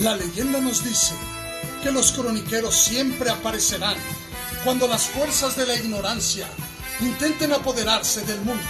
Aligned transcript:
La 0.00 0.16
leyenda 0.16 0.60
nos 0.62 0.82
dice 0.82 1.12
que 1.82 1.90
los 1.90 2.12
croniqueros 2.12 2.74
siempre 2.74 3.28
aparecerán 3.28 3.96
cuando 4.64 4.88
las 4.88 5.02
fuerzas 5.02 5.56
de 5.56 5.66
la 5.66 5.74
ignorancia 5.74 6.46
intenten 7.00 7.52
apoderarse 7.52 8.22
del 8.22 8.40
mundo. 8.40 8.62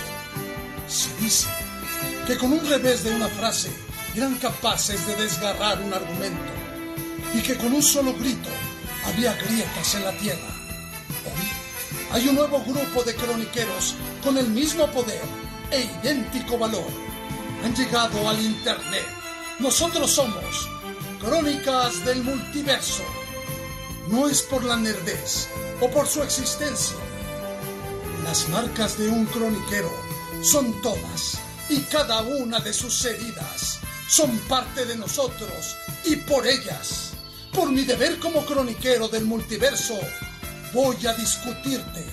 Se 0.89 1.15
dice 1.23 1.47
que 2.27 2.37
con 2.37 2.53
un 2.53 2.69
revés 2.69 3.05
de 3.05 3.15
una 3.15 3.29
frase 3.29 3.71
eran 4.17 4.35
capaces 4.39 5.07
de 5.07 5.15
desgarrar 5.15 5.81
un 5.81 5.95
argumento 5.95 6.53
y 7.33 7.41
que 7.43 7.57
con 7.57 7.75
un 7.75 7.83
solo 7.83 8.13
grito 8.15 8.51
había 9.07 9.33
grietas 9.35 9.95
en 9.95 10.05
la 10.05 10.13
tierra. 10.19 10.51
Hoy 11.27 11.49
hay 12.11 12.29
un 12.29 12.35
nuevo 12.35 12.61
grupo 12.65 13.05
de 13.05 13.15
croniqueros 13.15 13.95
con 14.25 14.37
el 14.37 14.49
mismo 14.49 14.89
poder 14.89 15.23
e 15.71 15.83
idéntico 15.83 16.59
valor. 16.59 16.91
Han 17.65 17.73
llegado 17.77 18.29
al 18.29 18.43
Internet. 18.43 19.07
Nosotros 19.61 20.11
somos 20.11 20.69
Crónicas 21.21 22.03
del 22.07 22.25
Multiverso. 22.25 23.05
No 24.09 24.27
es 24.27 24.41
por 24.41 24.65
la 24.65 24.77
nerdez 24.77 25.49
o 25.83 25.91
por 25.91 26.07
su 26.09 26.23
existencia. 26.23 26.97
Las 28.25 28.49
marcas 28.49 28.97
de 28.97 29.11
un 29.11 29.27
croniquero 29.27 29.93
son 30.43 30.81
todas 30.81 31.39
y 31.69 31.81
cada 31.83 32.23
una 32.23 32.61
de 32.61 32.73
sus 32.73 33.05
heridas 33.05 33.81
son 34.09 34.31
parte 34.49 34.87
de 34.87 34.97
nosotros 34.97 35.77
y 36.07 36.17
por 36.17 36.47
ellas, 36.47 37.11
por 37.53 37.71
mi 37.71 37.85
deber 37.85 38.19
como 38.19 38.47
croniquero 38.47 39.07
del 39.09 39.27
multiverso, 39.27 40.01
voy 40.73 41.07
a 41.07 41.13
discutirte. 41.13 42.07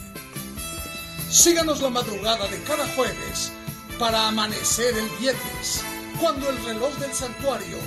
Síganos 1.31 1.81
la 1.81 1.89
madrugada 1.89 2.45
de 2.49 2.61
cada 2.63 2.85
jueves 2.89 3.53
para 3.97 4.27
amanecer 4.27 4.97
el 4.97 5.09
viernes, 5.17 5.81
cuando 6.19 6.49
el 6.49 6.61
reloj 6.65 6.93
del 6.97 7.13
santuario 7.13 7.77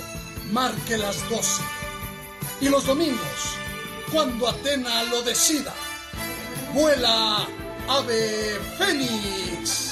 marque 0.51 0.97
las 0.97 1.27
12. 1.29 1.63
Y 2.61 2.69
los 2.69 2.85
domingos, 2.85 3.57
cuando 4.11 4.47
Atena 4.47 5.03
lo 5.05 5.21
decida. 5.23 5.73
Vuela, 6.73 7.47
ave 7.87 8.59
fénix. 8.77 9.90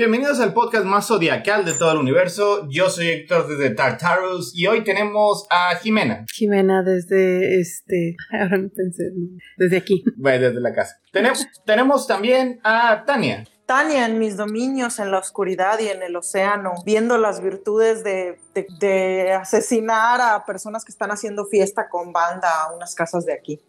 Bienvenidos 0.00 0.40
al 0.40 0.54
podcast 0.54 0.86
más 0.86 1.08
zodiacal 1.08 1.66
de 1.66 1.74
todo 1.74 1.92
el 1.92 1.98
universo. 1.98 2.66
Yo 2.70 2.88
soy 2.88 3.08
Héctor 3.08 3.46
desde 3.48 3.74
Tartarus 3.74 4.50
y 4.58 4.66
hoy 4.66 4.82
tenemos 4.82 5.46
a 5.50 5.76
Jimena. 5.76 6.24
Jimena 6.32 6.82
desde 6.82 7.60
este. 7.60 8.16
Ahora 8.32 8.56
no 8.56 8.70
pensé, 8.74 9.02
no, 9.14 9.36
desde 9.58 9.76
aquí. 9.76 10.02
Bueno, 10.16 10.46
desde 10.46 10.60
la 10.62 10.72
casa. 10.72 10.96
Tenemos, 11.12 11.46
tenemos 11.66 12.06
también 12.06 12.60
a 12.64 13.04
Tania. 13.04 13.44
Tania 13.66 14.06
en 14.06 14.18
mis 14.18 14.38
dominios, 14.38 14.98
en 15.00 15.10
la 15.10 15.18
oscuridad 15.18 15.78
y 15.80 15.88
en 15.88 16.02
el 16.02 16.16
océano, 16.16 16.72
viendo 16.86 17.18
las 17.18 17.42
virtudes 17.42 18.02
de, 18.02 18.38
de- 18.54 18.66
de 18.80 19.32
asesinar 19.34 20.22
a 20.22 20.46
personas 20.46 20.82
que 20.82 20.92
están 20.92 21.10
haciendo 21.10 21.44
fiesta 21.44 21.90
con 21.90 22.10
banda 22.10 22.48
a 22.50 22.74
unas 22.74 22.94
casas 22.94 23.26
de 23.26 23.34
aquí. 23.34 23.60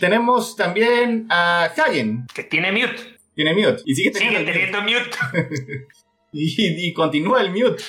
Tenemos 0.00 0.56
también 0.56 1.28
a 1.30 1.66
Hagen. 1.66 2.26
Que 2.34 2.42
tiene 2.42 2.72
mute. 2.72 3.13
Tiene 3.34 3.54
mute. 3.54 3.82
Y 3.84 3.94
sigue 3.94 4.10
teniendo 4.10 4.40
Sigue 4.40 4.52
teniendo 4.52 4.82
mute. 4.82 5.86
Y, 6.36 6.88
y 6.88 6.92
continúa 6.92 7.40
el 7.42 7.50
mute. 7.50 7.82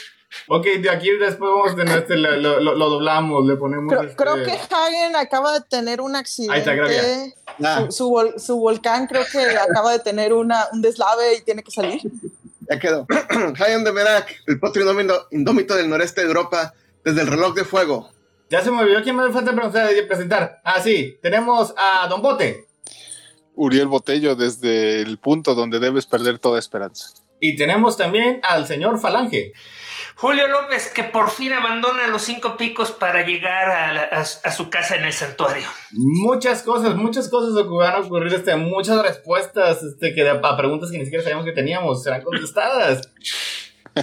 Ok, 0.47 0.65
de 0.79 0.89
aquí 0.89 1.09
después 1.17 1.49
vamos 1.49 1.71
a 1.71 1.75
tener 1.75 1.97
este, 1.99 2.15
lo, 2.17 2.35
lo- 2.59 2.59
lo- 2.75 2.89
doblamos, 2.89 3.43
le 3.47 3.55
ponemos. 3.55 3.91
Creo, 3.91 4.03
este- 4.03 4.15
creo 4.15 4.35
que 4.43 4.51
Hagen 4.51 5.15
acaba 5.15 5.53
de 5.53 5.61
tener 5.67 5.99
un 6.01 6.15
Ahí 6.15 6.23
está, 6.23 6.73
creo 6.73 6.85
accidente. 6.85 7.35
Ah, 7.63 7.85
Su, 7.89 7.91
su 7.91 8.09
vol- 8.11 8.37
su 8.37 8.57
volcán 8.59 9.07
creo 9.07 9.23
que 9.31 9.39
acaba 9.57 9.93
de 9.93 9.99
tener 9.99 10.33
una, 10.33 10.65
un 10.73 10.81
deslave 10.81 11.37
y 11.37 11.41
tiene 11.43 11.63
que 11.63 11.71
salir. 11.71 12.01
ya 12.69 12.77
quedó. 12.79 13.07
Hayan 13.65 13.83
de 13.83 13.91
Merak, 13.93 14.35
el 14.45 14.59
potro 14.59 14.81
indómito, 15.31 15.75
del 15.75 15.89
noreste 15.89 16.21
de 16.21 16.27
Europa, 16.27 16.73
desde 17.03 17.21
el 17.21 17.27
reloj 17.27 17.55
de 17.55 17.63
fuego. 17.63 18.11
Ya 18.49 18.61
se 18.61 18.69
me 18.69 18.81
olvidó 18.81 19.01
quién 19.01 19.15
me 19.15 19.31
falta 19.31 19.53
preguntar- 19.53 19.89
presentar. 20.07 20.59
Ah, 20.63 20.81
sí, 20.83 21.17
tenemos 21.21 21.73
a 21.77 22.07
Don 22.09 22.21
Bote. 22.21 22.67
Uriel 23.55 23.87
Botello 23.87 24.35
desde 24.35 25.01
el 25.01 25.17
punto 25.17 25.55
donde 25.55 25.79
debes 25.79 26.05
perder 26.05 26.39
toda 26.39 26.59
esperanza. 26.59 27.09
Y 27.39 27.55
tenemos 27.57 27.97
también 27.97 28.39
al 28.43 28.65
señor 28.65 28.99
Falange. 28.99 29.51
Julio 30.15 30.47
López, 30.47 30.89
que 30.93 31.03
por 31.03 31.29
fin 31.29 31.51
abandona 31.51 32.07
los 32.07 32.21
cinco 32.21 32.55
picos 32.55 32.91
para 32.91 33.25
llegar 33.25 33.69
a, 33.69 33.93
la- 33.93 34.03
a- 34.03 34.19
a 34.21 34.51
su 34.51 34.69
casa 34.69 34.95
en 34.95 35.03
el 35.03 35.11
santuario. 35.11 35.67
Muchas 35.91 36.63
cosas, 36.63 36.95
muchas 36.95 37.27
cosas 37.29 37.53
van 37.67 37.95
a 37.95 37.99
ocurrir, 37.99 38.33
este, 38.33 38.55
muchas 38.55 39.01
respuestas 39.01 39.83
este, 39.83 40.13
que, 40.15 40.29
a 40.29 40.57
preguntas 40.57 40.89
que 40.89 40.97
ni 40.97 41.03
siquiera 41.03 41.23
sabíamos 41.23 41.45
que 41.45 41.51
teníamos 41.51 42.01
serán 42.01 42.21
contestadas. 42.23 43.09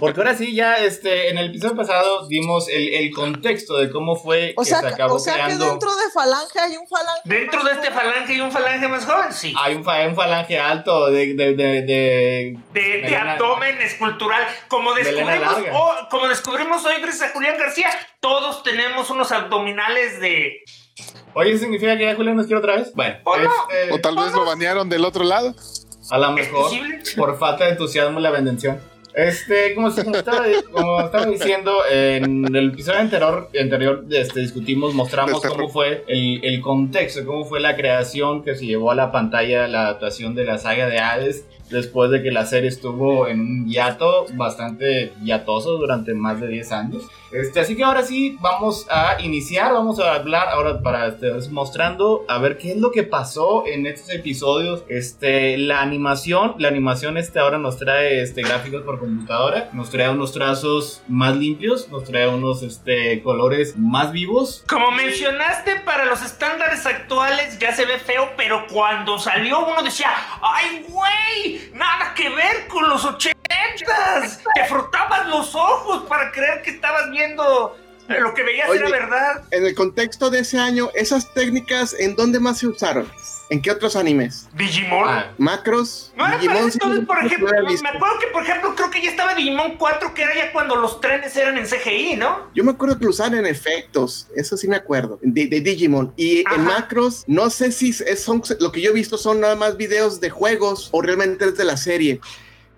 Porque 0.00 0.20
ahora 0.20 0.34
sí, 0.34 0.54
ya 0.54 0.76
este, 0.76 1.28
en 1.28 1.36
el 1.38 1.50
episodio 1.50 1.76
pasado 1.76 2.26
dimos 2.26 2.66
el, 2.68 2.94
el 2.94 3.10
contexto 3.12 3.76
de 3.76 3.90
cómo 3.90 4.16
fue 4.16 4.54
O 4.56 4.62
que 4.62 4.68
sea, 4.70 4.80
se 4.80 4.86
acabó 4.86 5.16
o 5.16 5.18
sea 5.18 5.34
que 5.34 5.42
creando. 5.42 5.66
dentro 5.66 5.90
de 5.94 6.02
Falange 6.14 6.58
hay 6.60 6.76
un 6.78 6.86
Falange. 6.88 7.20
Dentro 7.24 7.62
de 7.62 7.72
este 7.72 7.90
falange 7.90 8.32
hay 8.32 8.40
un 8.40 8.50
falange 8.50 8.88
más 8.88 9.04
joven, 9.04 9.32
sí. 9.32 9.54
Hay 9.60 9.74
un, 9.74 9.84
fa- 9.84 10.06
un 10.08 10.14
falange 10.16 10.58
alto 10.58 11.10
de, 11.10 11.34
de, 11.34 11.54
de, 11.54 11.82
de- 11.82 11.82
De, 12.72 12.80
de 12.80 13.02
melena- 13.02 13.32
abdomen 13.34 13.82
escultural. 13.82 14.42
Como 14.68 14.94
descubrimos, 14.94 15.56
oh, 15.74 15.94
como 16.10 16.26
descubrimos 16.28 16.84
hoy 16.86 16.94
gracias 17.02 17.30
a 17.30 17.32
Julián 17.34 17.58
García, 17.58 17.90
todos 18.20 18.62
tenemos 18.62 19.10
unos 19.10 19.30
abdominales 19.30 20.20
de... 20.20 20.62
Oye, 21.34 21.50
¿eso 21.52 21.60
significa 21.64 21.96
que 21.98 22.04
ya 22.04 22.14
Julián 22.14 22.36
nos 22.36 22.46
quiere 22.46 22.60
otra 22.60 22.76
vez? 22.76 22.92
Bueno, 22.94 23.16
¿O 23.24 23.36
no? 23.36 23.50
este, 23.70 23.92
O 23.92 23.98
tal 24.00 24.16
vez 24.16 24.32
lo 24.32 24.44
banearon 24.46 24.88
del 24.88 25.04
otro 25.04 25.24
lado. 25.24 25.54
a 26.10 26.18
lo 26.18 26.28
¿Es 26.38 26.46
mejor. 26.50 26.62
posible? 26.64 27.02
por 27.16 27.38
falta 27.38 27.64
de 27.64 27.70
entusiasmo 27.72 28.18
en 28.18 28.22
la 28.22 28.30
bendición. 28.30 28.80
Este, 29.14 29.74
como, 29.74 29.94
como 29.94 30.16
estaba, 30.16 30.44
como 30.72 31.00
estaba 31.00 31.26
diciendo, 31.26 31.72
en 31.90 32.54
el 32.54 32.70
episodio 32.70 33.00
anterior, 33.00 33.50
anterior 33.60 34.04
este, 34.10 34.40
discutimos, 34.40 34.94
mostramos 34.94 35.42
cómo 35.42 35.68
fue 35.68 36.04
el, 36.08 36.44
el 36.44 36.60
contexto, 36.60 37.24
cómo 37.26 37.44
fue 37.44 37.60
la 37.60 37.76
creación 37.76 38.42
que 38.42 38.54
se 38.54 38.66
llevó 38.66 38.90
a 38.90 38.94
la 38.94 39.12
pantalla 39.12 39.68
la 39.68 39.82
adaptación 39.82 40.34
de 40.34 40.44
la 40.44 40.58
saga 40.58 40.86
de 40.86 40.98
Hades. 40.98 41.44
Después 41.72 42.10
de 42.10 42.22
que 42.22 42.30
la 42.30 42.46
serie 42.46 42.68
estuvo 42.68 43.26
en 43.26 43.40
un 43.40 43.68
hiato 43.68 44.26
bastante 44.34 45.12
hiatoso 45.22 45.78
durante 45.78 46.14
más 46.14 46.40
de 46.40 46.48
10 46.48 46.72
años. 46.72 47.02
Este, 47.32 47.60
así 47.60 47.74
que 47.74 47.82
ahora 47.82 48.02
sí 48.02 48.36
vamos 48.40 48.86
a 48.90 49.16
iniciar, 49.20 49.72
vamos 49.72 49.98
a 49.98 50.14
hablar 50.14 50.48
ahora 50.48 50.82
para 50.82 51.08
este, 51.08 51.32
mostrando 51.50 52.26
a 52.28 52.38
ver 52.38 52.58
qué 52.58 52.72
es 52.72 52.76
lo 52.76 52.90
que 52.90 53.04
pasó 53.04 53.66
en 53.66 53.86
estos 53.86 54.10
episodios. 54.10 54.84
Este, 54.88 55.56
la 55.56 55.80
animación, 55.80 56.54
la 56.58 56.68
animación 56.68 57.16
este 57.16 57.38
ahora 57.38 57.58
nos 57.58 57.78
trae 57.78 58.22
este 58.22 58.42
gráficos 58.42 58.82
por 58.82 58.98
computadora, 58.98 59.70
nos 59.72 59.90
trae 59.90 60.10
unos 60.10 60.32
trazos 60.32 61.02
más 61.08 61.34
limpios, 61.36 61.88
nos 61.88 62.04
trae 62.04 62.28
unos 62.28 62.62
este 62.62 63.22
colores 63.22 63.76
más 63.78 64.12
vivos. 64.12 64.62
Como 64.68 64.90
mencionaste, 64.90 65.76
para 65.86 66.04
los 66.04 66.22
estándares 66.22 66.84
actuales 66.84 67.58
ya 67.58 67.74
se 67.74 67.86
ve 67.86 67.98
feo, 67.98 68.28
pero 68.36 68.66
cuando 68.70 69.18
salió 69.18 69.66
uno 69.66 69.82
decía, 69.82 70.10
¡ay, 70.42 70.84
güey! 70.86 71.60
Nada 71.72 72.14
que 72.14 72.28
ver 72.28 72.66
con 72.68 72.88
los 72.88 73.04
80 73.04 73.38
Te 74.54 74.64
frotabas 74.66 75.26
los 75.28 75.54
ojos 75.54 76.04
para 76.08 76.30
creer 76.32 76.62
que 76.62 76.70
estabas 76.70 77.10
viendo 77.10 77.76
lo 78.08 78.34
que 78.34 78.42
veías 78.42 78.68
Oye, 78.68 78.80
era 78.80 78.90
verdad. 78.90 79.44
En 79.50 79.64
el 79.64 79.74
contexto 79.74 80.30
de 80.30 80.40
ese 80.40 80.58
año, 80.58 80.90
esas 80.94 81.32
técnicas, 81.34 81.94
¿en 81.98 82.16
dónde 82.16 82.40
más 82.40 82.58
se 82.58 82.66
usaron? 82.66 83.10
¿En 83.52 83.60
qué 83.60 83.70
otros 83.70 83.96
animes? 83.96 84.48
Digimon. 84.54 85.06
Ah, 85.06 85.30
Macros. 85.36 86.10
No 86.16 86.26
era 86.26 86.38
Digimon, 86.38 86.70
entonces, 86.72 87.04
por 87.04 87.18
ejemplo, 87.18 87.50
me 87.82 87.88
acuerdo 87.90 88.18
que, 88.18 88.26
por 88.28 88.42
ejemplo, 88.44 88.74
creo 88.74 88.90
que 88.90 89.02
ya 89.02 89.10
estaba 89.10 89.34
Digimon 89.34 89.76
4, 89.76 90.14
que 90.14 90.22
era 90.22 90.34
ya 90.34 90.52
cuando 90.52 90.74
los 90.76 91.02
trenes 91.02 91.36
eran 91.36 91.58
en 91.58 91.66
CGI, 91.66 92.16
¿no? 92.16 92.48
Yo 92.54 92.64
me 92.64 92.70
acuerdo 92.70 92.98
que 92.98 93.04
lo 93.04 93.10
usaban 93.10 93.34
en 93.34 93.44
efectos, 93.44 94.26
eso 94.34 94.56
sí 94.56 94.68
me 94.68 94.76
acuerdo, 94.76 95.18
de, 95.20 95.48
de 95.48 95.60
Digimon. 95.60 96.14
Y 96.16 96.46
Ajá. 96.46 96.54
en 96.56 96.64
macros, 96.64 97.24
no 97.26 97.50
sé 97.50 97.72
si 97.72 97.90
es- 97.90 98.22
son, 98.24 98.42
lo 98.58 98.72
que 98.72 98.80
yo 98.80 98.90
he 98.90 98.94
visto 98.94 99.18
son 99.18 99.40
nada 99.40 99.54
más 99.54 99.76
videos 99.76 100.18
de 100.18 100.30
juegos 100.30 100.88
o 100.90 101.02
realmente 101.02 101.44
es 101.44 101.54
de 101.58 101.64
la 101.64 101.76
serie. 101.76 102.20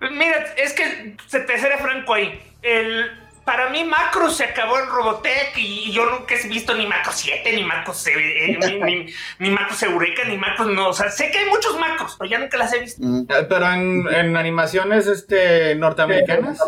Mira, 0.01 0.53
es 0.57 0.73
que 0.73 1.15
se 1.25 1.39
te 1.39 1.57
seré 1.57 1.77
franco 1.77 2.13
ahí. 2.15 2.37
El, 2.61 3.11
para 3.45 3.69
mí, 3.69 3.83
Macro 3.83 4.29
se 4.29 4.43
acabó 4.43 4.79
en 4.79 4.87
Robotech 4.87 5.55
y, 5.57 5.91
yo 5.91 6.05
nunca 6.07 6.35
he 6.35 6.47
visto 6.47 6.73
ni 6.73 6.87
Macro 6.87 7.11
7, 7.13 7.53
ni 7.53 7.63
Macro, 7.63 7.93
eh, 8.07 8.57
ni, 8.59 8.79
ni, 8.79 9.13
ni 9.39 9.49
Macros 9.51 9.81
Eureka, 9.83 10.23
ni 10.25 10.37
Macros. 10.37 10.67
No, 10.67 10.89
o 10.89 10.93
sea, 10.93 11.09
sé 11.09 11.29
que 11.31 11.37
hay 11.37 11.45
muchos 11.45 11.79
Macros, 11.79 12.15
pero 12.17 12.29
ya 12.29 12.39
nunca 12.39 12.57
las 12.57 12.73
he 12.73 12.79
visto. 12.79 13.01
Mm. 13.03 13.27
eh, 13.29 13.45
pero 13.47 13.71
en, 13.71 14.07
en 14.13 14.35
animaciones 14.35 15.07
este, 15.07 15.75
norteamericanas. 15.75 16.59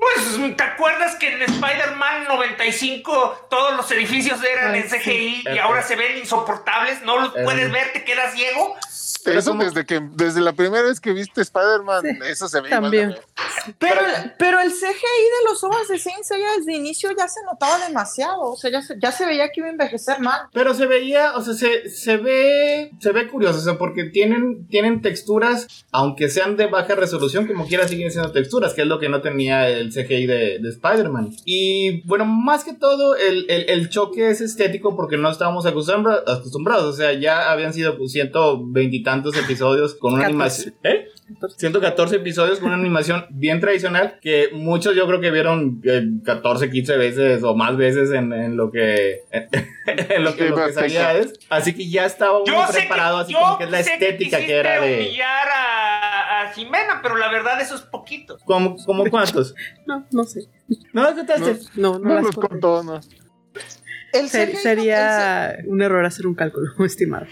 Pues, 0.00 0.56
¿te 0.56 0.62
acuerdas 0.62 1.16
que 1.16 1.30
en 1.30 1.42
Spider-Man 1.42 2.24
95 2.26 3.48
todos 3.50 3.76
los 3.76 3.90
edificios 3.90 4.42
eran 4.42 4.74
en. 4.74 4.88
CGI 4.88 5.44
y 5.54 5.58
ahora 5.58 5.82
se 5.82 5.94
ven 5.94 6.16
insoportables? 6.16 7.02
¿No 7.02 7.18
los 7.18 7.32
puedes 7.32 7.70
ver? 7.70 7.92
¿Te 7.92 8.04
quedas 8.04 8.32
ciego? 8.32 8.76
Pero 9.24 9.38
eso 9.38 9.50
como- 9.50 9.64
desde 9.64 9.84
que 9.84 10.00
desde 10.14 10.40
la 10.40 10.52
primera 10.52 10.82
vez 10.84 11.00
que 11.00 11.12
viste 11.12 11.40
Spider-Man, 11.42 12.02
Sí, 12.02 12.18
eso 12.28 12.48
se 12.48 12.60
ve 12.60 12.68
igual 12.68 12.82
también. 12.82 13.16
Pero, 13.78 14.00
pero 14.38 14.60
el 14.60 14.70
CGI 14.70 14.82
de 14.84 15.48
los 15.50 15.62
ojos 15.64 15.88
de 15.88 15.98
Saint 15.98 16.22
Seiya 16.24 16.46
desde 16.58 16.72
el 16.72 16.78
inicio 16.80 17.10
ya 17.16 17.28
se 17.28 17.40
notaba 17.44 17.78
demasiado. 17.86 18.40
O 18.42 18.56
sea, 18.56 18.70
ya 18.70 18.82
se, 18.82 18.96
ya 19.00 19.12
se 19.12 19.26
veía 19.26 19.48
que 19.50 19.60
iba 19.60 19.68
a 19.68 19.72
envejecer 19.72 20.20
mal. 20.20 20.40
Pero 20.52 20.74
se 20.74 20.86
veía, 20.86 21.36
o 21.36 21.42
sea, 21.42 21.54
se, 21.54 21.88
se 21.90 22.16
ve, 22.16 22.90
se 23.00 23.12
ve 23.12 23.28
curioso, 23.28 23.58
o 23.58 23.62
sea, 23.62 23.78
porque 23.78 24.04
tienen, 24.04 24.66
tienen 24.68 25.02
texturas, 25.02 25.84
aunque 25.92 26.28
sean 26.28 26.56
de 26.56 26.66
baja 26.66 26.94
resolución, 26.94 27.46
como 27.46 27.66
quiera 27.66 27.86
siguen 27.88 28.10
siendo 28.10 28.32
texturas, 28.32 28.72
que 28.74 28.82
es 28.82 28.86
lo 28.86 28.98
que 28.98 29.08
no 29.08 29.20
tenía 29.20 29.68
el 29.68 29.90
CGI 29.92 30.26
de, 30.26 30.58
de 30.60 30.68
Spider-Man. 30.70 31.30
Y 31.44 32.00
bueno, 32.06 32.24
más 32.24 32.64
que 32.64 32.72
todo, 32.74 33.16
el, 33.16 33.46
el- 33.50 33.68
el 33.70 33.88
choque 33.90 34.30
es 34.30 34.40
estético 34.40 34.96
porque 34.96 35.16
no 35.16 35.30
estábamos 35.30 35.66
acostumbra- 35.66 36.22
acostumbrados, 36.26 36.94
o 36.94 36.96
sea, 36.96 37.12
ya 37.12 37.50
habían 37.50 37.72
sido 37.74 37.96
pues, 37.98 38.12
ciento 38.12 38.58
veintitantos 39.10 39.36
episodios 39.36 39.94
con 39.94 40.14
una 40.14 40.24
14. 40.24 40.34
animación. 40.34 40.74
¿Eh? 40.84 41.06
114 41.56 42.16
episodios 42.16 42.58
con 42.58 42.68
una 42.68 42.76
animación 42.76 43.26
bien 43.30 43.60
tradicional 43.60 44.18
que 44.20 44.48
muchos 44.52 44.96
yo 44.96 45.06
creo 45.06 45.20
que 45.20 45.30
vieron 45.30 45.80
eh, 45.84 46.02
14, 46.24 46.70
15 46.70 46.96
veces 46.96 47.42
o 47.44 47.54
más 47.54 47.76
veces 47.76 48.10
en, 48.10 48.32
en 48.32 48.56
lo 48.56 48.70
que 48.70 49.20
en 49.30 50.24
lo 50.24 50.34
que, 50.34 50.50
lo 50.50 50.56
que 50.56 50.72
salía 50.72 51.16
es. 51.16 51.34
Así 51.48 51.74
que 51.74 51.88
ya 51.88 52.04
estaba 52.04 52.38
uno 52.38 52.66
que, 52.66 52.78
preparado 52.78 53.18
así 53.18 53.32
como 53.32 53.58
que 53.58 53.64
es 53.64 53.70
la 53.70 53.80
estética 53.80 54.38
que, 54.38 54.56
era 54.56 54.80
de 54.80 54.94
humillar 54.96 55.48
a, 55.48 56.42
a 56.42 56.52
Jimena, 56.52 57.00
pero 57.02 57.16
la 57.16 57.30
verdad 57.30 57.60
eso 57.60 57.76
es 57.76 57.82
poquito. 57.82 58.38
como, 58.44 58.76
como 58.84 59.04
cuántos. 59.08 59.54
No, 59.86 60.06
no 60.12 60.24
sé. 60.24 60.42
No. 60.92 61.12
No, 61.12 61.98
no, 61.98 61.98
No 61.98 62.14
las 62.20 62.36
contó, 62.36 62.82
no. 62.84 63.00
El 64.12 64.28
Ser- 64.28 64.50
CGI 64.50 64.56
sería 64.56 65.58
un 65.66 65.82
error 65.82 66.04
hacer 66.04 66.26
un 66.26 66.34
cálculo 66.34 66.72
estimado. 66.84 67.26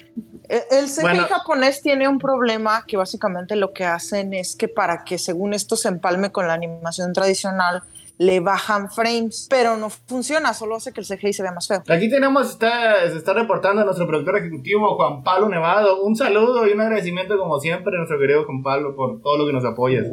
El, 0.48 0.62
el 0.70 0.86
CGI 0.86 1.00
Bueno. 1.02 1.24
japonés 1.28 1.82
tiene 1.82 2.08
un 2.08 2.18
problema 2.18 2.84
que 2.86 2.96
básicamente 2.96 3.54
lo 3.56 3.72
que 3.72 3.84
hacen 3.84 4.32
es 4.34 4.56
que 4.56 4.68
para 4.68 5.04
que 5.04 5.18
según 5.18 5.52
esto 5.54 5.76
se 5.76 5.88
empalme 5.88 6.32
con 6.32 6.46
la 6.46 6.54
animación 6.54 7.12
tradicional, 7.12 7.82
le 8.16 8.40
bajan 8.40 8.90
frames, 8.90 9.46
pero 9.48 9.76
no 9.76 9.90
funciona, 9.90 10.52
solo 10.52 10.74
hace 10.74 10.92
que 10.92 11.00
el 11.02 11.06
CGI 11.06 11.32
se 11.34 11.42
vea 11.44 11.52
más 11.52 11.68
feo. 11.68 11.84
Aquí 11.88 12.10
tenemos, 12.10 12.50
está, 12.50 13.08
se 13.08 13.16
está 13.16 13.32
reportando 13.32 13.84
nuestro 13.84 14.08
productor 14.08 14.38
ejecutivo 14.38 14.96
Juan 14.96 15.22
Pablo 15.22 15.48
Nevado. 15.48 16.02
Un 16.02 16.16
saludo 16.16 16.66
y 16.66 16.72
un 16.72 16.80
agradecimiento 16.80 17.38
como 17.38 17.60
siempre 17.60 17.94
a 17.94 17.98
nuestro 17.98 18.18
querido 18.18 18.44
Juan 18.44 18.62
Pablo 18.64 18.96
por 18.96 19.20
todo 19.22 19.38
lo 19.38 19.46
que 19.46 19.52
nos 19.52 19.64
apoyas. 19.64 20.06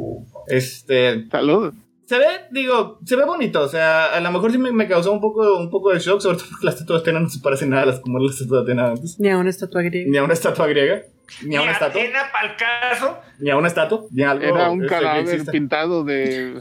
Este, 0.46 1.28
Saludos. 1.30 1.74
Se 2.06 2.18
ve, 2.18 2.26
digo, 2.52 3.00
se 3.04 3.16
ve 3.16 3.24
bonito, 3.24 3.60
o 3.62 3.68
sea, 3.68 4.06
a 4.14 4.20
lo 4.20 4.30
mejor 4.30 4.52
sí 4.52 4.58
me, 4.58 4.70
me 4.70 4.86
causó 4.86 5.12
un 5.12 5.20
poco, 5.20 5.58
un 5.58 5.68
poco 5.70 5.92
de 5.92 5.98
shock, 5.98 6.20
sobre 6.20 6.36
todo 6.38 6.46
porque 6.48 6.64
las 6.66 6.74
estatuas 6.76 7.02
de 7.02 7.10
Atena 7.10 7.20
no 7.20 7.28
se 7.28 7.40
parecen 7.40 7.70
nada 7.70 7.82
a 7.82 7.86
las 7.86 8.00
como 8.00 8.20
las 8.20 8.34
estatuas 8.34 8.64
de 8.64 8.72
Atena 8.72 8.90
antes. 8.90 9.18
Ni 9.18 9.28
a 9.28 9.36
una 9.36 9.50
estatua 9.50 9.82
griega. 9.82 10.08
Ni 10.10 10.16
a 10.16 10.22
una 10.22 10.32
estatua 10.32 10.66
griega, 10.68 11.02
ni 11.42 11.56
a 11.56 11.62
una 11.62 11.70
Ni 11.70 11.74
estatua, 11.74 12.00
Atena 12.00 12.20
pa'l 12.32 12.56
caso. 12.56 13.18
ni 13.40 13.50
a 13.50 13.56
una 13.56 13.68
estatua, 13.68 14.04
ni 14.12 14.22
a 14.22 14.30
algo 14.30 14.44
Era 14.44 14.70
un 14.70 14.82
este, 14.84 14.94
cadáver 14.94 15.44
pintado 15.46 16.04
de. 16.04 16.60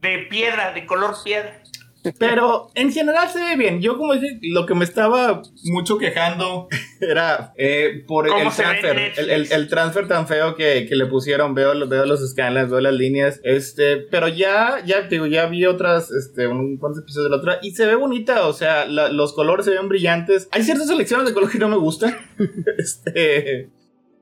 de 0.00 0.18
piedra, 0.28 0.72
de 0.72 0.84
color 0.84 1.14
piedra. 1.22 1.61
Pero 2.18 2.70
en 2.74 2.92
general 2.92 3.28
se 3.28 3.38
ve 3.38 3.56
bien. 3.56 3.80
Yo, 3.80 3.96
como 3.96 4.14
dije, 4.14 4.38
lo 4.42 4.66
que 4.66 4.74
me 4.74 4.84
estaba 4.84 5.40
mucho 5.64 5.98
quejando 5.98 6.66
era 7.00 7.52
eh, 7.56 8.02
por 8.08 8.26
¿Cómo 8.28 8.40
el 8.40 8.50
transfer. 8.50 9.12
El, 9.16 9.30
el- 9.30 9.52
el 9.52 9.68
transfer 9.68 10.08
tan 10.08 10.26
feo 10.26 10.56
que, 10.56 10.86
que 10.88 10.96
le 10.96 11.06
pusieron. 11.06 11.54
Veo, 11.54 11.86
veo 11.88 12.04
los 12.06 12.28
scans, 12.28 12.70
veo 12.70 12.80
las 12.80 12.92
líneas. 12.94 13.40
Este, 13.44 13.98
pero 13.98 14.26
ya, 14.28 14.82
ya, 14.84 15.02
digo, 15.02 15.26
ya 15.26 15.46
vi 15.46 15.64
otras, 15.66 16.10
este, 16.10 16.46
un 16.48 16.76
cuantos 16.78 17.02
episodios 17.04 17.30
de 17.30 17.36
la 17.36 17.40
otra. 17.40 17.58
Y 17.62 17.70
se 17.72 17.86
ve 17.86 17.94
bonita. 17.94 18.46
O 18.48 18.52
sea, 18.52 18.84
la- 18.86 19.08
los 19.08 19.32
colores 19.32 19.64
se 19.64 19.72
ven 19.72 19.88
brillantes. 19.88 20.48
Hay 20.50 20.64
ciertas 20.64 20.88
selecciones 20.88 21.26
de 21.28 21.34
color 21.34 21.50
que 21.50 21.58
no 21.58 21.68
me 21.68 21.76
gustan. 21.76 22.16
este. 22.78 23.70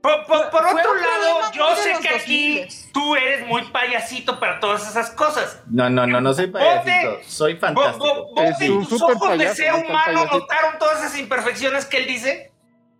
Por, 0.01 0.25
por- 0.27 0.49
por 0.51 0.63
Fue 0.63 0.81
otro 0.81 0.95
lado, 0.95 1.53
yo 1.53 1.77
sé 1.77 1.93
que 2.01 2.09
aquí 2.09 2.61
2000s. 2.63 2.91
tú 2.93 3.17
eres 3.17 3.47
muy 3.47 3.63
payasito 3.71 4.41
para 4.41 4.59
todas 4.59 4.89
esas 4.89 5.11
cosas. 5.11 5.61
No, 5.67 5.91
no, 5.91 6.07
no, 6.07 6.21
no 6.23 6.33
soy 6.33 6.47
payasito. 6.47 7.19
Soy 7.27 7.57
fantástico. 7.57 8.05
vos- 8.07 8.27
vos 8.35 8.45
Es 8.45 8.61
en 8.63 8.73
un 8.73 8.87
tus 8.89 9.03
ojos 9.03 9.39
de 9.39 9.55
ser 9.55 9.75
humano 9.75 10.25
notaron 10.25 10.79
todas 10.79 11.01
esas 11.05 11.19
imperfecciones 11.19 11.85
que 11.85 11.99
él 11.99 12.07
dice. 12.07 12.51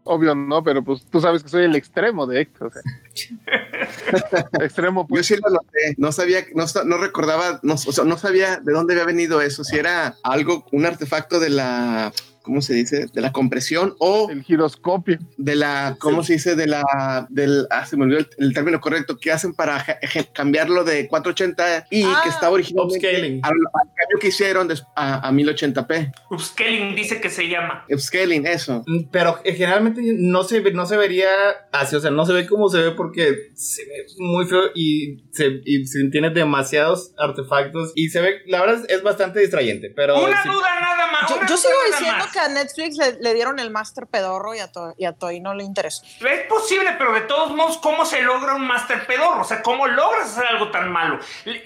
Obvio 0.05 0.35
no, 0.35 0.63
pero 0.65 0.83
pues 0.83 1.05
tú 1.11 1.21
sabes 1.21 1.43
que 1.43 1.49
soy 1.51 1.65
el 1.65 1.77
extremo 1.77 2.27
de 2.27 2.41
Héctor. 2.43 2.69
O 2.69 2.71
sea. 2.71 2.83
extremo, 4.65 5.03
Yo 5.03 5.09
pues. 5.09 5.27
sí 5.27 5.37
lo 5.37 5.51
noté, 5.51 5.95
no 5.99 6.13
sabía, 6.13 6.45
no, 6.55 6.65
no 6.85 6.99
recordaba, 6.99 7.61
no, 7.63 7.75
o 7.75 7.77
sea, 7.79 8.05
no 8.05 8.17
sabía 8.19 8.57
de 8.57 8.73
dónde 8.73 8.95
había 8.95 9.05
venido 9.07 9.41
eso, 9.41 9.63
si 9.65 9.77
era 9.79 10.17
algo, 10.23 10.67
un 10.73 10.87
artefacto 10.87 11.39
de 11.41 11.51
la, 11.51 12.13
¿cómo 12.51 12.63
se 12.63 12.75
dice? 12.75 13.07
De 13.13 13.21
la 13.21 13.31
compresión 13.31 13.95
o 14.01 14.29
El 14.29 14.43
giroscopio. 14.43 15.19
de 15.37 15.55
la, 15.55 15.97
¿cómo 16.01 16.25
se 16.25 16.33
dice? 16.33 16.57
De 16.57 16.67
la, 16.67 16.83
del, 17.31 17.69
ah, 17.71 17.87
se 17.87 17.97
me 17.97 18.03
olvidó 18.05 18.19
el, 18.19 18.29
el 18.39 18.53
término 18.53 18.81
correcto, 18.81 19.19
que 19.19 19.31
hacen 19.31 19.55
para 19.55 19.85
cambiarlo 20.33 20.83
de 20.83 21.07
480 21.07 21.87
y 21.93 22.03
Ah, 22.03 22.21
que 22.25 22.29
estaba 22.29 22.53
originalmente 22.55 22.97
upscaling. 23.07 23.41
al, 23.45 23.51
al 23.53 23.89
cambio 23.95 24.19
que 24.21 24.29
hicieron 24.29 24.69
a, 24.97 25.29
a 25.29 25.33
1080p. 25.33 26.13
Upscaling 26.33 26.97
dice 26.97 27.21
que 27.21 27.31
se 27.31 27.47
llama. 27.49 27.85
Upscaling, 27.89 28.47
eso. 28.49 28.83
Mm, 28.87 29.11
Pero 29.13 29.39
eh, 29.45 29.53
generalmente 29.55 30.01
no 30.19 30.43
se, 30.43 30.61
no 30.73 30.87
se 30.87 30.97
vería 30.97 31.29
así, 31.71 31.95
o 31.95 32.01
sea, 32.01 32.11
no 32.11 32.27
se 32.27 32.33
ve 32.33 32.49
como 32.49 32.69
se 32.69 32.79
ve 32.79 32.91
porque 32.93 33.51
se 33.55 33.85
ve 33.85 34.07
muy 34.19 34.45
feo 34.47 34.63
y 34.75 35.25
se, 35.31 35.61
y 35.65 35.87
se 35.87 36.03
tiene 36.11 36.31
demasiados 36.31 37.13
artefactos 37.17 37.93
y 37.95 38.09
se 38.09 38.21
ve, 38.21 38.41
la 38.47 38.61
verdad 38.63 38.83
es, 38.89 38.97
es 38.97 39.03
bastante 39.05 39.39
distrayente, 39.39 39.93
pero 39.95 40.25
Una 40.25 40.43
sí- 40.43 40.49
duda 40.49 40.81
nada 40.81 41.07
más. 41.13 41.31
Yo, 41.49 41.57
sigo 41.57 41.75
diciendo 41.91 42.17
más. 42.19 42.33
que 42.33 42.40
a 42.45 42.49
Netflix 42.49 42.97
le, 42.97 43.35
dieron 43.35 43.59
el 43.59 43.71
máster 43.71 44.07
pedorro 44.07 44.55
y 44.55 44.59
a, 44.59 44.71
to, 44.71 44.95
y 44.97 45.05
a 45.05 45.13
Toy 45.13 45.41
no 45.41 45.55
le 45.55 45.65
interesó. 45.65 46.03
Es 46.05 46.47
posible, 46.47 46.95
pero 46.99 47.13
de 47.13 47.23
todos 47.23 47.55
modos, 47.55 47.79
¿cómo 47.79 48.05
se 48.05 48.23
logra 48.23 48.55
un 48.55 48.67
master 48.67 49.07
pedorro? 49.07 49.43
O 49.43 49.45
sea, 49.45 49.63
¿cómo 49.63 49.87
logras 49.87 50.31
hacer 50.31 50.47
algo 50.47 50.71
tan 50.71 50.91
malo? 50.91 51.19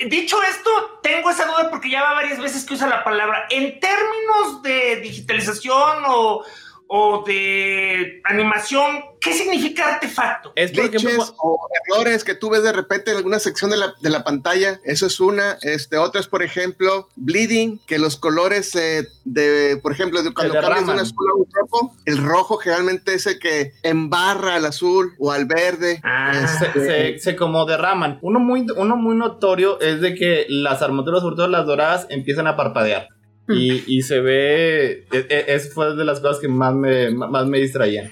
Dicho 0.06 0.42
esto, 0.42 1.00
tengo 1.02 1.30
esa 1.30 1.46
duda 1.46 1.70
porque 1.70 1.90
ya 1.90 2.02
va 2.02 2.14
varias 2.14 2.40
veces 2.40 2.64
que 2.64 2.74
usa 2.74 2.86
la 2.86 3.04
palabra. 3.04 3.46
En 3.50 3.80
términos 3.80 4.62
de 4.62 4.96
digitalización 4.96 6.04
o, 6.06 6.44
o 6.86 7.24
de 7.26 8.20
animación, 8.24 9.02
¿qué 9.20 9.32
significa 9.32 9.94
artefacto? 9.94 10.52
Es 10.54 10.70
porque 10.70 10.98
glitches 10.98 11.32
o 11.38 11.58
errores 11.88 12.24
que 12.24 12.34
tú 12.34 12.50
ves 12.50 12.62
de 12.62 12.72
repente 12.72 13.10
en 13.10 13.16
alguna 13.16 13.38
sección 13.38 13.70
de 13.70 13.76
la, 13.78 13.94
de 14.00 14.10
la 14.10 14.22
pantalla. 14.22 14.80
Eso 14.84 15.06
es 15.06 15.18
una. 15.18 15.58
Este, 15.62 15.96
otra 15.96 16.20
es, 16.20 16.28
por 16.28 16.42
ejemplo, 16.42 17.08
bleeding, 17.16 17.80
que 17.86 17.98
los 17.98 18.16
colores 18.16 18.74
eh, 18.76 19.08
de, 19.24 19.78
por 19.82 19.92
ejemplo, 19.92 20.22
de 20.22 20.32
cuando 20.34 20.52
cambias 20.54 20.74
de 20.74 20.80
un 20.80 20.86
derraman. 20.86 21.04
azul 21.06 21.26
a 21.30 21.34
un 21.36 21.46
rojo, 21.52 21.96
el 22.04 22.18
rojo 22.18 22.56
generalmente 22.58 23.14
es 23.14 23.26
el 23.26 23.38
que 23.38 23.72
embarra 23.82 24.56
al 24.56 24.66
azul 24.66 25.14
o 25.18 25.32
al 25.32 25.46
verde. 25.46 26.00
Ah, 26.04 26.46
se, 26.58 26.66
Este, 26.66 26.80
se- 27.14 27.18
se 27.18 27.36
como 27.36 27.64
derraman. 27.64 28.18
Uno 28.22 28.38
muy, 28.40 28.66
uno 28.76 28.96
muy 28.96 29.16
notorio 29.16 29.80
es 29.80 30.00
de 30.00 30.14
que 30.14 30.46
las 30.48 30.82
armaduras, 30.82 31.22
sobre 31.22 31.36
todo 31.36 31.48
las 31.48 31.66
doradas, 31.66 32.06
empiezan 32.10 32.46
a 32.46 32.56
parpadear. 32.56 33.08
Y, 33.48 33.84
y 33.98 34.02
se 34.02 34.20
ve. 34.20 35.06
e- 35.12 35.26
e- 35.28 35.44
Eso 35.48 35.70
fue 35.72 35.94
de 35.94 36.04
las 36.04 36.20
cosas 36.20 36.38
que 36.40 36.48
más 36.48 36.74
me, 36.74 37.10
más 37.10 37.46
me 37.46 37.58
distraían. 37.58 38.10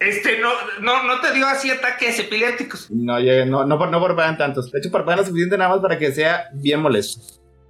Este, 0.00 0.38
no, 0.40 0.50
no, 0.80 1.04
no 1.04 1.20
te 1.20 1.32
dio 1.32 1.46
así 1.46 1.70
ataques 1.70 2.18
epilépticos. 2.18 2.90
No, 2.90 3.20
no, 3.20 3.64
no, 3.64 3.86
no 3.86 4.00
parpadean 4.00 4.36
tantos. 4.36 4.72
De 4.72 4.78
hecho, 4.80 4.90
parpadean 4.90 5.20
lo 5.20 5.26
suficiente 5.26 5.56
nada 5.56 5.70
más 5.70 5.80
para 5.80 5.98
que 5.98 6.10
sea 6.12 6.48
bien 6.54 6.80
molesto. 6.80 7.20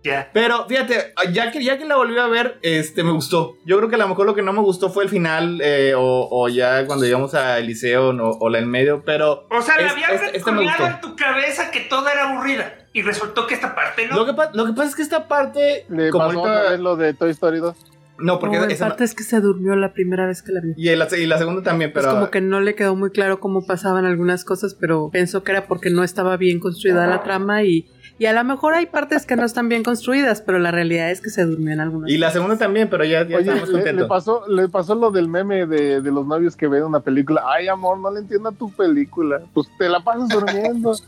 Ya. 0.05 0.31
Pero 0.33 0.67
fíjate, 0.67 1.13
ya 1.33 1.53
que, 1.53 1.63
ya 1.63 1.79
que 1.79 1.85
la 1.85 1.95
volví 1.97 2.19
a 2.19 2.27
ver, 2.27 2.59
este, 2.63 3.05
me 3.05 3.13
gustó. 3.13 3.57
Yo 3.67 3.77
creo 3.77 3.89
que 3.89 3.95
a 3.95 3.99
lo 3.99 4.09
mejor 4.09 4.27
lo 4.27 4.35
que 4.35 4.43
no 4.43 4.53
me 4.53 4.61
gustó 4.61 4.91
fue 4.91 5.05
el 5.05 5.11
final, 5.11 5.61
eh, 5.63 5.95
o, 5.95 6.29
o 6.29 6.49
ya 6.49 6.87
cuando 6.87 7.05
llegamos 7.05 7.35
a 7.35 7.59
Eliseo 7.61 8.13
no- 8.13 8.31
o 8.31 8.49
la 8.49 8.59
en 8.59 8.69
medio, 8.69 9.05
pero 9.05 9.47
O 9.51 9.63
sea, 9.63 9.77
le 9.77 9.87
Es- 9.87 9.93
había 9.93 10.09
este- 10.09 10.37
este 10.39 10.51
en 10.51 11.01
tu 11.03 11.15
cabeza 11.15 11.71
que 11.71 11.81
toda 11.83 12.13
era 12.13 12.31
aburrida. 12.33 12.79
Y 12.93 13.03
resultó 13.03 13.47
que 13.47 13.55
esta 13.55 13.75
parte 13.75 14.07
no. 14.07 14.17
lo 14.17 14.27
que, 14.27 14.33
lo 14.53 14.67
que 14.67 14.73
pasa 14.73 14.89
es 14.91 14.97
que 14.97 15.03
esta 15.03 15.27
parte, 15.29 15.87
Le 15.89 16.11
como 16.11 16.27
pasó 16.27 16.39
ahorita- 16.41 16.59
otra 16.61 16.71
vez 16.73 16.81
lo 16.81 16.97
de 16.97 17.15
Toy 17.15 17.31
Story 17.31 17.59
2. 17.59 17.75
no, 18.19 18.39
porque 18.39 18.59
No, 18.59 18.65
esa 18.67 18.85
no- 18.85 18.91
parte 18.91 19.05
es 19.05 19.15
que 19.15 19.25
se 19.25 19.41
durmió 19.41 19.75
la 19.77 19.93
primera 19.95 20.27
vez 20.27 20.43
que 20.43 20.53
la 20.53 20.61
vi. 20.61 20.75
y, 20.77 20.95
la, 20.95 21.09
y 21.19 21.27
la 21.27 21.39
segunda 21.39 21.63
también, 21.63 21.91
pero 21.95 22.11
como 22.11 22.31
que 22.31 22.41
no 22.43 22.61
le 22.61 22.75
quedó 22.75 22.95
muy 22.95 23.11
claro 23.11 23.41
cómo 23.41 23.65
pasaban 23.67 24.05
algunas 24.05 24.45
cosas, 24.45 24.75
pero 24.75 25.09
pensó 25.11 25.43
que 25.43 25.53
era 25.53 25.67
porque 25.67 25.91
no 25.91 26.05
estaba 26.05 26.37
bien 26.37 26.61
construida 26.61 27.07
la 27.07 27.23
trama 27.23 27.63
y, 27.65 27.89
y 28.19 28.27
a 28.27 28.33
lo 28.35 28.45
mejor 28.45 28.75
hay 28.75 28.87
partes 28.87 29.25
que 29.27 29.35
no 29.37 29.45
están 29.47 29.69
bien 29.71 29.83
construidas, 29.83 30.43
pero 30.43 30.59
la 30.59 30.71
realidad 30.71 31.11
es 31.11 31.21
que 31.23 31.31
se 31.31 31.45
durmió 31.47 31.73
en 31.73 31.81
algunas. 31.81 32.11
y 32.11 32.19
la 32.19 32.31
segunda 32.31 32.59
también, 32.59 32.89
pero 32.91 33.05
ya, 33.05 33.27
ya 33.27 33.39
Oye, 33.39 33.49
estamos 33.49 33.69
le, 33.71 33.75
le 33.79 33.83
contentos. 33.85 34.09
pasó, 34.09 34.47
le 34.49 34.69
pasó 34.69 34.95
lo 34.95 35.11
del 35.11 35.29
meme 35.29 35.67
de, 35.67 36.03
de 36.03 36.11
los 36.13 36.27
novios 36.27 36.55
que 36.57 36.69
ven 36.69 36.85
una 36.85 37.01
película. 37.01 37.43
Ay, 37.47 37.67
amor, 37.69 37.99
no 37.99 38.11
le 38.13 38.21
entiendo 38.21 38.51
a 38.51 38.53
tu 38.53 38.71
película. 38.71 39.41
Pues 39.55 39.67
te 39.79 39.89
la 39.89 40.01
pasas 40.05 40.29
durmiendo. 40.29 40.93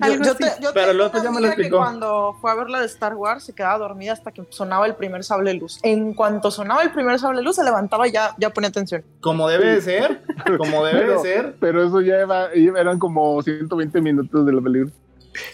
Yo, 0.00 0.14
yo 0.24 0.34
te- 0.34 0.50
yo 0.60 0.70
Pero 0.74 0.92
luego 0.92 1.22
ya 1.22 1.30
me 1.30 1.40
lo 1.40 1.46
explicó. 1.46 1.76
cuando 1.76 2.36
fue 2.40 2.50
a 2.50 2.54
ver 2.54 2.68
la 2.70 2.80
de 2.80 2.86
Star 2.86 3.14
Wars 3.14 3.44
se 3.44 3.54
quedaba 3.54 3.78
dormida 3.78 4.12
hasta 4.12 4.32
que 4.32 4.42
sonaba 4.50 4.86
el 4.86 4.94
primer 4.96 5.22
sable 5.22 5.54
luz. 5.54 5.78
En 5.82 6.14
cuanto 6.14 6.50
sonaba 6.50 6.82
el 6.82 6.90
primer 6.90 7.18
sable 7.20 7.42
luz, 7.42 7.56
se 7.56 7.62
levantaba 7.64 8.08
y 8.08 8.12
ya, 8.12 8.34
ya 8.38 8.50
ponía 8.50 8.68
atención. 8.70 9.04
Como 9.20 9.48
debe 9.48 9.66
de 9.74 9.80
ser, 9.80 10.22
como 10.58 10.84
debe 10.84 11.08
de 11.08 11.18
ser. 11.20 11.56
Pero 11.60 11.84
eso 11.84 12.00
ya 12.00 12.16
era- 12.16 12.50
eran 12.52 12.98
como 12.98 13.40
120 13.42 14.00
minutos 14.00 14.44
de 14.44 14.52
la 14.52 14.60
película. 14.60 14.92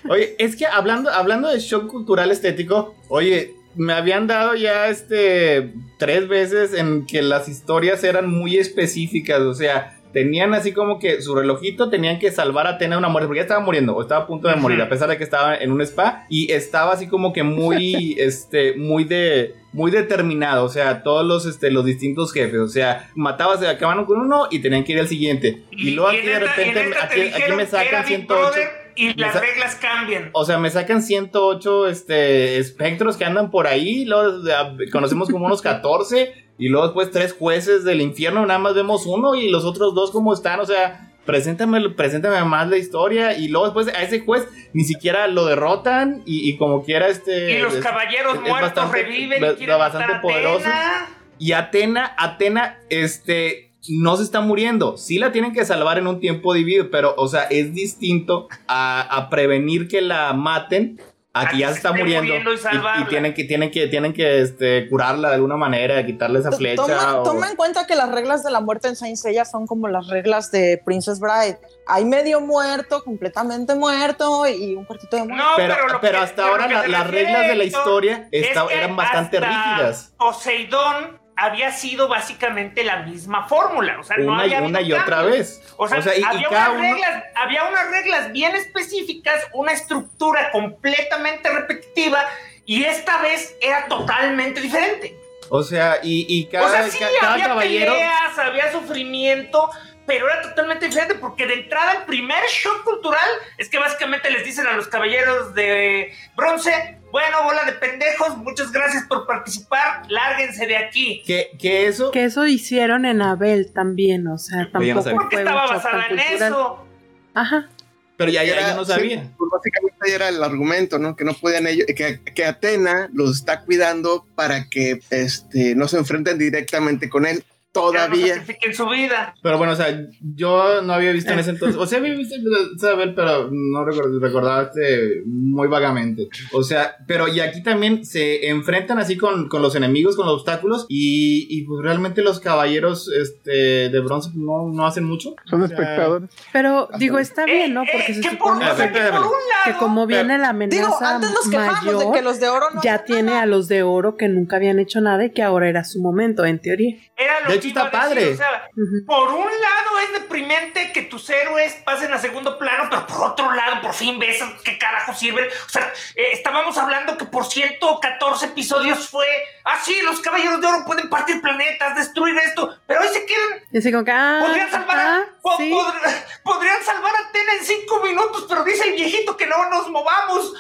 Oye, 0.09 0.35
es 0.39 0.57
que 0.57 0.67
hablando, 0.67 1.11
hablando 1.11 1.49
de 1.49 1.59
shock 1.61 1.87
cultural 1.87 2.31
estético, 2.33 2.95
oye, 3.09 3.55
me 3.77 3.93
habían 3.93 4.27
dado 4.27 4.55
ya 4.55 4.89
este 4.89 5.73
tres 5.99 6.27
veces 6.27 6.75
en 6.75 7.07
que 7.07 7.23
las 7.23 7.49
historias 7.49 8.03
eran 8.03 8.29
muy 8.29 8.57
específicas, 8.57 9.41
o 9.43 9.55
sea, 9.55 9.98
tenían 10.13 10.55
así 10.55 10.73
como 10.73 10.99
que 10.99 11.23
su 11.23 11.35
relojito 11.35 11.91
tenían 11.91 12.19
que 12.19 12.31
salvar 12.31 12.67
a 12.67 12.71
Atena 12.71 12.97
de 12.97 12.99
una 12.99 13.09
muerte, 13.09 13.27
porque 13.27 13.39
ya 13.39 13.43
estaba 13.43 13.61
muriendo, 13.61 13.95
o 13.95 14.03
estaba 14.03 14.25
a 14.25 14.27
punto 14.27 14.49
de 14.49 14.57
morir, 14.57 14.81
a 14.81 14.89
pesar 14.89 15.09
de 15.09 15.19
que 15.19 15.25
estaba 15.25 15.57
en 15.57 15.73
un 15.73 15.81
spa, 15.83 16.27
y 16.29 16.53
estaba 16.53 16.93
así 16.93 17.09
como 17.09 17.33
que 17.33 17.43
muy, 17.43 18.15
este, 18.19 18.75
muy 18.77 19.05
de, 19.05 19.55
muy 19.73 19.91
determinado, 19.91 20.65
o 20.65 20.69
sea, 20.69 21.03
todos 21.03 21.27
los, 21.27 21.47
este, 21.47 21.71
los 21.71 21.85
distintos 21.85 22.33
jefes, 22.33 22.61
o 22.61 22.69
sea, 22.69 23.11
matabas, 23.15 23.63
acababan 23.63 24.05
con 24.07 24.21
uno 24.21 24.49
y 24.51 24.61
tenían 24.61 24.85
que 24.85 24.93
ir 24.93 25.01
al 25.01 25.09
siguiente, 25.09 25.65
y, 25.71 25.91
luego 25.93 26.11
aquí 26.11 26.27
de 26.27 26.39
repente, 26.39 26.89
esta 26.89 27.05
aquí, 27.05 27.21
aquí 27.21 27.53
me 27.53 27.67
sacan 27.67 28.05
Big 28.05 28.17
108. 28.17 28.27
Brother 28.27 28.89
Y 28.97 29.15
las 29.15 29.41
reglas 29.41 29.77
cambian. 29.77 30.31
O 30.33 30.45
sea, 30.45 30.59
me 30.59 30.71
sacan 30.71 31.03
108 31.03 31.87
este, 31.87 32.59
espectros 32.59 33.17
que 33.17 33.25
andan 33.25 33.49
por 33.49 33.69
ahí. 33.69 34.05
Luego 34.05 34.43
conocemos 34.91 35.31
como 35.31 35.47
unos 35.47 35.63
14. 35.63 36.48
Y 36.59 36.69
luego 36.69 36.87
después 36.89 37.11
tres 37.11 37.33
jueces 37.33 37.85
del 37.85 38.01
infierno. 38.01 38.45
Nada 38.45 38.59
más 38.59 38.75
vemos 38.75 39.07
uno 39.07 39.35
y 39.37 39.49
los 39.49 39.65
otros 39.65 39.95
dos 39.95 40.11
cómo 40.11 40.35
están. 40.35 40.59
O 40.61 40.67
sea, 40.67 41.13
preséntame, 41.25 41.89
preséntame 41.91 42.43
más 42.45 42.69
la 42.69 42.77
historia. 42.79 43.39
Y 43.39 43.49
luego 43.49 43.67
después 43.67 43.89
a 43.95 44.03
ese 44.03 44.21
juez 44.21 44.47
ni 44.73 44.83
siquiera 44.85 45.29
lo 45.29 45.47
derrotan. 45.47 46.23
Y, 46.27 46.49
y 46.51 46.57
como 46.57 46.83
quiera 46.85 47.07
este... 47.09 47.53
Y 47.59 47.63
los 47.63 47.75
es- 47.75 47.83
caballeros 47.85 48.35
es 48.35 48.41
muertos 48.41 48.75
bastante- 48.75 49.03
reviven 49.03 49.45
y 49.45 49.55
quieren 49.57 49.79
bastante 49.79 50.07
matar 50.07 50.19
a 50.19 50.21
poderoso. 50.23 50.59
Atena. 50.67 51.09
Y 51.39 51.53
Atena, 51.53 52.15
Atena, 52.19 52.79
este, 52.91 53.71
no 53.89 54.17
se 54.17 54.25
está 54.25 54.41
muriendo. 54.41 54.97
Sí 54.97 55.19
la 55.19 55.31
tienen 55.31 55.53
que 55.53 55.65
salvar 55.65 55.97
en 55.99 56.09
un 56.09 56.19
tiempo 56.19 56.53
dividido, 56.55 56.91
pero, 56.91 57.15
o 57.17 57.29
sea, 57.29 57.43
es 57.45 57.73
distinto 57.73 58.49
a, 58.67 59.03
a 59.03 59.31
prevenir 59.31 59.87
que 59.87 60.01
la 60.01 60.33
maten. 60.33 61.01
Aquí 61.35 61.59
ya 61.59 61.69
se 61.71 61.77
está 61.77 61.93
muriendo. 61.93 62.23
muriendo 62.23 62.53
y 62.53 62.55
y, 62.55 62.59
salvarla. 62.59 63.03
y 63.03 63.09
tienen 63.09 63.35
que, 63.35 63.45
tienen 63.45 63.71
que, 63.71 63.87
tienen 63.87 64.13
que 64.13 64.41
este, 64.41 64.89
curarla 64.89 65.29
de 65.29 65.35
alguna 65.37 65.57
manera, 65.57 66.05
quitarle 66.05 66.41
esa 66.41 66.51
flecha. 66.51 66.83
Toma, 66.83 67.17
o- 67.21 67.23
toma 67.23 67.49
en 67.51 67.55
cuenta 67.57 67.87
que 67.87 67.95
las 67.95 68.11
reglas 68.11 68.43
de 68.43 68.51
la 68.51 68.61
muerte 68.61 68.89
en 68.89 68.97
Saint 68.97 69.17
Seiya 69.17 69.45
son 69.45 69.67
como 69.67 69.87
las 69.89 70.09
reglas 70.09 70.51
de 70.51 70.83
Princess 70.85 71.21
Bride. 71.21 71.59
Hay 71.87 72.05
medio 72.07 72.41
muerto, 72.41 73.05
completamente 73.05 73.75
muerto 73.77 74.47
y 74.49 74.75
un 74.75 74.85
cuartito 74.85 75.17
de 75.17 75.25
muerto. 75.25 75.45
No, 75.45 75.51
Pero, 75.57 75.75
pero, 75.77 75.89
lo 75.93 76.01
pero 76.01 76.13
que- 76.19 76.25
hasta 76.25 76.35
pero 76.43 76.49
ahora 76.49 76.67
la- 76.67 76.89
las 76.89 77.07
reglas 77.11 77.47
de 77.49 77.55
la 77.55 77.65
historia 77.65 78.29
esta- 78.33 78.63
es 78.65 78.69
que 78.69 78.75
eran 78.75 78.97
bastante 78.97 79.39
rígidas. 79.39 80.15
Poseidón 80.19 81.18
había 81.41 81.71
sido 81.73 82.09
básicamente 82.09 82.83
la 82.85 82.97
misma 83.03 83.47
fórmula. 83.49 83.99
O 84.01 84.03
sea, 84.03 84.17
no 84.19 84.33
Una, 84.33 84.47
y- 84.47 84.55
había 84.55 84.67
una 84.69 84.81
y 84.81 84.93
otra 84.93 85.23
vez. 85.23 85.63
O 85.77 85.87
sea, 85.89 86.01
y, 86.17 86.21
y 86.21 86.25
había, 86.25 86.49
cada 86.49 86.71
unas 86.71 86.81
uno. 86.81 86.93
reglas, 86.95 87.25
había 87.37 87.65
unas 87.65 87.91
reglas 87.91 88.33
bien 88.33 88.57
específicas, 88.57 89.47
una 89.53 89.73
estructura 89.73 90.51
completamente 90.51 91.49
repetitiva, 91.51 92.25
y 92.67 92.85
esta 92.85 93.23
vez 93.23 93.57
era 93.63 93.87
totalmente 93.87 94.61
diferente. 94.61 95.17
O 95.49 95.63
sea, 95.63 95.99
y, 96.03 96.27
y 96.29 96.47
cada, 96.49 96.67
o 96.67 96.71
sea, 96.71 96.89
sí, 96.91 96.99
cada 96.99 97.33
había 97.35 97.47
caballero. 97.47 97.93
peleas, 97.95 98.39
había 98.39 98.71
sufrimiento, 98.73 99.71
pero 100.07 100.29
era 100.29 100.43
totalmente 100.43 100.87
diferente 100.87 101.15
porque 101.15 101.47
de 101.47 101.55
entrada 101.55 101.93
el 101.93 102.03
primer 102.05 102.43
shock 102.51 102.85
cultural 102.85 103.29
es 103.57 103.69
que 103.71 103.79
básicamente 103.79 104.31
les 104.31 104.45
dicen 104.45 104.67
a 104.67 104.73
los 104.73 104.89
caballeros 104.89 105.55
de 105.55 106.13
bronce, 106.37 106.98
bueno, 107.11 107.43
bola 107.45 107.65
de 107.65 107.73
pendejos, 107.73 108.37
muchas 108.39 108.71
gracias 108.71 109.05
por 109.05 109.27
participar, 109.27 110.03
lárguense 110.09 110.67
de 110.67 110.77
aquí. 110.77 111.23
Que, 111.27 111.51
que 111.59 111.87
eso. 111.87 112.11
Que 112.11 112.25
eso 112.25 112.47
hicieron 112.47 113.07
en 113.07 113.23
Abel 113.23 113.73
también, 113.73 114.27
o 114.27 114.39
sea, 114.39 114.69
Oye, 114.75 114.93
no 114.93 115.03
tampoco. 115.03 115.23
Porque 115.23 115.37
estaba 115.37 115.67
basada 115.67 116.07
en 116.11 116.17
cultural. 116.17 116.37
eso. 116.43 116.87
Ajá. 117.35 117.69
Pero 118.17 118.33
ya, 118.33 118.43
ya, 118.43 118.61
ya 118.61 118.75
no 118.75 118.85
sí, 118.85 118.91
sabía. 118.93 119.31
pues 119.39 119.51
básicamente 119.53 119.97
ahí 120.01 120.11
era 120.11 120.29
el 120.29 120.43
argumento, 120.43 120.99
¿no? 120.99 121.15
Que 121.15 121.25
no 121.25 121.35
podían 121.35 121.69
ellos, 121.69 121.87
que, 121.87 122.21
que 122.21 122.45
Atena 122.45 123.09
los 123.13 123.37
está 123.37 123.61
cuidando 123.61 124.27
para 124.35 124.69
que 124.69 125.01
este, 125.11 125.77
no 125.77 125.87
se 125.87 125.99
enfrenten 125.99 126.37
directamente 126.37 127.09
con 127.09 127.27
él 127.27 127.45
Ya 127.75 127.81
no 127.83 127.91
todavía. 127.93 128.35
sacrifiquen 128.35 128.75
su 128.75 128.89
vida. 128.89 129.35
Pero 129.43 129.59
bueno, 129.59 129.73
o 129.75 129.77
sea, 129.77 130.07
yo 130.21 130.83
no 130.83 130.93
había 130.95 131.13
visto 131.13 131.33
en 131.33 131.39
ese 131.39 131.51
entonces. 131.51 131.77
O 131.81 131.87
sea, 131.87 131.99
había 131.99 132.15
visto 132.15 132.35
saber, 132.79 133.15
pero 133.15 133.51
no 133.53 133.85
recuerdo, 133.85 134.19
recordaba 134.21 134.63
este 134.63 135.23
muy 135.27 135.69
vagamente. 135.69 136.29
O 136.53 136.63
sea, 136.63 136.97
pero 137.07 137.29
y 137.29 137.41
aquí 137.41 137.63
también 137.63 138.05
se 138.05 138.49
enfrentan 138.49 138.99
así 138.99 139.17
con, 139.17 139.49
con 139.49 139.63
los 139.63 139.75
enemigos, 139.77 140.17
con 140.17 140.27
los 140.27 140.37
obstáculos. 140.37 140.87
Y, 140.89 141.47
y 141.51 141.65
pues 141.65 141.83
realmente 141.85 142.23
los 142.23 142.41
caballeros 142.41 143.09
este, 143.13 143.91
de 143.91 144.01
bronce 144.01 144.31
no, 144.35 144.69
no 144.73 144.87
hacen 144.87 145.05
mucho. 145.05 145.35
Son 145.45 145.63
O 145.63 145.69
sea, 145.69 145.77
espectadores. 145.77 146.31
Pero 146.53 146.89
digo, 146.99 147.19
está 147.19 147.45
bien, 147.45 147.75
¿no? 147.75 147.83
Eh, 147.85 147.89
Porque 147.93 148.13
eh, 148.13 148.15
se 148.23 148.23
por, 148.37 148.55
supone 148.55 148.65
sea, 148.75 148.93
que, 148.93 148.99
que 148.99 149.07
por 149.11 149.21
un 149.23 149.33
que 149.65 149.73
como 149.79 150.07
viene 150.07 150.39
la 150.39 150.53
Digo, 150.53 150.87
amenaza 150.87 151.17
antes 151.17 151.31
nos 151.31 151.49
quejamos 151.49 151.85
de 151.85 151.93
mayor, 151.93 152.15
que 152.15 152.23
los 152.23 152.41
de 152.41 152.49
oro 152.49 152.67
no 152.75 152.83
ya 152.83 153.05
tiene 153.05 153.23
nada. 153.31 153.43
a 153.43 153.47
los 153.47 153.69
de 153.69 153.83
oro 153.83 154.17
que 154.17 154.29
nunca 154.29 154.57
habían 154.57 154.79
hecho 154.79 155.01
nada 155.01 155.25
y 155.27 155.31
que 155.31 155.43
ahora 155.43 155.69
era 155.69 155.85
su 155.85 156.01
momento, 156.01 156.45
en 156.45 156.59
teoría. 156.59 156.97
era 157.17 157.41
lo 157.49 157.58
hecho, 157.59 157.69
está 157.69 157.85
decir, 157.85 157.99
padre. 157.99 158.33
o 158.33 158.37
sea, 158.37 158.69
Ujú. 158.77 159.07
Por 159.07 159.29
un 159.35 159.45
lado 159.47 159.99
es 160.05 160.13
deprimente 160.21 160.93
que 160.93 161.03
tus 161.03 161.29
héroes 161.31 161.75
pasen 161.85 162.13
a 162.13 162.19
segundo 162.19 162.59
plano, 162.59 162.89
pero 162.91 163.07
por 163.07 163.31
otro 163.33 163.53
lado 163.53 163.81
por 163.81 163.93
fin 163.95 164.19
ves 164.19 164.43
qué 164.65 164.79
carajo 164.79 165.15
sirven. 165.15 165.47
O 165.67 165.69
sea, 165.69 165.93
eh, 166.15 166.29
estábamos 166.33 166.77
hablando 166.79 167.17
que 167.19 167.25
por 167.27 167.45
114 167.45 168.47
episodios 168.47 169.09
fue, 169.09 169.27
ah 169.65 169.79
sí, 169.85 170.01
los 170.03 170.21
caballeros 170.21 170.61
de 170.61 170.67
oro 170.67 170.85
pueden 170.87 171.09
partir 171.11 171.41
planetas, 171.41 171.95
destruir 171.97 172.37
esto, 172.39 172.77
pero 172.87 173.01
hoy 173.01 173.09
se 173.09 173.25
quedan, 173.27 173.61
ah, 174.09 174.41
podrían 174.47 174.71
salvar, 174.71 174.99
a, 174.99 175.17
ajá, 175.17 175.25
sí. 175.59 175.71
pod- 175.71 175.95
podrían 176.43 176.83
salvar 176.85 177.13
a 177.15 177.29
Atena 177.29 177.53
en 177.59 177.65
cinco 177.65 178.01
minutos, 178.03 178.47
pero 178.49 178.65
dice 178.65 178.89
el 178.89 178.95
viejito 178.95 179.37
que 179.37 179.47
no 179.47 179.69
nos 179.71 179.89
movamos. 179.91 180.53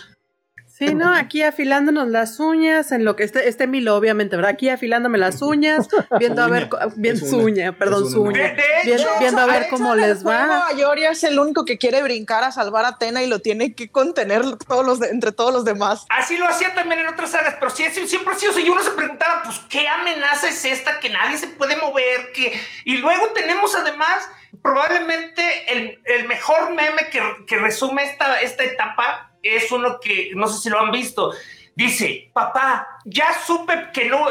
Sí, 0.79 0.95
no, 0.95 1.13
aquí 1.13 1.43
afilándonos 1.43 2.07
las 2.07 2.39
uñas, 2.39 2.93
en 2.93 3.05
lo 3.05 3.17
que 3.17 3.25
este, 3.25 3.49
este 3.49 3.67
Milo, 3.67 3.97
obviamente, 3.97 4.37
¿verdad? 4.37 4.53
Aquí 4.53 4.69
afilándome 4.69 5.19
las 5.19 5.43
uñas, 5.43 5.89
viendo 6.21 6.43
a 6.43 6.47
ver, 6.47 6.69
bien 6.95 7.17
Es 7.17 7.29
su 7.29 7.37
una. 7.39 7.45
uña, 7.47 7.73
perdón, 7.73 8.05
Es 8.05 8.13
su 8.13 8.23
una. 8.23 8.31
uña. 8.31 8.43
De- 8.43 8.55
de 8.55 8.63
Bien- 8.85 8.99
hecho, 9.01 9.09
viendo 9.19 9.41
a 9.41 9.47
ver 9.47 9.67
cómo 9.71 9.97
les 9.97 10.25
va. 10.25 10.69
Ayoria 10.69 11.11
es 11.11 11.25
el 11.25 11.37
único 11.39 11.65
que 11.65 11.79
quiere 11.79 12.01
brincar 12.03 12.45
a 12.45 12.53
salvar 12.53 12.85
a 12.85 12.89
Atena 12.91 13.23
y 13.25 13.27
lo 13.27 13.41
tiene 13.41 13.75
que 13.75 13.91
contener 13.91 14.43
todos 14.69 14.87
los 14.87 15.01
de- 15.01 15.09
entre 15.09 15.33
todos 15.33 15.53
los 15.53 15.65
demás. 15.65 16.07
Así 16.11 16.37
lo 16.37 16.47
hacía 16.47 16.73
también 16.75 17.01
en 17.01 17.09
otras 17.09 17.33
sagas, 17.33 17.57
pero 17.59 17.71
sí, 17.73 17.85
siempre 18.07 18.35
ha 18.35 18.39
sido 18.39 18.53
así. 18.53 18.63
Y 18.65 18.69
uno 18.69 18.81
se 18.83 18.91
preguntaba, 18.93 19.43
pues, 19.43 19.59
¿qué 19.69 19.89
amenaza 19.89 20.49
es 20.49 20.65
esta 20.65 21.01
que 21.01 21.11
nadie 21.11 21.39
se 21.39 21.49
puede 21.49 21.77
mover? 21.77 22.31
Que... 22.33 22.53
Y 22.85 22.99
luego 22.99 23.27
tenemos 23.35 23.75
además 23.75 24.29
probablemente 24.63 25.43
el, 25.73 26.01
el 26.05 26.29
mejor 26.29 26.71
meme 26.75 27.09
que, 27.11 27.21
que 27.47 27.57
resume 27.59 28.05
esta, 28.05 28.41
esta 28.41 28.63
etapa. 28.65 29.28
Es 29.43 29.71
uno 29.73 29.99
que 30.01 30.31
no 30.35 30.49
sé 30.49 30.61
si 30.63 30.71
lo 30.71 30.81
han 30.81 30.91
visto. 30.91 31.33
Dice, 31.75 32.31
papá, 32.33 32.89
ya 33.05 33.29
supe 33.47 33.91
que 33.93 34.07
no... 34.07 34.27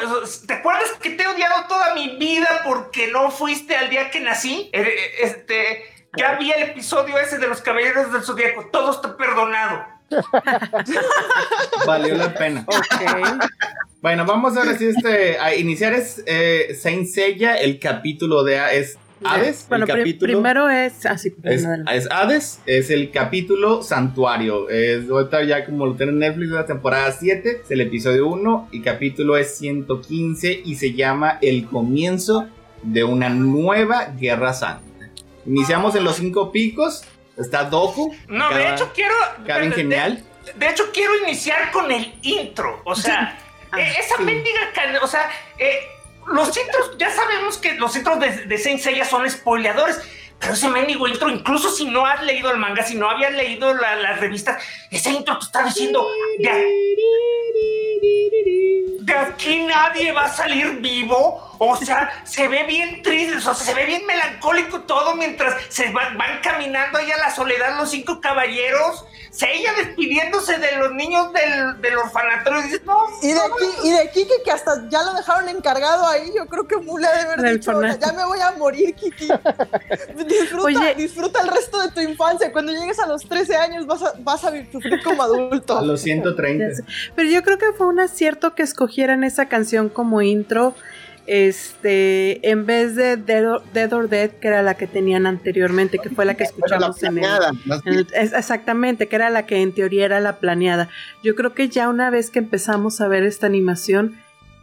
¿Te 0.45 0.53
acuerdas 0.53 0.91
que 1.01 1.11
te 1.11 1.23
he 1.23 1.27
odiado 1.27 1.65
toda 1.67 1.93
mi 1.95 2.17
vida 2.17 2.61
porque 2.65 3.07
no 3.07 3.31
fuiste 3.31 3.75
al 3.75 3.89
día 3.89 4.11
que 4.11 4.19
nací? 4.19 4.69
Eh, 4.73 4.81
eh, 4.81 5.11
Este... 5.21 5.93
Ya 6.17 6.33
vi 6.35 6.51
el 6.51 6.63
episodio 6.63 7.17
ese 7.19 7.37
de 7.37 7.47
los 7.47 7.61
Caballeros 7.61 8.11
del 8.11 8.23
Zodíaco. 8.23 8.65
Todo 8.71 8.91
está 8.91 9.15
perdonado. 9.15 9.85
Valió 11.85 12.15
la 12.15 12.33
pena. 12.33 12.65
Ok. 12.67 13.41
Bueno, 14.01 14.25
vamos 14.25 14.55
ahora 14.57 14.75
sí 14.77 14.87
este, 14.87 15.37
a 15.39 15.53
iniciar 15.55 15.93
es 15.93 16.23
eh, 16.25 16.75
Saint 16.81 17.07
Seiya, 17.07 17.55
el 17.57 17.79
capítulo 17.79 18.43
de 18.43 18.59
A- 18.59 18.71
es 18.73 18.97
Hades. 19.23 19.65
Bueno, 19.69 19.85
el 19.85 19.91
capítulo 19.91 20.33
primero 20.33 20.69
es 20.69 21.05
así. 21.05 21.33
es, 21.43 21.65
es 21.91 22.07
Hades, 22.11 22.59
es 22.65 22.89
el 22.89 23.11
capítulo 23.11 23.81
Santuario. 23.83 24.69
Es 24.69 25.09
ahorita 25.09 25.43
ya 25.43 25.65
como 25.65 25.85
lo 25.85 25.95
tiene 25.95 26.11
en 26.13 26.19
Netflix, 26.19 26.49
la 26.51 26.65
temporada 26.65 27.11
7, 27.11 27.61
es 27.63 27.71
el 27.71 27.81
episodio 27.81 28.27
1 28.27 28.69
y 28.71 28.81
capítulo 28.81 29.37
es 29.37 29.57
115 29.57 30.61
y 30.65 30.75
se 30.75 30.93
llama 30.93 31.39
El 31.41 31.65
comienzo 31.67 32.47
de 32.83 33.03
una 33.03 33.29
nueva 33.29 34.13
guerra 34.19 34.53
santa. 34.53 34.83
Iniciamos 35.45 35.95
en 35.95 36.03
los 36.03 36.17
cinco 36.17 36.51
picos, 36.51 37.03
está 37.37 37.63
Doku. 37.63 38.13
No, 38.27 38.49
de 38.53 38.73
hecho 38.73 38.91
quiero. 38.93 39.13
de- 39.45 39.71
genial. 39.71 40.23
De, 40.45 40.65
de 40.65 40.71
hecho, 40.71 40.85
quiero 40.93 41.11
iniciar 41.25 41.71
con 41.71 41.91
el 41.91 42.13
intro. 42.21 42.81
O 42.85 42.95
sea, 42.95 43.37
Ah, 43.69 43.81
eh, 43.81 43.95
esa 43.99 44.15
sí. 44.15 44.23
mendiga. 44.23 44.59
O 45.03 45.07
sea, 45.07 45.29
eh, 45.59 45.79
los 46.27 46.47
intros, 46.57 46.97
ya 46.97 47.09
sabemos 47.11 47.57
que 47.57 47.73
los 47.75 47.95
intros 47.95 48.19
de, 48.19 48.45
de 48.45 48.57
Saint 48.57 48.79
Seiya 48.79 49.05
son 49.05 49.29
spoileadores. 49.29 49.99
Pero 50.39 50.53
ese 50.53 50.69
mendigo 50.69 51.07
intro, 51.07 51.29
incluso 51.29 51.71
si 51.71 51.85
no 51.85 52.05
has 52.05 52.21
leído 52.23 52.51
el 52.51 52.57
manga, 52.57 52.83
si 52.83 52.93
no 52.95 53.09
habías 53.09 53.33
leído 53.33 53.73
la- 53.73 53.95
las 53.95 54.19
revistas, 54.19 54.61
ese 54.91 55.09
intro 55.09 55.39
te 55.39 55.45
está 55.45 55.63
diciendo. 55.63 56.07
De, 56.37 56.51
de 59.01 59.13
aquí 59.13 59.63
nadie 59.65 60.11
va 60.11 60.25
a 60.25 60.29
salir 60.33 60.73
vivo. 60.79 61.43
O 61.59 61.75
sea, 61.77 62.09
se 62.23 62.47
ve 62.47 62.63
bien 62.63 63.01
triste, 63.01 63.37
o 63.37 63.41
sea, 63.41 63.53
se 63.53 63.73
ve 63.73 63.85
bien 63.85 64.05
melancólico 64.05 64.81
todo 64.81 65.15
mientras 65.15 65.55
se 65.69 65.91
van, 65.91 66.17
van 66.17 66.39
caminando 66.41 66.97
ahí 66.97 67.11
a 67.11 67.17
la 67.17 67.33
soledad 67.33 67.77
los 67.77 67.89
cinco 67.91 68.21
caballeros. 68.21 69.05
Se 69.31 69.51
ella 69.53 69.71
despidiéndose 69.77 70.57
de 70.57 70.77
los 70.77 70.93
niños 70.93 71.31
del, 71.33 71.79
del 71.81 71.97
orfanatorio. 71.97 72.59
Y 72.61 72.63
dices, 72.63 72.81
no, 72.85 72.97
Y 73.21 73.27
de 73.27 73.35
no, 73.35 73.43
aquí, 73.43 73.65
y 73.83 73.91
de 73.91 74.09
Kike 74.09 74.41
que 74.43 74.51
hasta 74.51 74.89
ya 74.89 75.03
lo 75.03 75.13
dejaron 75.13 75.49
encargado 75.49 76.07
ahí, 76.07 76.31
yo 76.35 76.47
creo 76.47 76.67
que 76.67 76.77
Mule 76.77 77.05
ha 77.05 77.13
de 77.13 77.21
haber 77.21 77.53
dicho, 77.53 77.71
ya 77.81 78.13
me 78.13 78.25
voy 78.25 78.39
a 78.39 78.51
morir, 78.53 78.95
Kiki. 78.95 79.27
Disfruta, 80.27 80.65
Oye. 80.65 80.95
disfruta 80.95 81.41
el 81.41 81.49
resto 81.49 81.79
de 81.81 81.91
tu 81.91 81.99
infancia. 82.01 82.51
Cuando 82.51 82.71
llegues 82.71 82.99
a 82.99 83.05
los 83.05 83.27
13 83.27 83.55
años 83.57 83.85
vas 83.85 84.01
a, 84.01 84.13
vas 84.19 84.43
a 84.43 84.51
sufrir 84.71 85.03
como 85.03 85.21
adulto. 85.21 85.77
A 85.77 85.81
los 85.83 86.01
130. 86.01 86.67
Ya 86.69 86.75
sé. 86.75 86.83
Pero 87.15 87.29
yo 87.29 87.43
creo 87.43 87.57
que 87.57 87.73
fue 87.73 87.87
un 87.87 87.99
acierto 87.99 88.55
que 88.55 88.63
escogieran 88.63 89.23
esa 89.23 89.47
canción 89.47 89.89
como 89.89 90.21
intro. 90.21 90.73
Este, 91.27 92.49
en 92.49 92.65
vez 92.65 92.95
de 92.95 93.17
Dead 93.17 93.45
or, 93.49 93.63
Dead 93.73 93.91
or 93.93 94.09
Dead, 94.09 94.31
que 94.31 94.47
era 94.47 94.61
la 94.61 94.75
que 94.75 94.87
tenían 94.87 95.25
anteriormente, 95.27 95.99
que 95.99 96.09
fue 96.09 96.25
la 96.25 96.35
que 96.35 96.43
la 96.43 96.49
escuchamos 96.49 97.03
en 97.03 97.07
el, 97.09 97.13
planeada, 97.19 97.51
más 97.65 97.85
en 97.85 97.93
el- 97.93 98.07
es- 98.13 98.33
exactamente, 98.33 99.07
que 99.07 99.15
era 99.15 99.29
la 99.29 99.45
que 99.45 99.61
en 99.61 99.73
teoría 99.73 100.05
era 100.05 100.19
la 100.19 100.39
planeada. 100.39 100.89
Yo 101.23 101.35
creo 101.35 101.53
que 101.53 101.69
ya 101.69 101.89
una 101.89 102.09
vez 102.09 102.29
que 102.31 102.39
empezamos 102.39 103.01
a 103.01 103.07
ver 103.07 103.23
esta 103.23 103.45
animación, 103.47 104.15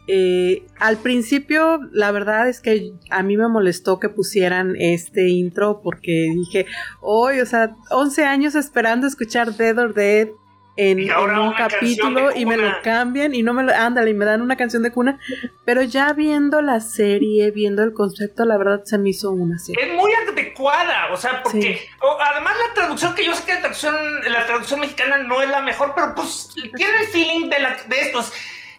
eh, 0.06 0.62
al 0.78 0.99
principio 0.99 1.80
la 1.92 2.12
verdad 2.12 2.47
es 2.49 2.61
que 2.61 2.92
a 3.09 3.23
mí 3.23 3.37
me 3.38 3.49
molestó 3.49 3.99
que 4.00 4.11
pusieran 4.11 4.75
este 4.78 5.28
intro 5.28 5.80
porque 5.83 6.26
dije, 6.35 6.66
hoy, 7.00 7.40
o 7.40 7.47
sea, 7.47 7.75
11 7.90 8.25
años 8.25 8.54
esperando 8.54 9.06
escuchar 9.06 9.54
Dead 9.56 9.78
or 9.78 9.94
Dead 9.94 10.28
en, 10.76 10.99
un 11.12 11.52
capítulo 11.54 12.31
y 12.35 12.47
me 12.47 12.57
lo 12.57 12.71
cambian 12.83 13.35
y 13.35 13.43
no 13.43 13.54
me 13.54 13.62
lo, 13.62 13.73
ándale, 13.75 14.11
y 14.11 14.14
me 14.14 14.25
dan 14.25 14.43
una 14.43 14.57
canción 14.57 14.83
de 14.83 14.90
cuna, 14.90 15.21
pero 15.64 15.83
ya 15.83 16.12
viendo 16.12 16.62
la 16.62 16.81
serie, 16.81 17.50
viendo 17.52 17.83
el 17.83 17.93
concepto, 17.93 18.45
la 18.45 18.57
verdad 18.59 18.83
se 18.85 18.99
me 18.99 19.11
hizo 19.11 19.31
una 19.31 19.59
serie. 19.59 19.85
es 19.87 19.95
muy 19.95 20.11
adecuada, 20.12 21.12
o 21.12 21.16
sea, 21.16 21.43
porque 21.43 21.61
Sí. 21.76 21.78
o- 22.02 22.19
además 22.21 22.54
la 22.69 22.75
traducción 22.75 23.14
que 23.14 23.25
yo 23.25 23.35
sé 23.35 23.45
que 23.45 23.54
la 23.54 23.61
traducción, 23.61 23.95
la 24.31 24.47
traducción 24.47 24.81
mexicana 24.81 25.19
no 25.19 25.40
es 25.43 25.49
la 25.49 25.62
mejor, 25.62 25.93
pero 25.95 26.14
pues 26.14 26.50
tiene 26.76 26.99
el 27.00 27.07
feeling 27.09 27.49
de, 27.49 27.59
la, 27.61 27.76
de 27.88 28.00
estos. 28.00 28.33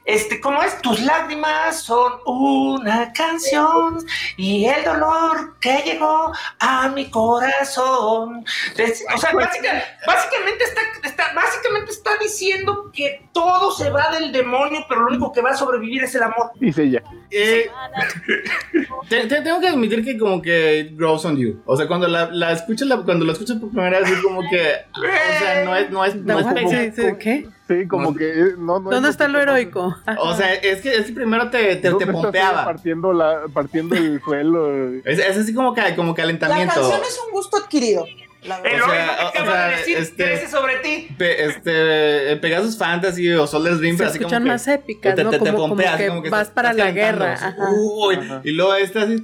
Este, 0.06 0.40
¿cómo 0.40 0.62
es? 0.62 0.80
Tus 0.82 1.02
lágrimas 1.02 1.82
son 1.82 2.14
una 2.28 3.12
canción 3.12 3.98
y 4.38 4.66
el 4.66 4.84
dolor 4.84 5.58
que 5.60 5.82
llegó 5.84 6.32
a 6.60 6.90
mi 6.90 7.10
corazón. 7.10 8.46
Es- 8.78 9.04
o 9.14 9.18
sea, 9.18 9.32
básica- 9.34 9.84
básicamente 10.06 10.64
está, 10.64 10.82
está, 11.04 11.34
básicamente 11.34 11.92
está 11.92 12.12
diciendo 12.22 12.92
que 12.94 13.28
todo 13.34 13.72
se 13.72 13.90
va 13.90 14.12
del 14.12 14.32
demonio, 14.32 14.86
pero 14.88 15.02
lo 15.02 15.08
único 15.08 15.32
que 15.34 15.42
va 15.42 15.50
a 15.52 15.56
sobrevivir 15.58 16.04
es 16.04 16.14
el 16.14 16.24
amor. 16.24 16.52
Dice 16.60 16.84
ella. 16.84 17.02
Eh, 17.32 17.70
te- 19.10 19.28
te- 19.28 19.42
tengo 19.42 19.60
que 19.60 19.68
admitir 19.70 20.04
que 20.06 20.18
como 20.18 20.42
que 20.42 20.80
it 20.82 20.98
grows 20.98 21.26
on 21.26 21.38
you. 21.38 21.62
O 21.66 21.76
sea, 21.76 21.88
cuando 21.88 22.08
la, 22.08 22.30
la 22.32 22.52
escuchas, 22.52 22.88
la- 22.88 22.98
cuando 23.02 23.26
la 23.26 23.32
escuchas 23.34 23.58
por 23.58 23.70
primera 23.72 24.00
vez, 24.00 24.10
es 24.12 24.20
como 24.22 24.42
que, 24.50 24.76
o 24.98 25.40
sea, 25.40 25.66
no 25.66 25.76
es, 25.76 25.90
no 25.90 26.06
es, 26.06 26.16
no 26.16 26.40
es 26.40 26.46
No, 26.46 26.70
sí, 26.70 26.92
sí, 26.96 27.02
¿Qué? 27.20 27.48
Sí, 27.68 27.88
como 27.88 28.12
No. 28.12 28.16
que 28.18 28.30
eh, 28.30 28.44
no, 28.60 28.80
no 28.80 28.92
¿Dónde 28.92 29.10
está 29.10 29.28
lo 29.28 29.40
heroico? 29.40 29.96
O 30.20 30.36
sea, 30.36 30.54
es 30.54 30.82
que, 30.82 30.96
es 30.98 31.06
que 31.08 31.14
primero 31.14 31.50
te, 31.50 31.78
te, 31.78 31.92
te 31.94 32.08
pompeaba. 32.08 32.64
Partiendo, 32.64 33.12
la, 33.12 33.44
partiendo 33.52 33.96
el 33.96 34.22
suelo. 34.22 34.94
Es, 35.04 35.18
es 35.18 35.36
así 35.38 35.52
como, 35.54 35.74
que, 35.74 35.82
como 35.96 36.10
La 36.12 36.16
calentamiento. 36.16 36.74
canción 36.76 37.02
es 37.02 37.20
un 37.26 37.32
gusto 37.32 37.58
adquirido. 37.58 38.06
la. 38.44 38.58
El 38.60 38.82
O 38.84 38.86
sea, 38.86 39.32
que 39.34 39.40
o- 39.42 39.46
sea, 39.46 39.68
de 39.70 39.76
decir 39.78 39.98
este- 39.98 40.24
crece 40.26 40.48
sobre 40.48 40.76
ti. 40.78 41.08
Pe- 41.18 41.46
este, 41.46 42.34
eh, 42.34 42.38
Pegasus 42.38 42.78
Fantasy 42.78 43.32
o 43.34 43.48
Soul 43.48 43.64
Dream, 43.80 43.96
así 43.96 44.04
como 44.04 44.08
escuchan 44.14 44.44
que 44.44 44.50
más 44.50 44.68
épicas, 44.68 45.16
te, 45.16 45.24
¿no? 45.24 45.32
te- 45.32 45.40
te 45.40 45.46
Como, 45.46 45.58
como 45.58 45.68
pompeas, 45.70 45.98
que 45.98 46.08
como 46.10 46.22
que 46.22 46.30
vas 46.30 46.42
estás- 46.42 46.54
para 46.54 46.70
estás 46.70 46.86
la 46.86 46.92
guerra. 46.92 47.34
Ajá. 47.34 47.56
Uy, 47.72 48.16
Ajá. 48.16 48.42
y 48.44 48.52
luego 48.52 48.76
esta 48.76 49.02
así. 49.02 49.24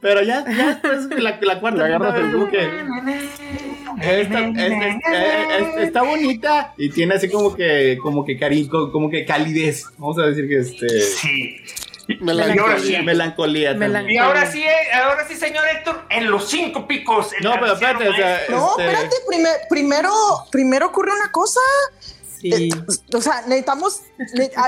Pero 0.00 0.22
ya, 0.22 0.44
ya 0.48 0.74
después 0.82 1.20
la, 1.22 1.38
la 1.40 1.60
cuarta 1.60 1.84
agarras 1.84 2.14
vez 2.14 2.24
el 2.24 2.32
como 2.32 2.48
que. 2.50 2.58
Esta, 4.00 4.38
es- 4.40 4.56
es- 4.56 4.72
es- 4.72 5.76
es- 5.76 5.76
está 5.88 6.02
bonita 6.02 6.72
y 6.76 6.90
tiene 6.90 7.14
así 7.16 7.28
como 7.28 7.54
que 7.56 7.98
como 8.00 8.24
que 8.24 8.38
cari 8.38 8.68
como, 8.68 9.10
que 9.10 9.24
calidez 9.24 9.86
vamos 9.96 10.18
a 10.18 10.26
decir 10.26 10.46
que 10.48 10.58
este 10.58 10.88
Sí. 11.00 11.56
Melancolía. 12.20 13.02
melancolía 13.02 13.76
Y 14.08 14.16
ahora 14.18 14.46
sí, 14.50 14.62
eh, 14.62 14.92
ahora 14.94 15.26
sí, 15.26 15.34
señor 15.34 15.64
Héctor, 15.68 16.04
en 16.10 16.30
los 16.30 16.48
cinco 16.48 16.86
picos. 16.86 17.32
no 17.42 17.52
pero 17.60 17.72
espérate 17.74 18.08
o 18.08 18.14
sea. 18.14 18.40
No, 18.48 18.70
este, 18.70 18.84
espérate, 18.86 19.16
primer- 19.28 19.60
primero, 19.68 20.10
primero 20.50 20.86
ocurre 20.86 21.10
una 21.12 21.30
cosa. 21.32 21.60
Sí. 22.40 22.50
Eh, 22.52 22.70
o 23.14 23.20
sea, 23.20 23.42
necesitamos, 23.42 24.02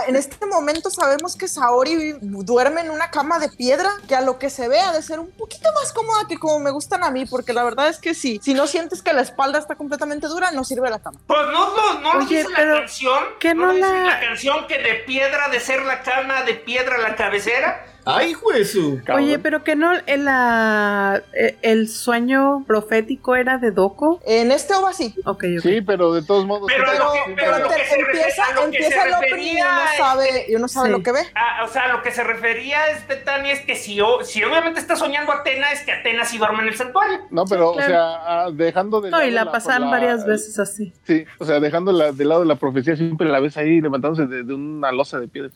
en 0.08 0.16
este 0.16 0.44
momento 0.46 0.90
sabemos 0.90 1.36
que 1.36 1.46
Saori 1.48 2.14
duerme 2.20 2.80
en 2.80 2.90
una 2.90 3.10
cama 3.10 3.38
de 3.38 3.48
piedra, 3.48 3.90
que 4.08 4.14
a 4.16 4.20
lo 4.20 4.38
que 4.38 4.50
se 4.50 4.68
ve 4.68 4.80
ha 4.80 4.92
de 4.92 5.02
ser 5.02 5.20
un 5.20 5.30
poquito 5.30 5.68
más 5.74 5.92
cómoda 5.92 6.26
que 6.28 6.38
como 6.38 6.58
me 6.58 6.70
gustan 6.70 7.04
a 7.04 7.10
mí, 7.10 7.26
porque 7.26 7.52
la 7.52 7.62
verdad 7.64 7.88
es 7.88 7.98
que 7.98 8.14
sí, 8.14 8.40
si 8.42 8.54
no 8.54 8.66
sientes 8.66 9.02
que 9.02 9.12
la 9.12 9.22
espalda 9.22 9.58
está 9.58 9.76
completamente 9.76 10.26
dura, 10.26 10.50
no 10.50 10.64
sirve 10.64 10.90
la 10.90 10.98
cama. 11.00 11.18
Pues 11.26 11.40
no, 11.52 11.76
no, 11.76 12.00
no 12.00 12.24
Oye, 12.24 12.38
dice 12.38 12.50
la 12.50 12.78
canción. 12.80 13.24
¿qué 13.38 13.54
no 13.54 13.72
la- 13.72 14.04
la 14.04 14.20
canción 14.20 14.66
que 14.66 14.78
de 14.78 14.94
piedra 15.06 15.48
de 15.48 15.60
ser 15.60 15.82
la 15.82 16.02
cama, 16.02 16.42
de 16.42 16.54
piedra 16.54 16.98
la 16.98 17.14
cabecera. 17.16 17.86
Ay 18.04 18.32
juezu 18.32 19.00
Oye, 19.14 19.38
pero 19.38 19.62
que 19.64 19.76
no 19.76 19.92
el, 20.06 20.24
la- 20.24 21.22
eh, 21.32 21.56
el 21.62 21.88
sueño 21.88 22.64
profético 22.66 23.36
era 23.36 23.58
de 23.58 23.70
Doko. 23.70 24.20
En 24.26 24.50
este 24.52 24.74
OVA 24.74 24.92
sí, 24.92 25.14
Ok, 25.24 25.44
ok. 25.56 25.62
Sí, 25.62 25.80
pero 25.82 26.12
de 26.12 26.22
todos 26.22 26.46
modos. 26.46 26.68
Pero 26.68 26.84
pero, 26.90 27.04
lo 27.04 27.12
que- 27.12 27.18
sí, 27.18 27.32
pero 27.36 27.52
pero 27.52 27.58
lo 27.64 27.68
te- 27.68 27.76
que 27.76 27.84
se 27.86 27.94
empieza, 28.00 28.26
refiere- 28.26 28.42
a 28.42 28.54
lo 28.54 28.60
que 28.60 28.64
empieza 28.76 29.02
se 29.02 29.08
el 29.08 29.14
opening 29.14 29.46
y 29.46 29.50
uno 29.60 29.68
refería, 29.70 29.96
sabe, 29.98 30.46
y 30.48 30.54
uno 30.56 30.68
sabe 30.68 30.86
Sí. 30.88 30.92
lo 30.92 31.02
que 31.02 31.12
ve. 31.12 31.20
Ah, 31.34 31.64
o 31.64 31.68
sea, 31.68 31.88
lo 31.88 32.02
que 32.02 32.10
se 32.10 32.24
refería 32.24 32.86
este 32.90 33.16
Tani 33.16 33.50
es 33.50 33.60
que 33.60 33.76
si, 33.76 34.00
o- 34.00 34.24
si 34.24 34.42
obviamente 34.44 34.80
está 34.80 34.96
soñando 34.96 35.32
Atena, 35.32 35.70
es 35.72 35.80
que 35.84 35.92
Atena 35.92 36.24
sí 36.24 36.38
duerme 36.38 36.62
en 36.62 36.68
el 36.68 36.76
santuario. 36.76 37.18
No, 37.30 37.44
pero, 37.46 37.72
Claro. 37.72 37.86
o 37.86 37.90
sea, 37.90 38.44
ah, 38.44 38.50
dejando 38.52 39.00
de 39.00 39.10
No, 39.10 39.22
y 39.22 39.30
lado 39.30 39.46
la 39.46 39.52
pasaron 39.52 39.86
la- 39.86 39.90
varias 39.90 40.24
veces 40.26 40.58
así. 40.58 40.92
Sí, 41.04 41.24
o 41.38 41.44
sea, 41.44 41.60
dejando 41.60 41.92
la, 41.92 42.12
de 42.12 42.24
lado 42.24 42.44
la 42.44 42.56
profecía, 42.56 42.96
siempre 42.96 43.28
la 43.28 43.40
ves 43.40 43.56
ahí 43.56 43.80
levantándose 43.80 44.26
de, 44.26 44.42
de 44.42 44.54
una 44.54 44.90
losa 44.92 45.18
de 45.20 45.28
piedra. 45.28 45.50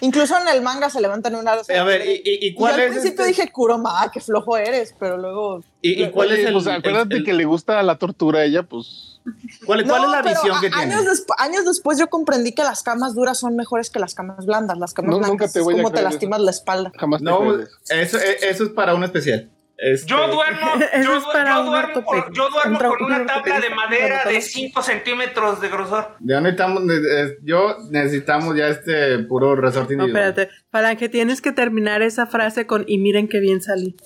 Incluso 0.00 0.36
en 0.38 0.48
el 0.48 0.62
manga 0.62 0.90
se 0.90 1.00
levantan 1.00 1.34
una 1.34 1.49
A 1.52 1.84
ver, 1.84 2.06
¿y, 2.06 2.22
y- 2.24 2.54
cuál 2.54 2.72
yo 2.72 2.74
al 2.76 2.80
es 2.82 2.90
principio 2.92 3.24
este- 3.24 3.42
dije, 3.42 3.52
Kuroma, 3.52 4.02
ah, 4.02 4.10
qué 4.12 4.20
flojo 4.20 4.56
eres, 4.56 4.94
pero 4.98 5.16
luego... 5.18 5.62
y, 5.82 6.02
y 6.04 6.10
cuál 6.10 6.32
es 6.32 6.46
el, 6.46 6.54
O 6.56 6.60
sea, 6.60 6.74
acuérdate 6.76 7.16
el- 7.16 7.24
que 7.24 7.32
le 7.32 7.44
gusta 7.44 7.82
la 7.82 7.96
tortura 7.98 8.40
a 8.40 8.44
ella, 8.44 8.62
pues. 8.62 9.20
cuál, 9.66 9.84
cuál 9.86 10.02
No, 10.02 10.06
es 10.06 10.10
la 10.24 10.30
visión 10.30 10.56
a- 10.56 10.60
que 10.60 10.70
tiene? 10.70 10.94
años, 10.94 11.04
despu- 11.06 11.34
años 11.38 11.64
después 11.64 11.98
yo 11.98 12.08
comprendí 12.08 12.52
que 12.52 12.62
las 12.62 12.82
camas 12.82 13.14
duras 13.14 13.38
son 13.38 13.54
mejores 13.56 13.90
que 13.90 13.98
las 13.98 14.14
camas 14.14 14.46
blandas. 14.46 14.78
Las 14.78 14.94
camas 14.94 15.10
No, 15.10 15.18
blancas 15.18 15.30
nunca 15.32 15.48
te 15.52 15.58
es 15.58 15.64
voy 15.64 15.74
a 15.74 15.76
como 15.78 15.92
te 15.92 16.02
lastimas 16.02 16.40
la 16.40 16.50
espalda. 16.50 16.92
Jamás 16.96 17.20
te 17.20 17.24
No, 17.24 17.38
crees. 17.54 17.68
eso, 17.90 18.18
eso 18.18 18.64
es 18.64 18.70
para 18.70 18.94
un 18.94 19.04
especial. 19.04 19.50
Este, 19.82 20.08
Yo 20.08 20.28
duermo, 20.28 20.72
yo, 21.04 21.22
para 21.32 21.56
duermo, 21.62 22.04
con, 22.04 22.18
ortopédico. 22.18 22.32
yo 22.34 22.50
duermo 22.50 22.78
Un 22.78 22.84
tra- 22.84 22.88
con 22.98 23.06
una 23.06 23.16
un 23.20 23.26
tabla 23.26 23.60
de 23.60 23.70
madera 23.70 24.24
de 24.26 24.36
Un 24.36 24.42
5 24.42 24.82
centímetros 24.82 25.60
de 25.60 25.68
grosor. 25.70 26.16
Ya 26.20 26.40
necesitamos, 26.40 26.82
eh, 26.82 27.38
yo 27.42 27.76
necesitamos 27.90 28.56
ya 28.56 28.68
este 28.68 29.18
puro 29.20 29.56
resorte 29.56 29.96
No, 29.96 30.02
individual. 30.04 30.28
espérate. 30.30 30.54
Falange, 30.70 31.08
tienes 31.08 31.40
que 31.40 31.52
terminar 31.52 32.02
esa 32.02 32.26
frase 32.26 32.66
con 32.66 32.84
y 32.86 32.98
miren 32.98 33.26
qué 33.28 33.40
bien 33.40 33.62
salí. 33.62 33.96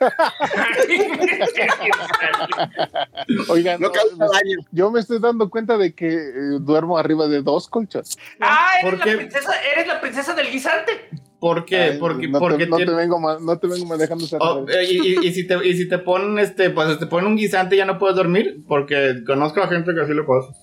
Oigan, 3.48 3.80
No 3.80 3.88
no, 4.18 4.26
yo 4.72 4.90
me 4.90 5.00
estoy 5.00 5.18
dando 5.20 5.48
cuenta 5.50 5.76
de 5.78 5.94
que 5.94 6.08
eh, 6.08 6.32
duermo 6.60 6.98
arriba 6.98 7.28
de 7.28 7.42
dos 7.42 7.68
colchas. 7.68 8.16
ah, 8.40 8.70
¿Por 8.82 8.94
eres 8.94 9.06
la, 9.06 9.16
princesa, 9.16 9.52
eres 9.72 9.86
la 9.86 10.00
princesa 10.00 10.34
del 10.34 10.50
guisante. 10.50 11.08
¿Por 11.42 11.64
qué? 11.64 11.76
Ay, 11.76 11.96
porque 11.98 12.28
no, 12.28 12.38
porque 12.38 12.66
te, 12.66 12.70
no, 12.70 12.76
te 12.76 12.84
vengo 12.84 13.18
ma- 13.18 13.36
no 13.40 13.58
te 13.58 13.66
vengo 13.66 13.84
manejando 13.84 14.24
esa 14.24 14.38
Oh, 14.38 14.64
eh, 14.68 14.84
y, 14.88 15.08
y- 15.08 15.26
y 15.26 15.32
si 15.32 15.44
te, 15.44 15.56
y 15.66 15.74
si 15.76 15.88
te 15.88 15.98
ponen 15.98 16.38
este, 16.38 16.70
pues 16.70 17.00
te 17.00 17.06
ponen 17.06 17.26
un 17.30 17.36
guisante 17.36 17.76
ya 17.76 17.84
no 17.84 17.98
puedes 17.98 18.14
dormir, 18.14 18.62
porque 18.68 19.24
conozco 19.26 19.60
a 19.60 19.66
gente 19.66 19.90
que 19.92 20.02
así 20.02 20.14
le 20.14 20.22
pasa. 20.22 20.54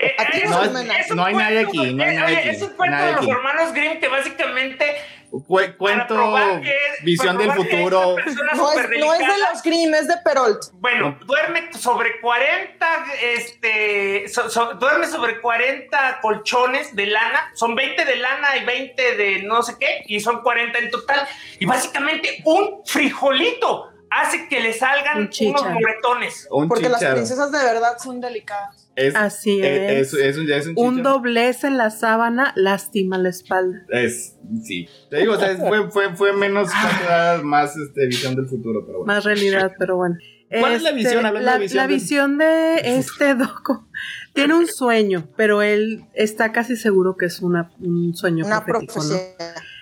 Eh, 0.00 0.14
Aquí 0.18 0.42
no 0.48 0.60
un- 0.60 0.76
es- 0.90 1.06
es 1.08 1.14
no 1.16 1.24
hay 1.24 1.34
nadie 1.34 1.64
cuento, 1.64 1.82
aquí, 1.82 1.94
no 1.94 2.02
hay 2.04 2.10
eh, 2.10 2.14
nadie 2.14 2.26
oye, 2.36 2.38
aquí, 2.38 2.48
Es 2.50 2.62
un 2.62 2.68
cuento 2.74 2.96
nadie 2.96 3.06
de 3.08 3.12
los 3.14 3.22
aquí. 3.22 3.30
hermanos 3.30 3.72
Grimm 3.72 4.00
que 4.00 4.08
básicamente. 4.08 4.96
Cu- 5.30 5.60
cuento, 5.76 6.34
que- 6.62 6.74
visión 7.04 7.36
para 7.36 7.38
del 7.54 7.54
probar 7.54 7.68
que 7.68 7.76
futuro. 7.76 8.16
No 8.56 8.72
es, 8.72 8.88
no 8.98 9.12
es 9.14 9.18
de 9.20 9.26
los 9.52 9.62
Grimm, 9.62 9.94
es 9.94 10.08
de 10.08 10.14
Peralt. 10.24 10.58
Bueno, 10.74 11.18
duerme 11.26 11.70
sobre 11.74 12.18
40, 12.20 13.04
este, 13.20 14.26
so- 14.28 14.48
so- 14.48 14.74
duerme 14.74 15.06
sobre 15.06 15.40
40 15.40 16.20
colchones 16.22 16.94
de 16.96 17.06
lana, 17.06 17.50
son 17.54 17.74
20 17.74 18.04
de 18.06 18.16
lana 18.16 18.56
y 18.56 18.64
20 18.64 19.16
de 19.16 19.42
no 19.42 19.62
sé 19.62 19.74
qué, 19.78 20.02
y 20.06 20.18
son 20.20 20.42
40 20.42 20.78
en 20.78 20.90
total. 20.90 21.26
Y 21.58 21.66
básicamente 21.66 22.40
un 22.44 22.82
frijolito 22.86 23.90
hace 24.10 24.48
que 24.48 24.60
le 24.60 24.72
salgan 24.72 25.18
Un 25.18 25.48
unos 25.48 25.64
moretones. 25.70 26.48
Un 26.50 26.68
Porque 26.68 26.88
las 26.88 27.04
princesas 27.04 27.52
de 27.52 27.58
verdad 27.58 27.96
son 28.02 28.20
delicadas. 28.20 28.90
Es, 28.96 29.14
Así 29.14 29.60
eh, 29.62 30.00
es. 30.00 30.12
es, 30.12 30.20
es 30.20 30.38
un, 30.38 30.50
es 30.50 30.68
un 30.74 31.02
doblez 31.04 31.62
en 31.62 31.78
la 31.78 31.90
sábana 31.90 32.52
lastima 32.56 33.16
la 33.16 33.28
espalda. 33.28 33.84
Es, 33.90 34.36
sí. 34.64 34.88
Te 35.08 35.18
digo, 35.18 35.34
o 35.34 35.38
sea, 35.38 35.56
fue, 35.56 35.88
fue, 35.90 36.16
fue 36.16 36.32
menos, 36.32 36.68
más, 36.68 37.44
más 37.44 37.76
este, 37.76 38.06
visión 38.06 38.34
del 38.34 38.46
futuro, 38.46 38.84
pero 38.84 38.98
bueno. 38.98 39.12
Más 39.12 39.24
realidad, 39.24 39.72
pero 39.78 39.96
bueno. 39.96 40.16
¿Cuál 40.50 40.72
es 40.72 40.82
la 40.82 40.90
Este, 40.90 41.02
visión? 41.02 41.26
Hablando 41.26 41.46
la, 41.46 41.52
de 41.54 41.58
visión 41.60 41.76
la 41.76 41.86
visión 41.86 42.38
de 42.38 42.98
este 42.98 43.34
doco 43.36 43.86
tiene 44.32 44.54
un 44.54 44.66
sueño, 44.66 45.28
pero 45.36 45.62
él 45.62 46.06
está 46.14 46.52
casi 46.52 46.76
seguro 46.76 47.16
que 47.16 47.26
es 47.26 47.40
una, 47.40 47.70
un 47.80 48.14
sueño 48.14 48.46
Una 48.46 48.64
profético, 48.64 49.02
¿no? 49.04 49.16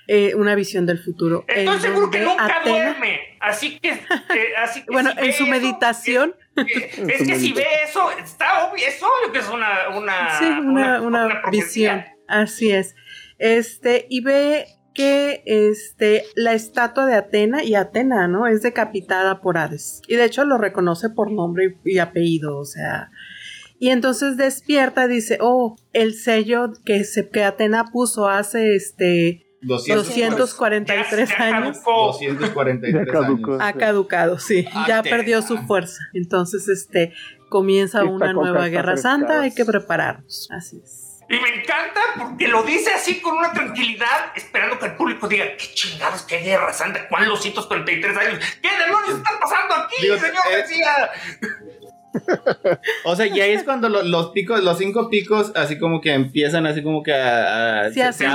Eh, 0.08 0.34
una 0.36 0.54
visión 0.54 0.86
del 0.86 0.98
futuro. 1.00 1.44
Estoy 1.48 1.74
en 1.74 1.80
seguro 1.80 2.10
que 2.10 2.20
nunca 2.20 2.46
Atena- 2.46 2.64
duerme. 2.64 3.20
Así 3.40 3.78
que, 3.80 3.90
eh, 3.90 3.98
así 4.62 4.82
que 4.84 4.92
Bueno, 4.92 5.10
si 5.12 5.18
en 5.18 5.32
su 5.32 5.42
eso, 5.42 5.50
meditación, 5.50 6.34
Es, 6.56 6.98
es 6.98 7.26
que 7.26 7.38
si 7.38 7.52
ve 7.52 7.66
eso, 7.84 8.10
está 8.12 8.66
obvio, 8.66 8.86
es 8.86 9.02
obvio 9.02 9.32
que 9.32 9.40
es 9.40 9.48
una, 9.48 9.88
una, 9.96 10.38
sí, 10.38 10.44
una, 10.44 11.42
visión. 11.50 12.04
Así 12.28 12.70
es. 12.70 12.94
Este, 13.38 14.06
y 14.08 14.20
ve 14.20 14.66
que 14.94 15.42
este, 15.44 16.24
la 16.36 16.54
estatua 16.54 17.04
de 17.04 17.14
Atena, 17.14 17.62
y 17.62 17.74
Atena, 17.74 18.28
¿no? 18.28 18.46
Es 18.46 18.62
decapitada 18.62 19.42
por 19.42 19.58
Hades. 19.58 20.00
Y 20.08 20.16
de 20.16 20.24
hecho 20.24 20.44
lo 20.44 20.56
reconoce 20.56 21.10
por 21.10 21.30
nombre 21.30 21.76
y, 21.84 21.94
y 21.94 21.98
apellido, 21.98 22.56
o 22.56 22.64
sea. 22.64 23.10
Y 23.78 23.90
entonces 23.90 24.38
despierta 24.38 25.04
y 25.04 25.08
dice, 25.08 25.36
oh, 25.40 25.76
el 25.92 26.14
sello 26.14 26.72
que, 26.84 27.04
se, 27.04 27.28
que 27.28 27.44
Atena 27.44 27.84
puso 27.92 28.28
hace 28.28 28.74
este 28.74 29.45
243 29.66 31.28
Ya- 31.28 31.36
ya 31.38 31.44
años. 31.56 31.78
caducó. 31.78 32.06
243 32.06 33.06
Ya 33.06 33.12
caducó. 33.12 33.50
años. 33.52 33.62
Ha 33.64 33.72
caducado, 33.74 34.38
sí. 34.38 34.64
Ya 34.86 34.98
Atena. 34.98 35.16
perdió 35.16 35.42
su 35.42 35.58
fuerza. 35.58 35.98
Entonces, 36.14 36.68
este, 36.68 37.12
comienza 37.48 37.98
Esta 38.00 38.10
una 38.10 38.32
nueva 38.32 38.68
guerra 38.68 38.96
santa, 38.96 39.40
hay 39.42 39.54
que 39.54 39.64
prepararnos. 39.64 40.48
Así 40.50 40.80
es. 40.82 41.02
Y 41.28 41.34
me 41.40 41.60
encanta 41.60 42.00
porque 42.20 42.46
lo 42.46 42.62
dice 42.62 42.90
así 42.92 43.20
con 43.20 43.36
una 43.36 43.50
tranquilidad, 43.52 44.30
esperando 44.36 44.78
que 44.78 44.86
el 44.86 44.94
público 44.94 45.26
diga, 45.26 45.44
qué 45.58 45.66
chingados, 45.74 46.22
qué 46.22 46.38
guerra 46.38 46.72
santa, 46.72 47.08
¿cuál 47.08 47.26
243 47.26 48.16
años? 48.16 48.38
¿Qué 48.62 48.68
demonios 48.84 49.16
está 49.18 49.30
pasando 49.40 49.74
aquí, 49.74 50.02
señor 50.06 50.44
eh, 50.52 50.56
García? 50.56 51.10
O 53.04 53.14
sea, 53.14 53.26
y 53.26 53.38
ahí 53.40 53.52
es 53.52 53.62
cuando 53.62 53.88
lo- 53.90 54.02
los 54.02 54.30
picos, 54.30 54.62
los 54.62 54.78
cinco 54.78 55.10
picos, 55.10 55.52
así 55.54 55.78
como 55.78 56.00
que 56.00 56.14
empiezan 56.14 56.64
así 56.66 56.82
como 56.82 57.02
que 57.02 57.12
a, 57.12 57.80
a- 57.82 57.90
Sí, 57.90 58.00
se 58.12 58.26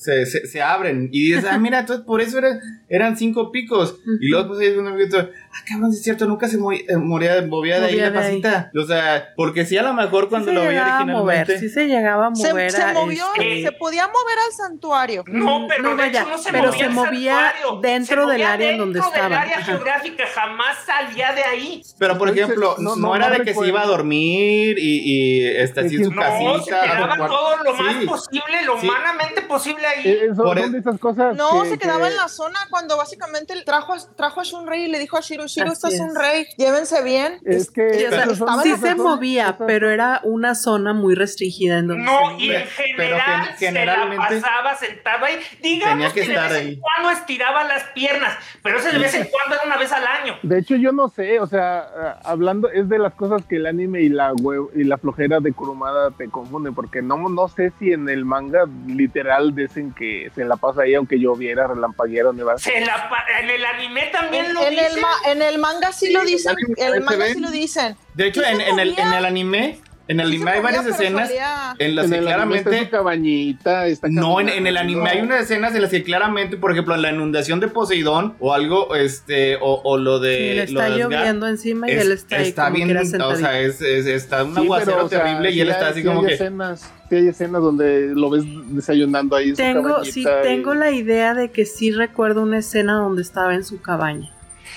Se, 0.00 0.24
se- 0.24 0.46
se 0.46 0.62
abren. 0.62 1.10
Y 1.12 1.26
dices, 1.26 1.44
ah, 1.44 1.58
mira, 1.58 1.80
entonces 1.80 2.06
por 2.06 2.22
eso 2.22 2.38
era- 2.38 2.58
eran 2.88 3.18
cinco 3.18 3.52
picos. 3.52 4.00
Y 4.22 4.30
luego 4.30 4.48
pues 4.48 4.60
ahí 4.60 4.74
uno 4.74 4.94
grita, 4.96 5.28
ah, 5.52 5.58
cabrón, 5.68 5.90
es 5.90 6.02
cierto, 6.02 6.26
nunca 6.26 6.48
se 6.48 6.58
moría, 6.58 6.82
eh, 6.88 6.96
moría, 6.96 7.42
movía 7.42 7.80
de 7.80 7.86
ahí 7.86 7.96
la 7.96 8.12
pasita. 8.12 8.70
O 8.80 8.84
sea, 8.86 9.28
porque 9.36 9.64
sí 9.66 9.76
a 9.78 9.82
lo 9.82 9.92
mejor 9.94 10.28
cuando 10.28 10.48
sí 10.48 10.54
lo 10.54 10.62
se 10.62 10.68
llegaba 10.68 10.98
a 11.00 11.04
mover, 11.04 11.16
originalmente. 11.38 11.58
sí 11.58 11.68
se 11.68 11.86
llegaba 11.86 12.26
a 12.28 12.34
Se, 12.34 12.50
mover. 12.50 12.70
se 12.72 12.82
a, 12.82 12.92
movió, 12.92 13.24
este, 13.36 13.62
se 13.62 13.72
podía 13.72 14.06
mover 14.06 14.38
al 14.46 14.52
santuario. 14.52 15.24
No, 15.26 15.66
pero 15.68 15.82
No, 15.82 15.90
de 15.90 15.96
vaya, 15.96 16.20
hecho 16.20 16.30
no 16.30 16.38
se 16.38 16.50
pero 16.52 16.66
movía 16.68 16.78
se 16.78 16.84
el 16.86 16.90
movía 16.92 17.34
santuario. 17.52 17.80
dentro 17.80 18.14
Se 18.24 18.30
del 18.30 18.38
movía 18.40 18.52
área 18.52 18.70
en 18.70 18.78
donde 18.78 19.00
dentro 19.00 19.10
del 19.12 19.22
estaba. 19.22 19.42
área 19.42 19.56
Ajá. 19.58 19.64
geográfica, 19.66 20.24
jamás 20.34 20.76
salía 20.86 21.32
de 21.32 21.42
ahí. 21.44 21.82
Pero 21.98 22.18
por 22.18 22.28
ejemplo, 22.30 22.76
no, 22.78 22.96
no- 22.96 22.96
no- 23.08 23.16
era 23.16 23.28
no 23.30 23.38
de 23.38 23.44
que 23.44 23.54
se 23.54 23.66
iba 23.66 23.82
a 23.82 23.86
dormir 23.86 24.76
y, 24.78 25.00
y 25.04 25.46
este, 25.46 25.80
así 25.80 25.96
en 25.96 26.04
su 26.04 26.10
No, 26.12 26.22
casita. 26.22 26.44
No, 26.52 26.62
se 26.62 26.70
quedaba 26.70 27.26
todo 27.28 27.56
lo 27.64 27.74
más 27.74 27.96
Sí. 28.00 28.06
posible, 28.06 28.62
lo 28.64 28.80
Sí. 28.80 28.86
humanamente 28.86 29.42
posible 29.42 29.86
ahí. 29.86 30.02
Eh, 30.06 30.26
Son, 30.28 30.36
Por 30.44 30.56
son 30.58 30.66
el- 30.66 30.72
de 30.72 30.78
esas 30.78 30.98
cosas. 30.98 31.36
No, 31.36 31.62
que- 31.62 31.70
se 31.70 31.78
quedaba 31.78 32.06
que- 32.06 32.12
en 32.12 32.16
la 32.16 32.28
zona 32.28 32.58
cuando 32.70 32.96
básicamente 32.96 33.54
trajo, 33.64 33.92
a- 33.94 34.14
trajo 34.16 34.40
a 34.40 34.44
Shunrei 34.44 34.84
y 34.84 34.88
le 34.88 34.98
dijo 34.98 35.16
a 35.16 35.20
Shiro, 35.20 35.39
Shiro, 35.46 35.66
Así 35.68 35.72
estás 35.74 35.92
es. 35.94 36.00
un 36.00 36.14
rey, 36.14 36.46
llévense 36.56 37.02
bien. 37.02 37.38
Es 37.44 37.70
que 37.70 37.94
Sí, 37.94 38.04
o 38.06 38.10
sea, 38.10 38.76
se 38.76 38.94
movía, 38.94 39.56
pero 39.66 39.90
era 39.90 40.20
una 40.24 40.54
zona 40.54 40.92
muy 40.92 41.14
restringida 41.14 41.78
en 41.78 41.88
donde 41.88 42.04
No, 42.04 42.36
se 42.38 42.44
y 42.44 42.50
en 42.50 42.64
Pero 42.96 43.16
general 43.16 43.44
gen- 43.46 43.56
se 43.58 43.66
generalmente- 43.66 44.34
la 44.34 44.40
pasaba 44.40 44.76
sentado 44.76 45.24
ahí. 45.24 45.36
Digamos 45.62 45.94
Tenía 45.94 46.08
que 46.12 46.20
que, 46.20 46.26
de 46.28 46.32
estar 46.34 46.50
vez 46.50 46.58
ahí. 46.60 46.74
en 46.74 46.80
cuando 46.80 47.10
estiraba 47.10 47.64
las 47.64 47.82
piernas, 47.90 48.34
pero 48.62 48.78
ese 48.78 48.92
de 48.92 48.98
vez 48.98 49.14
en 49.14 49.28
cuando 49.28 49.54
era 49.56 49.64
una 49.66 49.76
vez 49.76 49.92
al 49.92 50.06
año. 50.06 50.34
De 50.42 50.58
hecho, 50.58 50.76
yo 50.76 50.92
no 50.92 51.08
sé, 51.08 51.40
o 51.40 51.46
sea, 51.46 52.18
hablando, 52.24 52.70
es 52.70 52.88
de 52.88 52.98
las 52.98 53.14
cosas 53.14 53.42
que 53.46 53.56
el 53.56 53.66
anime 53.66 54.02
y 54.02 54.08
la 54.08 54.32
hue- 54.32 54.70
y 54.74 54.84
la 54.84 54.98
flojera 54.98 55.40
de 55.40 55.52
Kurumada 55.52 56.10
te 56.12 56.28
confunden, 56.28 56.74
porque 56.74 57.02
no, 57.02 57.16
no 57.28 57.48
sé 57.48 57.72
si 57.78 57.92
en 57.92 58.08
el 58.08 58.24
manga 58.24 58.64
literal 58.86 59.54
dicen 59.54 59.92
que 59.94 60.30
se 60.34 60.44
la 60.44 60.56
pasa 60.56 60.82
ahí, 60.82 60.94
aunque 60.94 61.18
lloviera, 61.18 61.66
relampagueara, 61.66 62.32
nevara. 62.32 62.58
Se 62.58 62.80
la 62.84 63.08
pa- 63.08 63.24
en 63.40 63.50
el 63.50 63.64
anime 63.64 64.06
también 64.12 64.46
En, 64.46 64.54
lo 64.54 64.62
en 64.62 64.68
el 64.78 64.84
dicen. 64.86 65.00
ma- 65.02 65.29
en 65.32 65.42
el 65.42 65.58
manga 65.58 65.92
sí 65.92 66.12
lo 66.12 66.24
dicen, 66.24 66.56
en 66.76 66.94
el 66.94 67.00
manga 67.02 67.26
sí 67.32 67.40
lo 67.40 67.50
dicen. 67.50 67.96
De 68.14 68.26
hecho, 68.28 68.42
en, 68.44 68.60
en 68.60 68.78
el, 68.78 68.98
en 68.98 69.12
el 69.12 69.24
anime, 69.24 69.80
en 70.08 70.18
el 70.18 70.26
anime 70.26 70.50
hay 70.50 70.60
varias 70.60 70.84
escenas 70.86 71.30
en 71.78 71.94
las 71.94 72.06
en 72.06 72.10
que 72.10 72.18
el 72.18 72.26
anime 72.28 72.56
está 72.56 72.70
en 72.70 72.76
claramente 72.76 72.84
su 72.84 72.90
cabañita, 72.90 73.86
está 73.86 74.08
No, 74.10 74.40
en, 74.40 74.48
en 74.48 74.66
el 74.66 74.76
anime 74.76 75.08
hay 75.08 75.20
unas 75.20 75.42
escenas 75.42 75.72
en 75.76 75.82
las 75.82 75.90
que 75.92 76.02
claramente, 76.02 76.56
por 76.56 76.72
ejemplo, 76.72 76.96
en 76.96 77.02
la 77.02 77.12
inundación 77.12 77.60
de 77.60 77.68
Poseidón 77.68 78.34
o 78.40 78.52
algo, 78.52 78.96
este, 78.96 79.54
o, 79.56 79.80
o 79.84 79.98
lo 79.98 80.18
de. 80.18 80.36
Sí, 80.36 80.42
le 80.42 80.54
lo 80.56 80.62
está 80.64 80.84
Asgard, 80.86 80.98
lloviendo 81.12 81.46
encima 81.46 81.88
y 81.88 81.92
es- 81.92 82.02
él 82.04 82.10
está 82.12 82.36
ahí 82.38 82.52
como 82.52 82.70
bien, 82.70 82.88
que 82.88 82.92
era 82.92 83.26
o 83.28 83.36
sea, 83.36 83.60
es, 83.60 83.80
es- 83.80 84.06
está 84.06 84.42
un 84.42 84.54
Sí, 84.56 84.60
aguacero 84.62 84.92
pero, 84.94 85.04
o 85.06 85.08
sea, 85.08 85.22
terrible 85.24 85.50
y 85.52 85.60
él 85.60 85.70
está 85.70 85.84
hay- 85.86 85.90
así 85.92 86.00
sí 86.00 86.06
como 86.06 86.20
hay 86.22 86.26
que. 86.26 86.34
Escenas, 86.34 86.92
sí 87.08 87.14
hay 87.14 87.28
escenas 87.28 87.62
donde 87.62 88.08
lo 88.12 88.30
ves 88.30 88.42
desayunando 88.66 89.36
ahí 89.36 89.50
en 89.50 89.56
su 89.56 89.62
Tengo, 89.62 89.82
cabañita. 89.90 90.12
sí, 90.12 90.20
y- 90.22 90.42
tengo 90.42 90.74
la 90.74 90.90
idea 90.90 91.34
de 91.34 91.52
que 91.52 91.64
sí 91.66 91.92
recuerdo 91.92 92.42
una 92.42 92.58
escena 92.58 92.94
donde 92.94 93.22
estaba 93.22 93.54
en 93.54 93.64
su 93.64 93.80
cabaña. 93.80 94.32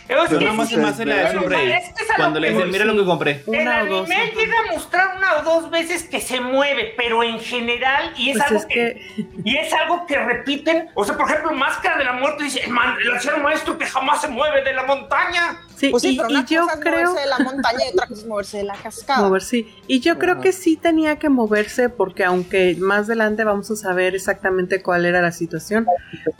Es 0.08 0.30
Yo 0.30 0.38
que 0.40 0.46
nada 0.46 0.58
más 0.58 0.70
se 0.70 0.78
me 0.78 0.88
hace 0.90 1.06
la 1.06 1.16
de 1.16 1.32
Sunray. 1.32 1.72
es 1.72 1.90
que 1.94 2.06
Cuando 2.18 2.40
le 2.40 2.52
dicen, 2.52 2.72
mira 2.72 2.86
lo 2.86 2.96
que 2.96 3.06
compré. 3.06 3.32
El 3.48 3.62
Una 3.62 3.84
o 3.84 3.86
dos. 3.86 4.10
anime 4.12 4.32
llega 4.36 4.54
a 4.60 4.74
mostrar 4.74 5.18
una 5.18 5.36
o 5.38 5.42
dos 5.44 5.72
veces 5.72 6.04
que 6.04 6.20
se 6.20 6.40
mueve, 6.42 6.94
pero 6.98 7.24
en 7.24 7.40
general, 7.40 8.14
y 8.18 8.32
es 8.32 8.38
Pues 8.38 8.48
algo 8.48 8.60
es 8.60 8.66
que, 8.66 8.74
que 8.74 9.26
y 9.46 9.58
es 9.58 9.74
algo 9.74 10.06
que 10.06 10.18
repiten. 10.20 10.90
O 10.94 11.06
sea, 11.06 11.16
por 11.16 11.30
ejemplo, 11.30 11.54
Máscara 11.54 11.98
de 11.98 12.04
la 12.06 12.14
Muerte 12.14 12.44
dice, 12.44 12.62
el, 12.64 12.72
man- 12.72 12.96
el 13.04 13.14
anciano 13.14 13.38
maestro 13.40 13.78
que 13.78 13.86
jamás 13.86 14.22
se 14.22 14.28
mueve 14.28 14.62
de 14.64 14.74
la 14.74 14.84
montaña. 14.84 15.58
Sí, 15.78 15.90
Pues 15.90 16.04
sí, 16.04 16.10
y, 16.10 16.18
pero 16.18 16.30
y 16.30 16.34
una 16.34 16.46
yo 16.46 16.62
cosa 16.62 16.74
es 16.76 16.80
creo 16.82 17.10
moverse 17.10 17.22
de 17.22 17.28
la 17.28 17.40
montaña 17.40 17.80
y 17.86 17.90
otra 17.94 18.08
cosa 18.08 18.22
es 18.22 18.28
moverse 18.28 18.58
de 18.58 18.64
la 18.64 18.76
cascada. 18.76 19.22
mover, 19.28 19.42
sí. 19.42 19.68
Y 19.88 20.00
yo 20.00 20.18
creo 20.20 20.34
Ajá. 20.34 20.42
que 20.42 20.52
sí 20.54 20.78
tenía 20.78 21.18
que 21.20 21.30
moverse 21.30 21.90
porque 21.90 22.24
aunque 22.24 22.76
más 22.80 23.06
adelante 23.08 23.44
vamos 23.44 23.70
a 23.72 23.76
saber 23.76 24.16
exactamente 24.16 24.82
cuál 24.82 25.06
era 25.06 25.22
la 25.22 25.32
situación, 25.32 25.86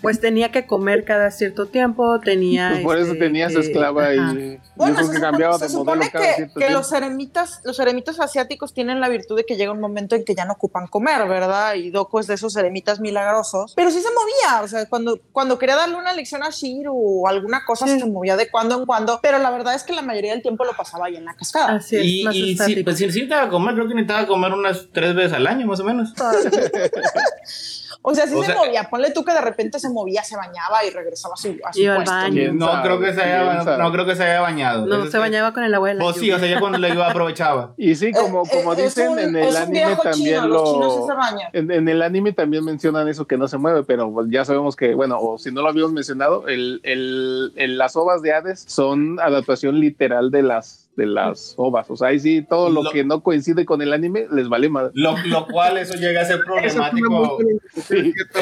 pues 0.02 0.20
tenía 0.20 0.52
que 0.52 0.66
comer 0.68 1.04
cada 1.06 1.32
cierto 1.32 1.68
tiempo, 1.68 2.20
tenía... 2.20 2.70
Pues 2.74 2.84
por 2.84 2.98
eso 2.98 3.14
este, 3.14 3.26
tenía 3.26 3.50
su 3.50 3.60
esclava 3.60 4.04
ajá. 4.10 4.14
y 4.34 4.60
Bueno, 4.76 4.94
yo 4.94 4.96
creo 4.96 5.08
se 5.08 5.14
que 5.16 5.20
cambiaba 5.22 5.58
se 5.60 5.68
de 5.68 5.74
modelo 5.74 5.92
supone 6.04 6.12
cada 6.12 6.26
que, 6.28 6.34
cierto 6.36 6.54
que 6.54 6.60
tiempo. 6.66 6.78
los 6.80 6.92
eremitas, 6.94 7.62
los 7.64 7.80
eremitas 7.80 8.20
asiáticos 8.20 8.74
tienen 8.74 9.00
la 9.02 9.10
virtud 9.10 9.36
de 9.38 9.46
que 9.46 9.56
llega 9.58 9.72
un 9.72 9.80
momento 9.82 10.16
en 10.16 10.24
que 10.24 10.36
ya 10.36 10.46
no 10.46 10.54
ocupan 10.54 10.88
comer, 10.88 11.28
¿verdad? 11.28 11.74
Y 11.76 11.90
Doko 11.92 12.20
es 12.20 12.28
de 12.28 12.36
esos 12.36 12.56
eremitas 12.56 13.00
milagrosos. 13.00 13.74
Pero 13.76 13.90
sí 13.92 14.00
se 14.02 14.10
movía, 14.10 14.62
o 14.64 14.68
sea, 14.68 14.86
cuando, 14.88 15.20
cuando 15.32 15.58
quería 15.58 15.76
darle 15.76 15.96
una 15.96 16.14
lección 16.14 16.44
a 16.44 16.50
Shiro 16.50 16.94
o 16.94 17.28
alguna 17.28 17.66
cosa 17.66 17.88
Sí. 17.88 18.00
se 18.00 18.06
movía 18.06 18.38
de 18.38 18.50
cuando 18.50 18.80
en 18.80 18.86
cuando, 18.86 19.20
pero 19.24 19.40
la 19.40 19.52
verdad 19.52 19.74
es 19.74 19.84
que 19.84 19.94
la 19.94 20.02
mayoría 20.02 20.34
del 20.34 20.42
tiempo 20.42 20.66
lo 20.66 20.74
pasaba 20.74 21.06
ahí 21.06 21.16
en 21.16 21.24
la 21.24 21.34
cascada. 21.34 21.76
Así 21.76 21.96
es, 21.96 22.04
Y, 22.06 22.24
más 22.26 22.36
y 22.36 22.58
sí, 22.58 22.84
pues 22.84 22.98
si 22.98 23.04
si 23.04 23.08
necesitaba 23.08 23.48
comer, 23.48 23.74
creo 23.74 23.88
que 23.88 23.94
necesitaba 23.94 24.28
comer 24.28 24.52
unas 24.52 24.90
tres 24.92 25.16
veces 25.16 25.32
al 25.32 25.48
año, 25.48 25.66
más 25.66 25.80
o 25.80 25.86
menos. 25.86 26.14
O 28.06 28.14
sea, 28.14 28.28
sí 28.28 28.36
O 28.36 28.42
se 28.44 28.48
sea, 28.52 28.56
movía. 28.58 28.90
Ponle 28.90 29.12
tú 29.12 29.24
que 29.24 29.32
de 29.34 29.40
repente 29.42 29.80
se 29.80 29.90
movía, 29.90 30.24
se 30.24 30.36
bañaba 30.36 30.84
y 30.86 30.90
regresaba 30.90 31.36
a 31.36 31.38
su, 31.38 31.56
a 31.64 31.72
su 31.72 31.80
Iba 31.80 31.94
al 31.94 31.98
puesto. 32.00 32.12
baño. 32.14 32.34
¿Quién 32.34 32.58
No 32.58 32.66
sabe? 32.68 32.82
creo 32.84 33.00
que 33.00 33.14
se 33.14 33.22
haya, 33.24 33.64
no 33.78 33.92
creo 33.94 34.06
que 34.06 34.16
se 34.18 34.24
haya 34.24 34.42
bañado. 34.42 34.86
No, 34.86 35.06
se 35.08 35.18
bañaba 35.18 35.54
con 35.54 35.64
el 35.64 35.74
agua 35.74 35.88
de 35.88 35.94
la 35.96 36.04
Pues 36.04 36.18
sí, 36.18 36.32
o 36.32 36.38
sea, 36.38 36.48
ya 36.50 36.60
cuando 36.60 36.78
le 36.80 36.90
iba 36.90 37.10
aprovechaba. 37.10 37.74
Y 37.78 37.96
sí, 37.96 38.12
como, 38.12 38.44
Eh, 38.44 38.50
como 38.52 38.74
eh, 38.74 38.86
es 38.86 38.96
dicen 38.96 39.12
un- 39.12 39.20
en 39.20 39.36
el 39.38 39.56
anime 39.56 39.96
también 40.04 40.42
chino, 40.42 40.48
los 40.48 40.74
chinos 40.74 40.94
sí 40.94 41.00
lo... 41.00 41.08
se 41.08 41.14
bañan. 41.14 41.50
En, 41.54 41.72
en 41.72 41.88
el 41.88 42.02
anime 42.02 42.34
también 42.34 42.66
mencionan 42.66 43.08
eso 43.08 43.26
que 43.26 43.38
no 43.38 43.48
se 43.48 43.58
mueve, 43.58 43.84
pero 43.84 44.12
pues 44.12 44.28
ya 44.30 44.44
sabemos 44.44 44.76
que, 44.76 44.94
bueno, 44.96 45.18
o 45.20 45.38
si 45.38 45.52
no 45.52 45.62
lo 45.62 45.70
habíamos 45.70 45.94
mencionado, 45.94 46.48
el, 46.50 46.82
el, 46.84 47.54
el- 47.56 47.78
las 47.78 47.96
ovas 47.96 48.22
de 48.22 48.34
Hades 48.34 48.66
son 48.68 49.20
adaptación 49.22 49.80
literal 49.80 50.30
de 50.30 50.44
las 50.44 50.83
de 50.96 51.06
las 51.06 51.54
ovas. 51.58 51.90
O 51.90 51.96
sea, 51.96 52.10
ahí 52.10 52.20
sí, 52.20 52.46
todo 52.48 52.70
lo, 52.70 52.84
Lo- 52.84 52.92
que 52.92 53.04
no 53.04 53.22
coincide 53.22 53.66
con 53.66 53.82
el 53.82 53.94
anime 53.94 54.28
les 54.32 54.48
vale 54.50 54.70
más. 54.70 54.92
Lo, 54.94 55.16
lo 55.26 55.48
cual 55.48 55.78
eso 55.78 55.96
llega 55.96 56.22
a 56.22 56.26
ser 56.26 56.42
problemático 56.46 57.38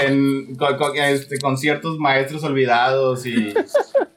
en, 0.04 0.56
con, 0.56 0.78
con- 0.78 0.98
este, 0.98 1.40
con 1.40 1.58
ciertos 1.58 1.98
maestros 1.98 2.44
olvidados 2.44 3.26
y... 3.26 3.54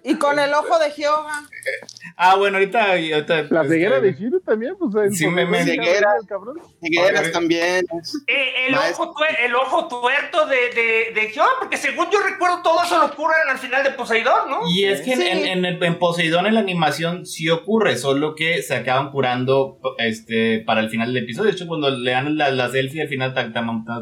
Y 0.06 0.16
con 0.16 0.38
el 0.38 0.52
ojo 0.52 0.78
de 0.78 0.90
Hyoga. 0.90 1.42
Ah, 2.16 2.36
bueno, 2.36 2.58
ahorita... 2.58 2.90
ahorita, 2.92 3.42
La 3.50 3.62
este, 3.62 3.68
ceguera 3.74 4.00
de 4.00 4.12
Shiro 4.12 4.38
también, 4.40 4.74
pues 4.78 4.94
en 5.06 5.14
Sí, 5.14 5.26
me- 5.28 5.46
me- 5.46 5.64
Ceguera. 5.64 6.10
el 6.20 6.26
cabrón. 6.28 6.58
Higueras 6.82 7.32
también. 7.32 7.86
Eh, 8.26 8.66
el, 8.68 8.74
Maestro. 8.74 9.04
ojo 9.04 9.24
el 9.24 9.54
ojo 9.54 9.88
tuerto 9.88 10.46
de, 10.46 10.56
de, 10.56 11.12
de 11.20 11.28
Jehová, 11.30 11.48
porque 11.58 11.78
según 11.78 12.06
yo 12.12 12.18
recuerdo, 12.20 12.60
todo 12.62 12.82
eso 12.84 12.98
lo 12.98 13.06
ocurre 13.06 13.34
al 13.50 13.56
final 13.58 13.82
de 13.82 13.92
Poseidón, 13.92 14.50
¿no? 14.50 14.70
Y 14.70 14.84
es 14.84 15.00
que 15.00 15.14
en, 15.14 15.20
Sí. 15.20 15.26
en, 15.26 15.44
en 15.46 15.64
el- 15.64 15.82
en 15.82 15.98
Poseidón 15.98 16.46
en 16.46 16.54
la 16.54 16.60
animación 16.60 17.24
sí 17.24 17.48
ocurre, 17.48 17.96
solo 17.96 18.34
que 18.34 18.62
se 18.62 18.74
acaban 18.74 19.10
curando 19.10 19.78
este 19.98 20.60
para 20.66 20.80
el 20.82 20.90
final 20.90 21.14
del 21.14 21.24
episodio. 21.24 21.48
De 21.50 21.56
hecho, 21.56 21.66
cuando 21.66 21.88
le 21.90 22.10
dan 22.10 22.36
la, 22.36 22.50
la 22.50 22.68
selfie 22.68 23.00
al 23.02 23.08
final, 23.08 23.30
está 23.30 23.50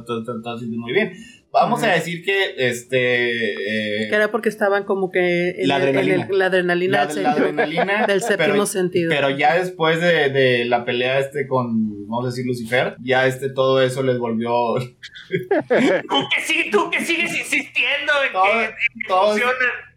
todo 0.04 0.58
muy 0.68 0.92
bien. 0.92 1.12
Vamos 1.52 1.82
a 1.82 1.88
decir 1.92 2.24
que 2.24 2.54
este. 2.56 4.04
eh, 4.04 4.08
Que 4.08 4.14
era 4.14 4.30
porque 4.30 4.48
estaban 4.48 4.84
como 4.84 5.10
que 5.10 5.50
en 5.50 5.68
La 5.68 5.76
el- 5.76 5.82
en 5.82 5.88
el- 5.88 5.96
adrenalina. 5.98 6.28
la 6.30 6.46
adrenalina, 6.46 6.98
la, 7.04 7.06
del 7.14 7.22
la 7.22 7.30
adrenalina. 7.32 8.06
del 8.08 8.20
séptimo 8.22 8.52
pero, 8.52 8.66
sentido. 8.66 9.10
pero 9.10 9.30
ya 9.30 9.54
después 9.58 10.00
de, 10.00 10.30
de 10.30 10.64
la 10.64 10.84
pelea 10.86 11.18
este 11.18 11.46
con, 11.46 12.06
vamos 12.08 12.24
a 12.24 12.28
decir, 12.30 12.46
Lucifer, 12.46 12.96
ya 13.02 13.26
este 13.26 13.50
todo 13.50 13.82
eso 13.82 14.02
les 14.02 14.18
volvió. 14.18 14.50
Tú 14.78 16.28
que, 16.34 16.42
sí, 16.42 16.68
tú 16.70 16.90
que 16.90 17.00
sigues 17.04 17.36
insistiendo 17.36 18.12
en 18.26 18.32
Todo- 18.32 18.42
que, 18.44 18.64
en 18.64 18.70
que 18.70 19.08
todo- 19.08 19.26
funciona. 19.30 19.52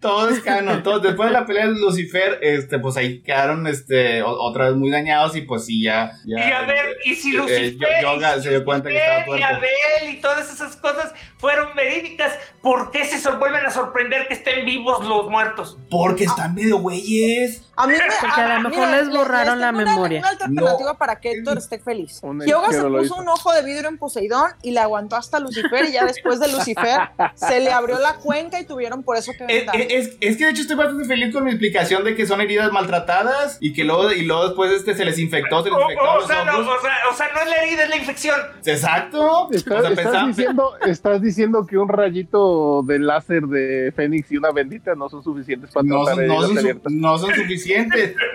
Todo 0.06 0.30
es 0.30 0.40
canon, 0.42 0.84
todo. 0.84 1.00
Después 1.00 1.30
de 1.30 1.34
la 1.34 1.46
pelea 1.46 1.68
de 1.68 1.74
Lucifer, 1.80 2.40
este, 2.42 2.80
pues 2.80 2.96
ahí 2.98 3.22
quedaron 3.22 3.66
este, 3.68 4.22
o- 4.22 4.40
otra 4.42 4.66
vez 4.68 4.76
muy 4.76 4.90
dañados 4.92 5.36
y 5.36 5.42
pues 5.42 5.66
sí, 5.66 5.82
ya. 5.84 6.12
ya 6.26 6.48
Y 6.48 6.52
a 6.52 6.62
ver, 6.62 6.98
y 7.06 7.16
si 7.16 7.32
eh, 7.32 7.38
Lucifer, 7.38 7.90
Yoga 8.04 8.34
y 8.36 8.38
si 8.38 8.44
se 8.44 8.50
dio 8.52 8.64
cuenta 8.66 8.90
que 8.90 8.98
estaba 8.98 9.20
Lucifer 9.26 9.38
y 9.40 9.42
tuerto. 9.42 9.58
Abel 9.58 10.10
y 10.16 10.22
todas 10.22 10.54
esas 10.54 10.76
cosas 10.76 11.14
fueron 11.38 11.76
verídicas, 11.76 12.38
¿por 12.62 12.92
qué 12.92 13.04
se 13.06 13.18
vuelven 13.32 13.66
a 13.66 13.72
sorprender 13.72 14.28
que 14.28 14.36
estén 14.36 14.66
vivos 14.66 15.04
los 15.06 15.30
muertos? 15.30 15.78
Porque 15.90 16.26
están 16.26 16.54
medio 16.56 16.78
güeyes. 16.78 17.65
A 17.78 17.88
mí 17.88 17.94
me, 17.94 18.00
Porque 18.22 18.42
a 18.42 18.60
lo 18.60 18.70
mejor 18.70 18.88
les 18.90 19.10
borraron 19.10 19.60
la 19.60 19.68
tengo 19.72 19.82
una- 19.82 19.92
memoria. 19.92 20.20
Una 20.20 20.30
alternativa 20.30 20.98
para 20.98 21.20
que 21.20 21.32
Héctor 21.32 21.58
esté 21.58 21.80
feliz. 21.80 22.20
Un 22.24 22.42
Hyoga 22.42 22.72
se 22.72 22.82
puso 22.84 23.16
un 23.16 23.28
ojo 23.28 23.52
de 23.54 23.64
vidrio 23.64 23.90
en 23.90 23.98
Poseidón 23.98 24.52
y 24.62 24.72
le 24.72 24.80
aguantó 24.80 25.16
hasta 25.16 25.40
Lucifer 25.40 25.86
y 25.86 25.92
ya 25.94 26.06
después 26.06 26.40
de 26.40 26.48
Lucifer 26.52 27.00
se 27.36 27.60
le 27.60 27.72
abrió 27.72 28.00
la 28.00 28.14
cuenca 28.16 28.60
y 28.60 28.66
tuvieron 28.66 29.04
por 29.04 29.18
eso 29.18 29.32
que 29.38 29.44
Es, 29.44 29.48
vendar. 29.48 29.76
es- 29.76 30.18
es 30.22 30.38
que 30.38 30.46
de 30.46 30.52
hecho 30.52 30.62
estoy 30.62 30.78
bastante 30.78 31.06
feliz 31.06 31.34
con 31.34 31.44
mi 31.44 31.52
explicación 31.52 32.04
de 32.04 32.16
que 32.16 32.26
son 32.26 32.40
heridas 32.42 32.72
maltratadas 32.72 33.58
y 33.60 33.74
que 33.74 33.84
luego, 33.84 34.12
y 34.12 34.22
luego 34.24 34.46
después 34.48 34.72
este, 34.72 34.94
se 34.96 35.04
les 35.06 35.20
infectó, 35.20 35.64
se 35.64 35.70
les 35.70 35.78
O, 35.78 35.82
infectó 35.82 36.04
o 36.12 36.16
los 36.18 36.28
sea, 36.28 36.44
no, 36.46 36.60
o, 36.60 36.64
sea, 36.82 36.94
o 37.12 37.16
sea, 37.16 37.28
no 37.34 37.42
es 37.42 37.50
la 37.50 37.56
herida, 37.58 37.84
es 37.84 37.90
la 37.90 37.98
infección. 37.98 38.40
Exacto. 38.66 39.50
Estás, 39.52 39.80
o 39.80 39.82
sea, 39.82 39.90
estás 39.92 40.28
diciendo, 40.28 40.74
estás 40.86 41.22
diciendo 41.22 41.66
que 41.66 41.78
un 41.78 41.90
rayito 41.90 42.84
de 42.84 43.00
láser 43.00 43.44
de 43.44 43.92
Fénix 43.96 44.32
y 44.32 44.38
una 44.38 44.52
bendita 44.52 44.96
no 44.96 45.10
son 45.10 45.24
suficientes 45.24 45.72
para 45.72 45.84
no 45.86 46.04
tratar 46.04 46.16
son, 46.16 46.28
no, 46.28 46.34
heridas 46.34 46.48
son 46.48 46.54
su- 46.56 46.60
abiertas. 46.60 46.92
no 46.94 47.18
son 47.18 47.30
suficientes. 47.30 47.65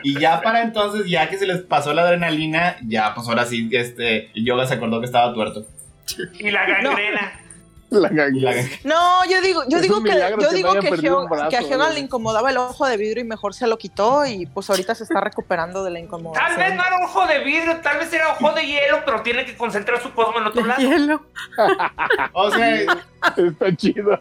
Y 0.02 0.18
ya 0.18 0.40
para 0.40 0.62
entonces, 0.62 1.06
ya 1.08 1.28
que 1.28 1.38
se 1.38 1.46
les 1.46 1.60
pasó 1.62 1.92
la 1.94 2.02
adrenalina, 2.02 2.76
ya 2.86 3.14
pues 3.14 3.28
ahora 3.28 3.44
sí, 3.46 3.68
este, 3.72 4.30
el 4.34 4.44
yoga 4.44 4.66
se 4.66 4.74
acordó 4.74 5.00
que 5.00 5.06
estaba 5.06 5.32
tuerto. 5.34 5.66
Y 6.38 6.50
la 6.50 6.66
gangrena. 6.66 7.40
La 7.90 8.08
gangrena. 8.08 8.68
No, 8.84 9.24
yo 9.28 9.40
digo, 9.40 9.62
yo 9.68 9.78
Es 9.78 9.82
digo 9.82 10.00
que, 10.02 10.10
yo 10.10 10.50
digo 10.52 10.74
que, 10.74 10.90
brazo, 10.90 11.48
que 11.48 11.56
a 11.56 11.60
güey. 11.60 11.94
le 11.94 12.00
incomodaba 12.00 12.50
el 12.50 12.56
ojo 12.56 12.86
de 12.86 12.96
vidrio 12.96 13.24
y 13.24 13.26
mejor 13.26 13.52
se 13.52 13.66
lo 13.66 13.78
quitó 13.78 14.24
y 14.26 14.46
pues 14.46 14.70
ahorita 14.70 14.94
se 14.94 15.02
está 15.02 15.20
recuperando 15.20 15.82
de 15.82 15.90
la 15.90 15.98
Tal 15.98 16.02
vez 16.02 16.06
incomodación. 16.06 16.76
no 16.76 16.84
era 16.86 16.96
ojo 17.04 17.26
de 17.26 17.38
vidrio, 17.40 17.76
tal 17.82 17.98
vez 17.98 18.12
era 18.12 18.28
ojo 18.28 18.52
de 18.52 18.64
hielo, 18.64 19.00
pero 19.04 19.22
tiene 19.22 19.44
que 19.44 19.56
concentrar 19.56 20.00
su 20.00 20.12
cosmo 20.14 20.38
en 20.38 20.46
otro 20.46 20.64
lado. 20.64 20.80
Hielo. 20.80 21.26
O 22.32 22.50
sea, 22.52 22.80
Está 23.36 23.76
chido. 23.76 24.18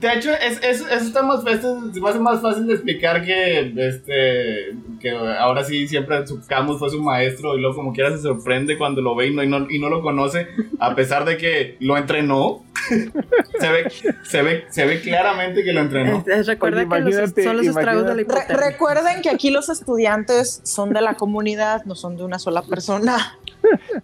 de 0.00 0.12
hecho, 0.12 0.30
es, 0.32 0.58
es- 0.62 0.80
eso 0.82 1.06
está 1.06 1.22
más 1.22 1.42
fácil, 1.42 1.90
se 1.92 2.00
me 2.00 2.08
hace 2.10 2.18
más 2.18 2.40
fácil 2.42 2.66
de 2.66 2.74
explicar 2.74 3.24
que, 3.24 3.72
este, 3.88 4.76
que 5.00 5.10
ahora 5.38 5.64
sí 5.64 5.88
siempre 5.88 6.26
su 6.26 6.44
Camus 6.46 6.78
fue 6.78 6.90
su 6.90 7.00
maestro 7.02 7.56
y 7.56 7.60
luego 7.60 7.76
como 7.76 7.92
quiera 7.92 8.10
se 8.10 8.18
sorprende 8.22 8.76
cuando 8.76 9.00
lo 9.00 9.14
ve 9.14 9.28
y 9.28 9.34
no, 9.34 9.42
y 9.42 9.48
no, 9.48 9.66
y 9.70 9.78
no 9.78 9.88
lo 9.88 10.02
conoce, 10.02 10.46
a 10.78 10.94
pesar 10.94 11.24
de 11.24 11.36
que 11.38 11.76
lo 11.80 11.96
entrenó. 11.96 12.62
se, 13.60 13.68
ve, 13.72 13.90
se, 14.24 14.42
ve, 14.42 14.64
se 14.68 14.84
ve 14.84 15.00
claramente 15.00 15.64
que 15.64 15.72
lo 15.72 15.80
entrenó. 15.80 16.22
Recuerda 16.44 16.80
Oye, 16.82 16.88
que 16.88 17.00
los, 17.00 17.14
imagínate- 17.14 17.44
son 17.44 17.56
los 17.56 17.66
estragos 17.66 18.04
de 18.06 18.14
la 18.14 18.34
Re- 18.34 18.54
recuerden 18.56 19.22
que 19.22 19.30
aquí 19.30 19.50
los 19.50 19.70
estudiantes 19.70 20.60
son 20.64 20.92
de 20.92 21.00
la 21.00 21.14
comunidad, 21.14 21.84
no 21.86 21.94
son 21.94 22.16
de 22.18 22.24
una 22.24 22.38
sola 22.38 22.60
persona. 22.62 23.38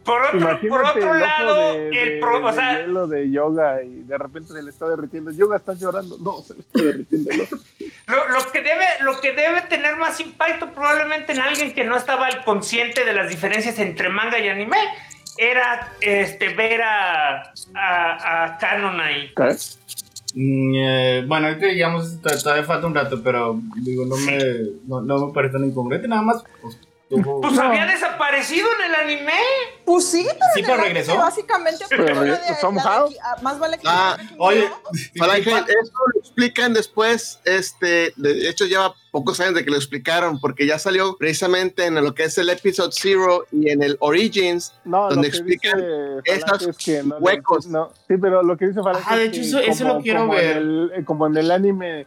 Por 0.05 0.23
otro, 0.23 0.59
por 0.69 0.85
otro 0.85 1.15
el 1.15 1.21
lado, 1.21 1.55
de, 1.75 1.89
el 1.89 1.95
de- 2.15 2.19
pro, 2.21 2.45
o 2.45 2.49
de 2.49 2.53
sea, 2.55 2.79
hielo 2.81 3.07
de 3.07 3.31
yoga 3.31 3.83
y 3.83 4.03
de 4.03 4.19
repente 4.19 4.53
se 4.53 4.63
le 4.63 4.71
está 4.71 4.89
derritiendo. 4.89 5.31
Yoga 5.33 5.57
está 5.57 5.75
llorando. 5.75 6.17
No, 6.19 6.43
se 6.43 6.55
le 6.55 6.61
está 6.61 6.83
derritiendo. 6.83 7.31
el. 7.31 7.49
Lo, 8.07 8.29
lo 8.29 8.51
que 8.53 8.61
debe, 8.63 8.85
lo 9.03 9.21
que 9.21 9.33
debe 9.33 9.61
tener 9.69 9.97
más 9.97 10.19
impacto 10.21 10.71
probablemente 10.73 11.33
en 11.33 11.41
alguien 11.41 11.73
que 11.75 11.85
no 11.85 11.97
estaba 11.97 12.27
al 12.27 12.45
consciente 12.45 13.05
de 13.05 13.13
las 13.13 13.29
diferencias 13.29 13.79
entre 13.79 14.09
manga 14.09 14.39
y 14.39 14.49
anime 14.49 14.79
era 15.39 15.93
este 16.01 16.49
ver 16.55 16.83
a, 16.83 17.43
a, 17.75 18.45
a 18.45 18.59
Canon 18.59 19.01
ahí. 19.01 19.33
¿Qué? 19.37 19.55
Mm, 20.35 20.75
eh, 20.77 21.25
bueno, 21.27 21.49
ahorita 21.49 21.67
digamos, 21.67 22.21
to- 22.21 22.39
todavía 22.43 22.65
falta 22.65 22.87
un 22.87 22.95
rato, 22.95 23.21
pero 23.23 23.61
digo, 23.77 24.05
no 24.07 24.17
me, 24.17 24.39
no, 24.87 25.01
no 25.01 25.27
me 25.27 25.33
parece 25.33 25.55
tan 25.55 25.65
incongruente, 25.65 26.07
nada 26.09 26.23
más. 26.23 26.45
Pues, 26.63 26.79
Pues 27.11 27.59
había 27.59 27.87
desaparecido 27.87 28.69
en 28.79 28.91
el 28.91 28.95
anime. 28.95 29.33
Pues 29.91 30.07
sí, 30.07 30.25
pero, 30.25 30.39
Sí, 30.55 30.63
pero 30.65 30.77
regresó. 30.83 31.17
Básicamente, 31.17 31.85
Pero 31.89 32.05
de- 32.05 32.31
de 32.31 32.37
ah, 32.39 33.37
más 33.43 33.59
vale 33.59 33.77
que 33.77 33.83
Ah, 33.87 34.17
que 34.19 34.35
Oye. 34.39 34.71
Falange, 35.19 35.51
eso 35.51 35.93
lo 36.15 36.21
explican 36.21 36.73
después, 36.73 37.41
este, 37.45 38.13
de 38.17 38.49
hecho 38.49 38.67
lleva 38.67 38.95
pocos 39.11 39.41
años 39.41 39.55
de 39.55 39.65
que 39.65 39.71
lo 39.73 39.77
explicaron, 39.77 40.39
porque 40.41 40.67
ya 40.67 40.79
salió 40.79 41.17
precisamente 41.17 41.85
en 41.87 41.97
lo 41.97 42.15
que 42.15 42.23
es 42.25 42.39
el 42.39 42.49
Episode 42.51 42.93
Zero 42.93 43.45
y 43.51 43.69
en 43.71 43.83
el 43.83 43.97
Origins, 43.99 44.73
No, 44.85 45.09
Donde 45.09 45.27
explican 45.27 45.79
dice 45.81 46.21
esos 46.27 46.45
Falange 46.45 46.71
es 46.71 46.77
que 46.79 47.03
no 47.03 47.19
le- 47.19 47.25
huecos. 47.25 47.67
no, 47.67 47.93
sí, 48.07 48.15
pero 48.21 48.45
lo 48.45 48.57
que 48.57 48.69
dice 48.69 48.81
Falange 48.83 49.07
Ah, 49.11 49.17
de 49.17 49.25
es 49.25 49.29
hecho, 49.31 49.41
que 49.41 49.47
eso- 49.49 49.59
eso 49.59 49.85
lo 49.89 50.01
quiero 50.01 50.21
como 50.21 50.35
ver. 50.35 50.51
En 50.53 50.57
el, 50.59 50.93
eh, 50.99 51.05
como 51.05 51.27
en 51.27 51.37
el 51.37 51.51
anime 51.51 52.01
eh, 52.03 52.07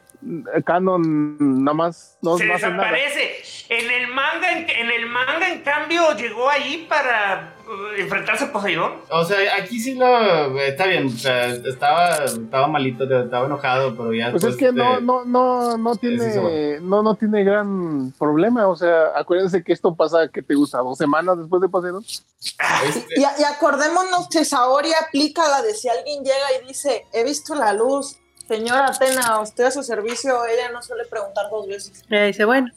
canon, 0.66 1.64
nada 1.66 1.76
más 1.76 2.18
no, 2.22 2.38
se 2.38 2.46
nada. 2.46 2.56
desaparece. 2.56 3.44
En 3.68 3.92
el 3.92 4.08
manga, 4.08 4.52
en, 4.58 4.70
en 4.70 4.90
el 4.92 5.06
manga, 5.08 5.50
en 5.52 5.62
cambio, 5.64 6.16
llegó 6.16 6.50
ahí 6.50 6.86
para 6.88 7.54
enfrentarse 7.98 8.46
a 8.46 8.52
Poseidón. 8.52 8.94
O 9.10 9.24
sea, 9.24 9.38
aquí 9.60 9.80
sí 9.80 9.96
lo. 9.96 10.60
Está 10.60 10.86
bien, 10.86 11.08
o 11.08 11.10
sea, 11.10 11.48
estaba, 11.48 12.26
estaba 12.26 12.68
malito, 12.68 13.04
estaba 13.04 13.46
enojado, 13.46 13.96
pero 13.96 14.14
ya. 14.14 14.32
Pues 14.32 14.44
es 14.44 14.58
que 14.58 14.72
no, 14.72 15.00
no, 15.00 15.26
no, 15.26 15.78
no 15.78 15.94
sí 15.96 16.00
tiene, 16.02 16.80
no, 16.82 17.04
no 17.04 17.16
tiene 17.16 17.44
gran 17.44 18.12
problema. 18.18 18.68
O 18.68 18.76
sea, 18.76 19.12
acuérdense 19.16 19.64
que 19.64 19.74
esto 19.74 19.96
pasa, 19.96 20.28
que 20.28 20.42
te 20.42 20.56
gusta? 20.56 20.80
¿Dos 20.80 20.98
semanas 20.98 21.38
después 21.38 21.62
de 21.62 21.70
Poseidón? 21.70 22.04
este, 22.04 23.06
Y, 23.16 23.22
y 23.22 23.44
acordémonos 23.44 24.28
que 24.30 24.46
Saori 24.46 24.92
aplica 24.94 25.48
la 25.48 25.62
de 25.62 25.74
si 25.74 25.90
alguien 25.90 26.24
llega 26.24 26.62
y 26.62 26.68
dice, 26.68 27.06
he 27.14 27.24
visto 27.24 27.56
la 27.56 27.74
luz, 27.74 28.18
Señora 28.56 28.88
Atena, 28.88 29.40
usted 29.42 29.64
a 29.66 29.72
su 29.72 29.82
servicio, 29.84 30.46
ella 30.46 30.72
no 30.72 30.82
suele 30.82 31.06
preguntar 31.06 31.46
dos 31.50 31.68
veces. 31.68 32.04
Ella 32.10 32.26
dice, 32.26 32.46
bueno, 32.46 32.68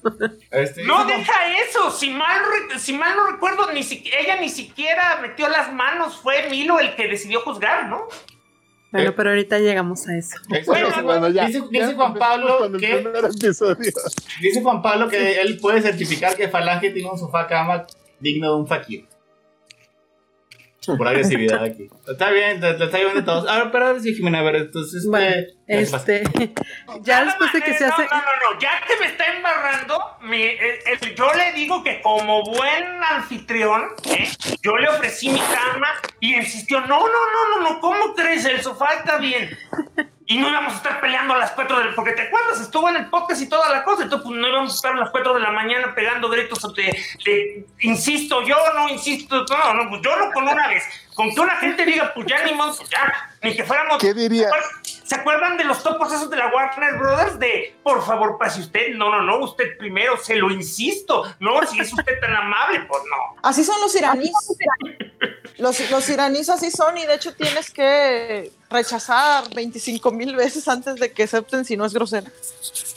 Este, 0.50 0.84
No, 0.84 1.04
deja 1.04 1.32
eso. 1.68 1.90
Si 1.90 2.10
mal, 2.10 2.40
si 2.78 2.92
mal 2.94 3.14
no 3.16 3.26
recuerdo, 3.32 3.70
ni 3.72 3.82
si- 3.82 4.04
ella 4.18 4.36
ni 4.40 4.48
siquiera 4.48 5.18
metió 5.20 5.48
las 5.48 5.72
manos. 5.72 6.16
Fue 6.16 6.48
Milo 6.48 6.78
el 6.78 6.94
que 6.96 7.08
decidió 7.08 7.40
juzgar, 7.42 7.88
¿no? 7.88 8.06
bueno, 8.92 9.10
Eh. 9.10 9.12
pero 9.14 9.30
ahorita 9.30 9.58
llegamos 9.58 10.08
a 10.08 10.16
eso. 10.16 10.36
Bueno, 10.66 10.88
Bueno, 11.02 11.28
ya. 11.28 11.46
dice, 11.46 11.60
ya 11.70 11.82
dice 11.82 11.94
Juan 11.94 12.14
Pablo 12.14 12.70
que 12.78 13.02
dice 14.40 14.62
Juan 14.62 14.80
Pablo 14.80 15.08
que 15.08 15.40
él 15.40 15.58
puede 15.60 15.82
certificar 15.82 16.34
que 16.36 16.48
Falange 16.48 16.90
tiene 16.90 17.10
un 17.10 17.18
sofá 17.18 17.46
cama 17.46 17.86
digno 18.20 18.50
de 18.54 18.56
un 18.56 18.66
fakir. 18.66 19.06
Por 20.86 21.08
agresividad 21.08 21.62
aquí. 21.64 21.88
Está 22.06 22.30
bien, 22.30 22.60
te, 22.60 22.74
te 22.74 22.84
está 22.84 22.98
llevando 22.98 23.24
todos. 23.24 23.48
Ahora, 23.48 23.70
pero 23.72 23.86
ahora 23.86 24.00
sí, 24.00 24.14
Jimena, 24.14 24.38
a 24.38 24.42
ver, 24.42 24.56
entonces. 24.56 25.04
este, 25.04 25.08
Bueno, 25.10 25.46
¿qué 25.66 25.86
pasa? 25.90 26.12
este, 26.14 26.52
ya 27.02 27.24
después 27.24 27.52
de 27.52 27.60
que 27.62 27.70
Eh, 27.72 27.78
se 27.78 27.84
hace, 27.86 28.02
No, 28.02 28.08
no, 28.16 28.52
no, 28.54 28.60
ya 28.60 28.70
que 28.86 28.96
me 29.00 29.06
está 29.06 29.26
embarrando, 29.34 30.00
mi- 30.22 30.42
el- 30.42 30.78
el- 31.02 31.14
yo 31.14 31.32
le 31.34 31.52
digo 31.52 31.82
que 31.82 32.00
como 32.02 32.42
buen 32.44 33.02
anfitrión, 33.02 33.82
¿eh? 34.10 34.28
yo 34.62 34.76
le 34.76 34.88
ofrecí 34.88 35.28
mi 35.30 35.40
cama 35.40 35.88
y 36.20 36.34
insistió, 36.36 36.80
no, 36.82 37.00
no, 37.00 37.06
no, 37.06 37.60
no, 37.60 37.70
no, 37.70 37.80
¿cómo 37.80 38.14
crees? 38.14 38.44
El 38.44 38.60
sofá 38.62 38.94
está 38.98 39.18
bien. 39.18 39.50
Y 40.28 40.38
no 40.38 40.48
íbamos 40.48 40.72
a 40.72 40.76
estar 40.78 41.00
peleando 41.00 41.34
a 41.34 41.38
las 41.38 41.52
4 41.52 41.78
del... 41.78 41.94
Porque 41.94 42.10
te 42.12 42.22
acuerdas, 42.22 42.60
estuvo 42.60 42.88
en 42.88 42.96
el 42.96 43.08
podcast 43.08 43.40
y 43.42 43.48
toda 43.48 43.70
la 43.70 43.84
cosa. 43.84 44.02
Entonces, 44.02 44.26
pues 44.26 44.40
no 44.40 44.48
íbamos 44.48 44.72
a 44.72 44.74
estar 44.74 44.92
a 44.92 44.96
las 44.96 45.10
4 45.10 45.34
de 45.34 45.40
la 45.40 45.52
mañana 45.52 45.94
pegando 45.94 46.28
gritos 46.28 46.74
de, 46.74 46.98
de, 47.24 47.66
insisto 47.80 48.42
yo, 48.42 48.56
no 48.74 48.88
insisto, 48.88 49.44
no, 49.48 49.74
no, 49.74 49.88
pues 49.88 50.02
yo 50.02 50.16
no 50.16 50.32
con 50.32 50.48
una 50.48 50.66
vez. 50.66 50.82
Con 51.14 51.32
que 51.32 51.40
una 51.40 51.56
gente 51.56 51.84
diga, 51.86 52.12
pues 52.12 52.26
ya 52.26 52.44
ni 52.44 52.54
modo, 52.54 52.76
pues 52.76 52.90
ya, 52.90 53.30
ni 53.40 53.54
que 53.54 53.62
fuéramos... 53.62 53.98
¿Qué 53.98 54.12
diría? 54.12 54.50
¿Se 54.82 55.14
acuerdan 55.14 55.56
de 55.56 55.62
los 55.62 55.80
topos 55.84 56.12
esos 56.12 56.28
de 56.28 56.36
la 56.36 56.48
Warner 56.48 56.98
Brothers? 56.98 57.38
De, 57.38 57.76
por 57.84 58.04
favor, 58.04 58.36
pase 58.36 58.60
usted. 58.60 58.96
No, 58.96 59.08
no, 59.08 59.22
no, 59.22 59.38
usted 59.44 59.78
primero, 59.78 60.16
se 60.16 60.34
lo 60.34 60.50
insisto. 60.50 61.24
No, 61.38 61.64
si 61.64 61.78
es 61.78 61.92
usted 61.92 62.18
tan 62.20 62.34
amable, 62.34 62.80
pues 62.80 63.02
no. 63.08 63.40
Así 63.44 63.62
son 63.62 63.80
los 63.80 63.94
iraníes. 63.94 64.32
Los, 65.58 65.90
los 65.90 66.08
iraníes 66.08 66.50
así 66.50 66.72
son 66.72 66.98
y 66.98 67.06
de 67.06 67.14
hecho 67.14 67.34
tienes 67.34 67.70
que 67.70 68.50
rechazar 68.70 69.44
25 69.54 70.10
mil 70.12 70.34
veces 70.36 70.66
antes 70.68 70.96
de 70.96 71.12
que 71.12 71.22
acepten 71.24 71.64
si 71.64 71.76
no 71.76 71.84
es 71.84 71.94
grosero. 71.94 72.26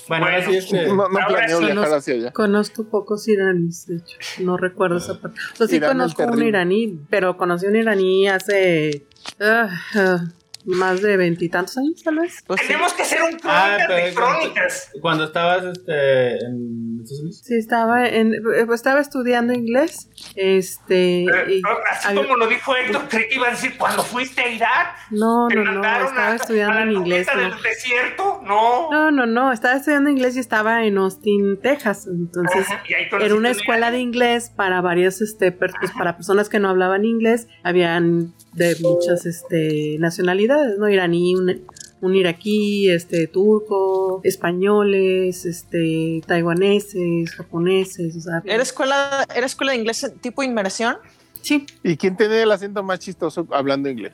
Bueno, 0.07 0.25
ahora 0.25 0.39
sí, 0.41 0.45
Bueno. 0.47 0.59
este. 0.59 0.87
No, 0.87 0.95
no 0.95 1.27
planeo 1.27 1.59
viajar 1.59 1.75
los- 1.75 1.93
hacia 1.93 2.13
allá. 2.15 2.31
conozco 2.33 2.83
pocos 2.85 3.27
iraníes, 3.27 3.85
de 3.87 3.97
hecho, 3.97 4.17
no 4.39 4.57
recuerdo 4.57 4.97
esa 4.97 5.19
parte. 5.19 5.39
O 5.53 5.57
sea, 5.57 5.67
sí 5.67 5.75
Irán 5.75 5.91
conozco 5.91 6.23
un 6.23 6.41
iraní, 6.43 6.99
pero 7.09 7.37
conocí 7.37 7.67
un 7.67 7.75
iraní 7.75 8.27
hace 8.27 9.05
ah, 9.39 9.69
ah, 9.95 10.23
más 10.69 11.01
de 11.01 11.17
veintitantos 11.17 11.77
años, 11.77 12.01
tal 12.03 12.19
vez. 12.19 12.43
Pues 12.45 12.61
sí. 12.61 12.67
Tenemos 12.67 12.93
que 12.93 13.01
hacer 13.01 13.21
un 13.21 13.37
Ah, 13.43 13.77
crónicas 13.85 14.05
de 14.05 14.13
cuando, 14.13 14.39
crónicas. 14.39 14.91
cuando 15.01 15.23
estabas 15.25 15.63
este, 15.65 16.31
en 16.45 16.99
Estados 17.01 17.19
Unidos. 17.21 17.41
Sí, 17.43 17.55
estaba, 17.55 18.07
en, 18.07 18.33
eh, 18.33 18.67
estaba 18.73 18.99
estudiando 18.99 19.53
inglés, 19.53 20.09
este... 20.35 21.25
Y 21.47 21.61
Así 21.91 22.15
como 22.15 22.35
lo 22.37 22.47
dijo 22.47 22.75
Héctor, 22.75 23.07
creí 23.09 23.27
que 23.29 23.35
iba 23.35 23.47
a 23.47 23.51
decir, 23.51 23.77
cuando 23.77 24.03
fuiste 24.03 24.41
a 24.41 24.47
Irak, 24.47 24.95
no, 25.11 25.47
te 25.49 25.55
no, 25.55 25.63
no, 25.63 25.71
estaba 25.81 26.31
a, 26.31 26.35
estudiando 26.35 26.73
a 26.73 26.75
la 26.77 26.81
en 26.83 26.91
inglés. 26.91 27.27
no. 27.33 27.41
del 27.41 27.61
desierto. 27.61 28.41
No. 28.43 28.91
No, 28.91 29.11
no, 29.11 29.25
no, 29.25 29.51
estaba 29.51 29.75
estudiando 29.75 30.09
inglés 30.09 30.35
y 30.35 30.39
estaba 30.39 30.85
en 30.85 30.97
Austin, 30.97 31.59
Texas. 31.61 32.07
Entonces, 32.07 32.67
Ajá, 32.69 32.83
era 33.21 33.35
una 33.35 33.49
un 33.49 33.55
escuela 33.55 33.91
de 33.91 33.99
inglés 33.99 34.51
para 34.55 34.81
varios, 34.81 35.21
este, 35.21 35.51
pues, 35.51 35.71
para 35.97 36.15
personas 36.15 36.49
que 36.49 36.59
no 36.59 36.69
hablaban 36.69 37.05
inglés. 37.05 37.47
Habían 37.63 38.33
de 38.53 38.75
muchas, 38.81 39.25
este, 39.25 39.97
nacionalidades, 39.99 40.58
¿no? 40.77 40.89
Iraní, 40.89 41.35
un, 41.35 41.65
un 42.01 42.15
iraquí, 42.15 42.89
este, 42.89 43.27
turco, 43.27 44.21
españoles, 44.23 45.45
este, 45.45 46.21
taiwaneses, 46.25 47.31
japoneses, 47.31 48.15
o 48.15 48.21
sea. 48.21 48.41
¿Era 48.45 48.63
escuela, 48.63 49.25
¿Era 49.35 49.45
escuela 49.45 49.71
de 49.73 49.79
inglés 49.79 50.11
tipo 50.21 50.43
inmersión? 50.43 50.97
Sí, 51.41 51.65
¿Y 51.83 51.95
quién 51.95 52.17
tiene 52.17 52.41
el 52.41 52.51
acento 52.51 52.83
más 52.83 52.99
chistoso 52.99 53.47
hablando 53.51 53.89
inglés? 53.89 54.13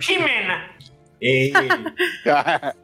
Jimena. 0.00 0.76
Eh, 1.24 1.52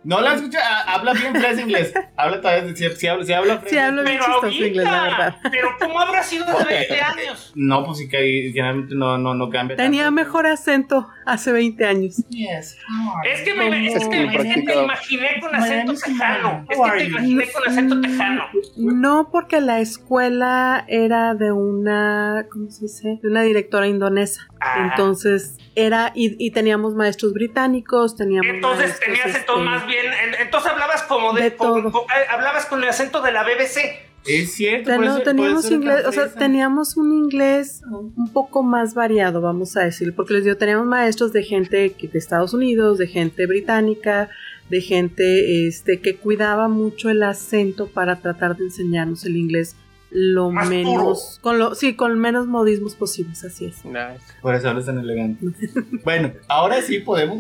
no 0.05 0.21
la 0.21 0.35
escucha, 0.35 0.59
ah, 0.63 0.95
habla 0.95 1.13
bien 1.13 1.33
tres 1.33 1.59
inglés. 1.59 1.93
Habla 2.17 2.41
todavía, 2.41 2.75
si, 2.77 2.89
si 2.97 3.07
habla, 3.09 3.25
si 3.25 3.33
habla 3.33 3.63
sí 3.67 3.77
hablo 3.79 4.05
bien 4.05 4.19
Pero 4.19 4.33
chistoso 4.33 4.65
inglés, 4.65 4.85
la 4.85 5.03
verdad. 5.03 5.21
ahorita. 5.35 5.51
Pero 5.51 5.69
¿cómo 5.81 6.01
habrá 6.01 6.23
sido 6.23 6.45
de 6.47 6.65
20 6.65 7.01
años? 7.01 7.53
No, 7.57 7.85
pues 7.85 7.99
sí 7.99 8.09
que 8.09 8.51
generalmente 8.55 8.95
no, 8.95 9.19
no, 9.19 9.35
no 9.35 9.51
cambia. 9.51 9.77
Tenía 9.77 10.05
tanto. 10.05 10.15
mejor 10.15 10.47
acento 10.47 11.09
hace 11.27 11.51
20 11.53 11.85
años. 11.85 12.17
Yes. 12.29 12.77
Es 13.25 13.41
que 13.43 13.55
me, 13.55 13.87
es 13.89 13.93
que, 13.93 13.99
es 13.99 14.09
que 14.09 14.27
te 14.27 14.39
practicado. 14.39 14.85
imaginé 14.85 15.29
con 15.41 15.55
acento 15.55 15.95
tejano. 15.95 16.67
Es 16.69 16.79
que 16.79 16.99
te 16.99 17.05
imaginé 17.05 17.51
con 17.51 17.69
acento 17.69 17.95
Mm, 17.97 18.03
tejano. 18.03 18.45
No, 18.77 19.29
porque 19.33 19.61
la 19.61 19.81
escuela 19.81 20.85
era 20.87 21.35
de 21.35 21.51
una, 21.53 22.47
¿cómo 22.53 22.71
se 22.71 22.83
dice? 22.83 23.19
De 23.21 23.29
una 23.29 23.43
directora 23.43 23.89
indonesa. 23.89 24.47
Ah. 24.61 24.89
Entonces 24.91 25.57
era, 25.75 26.13
y, 26.15 26.37
y 26.45 26.51
teníamos 26.53 26.95
maestros 26.95 27.33
británicos, 27.33 28.15
teníamos 28.17 28.28
Entonces 28.37 28.87
maestros, 28.89 29.01
tenías 29.01 29.27
entonces 29.27 29.41
este, 29.41 29.65
más 29.65 29.87
bien, 29.87 30.07
en- 30.07 30.35
entonces 30.43 30.71
hablabas 30.73 31.03
como 31.05 31.33
de, 31.33 31.43
De 31.43 31.57
con- 31.57 31.87
eh, 31.87 31.93
hablabas 32.31 32.67
con 32.67 32.83
el 32.83 32.89
acento 32.89 33.21
de 33.23 33.33
la 33.33 33.43
BBC. 33.45 34.07
Es 34.27 34.53
cierto. 34.55 34.91
te- 34.91 34.97
por 34.97 35.05
no, 35.07 35.15
eso- 35.15 35.23
teníamos 35.23 35.53
por 35.55 35.59
eso 35.65 35.69
era 35.69 35.77
inglés, 35.77 36.07
o 36.07 36.13
sea, 36.13 36.33
teníamos 36.35 36.97
un 36.97 37.13
inglés 37.13 37.83
un 37.91 38.31
poco 38.33 38.63
más 38.63 38.93
variado, 38.95 39.41
vamos 39.41 39.77
a 39.77 39.85
decir, 39.85 40.15
porque 40.15 40.35
les 40.35 40.45
digo, 40.45 40.57
teníamos 40.57 40.87
maestros 40.87 41.33
de 41.33 41.43
gente 41.45 41.95
de 42.01 42.19
Estados 42.19 42.53
Unidos, 42.53 42.99
de 42.99 43.07
gente 43.07 43.47
británica, 43.47 44.29
de 44.69 44.81
gente 44.83 45.67
este 45.67 46.01
que 46.01 46.17
cuidaba 46.17 46.69
mucho 46.69 47.09
el 47.09 47.23
acento 47.23 47.87
para 47.87 48.17
tratar 48.17 48.57
de 48.57 48.65
enseñarnos 48.65 49.25
el 49.25 49.37
inglés 49.37 49.77
lo 50.11 50.51
Más 50.51 50.69
menos, 50.69 51.39
con 51.43 51.59
lo, 51.59 51.75
sí, 51.75 51.95
con 51.95 52.19
menos 52.19 52.47
modismos 52.47 52.95
posibles, 52.95 53.45
así 53.45 53.67
es. 53.67 53.85
Nice. 53.85 54.21
Por 54.41 54.55
eso 54.55 54.71
hablas 54.71 54.87
tan 54.87 54.99
elegante. 54.99 55.45
bueno, 56.05 56.33
ahora 56.49 56.81
sí 56.81 57.01
podemos. 57.01 57.39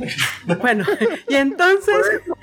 Bueno, 0.60 0.84
y 1.28 1.34
entonces. 1.34 1.94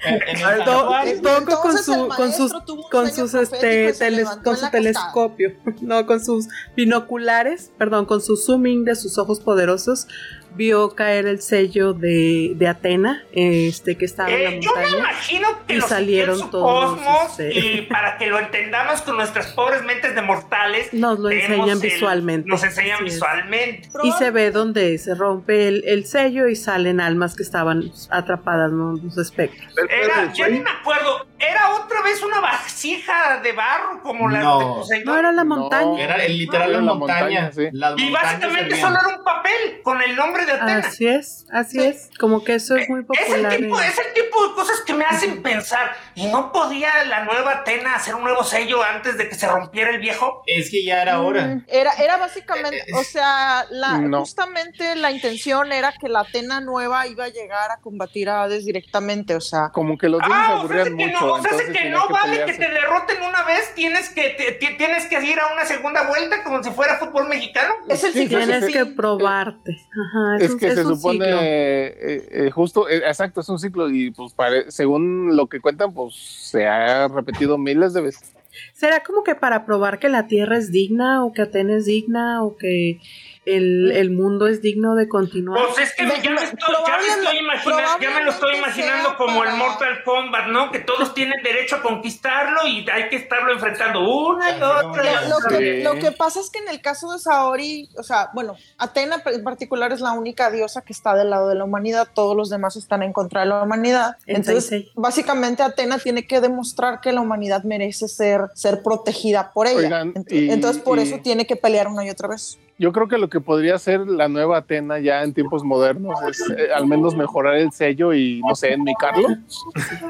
Eh, 0.08 1.20
toco 1.22 1.62
con 1.62 1.78
su 1.78 2.08
con 2.10 2.32
sus 2.34 2.52
con 2.92 3.12
sus 3.12 3.34
este 3.34 3.94
teles- 3.94 4.42
con 4.44 4.58
su 4.58 4.70
telescopio, 4.72 5.54
no 5.82 6.06
con 6.06 6.24
sus 6.24 6.48
binoculares, 6.76 7.72
perdón, 7.78 8.06
con 8.06 8.22
su 8.22 8.36
zooming 8.36 8.84
de 8.86 8.96
sus 8.96 9.18
ojos 9.18 9.40
poderosos 9.40 10.08
vio 10.56 10.96
caer 10.96 11.26
el 11.28 11.42
sello 11.42 11.94
de, 11.94 12.54
de 12.56 12.68
Atena, 12.68 13.24
este 13.32 13.98
que 13.98 14.06
estaba 14.06 14.30
en 14.32 14.44
la 14.44 14.50
Eh, 14.52 14.60
yo 14.62 14.72
me 14.76 14.82
montaña. 14.82 14.98
imagino 15.00 15.48
que 15.68 15.76
y 15.76 15.82
salieron 15.82 16.40
su 16.40 16.50
todos, 16.50 16.92
cosmos 16.96 17.40
este- 17.40 17.60
y 17.60 17.82
para 17.84 18.18
que 18.18 18.28
lo 18.28 18.40
entendamos 18.40 19.02
con 19.02 19.18
nuestras 19.18 19.48
pobres 19.54 19.84
mentes 19.84 20.16
de 20.16 20.22
mortales. 20.22 20.94
Nos 20.94 21.20
lo 21.20 21.30
enseñan 21.30 21.70
el- 21.70 21.80
visualmente. 21.80 22.50
Nos 22.50 22.64
enseñan 22.64 22.96
Así 22.96 23.06
es. 23.08 23.14
visualmente. 23.16 23.90
Y 24.04 24.12
se 24.14 24.32
ve 24.32 24.52
donde 24.52 24.98
se 24.98 25.16
rompe 25.16 25.68
el, 25.68 25.84
el 25.86 26.06
sello 26.06 26.48
y 26.48 26.56
salen 26.56 27.00
almas 27.02 27.36
que 27.36 27.44
estaban 27.44 27.92
atrapadas, 28.10 28.72
¿no? 28.72 28.94
Los 29.04 29.18
espectros. 29.18 29.74
Era, 29.90 30.32
ya 30.34 30.48
ni 30.48 30.60
me 30.60 30.70
acuerdo, 30.70 31.26
era 31.40 31.76
otra 31.76 32.02
vez 32.02 32.22
una 32.24 32.40
vasija 32.40 33.40
de 33.42 33.52
barro 33.52 34.02
como 34.04 34.30
las 34.30 34.44
No. 34.44 34.60
de 34.60 34.66
Poseidón. 34.66 35.06
No 35.14 35.20
era 35.20 35.32
la 35.32 35.44
No. 35.44 35.56
montaña. 35.58 36.04
Era 36.04 36.16
el 36.26 36.38
literal 36.38 36.70
Era 36.70 36.80
la 36.80 36.86
la 36.86 36.94
montaña. 36.94 37.42
montaña, 37.42 37.52
sí. 37.52 37.68
Y 37.98 38.12
básicamente 38.12 38.76
solo 38.80 38.98
era 39.00 39.18
un 39.18 39.24
papel 39.24 39.82
con 39.84 40.02
el 40.02 40.16
nombre 40.16 40.45
de. 40.46 40.52
Así 40.74 41.08
es, 41.08 41.46
así 41.52 41.80
es. 41.80 42.10
Como 42.20 42.44
que 42.44 42.56
eso 42.56 42.76
es 42.76 42.90
muy 42.90 43.02
Es 43.02 43.06
el, 43.06 43.26
popular. 43.42 43.58
tipo, 43.58 43.80
en- 43.82 43.88
es 43.90 43.98
el 44.00 44.14
tipo 44.14 44.48
de 44.48 44.54
cosas 44.56 44.82
que 44.82 44.94
me 44.94 45.06
hacen 45.06 45.42
pensar. 45.42 45.92
¿Y 46.16 46.28
no 46.28 46.52
podía 46.52 47.04
la 47.06 47.24
nueva 47.26 47.52
Atena 47.60 47.96
hacer 47.96 48.16
un 48.16 48.24
nuevo 48.24 48.44
sello 48.44 48.82
antes 48.84 49.18
de 49.18 49.28
que 49.30 49.36
se 49.36 49.48
rompiera 49.48 49.90
el 49.92 50.00
viejo? 50.00 50.44
Es 50.48 50.70
que 50.70 50.84
ya 50.86 51.02
era 51.02 51.22
hora. 51.22 51.46
Mm, 51.48 51.66
Era, 51.68 51.92
era 51.94 52.18
básicamente, 52.18 52.78
Eh, 52.78 52.94
o 52.96 53.04
sea, 53.04 53.66
la, 53.70 53.98
No. 53.98 54.20
justamente 54.20 54.96
la 54.96 55.12
intención 55.12 55.72
era 55.72 55.94
que 56.00 56.10
la 56.10 56.22
Atena 56.22 56.62
nueva 56.62 57.08
iba 57.08 57.26
a 57.26 57.30
llegar 57.30 57.72
a 57.72 57.78
combatir 57.82 58.30
a 58.30 58.44
Hades 58.44 58.66
directamente, 58.66 59.36
o 59.36 59.42
sea, 59.42 59.70
Como 59.74 59.98
que 59.98 60.10
los 60.10 60.20
dioses 60.22 60.36
Ah, 60.38 60.46
o 60.46 60.48
sea, 60.48 60.60
aburrían 60.60 60.98
que 60.98 61.06
mucho, 61.08 61.20
no, 61.26 61.34
o 61.34 61.42
sea, 61.42 61.52
entonces 61.52 61.78
que 61.78 61.90
no 61.90 62.08
que 62.08 62.14
vale 62.14 62.46
que 62.46 62.54
te 62.54 62.68
derroten 62.70 63.22
una 63.24 63.44
vez, 63.44 63.74
tienes 63.76 64.10
que, 64.10 64.30
te- 64.32 64.52
ti- 64.54 64.78
tienes 64.78 65.06
que 65.08 65.22
ir 65.24 65.40
a 65.40 65.54
una 65.54 65.66
segunda 65.66 66.04
vuelta 66.08 66.44
como 66.44 66.64
si 66.64 66.70
fuera 66.72 66.98
fútbol 66.98 67.28
mexicano. 67.28 67.74
es 67.90 68.04
el 68.04 68.14
Sí, 68.14 68.28
Tienes 68.28 68.66
que 68.66 68.86
probarte. 68.86 69.72
Ajá, 69.92 70.35
Es 70.42 70.52
un- 70.52 70.60
que 70.60 70.72
se 70.76 70.86
un 70.86 70.96
supone, 70.96 71.26
eh, 71.28 72.28
eh, 72.32 72.52
justo, 72.52 72.88
eh, 72.90 72.98
exacto, 73.06 73.42
es 73.42 73.50
un 73.50 73.60
ciclo 73.60 73.90
y 73.90 74.12
pues 74.12 74.34
según 74.70 75.36
lo 75.36 75.48
que 75.48 75.60
cuentan, 75.60 75.94
pues 75.94 76.16
se 76.16 76.68
ha 76.68 77.08
repetido 77.08 77.58
miles 77.58 77.94
de 77.94 78.02
veces. 78.02 78.32
¿Será 78.74 79.04
como 79.04 79.24
que 79.24 79.36
para 79.36 79.66
probar 79.66 80.00
que 80.00 80.08
la 80.08 80.28
Tierra 80.28 80.58
es 80.58 80.72
digna 80.72 81.26
o 81.26 81.34
que 81.34 81.42
Atenas 81.42 81.80
es 81.80 81.86
digna 81.86 82.42
o 82.44 82.56
que 82.56 83.00
el, 83.46 83.92
el 83.92 84.12
mundo 84.12 84.48
es 84.48 84.62
digno 84.62 84.96
de 84.96 85.08
continuar. 85.08 85.60
Pues 85.74 85.90
es 85.90 85.96
que 85.96 86.04
Me- 86.04 86.22
ya 86.22 86.32
me 86.32 86.44
estoy, 86.44 86.76
ya 86.88 86.98
me 86.98 87.08
estoy 87.08 87.38
imaginando, 87.38 88.00
ya 88.02 88.10
me 88.12 88.24
lo 88.24 88.32
estoy 88.32 88.56
imaginando 88.58 89.18
como 89.18 89.44
el 89.44 89.54
Mortal 89.56 90.04
Kombat, 90.04 90.48
¿no? 90.48 90.72
Que 90.72 90.80
todos 90.80 91.14
tienen 91.14 91.42
derecho 91.44 91.78
a 91.78 91.82
conquistarlo 91.82 92.66
y 92.68 92.88
hay 92.90 93.10
que 93.10 93.18
estarlo 93.18 93.54
enfrentando 93.54 94.02
una 94.10 94.52
y 94.58 94.62
otra. 94.62 95.28
Lo, 95.30 95.38
que, 95.48 95.56
Sí. 95.78 95.84
lo 95.84 95.94
que 95.96 96.12
pasa 96.12 96.40
es 96.40 96.50
que 96.50 96.60
en 96.60 96.70
el 96.70 96.82
caso 96.82 97.12
de 97.12 97.20
Saori, 97.20 97.90
o 97.98 98.04
sea, 98.04 98.30
bueno, 98.34 98.56
Atena 98.78 99.22
en 99.26 99.44
particular 99.44 99.92
es 99.92 100.02
la 100.02 100.12
única 100.14 100.50
diosa 100.52 100.82
que 100.82 100.94
está 100.94 101.16
del 101.16 101.30
lado 101.30 101.48
de 101.50 101.56
la 101.56 101.64
humanidad, 101.64 102.08
todos 102.14 102.36
los 102.36 102.50
demás 102.50 102.76
están 102.76 103.04
en 103.04 103.14
contra 103.14 103.42
de 103.42 103.48
la 103.48 103.62
humanidad. 103.64 104.18
En 104.26 104.38
Entonces, 104.38 104.86
básicamente 104.96 105.64
Atena 105.64 105.98
tiene 106.00 106.26
que 106.26 106.42
demostrar 106.42 107.00
que 107.02 107.12
la 107.12 107.22
humanidad 107.22 107.64
merece 107.64 108.08
ser, 108.08 108.42
ser 108.54 108.82
protegida 108.84 109.52
por 109.54 109.68
ella. 109.68 109.78
Oigan, 109.78 110.14
Ent- 110.14 110.32
y- 110.32 110.50
Entonces, 110.52 110.82
por 110.82 110.98
y- 111.00 111.04
eso 111.04 111.20
tiene 111.24 111.46
que 111.46 111.56
pelear 111.56 111.88
una 111.88 112.06
y 112.06 112.10
otra 112.10 112.28
vez. 112.28 112.58
Yo 112.78 112.92
creo 112.92 113.08
que 113.08 113.18
lo 113.18 113.30
que 113.30 113.40
podría 113.40 113.80
ser 113.80 114.02
la 114.02 114.28
nueva 114.28 114.58
Atena 114.58 115.00
ya 115.00 115.24
en 115.24 115.34
tiempos 115.34 115.64
modernos 115.64 116.20
es 116.30 116.42
eh, 116.58 116.74
al 116.76 116.86
menos 116.88 117.16
mejorar 117.16 117.56
el 117.56 117.72
sello 117.72 118.14
y, 118.14 118.42
no 118.46 118.54
sé, 118.54 118.74
enmicarlo. 118.74 119.30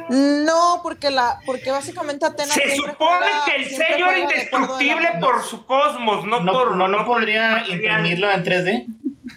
No, 0.10 0.80
porque 0.82 1.12
la, 1.12 1.40
porque 1.46 1.70
básicamente 1.72 2.26
Atena 2.26 2.54
Se 2.54 2.76
supone 2.76 2.96
juega- 2.98 3.46
que 3.46 3.56
el 3.56 3.66
sello 3.70 4.06
era 4.08 4.12
de 4.14 4.20
indestructible 4.20 5.08
por 5.20 5.44
su 5.44 5.64
cosmos, 5.66 6.26
no, 6.26 6.40
No, 6.42 6.52
por. 6.54 6.76
no, 6.76 6.88
no 6.88 6.98
por 7.06 7.18
podría 7.18 7.68
imprimirlo 7.68 8.32
en 8.32 8.44
3D. 8.44 8.86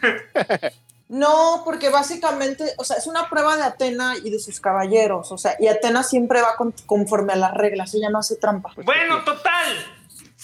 No, 1.10 1.62
porque 1.64 1.88
básicamente, 1.88 2.64
o 2.76 2.84
sea, 2.84 2.98
es 2.98 3.06
una 3.06 3.30
prueba 3.30 3.56
de 3.56 3.62
Atena 3.62 4.12
y 4.22 4.28
de 4.28 4.38
sus 4.38 4.60
caballeros, 4.60 5.32
o 5.32 5.38
sea, 5.38 5.54
y 5.58 5.66
Atena 5.66 6.02
siempre 6.02 6.42
va 6.42 6.54
con- 6.56 6.74
conforme 6.84 7.32
a 7.32 7.36
las 7.36 7.54
reglas, 7.54 7.94
ella 7.94 8.10
no 8.10 8.18
hace 8.18 8.36
trampa. 8.36 8.72
Bueno, 8.84 9.24
total. 9.24 9.86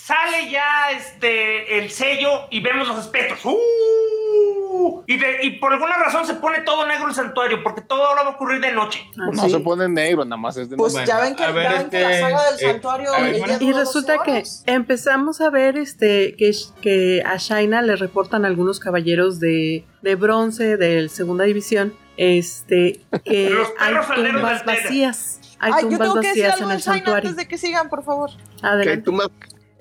Sale 0.05 0.51
ya 0.51 0.91
este 0.91 1.79
el 1.79 1.91
sello 1.91 2.47
y 2.51 2.61
vemos 2.61 2.87
los 2.89 2.99
espectros. 2.99 3.41
¡Uh! 3.47 5.03
Y, 5.07 5.17
de- 5.17 5.39
y 5.45 5.51
por 5.53 5.73
alguna 5.73 5.97
razón 5.97 6.27
se 6.27 6.35
pone 6.35 6.61
todo 6.61 6.87
negro 6.87 7.09
el 7.09 7.15
santuario, 7.15 7.63
porque 7.63 7.81
todo 7.81 8.05
ahora 8.07 8.23
va 8.23 8.29
a 8.31 8.33
ocurrir 8.33 8.61
de 8.61 8.73
noche. 8.73 9.01
Ah, 9.13 9.31
No 9.33 9.45
sí. 9.45 9.51
se 9.51 9.61
pone 9.61 9.89
negro, 9.89 10.25
nada 10.27 10.37
más 10.37 10.59
es 10.59 10.69
de 10.69 10.77
Pues 10.77 10.93
Bueno, 10.93 11.07
ya 11.09 11.21
ven 11.21 11.35
que, 11.37 11.51
ver, 11.53 11.63
ya 11.63 11.79
ven 11.79 11.91
que 11.91 12.01
la 12.03 12.11
este, 12.11 12.21
saga 12.21 12.45
del 12.51 12.55
eh, 12.55 12.73
santuario 12.73 13.13
ver, 13.13 13.39
bueno. 13.39 13.57
Y 13.61 13.73
resulta 13.73 14.17
12 14.17 14.31
que 14.65 14.73
empezamos 14.73 15.41
a 15.41 15.49
ver 15.49 15.79
este 15.79 16.35
que, 16.37 16.53
que 16.83 17.23
a 17.25 17.37
Shaina 17.39 17.81
le 17.81 17.97
reportan 17.97 18.45
algunos 18.45 18.81
caballeros 18.81 19.41
de, 19.41 19.87
de 20.03 20.15
bronce 20.17 20.77
de 20.77 21.09
segunda 21.09 21.45
división, 21.45 21.95
este 22.19 23.01
que 23.25 23.49
Los 23.51 23.69
hay 23.79 23.95
tumbas 24.33 24.65
vacías, 24.67 25.41
hay 25.61 25.73
Ay, 25.77 25.83
yo 25.85 25.89
tumbas 25.89 26.09
tengo 26.09 26.21
que 26.21 26.27
decir 26.29 26.43
vacías 26.45 26.55
algo 26.61 26.71
en 26.71 26.77
el 26.77 26.83
santuario. 26.83 27.15
antes 27.31 27.37
de 27.37 27.49
que 27.49 27.57
sigan, 27.57 27.89
por 27.89 28.05
favor. 28.05 28.31
Que 28.61 28.67
Adelante. 28.67 29.03
tú 29.03 29.13
más- 29.13 29.31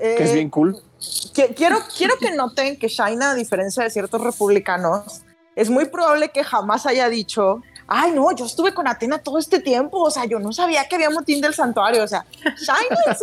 Eh, 0.05 0.15
que 0.17 0.23
es 0.25 0.33
bien 0.33 0.49
cool. 0.49 0.75
qui- 1.33 1.53
quiero, 1.55 1.77
quiero 1.97 2.15
que 2.17 2.31
noten 2.31 2.77
que 2.77 2.89
Shaina, 2.89 3.31
a 3.31 3.35
diferencia 3.35 3.83
de 3.83 3.89
ciertos 3.89 4.19
republicanos, 4.21 5.21
es 5.55 5.69
muy 5.69 5.85
probable 5.85 6.29
que 6.29 6.43
jamás 6.43 6.85
haya 6.85 7.07
dicho, 7.07 7.61
ay 7.87 8.11
no, 8.11 8.31
yo 8.35 8.45
estuve 8.45 8.73
con 8.73 8.87
Atena 8.87 9.17
todo 9.19 9.37
este 9.37 9.59
tiempo, 9.59 10.01
o 10.01 10.11
sea, 10.11 10.25
yo 10.25 10.39
no 10.39 10.51
sabía 10.53 10.87
que 10.87 10.95
había 10.95 11.09
motín 11.09 11.41
del 11.41 11.53
santuario, 11.53 12.03
o 12.03 12.07
sea, 12.07 12.25
Shaina 12.43 12.97
es, 13.11 13.21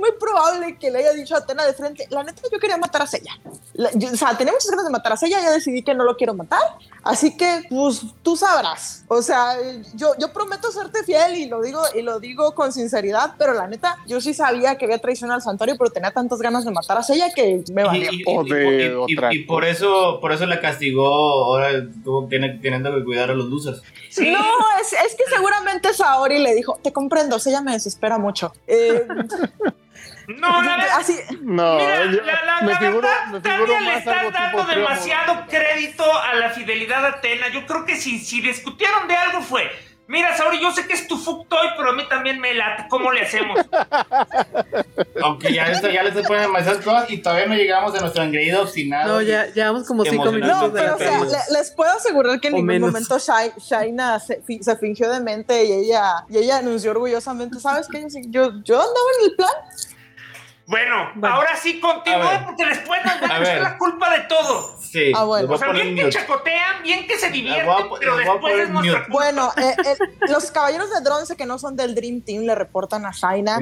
muy 0.00 0.10
probable 0.20 0.76
que 0.78 0.90
le 0.90 0.98
haya 0.98 1.12
dicho 1.12 1.34
a 1.34 1.38
Atena 1.38 1.64
de 1.66 1.72
frente, 1.72 2.06
la 2.10 2.22
neta 2.22 2.42
yo 2.52 2.58
quería 2.58 2.76
matar 2.76 3.02
a 3.02 3.06
Sella. 3.06 3.32
La- 3.74 3.90
yo- 3.94 4.10
o 4.12 4.16
sea, 4.16 4.36
tenía 4.36 4.52
muchas 4.52 4.70
ganas 4.70 4.84
de 4.86 4.90
matar 4.92 5.12
a 5.12 5.16
Sella, 5.16 5.40
ya 5.40 5.50
decidí 5.50 5.82
que 5.82 5.94
no 5.94 6.04
lo 6.04 6.16
quiero 6.16 6.34
matar, 6.34 6.60
así 7.02 7.36
que 7.36 7.62
pues 7.70 8.02
tú 8.22 8.36
sabrás, 8.36 9.04
o 9.08 9.22
sea, 9.22 9.56
yo, 9.94 10.12
yo 10.18 10.32
prometo 10.32 10.70
serte 10.72 11.02
fiel 11.04 11.36
y 11.36 11.46
lo 11.46 11.60
digo 11.62 11.80
y 11.94 12.02
lo 12.02 12.20
digo 12.20 12.54
con 12.54 12.72
sinceridad, 12.72 13.34
pero 13.38 13.52
la 13.54 13.66
neta 13.66 13.98
yo 14.06 14.20
sí 14.20 14.34
sabía 14.34 14.76
que 14.78 14.84
había 14.84 14.98
traición 14.98 15.30
al 15.30 15.42
santuario, 15.42 15.76
pero 15.78 15.90
tenía 15.90 16.10
tantas 16.10 16.38
ganas 16.40 16.64
de 16.64 16.70
matar 16.70 16.98
a 16.98 17.02
Sella 17.02 17.30
que 17.34 17.62
me 17.72 17.84
valió. 17.84 18.10
Y, 18.12 18.16
y- 18.16 18.22
y- 18.22 18.50
de 18.50 18.86
y- 19.08 19.12
y- 19.12 19.16
otra 19.16 19.34
y 19.34 19.38
por 19.44 19.64
eso, 19.64 20.18
por 20.20 20.32
eso 20.32 20.46
la 20.46 20.60
castigó, 20.60 21.06
ahora 21.06 21.70
tuvo, 22.04 22.26
tiene, 22.28 22.58
teniendo 22.62 22.94
que 22.94 23.04
cuidar 23.04 23.30
a 23.30 23.34
los 23.34 23.46
losers. 23.46 23.82
Sí. 24.10 24.30
No, 24.30 24.40
es, 24.80 24.92
es 24.92 25.14
que 25.14 25.24
seguramente 25.28 25.92
Saori 25.92 26.38
le 26.38 26.54
dijo, 26.54 26.78
te 26.82 26.92
comprendo, 26.92 27.36
ella 27.44 27.60
me 27.60 27.72
desespera 27.72 28.18
mucho. 28.18 28.52
Eh, 28.66 29.06
No, 30.28 30.60
la 30.60 30.76
verdad. 30.76 30.98
así, 30.98 31.16
No, 31.40 31.76
Mira, 31.76 32.04
yo- 32.06 32.22
la, 32.22 32.44
la- 32.44 32.60
me 32.62 32.72
la 32.72 32.78
figuro, 32.78 33.00
verdad, 33.02 33.26
me 33.26 33.40
Tania 33.40 33.80
le 33.80 33.90
algo 34.10 34.30
dando 34.32 34.64
demasiado 34.64 35.46
crédito 35.48 36.04
a 36.20 36.34
la 36.34 36.50
fidelidad 36.50 37.04
a 37.04 37.08
Atena. 37.10 37.48
Yo 37.48 37.64
creo 37.64 37.84
que 37.84 37.94
si, 37.96 38.18
si 38.18 38.40
discutieron 38.40 39.06
de 39.06 39.14
algo 39.16 39.40
fue, 39.42 39.70
mira, 40.08 40.36
Saori, 40.36 40.60
yo 40.60 40.70
sé 40.72 40.86
que 40.86 40.94
es 40.94 41.06
tu 41.08 41.16
fucktoy, 41.18 41.68
pero 41.76 41.90
a 41.90 41.92
mí 41.92 42.02
también 42.08 42.40
me 42.40 42.54
late. 42.54 42.86
¿Cómo 42.88 43.12
le 43.12 43.22
hacemos? 43.22 43.58
Aunque 45.22 45.52
ya, 45.52 45.64
esto, 45.66 45.88
ya 45.88 46.02
le 46.02 46.10
estoy 46.10 46.24
poniendo 46.24 46.48
demasiadas 46.48 46.84
cosas 46.84 47.10
y 47.10 47.18
todavía 47.18 47.46
no 47.46 47.54
llegamos 47.54 47.94
a 47.94 48.00
nuestro 48.00 48.22
engreído 48.22 48.62
obstinado. 48.62 49.14
No, 49.14 49.22
ya 49.22 49.46
llevamos 49.46 49.86
como 49.86 50.04
cinco 50.04 50.30
minutos 50.32 50.56
no, 50.60 50.68
de 50.68 50.72
pero 50.80 50.86
la 50.88 50.94
o 50.94 50.98
sea, 51.28 51.44
le- 51.50 51.58
les 51.58 51.70
puedo 51.70 51.90
asegurar 51.92 52.40
que 52.40 52.48
en 52.48 52.54
O 52.54 52.56
ningún 52.58 52.66
menos. 52.66 52.88
momento 52.90 53.16
Shai- 53.18 53.52
Shaina 53.58 54.20
se, 54.20 54.42
fi- 54.42 54.62
se 54.62 54.76
fingió 54.76 55.10
de 55.10 55.20
mente 55.20 55.64
y 55.64 55.72
ella, 55.72 56.24
y 56.28 56.38
ella 56.38 56.58
anunció 56.58 56.90
orgullosamente, 56.92 57.58
¿sabes 57.60 57.88
qué? 57.90 58.06
Yo, 58.28 58.52
yo 58.62 58.76
andaba 58.76 59.08
en 59.20 59.30
el 59.30 59.36
plan. 59.36 59.52
Bueno, 60.66 61.10
Bueno. 61.14 61.36
ahora 61.36 61.56
sí 61.56 61.78
A 61.78 61.86
continúe 61.86 62.18
ver. 62.18 62.44
porque 62.44 62.66
después 62.66 63.00
nos 63.04 63.20
van 63.20 63.30
a 63.30 63.36
A 63.36 63.40
echar 63.40 63.60
la 63.62 63.78
culpa 63.78 64.10
de 64.10 64.20
todo. 64.24 64.76
Sí, 64.80 65.12
Ah, 65.14 65.24
bueno. 65.24 65.52
O 65.52 65.58
sea, 65.58 65.70
bien 65.70 65.94
que 65.94 66.08
chacotean, 66.08 66.82
bien 66.82 67.06
que 67.06 67.16
se 67.18 67.30
divierten, 67.30 67.86
pero 68.00 68.16
después 68.16 68.58
es 68.58 68.70
nuestra 68.70 69.04
culpa. 69.04 69.12
Bueno, 69.12 69.52
eh, 69.56 69.76
eh, 69.84 69.96
los 70.28 70.50
caballeros 70.50 70.92
de 70.92 71.00
bronce 71.04 71.36
que 71.36 71.46
no 71.46 71.58
son 71.58 71.76
del 71.76 71.94
Dream 71.94 72.20
Team 72.22 72.42
le 72.44 72.54
reportan 72.54 73.06
a 73.06 73.12
Shaina 73.12 73.58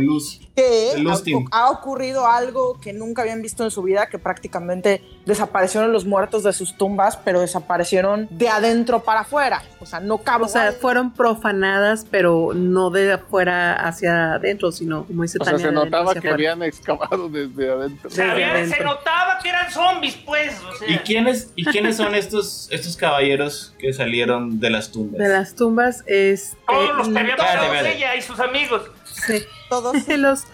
que 0.57 1.05
ha, 1.51 1.71
ocurrido 1.71 2.27
algo 2.27 2.81
que 2.81 2.93
nunca 2.93 3.23
habían 3.23 3.43
visto 3.43 3.65
en 3.65 3.71
su 3.71 3.83
vida, 3.83 4.09
que 4.09 4.19
prácticamente 4.19 5.03
desaparecieron 5.27 5.93
los 5.93 6.07
muertos 6.07 6.43
de 6.45 6.53
sus 6.53 6.77
tumbas, 6.77 7.17
pero 7.17 7.41
desaparecieron 7.41 8.29
de 8.31 8.49
adentro 8.49 9.01
para 9.01 9.21
afuera. 9.21 9.63
O 9.81 9.87
sea, 9.87 10.01
no 10.01 10.19
cabe. 10.19 10.45
O 10.45 10.49
sea, 10.49 10.73
fueron 10.73 11.13
profanadas, 11.13 12.07
pero 12.11 12.53
no 12.55 12.91
de 12.91 13.15
afuera 13.15 13.75
hacia 13.75 14.35
adentro, 14.35 14.71
sino 14.73 15.05
como 15.05 15.23
dice 15.23 15.39
O 15.41 15.45
sea, 15.45 15.59
se 15.59 15.73
notaba 15.73 16.15
que 16.15 16.29
habían 16.29 16.63
excavado 16.63 16.94
desde 17.31 17.71
adentro. 17.71 18.09
Desde 18.11 18.23
Había- 18.23 18.67
se 18.67 18.83
notaba 18.83 19.39
que 19.43 19.49
eran 19.49 19.71
zombies, 19.71 20.17
pues. 20.25 20.55
O 20.61 20.77
sea, 20.79 20.91
¿Y 20.91 20.99
quiénes, 20.99 21.51
¿Y 21.57 21.65
quiénes 21.65 21.97
son 21.97 22.15
estos, 22.15 22.69
estos 22.71 22.97
caballeros 22.97 23.75
que 23.79 23.93
salieron 23.93 24.61
de 24.61 24.71
las 24.71 24.91
tumbas? 24.93 25.19
De 25.19 25.29
las 25.29 25.55
tumbas, 25.55 26.03
este, 26.07 26.57
todos 26.67 26.97
los 26.99 27.09
que 27.09 27.19
había 27.19 27.37
matado 27.37 27.75
ella 27.75 28.15
y 28.17 28.23
sus 28.23 28.39
amigos. 28.41 28.83
sí. 29.27 29.43
todos. 29.69 29.97
los 30.19 30.45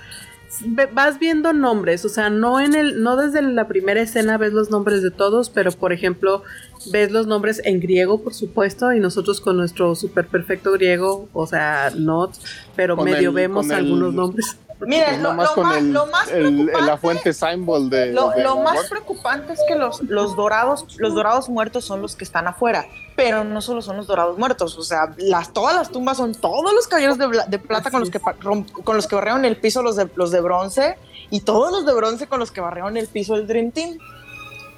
vas 0.92 1.18
viendo 1.18 1.52
nombres, 1.52 2.04
o 2.04 2.08
sea, 2.08 2.28
no 2.28 2.60
en 2.60 2.74
el 2.74 3.02
no 3.02 3.16
desde 3.16 3.40
la 3.40 3.68
primera 3.68 4.00
escena 4.02 4.36
ves 4.36 4.52
los 4.52 4.68
nombres 4.70 5.00
de 5.02 5.10
todos, 5.10 5.48
pero 5.48 5.70
por 5.70 5.92
ejemplo, 5.92 6.42
ves 6.90 7.12
los 7.12 7.26
nombres 7.28 7.62
en 7.64 7.80
griego, 7.80 8.22
por 8.22 8.34
supuesto, 8.34 8.92
y 8.92 8.98
nosotros 9.00 9.40
con 9.40 9.56
nuestro 9.56 9.94
super 9.94 10.26
perfecto 10.26 10.72
griego, 10.72 11.28
o 11.32 11.46
sea, 11.46 11.92
not, 11.96 12.34
pero 12.74 12.96
Con 12.96 13.04
medio 13.06 13.28
el- 13.30 13.34
vemos 13.36 13.66
el- 13.66 13.72
algunos 13.72 14.12
nombres. 14.12 14.56
Miren, 14.86 15.22
lo, 15.22 15.34
más 15.34 15.48
lo 15.50 15.54
con 15.54 15.64
más, 15.66 15.76
el, 15.78 15.92
lo 15.92 16.06
más 16.06 16.28
el- 16.30 16.46
el- 16.46 16.66
la 16.66 16.72
preocupante- 16.72 16.98
fuente 16.98 17.32
symbol 17.32 17.90
de. 17.90 18.12
Lo, 18.12 18.30
de- 18.30 18.42
lo 18.42 18.56
más 18.60 18.88
preocupante 18.88 19.52
es 19.52 19.60
que 19.68 19.74
los, 19.74 20.00
los 20.02 20.34
dorados, 20.36 20.86
los 20.98 21.14
dorados 21.14 21.48
muertos 21.48 21.84
son 21.84 22.00
los 22.02 22.16
que 22.16 22.24
están 22.24 22.46
afuera, 22.48 22.86
pero 23.16 23.44
no 23.44 23.60
solo 23.60 23.82
son 23.82 23.96
los 23.98 24.06
dorados 24.06 24.38
muertos, 24.38 24.78
o 24.78 24.82
sea, 24.82 25.14
las, 25.18 25.52
todas 25.52 25.74
las 25.74 25.90
tumbas 25.90 26.16
son 26.16 26.34
todos 26.34 26.72
los 26.72 26.86
caballeros 26.88 27.18
de, 27.18 27.28
de 27.46 27.58
plata 27.58 27.90
con 27.90 28.00
los, 28.00 28.10
que, 28.10 28.20
con 28.20 28.96
los 28.96 29.06
que 29.06 29.14
barrieron 29.14 29.44
el 29.44 29.56
piso 29.58 29.82
los 29.82 29.96
de, 29.96 30.08
los 30.16 30.30
de 30.30 30.40
bronce 30.40 30.96
y 31.30 31.40
todos 31.42 31.70
los 31.72 31.84
de 31.86 31.92
bronce 31.92 32.26
con 32.26 32.40
los 32.40 32.50
que 32.50 32.60
barrieron 32.60 32.96
el 32.96 33.06
piso 33.06 33.34
del 33.36 33.46
Dream 33.46 33.70
Team. 33.72 33.98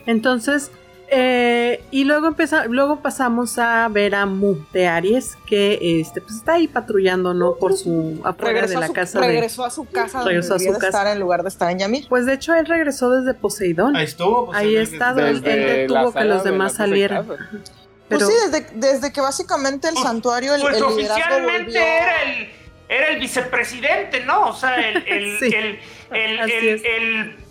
Entonces, 0.07 0.71
eh, 1.15 1.85
y 1.91 2.05
luego 2.05 2.27
empeza- 2.29 2.65
luego 2.69 3.01
pasamos 3.01 3.59
a 3.59 3.87
ver 3.89 4.15
a 4.15 4.25
Mu 4.25 4.57
de 4.73 4.87
Aries, 4.89 5.37
que 5.47 6.01
este 6.01 6.23
pues 6.23 6.37
está 6.37 6.55
ahí 6.55 6.67
patrullando, 6.69 7.35
¿no? 7.35 7.57
Por 7.57 7.77
su 7.77 8.21
afuera 8.25 8.53
Regresó, 8.63 8.71
de 8.71 8.77
a 8.77 8.81
la 8.81 8.87
su, 8.87 8.93
casa 8.95 9.21
de. 9.21 9.27
regresó 9.27 9.65
a 9.65 9.71
su 9.71 9.85
casa 9.85 10.19
donde 10.21 10.39
a 10.39 10.43
su 10.43 10.55
casa. 10.73 10.87
estar 10.87 11.07
en 11.09 11.21
lugar 11.21 11.43
de 11.43 11.51
estar 11.51 11.71
en 11.71 11.79
Yamir. 11.81 12.07
Pues 12.09 12.25
de 12.25 12.33
hecho 12.33 12.55
él 12.55 12.65
regresó 12.67 13.11
desde 13.11 13.35
Poseidón. 13.35 13.95
Ahí 13.95 14.05
estuvo. 14.05 14.47
pues, 14.47 14.59
Ahí 14.59 14.77
está, 14.77 15.11
él- 15.29 15.43
detuvo 15.43 16.13
que 16.13 16.25
los 16.25 16.45
de 16.45 16.51
demás 16.51 16.73
de 16.73 16.79
salieran. 16.79 17.27
Pero 18.09 18.27
pues 18.27 18.27
sí, 18.27 18.51
desde, 18.51 18.67
desde 18.75 19.13
que 19.13 19.21
básicamente 19.21 19.89
el 19.89 19.95
Pues- 19.95 20.07
santuario, 20.07 20.55
el, 20.55 20.63
Pues 20.63 20.77
el 20.77 20.83
oficialmente 20.83 21.63
volvió... 21.65 21.81
era 21.81 22.23
el 22.23 22.49
era 22.89 23.09
el 23.09 23.21
vicepresidente, 23.21 24.23
¿no? 24.27 24.49
O 24.51 24.55
sea, 24.55 24.77
el, 24.77 24.97
el, 25.07 25.39
Sí, 25.41 25.47
el, 25.55 25.79
el, 26.15 26.39
así 26.41 26.53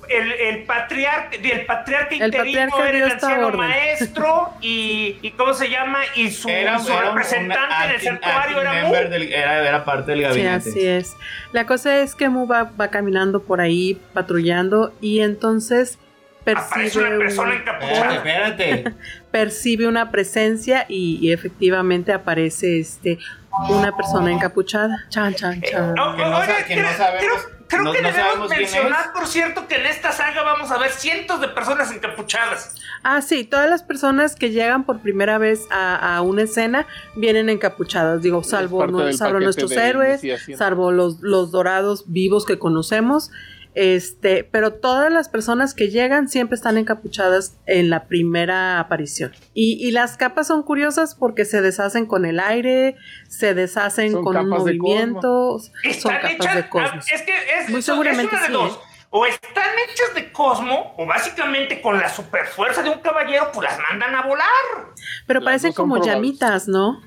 el, 0.09 0.63
patriarca, 0.63 1.35
el 1.35 1.65
patriarca 1.65 2.15
El 2.15 2.25
interino 2.25 2.69
patriarca 2.71 2.89
era 2.89 2.97
el 3.05 3.11
anciano 3.11 3.47
orden. 3.47 3.59
maestro 3.59 4.49
y, 4.61 5.17
y 5.21 5.31
¿cómo 5.31 5.53
se 5.53 5.69
llama? 5.69 5.99
Y 6.15 6.31
su, 6.31 6.49
Era, 6.49 6.79
su 6.79 6.91
era 6.91 6.99
un- 6.99 7.05
representante 7.17 7.75
un 7.77 7.83
en 7.83 7.91
el 7.95 8.01
santuario 8.01 8.61
era 8.61 8.83
Mu. 8.85 8.93
del- 8.93 9.33
era, 9.33 9.67
era 9.67 9.85
parte 9.85 10.11
del 10.11 10.19
Sí, 10.19 10.23
gabinete. 10.25 10.69
así 10.69 10.87
es. 10.87 11.15
La 11.53 11.65
cosa 11.65 11.99
es 11.99 12.15
que 12.15 12.29
Mu 12.29 12.47
va, 12.47 12.71
va 12.79 12.89
caminando 12.89 13.41
por 13.43 13.61
ahí, 13.61 13.99
patrullando, 14.13 14.93
y 15.01 15.21
entonces 15.21 15.97
Aparece 16.43 16.97
una 16.97 17.09
percibe, 17.09 17.17
persona 17.19 17.53
Espérate, 17.53 17.85
encapuchada. 17.85 18.15
espérate. 18.15 18.83
percibe 19.31 19.87
una 19.87 20.09
presencia 20.11 20.85
y, 20.89 21.19
y 21.21 21.31
efectivamente 21.31 22.11
aparece 22.13 22.79
este 22.79 23.19
una 23.69 23.95
persona 23.95 24.31
encapuchada. 24.31 25.05
Chan, 25.09 25.35
chan, 25.35 25.61
chan. 25.61 25.97
Oh, 25.99 26.15
que 26.15 26.23
no 26.25 26.43
sa- 26.43 26.65
que 26.65 26.75
no 26.77 26.81
creo- 26.87 26.97
sabemos- 26.97 27.47
creo- 27.71 27.83
no, 27.83 27.91
que 27.93 28.01
no 28.03 28.09
debemos 28.11 28.49
mencionar, 28.59 29.13
por 29.13 29.25
cierto, 29.27 29.67
que 29.67 29.75
en 29.75 29.85
esta 29.87 30.11
saga 30.11 30.43
vamos 30.43 30.69
a 30.69 30.77
ver 30.77 30.91
cientos 30.91 31.41
de 31.41 31.47
personas 31.47 31.91
encapuchadas. 31.91 32.75
Ah, 33.03 33.21
sí, 33.21 33.43
todas 33.43 33.67
las 33.69 33.81
personas 33.81 34.35
que 34.35 34.51
llegan 34.51 34.83
por 34.83 34.99
primera 34.99 35.37
vez 35.39 35.61
a, 35.71 36.17
a 36.17 36.21
una 36.21 36.43
escena 36.43 36.85
vienen 37.15 37.49
encapuchadas, 37.49 38.21
digo, 38.21 38.43
salvo, 38.43 38.77
no- 38.91 38.97
salvo 39.17 39.39
nuestros 39.45 39.71
héroes, 39.89 40.21
salvo 40.57 40.91
los, 40.91 41.21
los 41.21 41.49
dorados 41.51 42.03
vivos 42.07 42.45
que 42.45 42.59
conocemos. 42.59 43.31
Este, 43.73 44.43
pero 44.43 44.73
todas 44.73 45.11
las 45.11 45.29
personas 45.29 45.73
que 45.73 45.89
llegan 45.89 46.27
siempre 46.27 46.55
están 46.55 46.77
encapuchadas 46.77 47.57
en 47.65 47.89
la 47.89 48.05
primera 48.07 48.79
aparición. 48.79 49.31
Y, 49.53 49.73
y 49.85 49.91
las 49.91 50.17
capas 50.17 50.47
son 50.47 50.63
curiosas 50.63 51.15
porque 51.15 51.45
se 51.45 51.61
deshacen 51.61 52.05
con 52.05 52.25
el 52.25 52.39
aire, 52.39 52.95
se 53.29 53.53
deshacen 53.53 54.11
Son 54.11 54.23
con 54.23 54.35
un 54.37 54.49
capas 54.49 54.65
de 54.65 54.73
movimiento, 54.77 55.59
son 55.59 55.71
Están 55.83 56.15
capas 56.17 56.31
hechas. 56.33 56.55
de 56.55 56.69
cosmos. 56.69 57.05
Es 57.11 57.21
que 57.21 57.33
es, 57.59 57.69
Muy 57.69 57.79
es 57.79 57.85
seguramente 57.85 58.35
una 58.35 58.41
de 58.41 58.47
sí, 58.47 58.53
dos. 58.53 58.73
¿eh? 58.73 58.79
O 59.13 59.25
están 59.25 59.73
hechas 59.89 60.15
de 60.15 60.31
cosmo, 60.31 60.93
o 60.97 61.05
básicamente 61.05 61.81
con 61.81 61.99
la 61.99 62.07
superfuerza 62.07 62.81
de 62.81 62.89
un 62.91 62.99
caballero, 62.99 63.49
pues 63.53 63.69
las 63.69 63.77
mandan 63.89 64.15
a 64.15 64.21
volar. 64.25 64.47
Pero 65.27 65.41
Las 65.41 65.45
parecen 65.45 65.73
como 65.73 65.95
probables. 65.95 66.15
llamitas, 66.15 66.67
¿no? 66.69 67.01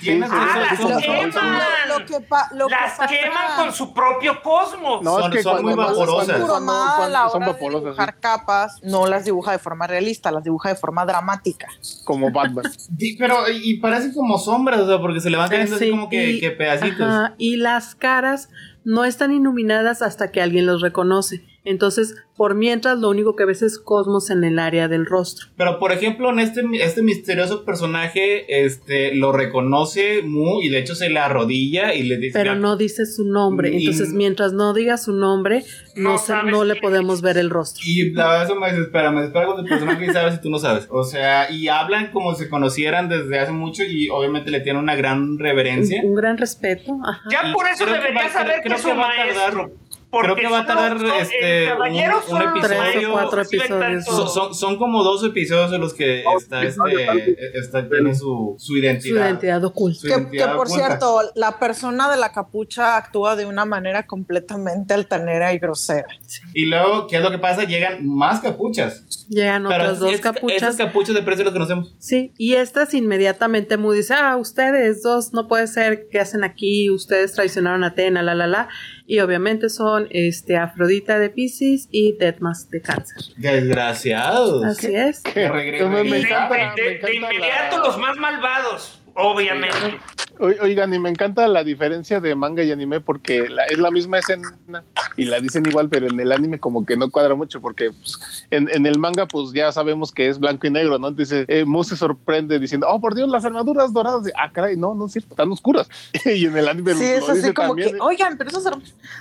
Tienes 0.00 0.28
Ah, 0.32 0.58
las 0.68 0.78
queman. 0.78 1.32
son- 1.32 1.44
Lo 1.88 2.06
que, 2.06 2.20
pa- 2.20 2.48
lo 2.54 2.66
que 2.66 2.74
las 2.74 2.92
pasa- 2.98 3.06
queman 3.06 3.56
con 3.56 3.72
su 3.72 3.94
propio 3.94 4.42
cosmos. 4.42 5.02
No, 5.02 5.18
Son- 5.18 5.32
es 5.32 5.36
que 5.38 5.42
son 5.42 5.62
muy 5.62 5.74
vaporosas. 5.74 6.40
cuando- 6.40 7.30
son 7.30 7.40
vaporosas, 7.40 7.82
dibujar 7.84 8.10
sí, 8.14 8.20
capas 8.20 8.80
no 8.82 9.06
las 9.06 9.24
dibuja 9.24 9.52
de 9.52 9.58
forma 9.58 9.86
realista, 9.86 10.30
las 10.30 10.44
dibuja 10.44 10.68
de 10.68 10.74
forma 10.74 11.06
dramática. 11.06 11.68
como 12.04 12.30
Batman. 12.30 12.64
Sí, 12.98 13.16
pero 13.18 13.48
y 13.50 13.78
parecen 13.80 14.12
como 14.12 14.38
sombras, 14.38 14.80
o 14.80 14.86
sea, 14.86 14.98
porque 15.00 15.20
se 15.20 15.30
le 15.30 15.36
van 15.36 15.48
cayendo 15.48 15.76
así 15.76 15.86
Sí, 15.86 15.90
como 15.90 16.08
que, 16.08 16.30
y- 16.32 16.40
que 16.40 16.50
pedacitos. 16.50 17.00
Ajá, 17.06 17.34
y 17.38 17.56
las 17.56 17.94
caras 17.94 18.48
no 18.84 19.04
están 19.04 19.32
iluminadas 19.32 20.02
hasta 20.02 20.30
que 20.30 20.40
alguien 20.42 20.66
los 20.66 20.80
reconoce. 20.82 21.44
Entonces, 21.68 22.14
por 22.36 22.54
mientras, 22.54 22.98
lo 22.98 23.08
único 23.10 23.34
que 23.36 23.44
ves 23.44 23.62
es 23.62 23.78
cosmos 23.78 24.30
en 24.30 24.44
el 24.44 24.58
área 24.58 24.86
del 24.88 25.06
rostro. 25.06 25.48
Pero 25.56 25.78
por 25.78 25.90
ejemplo, 25.92 26.30
en 26.30 26.38
este, 26.38 26.62
este 26.80 27.02
misterioso 27.02 27.64
personaje, 27.64 28.64
este, 28.64 29.14
lo 29.14 29.32
reconoce 29.32 30.22
Mu 30.22 30.62
y 30.62 30.68
de 30.68 30.78
hecho 30.78 30.94
se 30.94 31.10
le 31.10 31.18
arrodilla 31.18 31.94
y 31.94 32.04
le 32.04 32.16
dice. 32.16 32.38
Pero 32.38 32.54
no 32.54 32.76
dice 32.76 33.06
su 33.06 33.24
nombre. 33.24 33.70
Y- 33.70 33.78
Entonces, 33.78 34.12
mientras 34.12 34.52
no 34.52 34.72
diga 34.72 34.96
su 34.98 35.12
nombre, 35.12 35.64
no, 35.96 36.12
No 36.12 36.18
se- 36.18 36.26
sabes 36.28 36.52
no 36.52 36.64
le 36.64 36.76
podemos 36.76 37.22
ver 37.22 37.38
el 37.38 37.50
rostro. 37.50 37.82
Y 37.84 38.10
la 38.12 38.28
verdad 38.28 38.44
eso 38.44 38.54
me 38.54 38.70
desespera, 38.70 39.10
me 39.10 39.18
desespera 39.20 39.46
cuando 39.46 39.62
el 39.64 39.68
personaje 39.68 40.12
sabe 40.12 40.32
si 40.32 40.40
tú 40.40 40.48
no 40.50 40.58
sabes. 40.58 40.86
O 40.90 41.02
sea, 41.02 41.50
y 41.50 41.68
hablan 41.68 42.10
como 42.12 42.34
si 42.34 42.44
se 42.44 42.48
conocieran 42.50 43.08
desde 43.08 43.38
hace 43.40 43.52
mucho 43.52 43.82
y 43.82 44.08
obviamente 44.10 44.50
le 44.52 44.60
tienen 44.60 44.80
una 44.82 44.94
gran 44.94 45.38
reverencia. 45.38 46.00
Un, 46.02 46.10
un 46.10 46.14
gran 46.14 46.38
respeto. 46.38 46.96
Ajá. 47.04 47.22
Ya 47.30 47.50
Y 47.50 47.52
por 47.52 47.66
eso 47.66 47.84
va- 47.84 47.90
saber 48.30 48.62
que 48.62 48.68
es 48.68 48.86
va 48.86 48.92
a 49.10 49.16
tardar- 49.16 49.70
creo 50.10 50.36
que 50.36 50.48
va 50.48 50.60
a 50.60 50.66
tardar, 50.66 50.98
son- 50.98 51.10
este, 51.20 51.72
un- 51.72 51.86
episodio. 52.42 53.10
o 53.10 53.12
cuatro 53.12 53.42
episodios. 53.42 54.04
Son, 54.04 54.28
son, 54.28 54.54
son 54.54 54.76
como 54.78 55.02
dos 55.04 55.22
episodios 55.24 55.72
en 55.72 55.80
los 55.80 55.92
que 55.94 56.22
está, 56.38 56.62
este, 56.62 57.36
está, 57.58 57.88
tiene 57.88 58.14
su, 58.14 58.54
su 58.58 58.66
Su 58.72 58.76
identidad. 58.78 59.26
identidad 59.26 59.64
oculta. 59.64 59.98
Su 60.00 60.06
Que, 60.06 60.12
que 60.14 60.20
identidad 60.20 60.56
por 60.56 60.66
oculta. 60.66 60.86
cierto, 60.86 61.20
la 61.34 61.58
persona 61.58 62.10
de 62.10 62.16
la 62.16 62.32
capucha 62.32 62.96
actúa 62.96 63.36
de 63.36 63.46
una 63.46 63.64
manera 63.64 64.06
completamente 64.06 64.94
altanera 64.94 65.52
y 65.52 65.58
grosera. 65.58 66.06
Y 66.54 66.66
luego, 66.66 67.06
¿qué 67.06 67.16
es 67.16 67.22
lo 67.22 67.30
que 67.30 67.38
pasa? 67.38 67.64
Llegan 67.64 68.06
más 68.06 68.40
capuchas. 68.40 69.26
Llegan 69.28 69.64
Pero 69.68 69.82
otras 69.84 69.98
dos 69.98 70.12
es- 70.12 70.20
capuchas. 70.20 70.56
Esas 70.56 70.76
capuchas 70.76 71.14
de 71.14 71.22
precio 71.22 71.44
los 71.44 71.52
conocemos. 71.52 71.94
Sí, 71.98 72.32
y 72.38 72.54
estas 72.54 72.94
inmediatamente 72.94 73.76
dice, 73.92 74.14
ah, 74.14 74.36
ustedes 74.36 75.02
dos 75.02 75.32
no 75.32 75.48
puede 75.48 75.66
ser, 75.66 76.08
¿qué 76.10 76.18
hacen 76.20 76.44
aquí? 76.44 76.90
Ustedes 76.90 77.32
traicionaron 77.34 77.84
a 77.84 77.88
Atena, 77.88 78.22
la, 78.22 78.34
la, 78.34 78.46
la. 78.46 78.68
Y 79.10 79.20
obviamente 79.20 79.70
son 79.70 80.06
este 80.10 80.58
Afrodita 80.58 81.18
de 81.18 81.30
Pisces 81.30 81.88
y 81.90 82.12
Deadmas 82.18 82.68
de 82.68 82.82
Cáncer. 82.82 83.16
Desgraciados. 83.38 84.62
Así 84.64 84.94
es. 84.94 85.22
Que- 85.22 85.48
regre- 85.50 85.78
que 85.78 85.84
me, 85.86 86.04
me 86.04 86.10
De, 86.10 86.18
encanta, 86.20 86.54
de- 86.54 86.60
me 86.60 86.74
de- 86.74 86.82
de 86.82 86.96
encanta 86.98 87.14
inmediato 87.34 87.78
la- 87.78 87.84
los 87.84 87.98
más 87.98 88.16
malvados, 88.18 89.00
obviamente. 89.14 89.98
Oigan, 90.40 90.94
y 90.94 90.98
me 90.98 91.08
encanta 91.10 91.46
la 91.48 91.64
diferencia 91.64 92.20
de 92.20 92.34
manga 92.34 92.62
y 92.62 92.70
anime 92.70 93.00
porque 93.00 93.48
la- 93.48 93.64
es 93.66 93.78
la 93.78 93.90
misma 93.90 94.18
escena 94.18 94.54
y 95.16 95.24
la 95.24 95.40
dicen 95.40 95.64
igual, 95.66 95.88
pero 95.88 96.06
en 96.06 96.18
el 96.20 96.30
anime 96.32 96.58
como 96.60 96.84
que 96.86 96.96
no 96.96 97.10
cuadra 97.10 97.34
mucho 97.34 97.60
porque 97.60 97.90
pues, 97.90 98.46
en, 98.50 98.68
en 98.70 98.86
el 98.86 98.98
manga 98.98 99.26
pues 99.26 99.52
ya 99.52 99.72
sabemos 99.72 100.12
que 100.12 100.28
es 100.28 100.38
blanco 100.38 100.66
y 100.66 100.70
negro, 100.70 100.98
¿no? 100.98 101.08
Entonces 101.08 101.44
eh, 101.48 101.64
Mu 101.64 101.82
se 101.84 101.96
sorprende 101.96 102.58
diciendo, 102.58 102.86
oh 102.88 103.00
por 103.00 103.14
Dios, 103.14 103.28
las 103.28 103.44
armaduras 103.44 103.92
doradas. 103.92 104.22
Ah, 104.36 104.50
caray, 104.52 104.76
no, 104.76 104.94
no 104.94 105.06
es 105.06 105.12
cierto, 105.12 105.30
están 105.30 105.50
oscuras. 105.50 105.88
y 106.24 106.46
en 106.46 106.56
el 106.56 106.68
anime 106.68 106.94
Sí, 106.94 107.00
lo 107.00 107.08
es 107.18 107.28
así 107.28 107.38
dice 107.40 107.54
como 107.54 107.68
también, 107.68 107.90
que, 107.90 107.96
¿eh? 107.96 108.00
oigan, 108.00 108.36
pero 108.38 108.50
esos 108.50 108.64
her- 108.66 108.74
o 108.76 108.80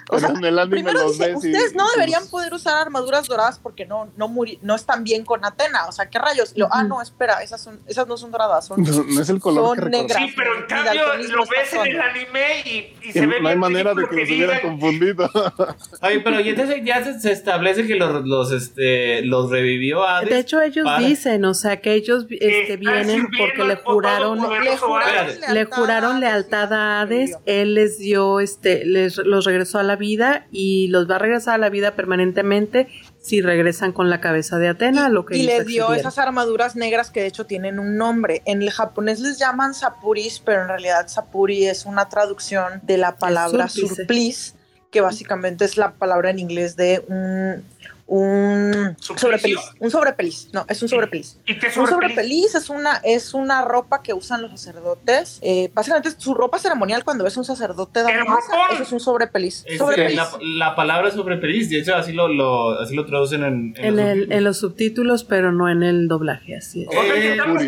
Pero 0.09 0.19
sea, 0.19 0.29
en 0.29 0.45
el 0.45 0.59
anime 0.59 0.75
primero 0.77 0.99
los 1.03 1.13
dice, 1.17 1.33
ves 1.33 1.43
y- 1.45 1.51
ustedes 1.51 1.73
no 1.75 1.85
deberían 1.95 2.27
poder 2.27 2.53
usar 2.53 2.77
armaduras 2.77 3.27
doradas 3.27 3.59
porque 3.59 3.85
no, 3.85 4.07
no, 4.17 4.27
muri- 4.27 4.59
no 4.61 4.75
están 4.75 5.03
bien 5.03 5.25
con 5.25 5.43
Atena. 5.43 5.87
O 5.87 5.91
sea, 5.91 6.09
¿qué 6.09 6.19
rayos? 6.19 6.51
Y 6.55 6.59
lo, 6.59 6.67
ah, 6.71 6.83
no, 6.83 7.01
espera, 7.01 7.41
esas, 7.41 7.61
son, 7.61 7.79
esas 7.87 8.07
no 8.07 8.17
son 8.17 8.31
doradas, 8.31 8.65
son, 8.67 8.83
No, 8.83 9.03
no 9.03 9.21
es 9.21 9.29
el 9.29 9.39
color 9.39 9.75
son 9.77 9.85
que 9.85 9.89
negras. 9.89 10.17
Sí, 10.17 10.33
pero 10.35 10.55
en 10.57 10.65
cambio 10.67 11.06
lo 11.15 11.45
ves 11.45 11.73
en 11.73 11.87
el 11.87 12.01
anime 12.01 12.61
y, 13.03 13.11
se 13.11 13.25
ve 13.25 13.39
no 13.41 13.49
hay 13.49 13.55
manera 13.55 13.93
de 13.93 14.01
ridículo 14.01 14.09
que 14.09 14.21
los 14.21 14.29
hubiera 14.29 14.53
digan, 14.55 14.69
confundido. 14.69 15.31
Oye, 16.01 16.19
pero 16.19 16.39
ya, 16.39 16.49
entonces 16.51 16.81
ya 16.83 17.03
se, 17.03 17.19
se 17.19 17.31
establece 17.31 17.87
que 17.87 17.95
los, 17.95 18.25
los, 18.25 18.51
este, 18.51 19.21
los 19.23 19.49
revivió 19.49 20.03
Hades. 20.03 20.29
De 20.29 20.39
hecho, 20.39 20.61
ellos 20.61 20.85
para- 20.85 20.99
dicen, 20.99 21.45
o 21.45 21.53
sea, 21.53 21.77
que 21.81 21.93
ellos 21.93 22.25
este, 22.29 22.77
vienen 22.77 23.27
porque 23.37 23.63
le 23.63 23.75
juraron, 23.77 24.39
Le 24.39 24.77
juraron. 24.77 25.29
Espérate. 25.29 25.53
le 25.53 25.65
juraron 25.65 26.19
lealtad 26.19 26.73
a 26.73 27.01
Hades, 27.01 27.37
él 27.45 27.75
les 27.75 27.97
dio, 27.99 28.39
este, 28.39 28.85
les 28.85 29.17
los 29.17 29.45
regresó 29.45 29.79
a 29.79 29.83
la 29.83 29.95
vida 29.95 30.47
y 30.51 30.87
los 30.89 31.09
va 31.09 31.15
a 31.15 31.19
regresar 31.19 31.55
a 31.55 31.57
la 31.57 31.69
vida 31.69 31.95
permanentemente 31.95 32.87
si 33.27 33.41
regresan 33.41 33.91
con 33.91 34.09
la 34.09 34.21
cabeza 34.21 34.57
de 34.57 34.69
Atena, 34.69 35.09
lo 35.09 35.25
que 35.25 35.37
y 35.37 35.41
ellos 35.41 35.59
le 35.59 35.63
dio 35.65 35.93
esas 35.93 36.17
armaduras 36.17 36.77
negras 36.77 37.11
que 37.11 37.19
de 37.19 37.27
hecho 37.27 37.45
tienen 37.45 37.77
un 37.77 37.97
nombre. 37.97 38.41
En 38.45 38.61
el 38.61 38.71
japonés 38.71 39.19
les 39.19 39.37
llaman 39.37 39.73
sapuris, 39.73 40.39
pero 40.39 40.61
en 40.61 40.69
realidad 40.69 41.07
sapuri 41.07 41.65
es 41.65 41.85
una 41.85 42.07
traducción 42.07 42.79
de 42.83 42.97
la 42.97 43.17
palabra 43.17 43.67
surplice, 43.67 44.53
que 44.91 45.01
básicamente 45.01 45.65
es 45.65 45.75
la 45.75 45.91
palabra 45.95 46.29
en 46.29 46.39
inglés 46.39 46.77
de 46.77 47.03
un 47.09 47.65
un 48.07 48.95
sobrepeliz, 49.01 49.59
un 49.79 49.91
sobrepeliz, 49.91 50.49
no, 50.53 50.65
es 50.69 50.81
un 50.81 50.87
sobrepeliz. 50.89 51.39
¿Y 51.45 51.59
qué 51.59 51.67
Un 51.67 51.73
sobrepeliz? 51.73 51.89
sobrepeliz 51.91 52.55
es 52.55 52.69
una, 52.69 53.01
es 53.03 53.33
una 53.33 53.63
ropa 53.65 54.01
que 54.01 54.13
usan 54.13 54.41
los 54.41 54.51
sacerdotes. 54.51 55.39
Eh, 55.41 55.69
básicamente 55.73 56.11
su 56.17 56.33
ropa 56.33 56.57
ceremonial 56.57 57.03
cuando 57.03 57.23
ves 57.25 57.35
a 57.37 57.41
un 57.41 57.45
sacerdote 57.45 58.01
dar 58.03 58.11
¡El 58.13 58.21
misa, 58.21 58.33
ropón! 58.33 58.59
eso 58.75 58.83
es 58.83 58.91
un 58.93 58.99
sobrepeliz. 59.01 59.63
Este, 59.65 59.77
Sobrepeliz. 59.77 60.15
la, 60.15 60.29
la 60.41 60.75
palabra 60.75 61.11
sobrepeliz, 61.11 61.69
de 61.69 61.79
hecho 61.79 61.95
así 61.95 62.13
lo, 62.13 62.27
lo, 62.29 62.79
así 62.79 62.95
lo 62.95 63.05
traducen 63.05 63.43
en, 63.43 63.73
en 63.77 63.85
En, 63.85 63.95
los 63.95 64.05
el, 64.05 64.07
subtítulos. 64.15 64.37
en 64.37 64.43
los 64.43 64.57
subtítulos, 64.59 65.23
pero 65.25 65.51
no 65.51 65.69
en 65.69 65.83
el 65.83 66.07
doblaje, 66.07 66.55
así 66.55 66.83
es. 66.83 66.89
Eh, 66.91 67.31
están 67.33 67.57
de. 67.57 67.67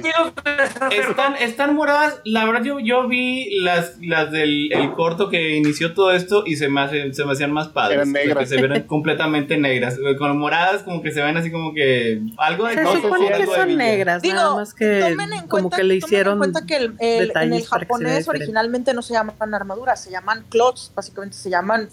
Están, 1.09 1.35
están 1.35 1.75
moradas, 1.75 2.21
la 2.23 2.45
verdad 2.45 2.63
yo, 2.63 2.79
yo 2.79 3.07
vi 3.07 3.49
las, 3.61 3.97
las 4.01 4.31
del 4.31 4.71
el 4.71 4.93
corto 4.93 5.29
que 5.29 5.55
inició 5.57 5.93
todo 5.93 6.11
esto 6.11 6.43
y 6.45 6.55
se 6.55 6.69
me, 6.69 6.81
hacen- 6.81 7.13
se 7.13 7.25
me 7.25 7.33
hacían 7.33 7.51
más 7.51 7.67
padres. 7.69 7.97
Eran 7.97 8.11
negras. 8.11 8.37
que 8.49 8.55
se 8.55 8.61
ven 8.61 8.83
completamente 8.83 9.57
negras. 9.57 9.97
Con 10.17 10.28
moradas 10.35 10.83
como 10.83 11.01
que 11.01 11.11
se 11.11 11.21
ven 11.21 11.37
así 11.37 11.51
como 11.51 11.73
que 11.73 12.21
algo 12.37 12.65
de 12.67 12.75
Se 12.75 13.01
supone 13.01 13.31
que 13.31 13.45
son 13.45 13.77
negras, 13.77 14.21
Digo, 14.21 14.35
nada 14.35 14.55
más 14.55 14.73
que 14.73 14.99
tomen 15.01 15.33
en 15.33 15.47
como 15.47 15.69
cuenta, 15.69 15.77
que 15.77 15.83
le 15.83 15.99
tomen 15.99 16.07
hicieron 16.07 16.33
en 16.33 16.39
cuenta 16.39 16.65
que 16.65 16.75
el- 16.77 16.95
en 16.99 17.63
japonés 17.65 18.27
originalmente 18.27 18.93
no 18.93 19.01
se 19.01 19.13
llaman 19.13 19.53
armaduras, 19.53 20.01
se 20.03 20.11
llaman 20.11 20.43
cloths, 20.49 20.91
básicamente 20.95 21.37
se 21.37 21.49
llaman 21.49 21.89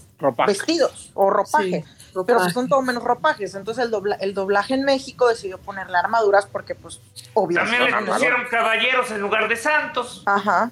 vestidos 0.47 1.11
o 1.15 1.31
ropaje. 1.31 1.85
Sí, 1.87 2.23
Pero 2.27 2.39
pues 2.39 2.55
son 2.55 2.67
todo 2.69 2.81
menos 2.81 3.05
ropajes. 3.05 3.55
Entonces 3.55 3.85
el, 3.85 3.91
dobla- 3.91 4.17
el 4.21 4.33
doblaje 4.33 4.73
en 4.73 4.85
México 4.85 5.29
decidió 5.29 5.59
ponerle 5.59 5.99
armaduras 5.99 6.47
porque, 6.47 6.75
pues, 6.75 6.99
obvio. 7.35 7.59
También 7.59 7.83
armaduras. 7.83 8.15
pusieron 8.15 8.41
caballeros 8.51 9.11
en 9.11 9.21
lugar 9.21 9.49
de 9.51 9.57
santos. 9.57 10.23
Ajá. 10.25 10.71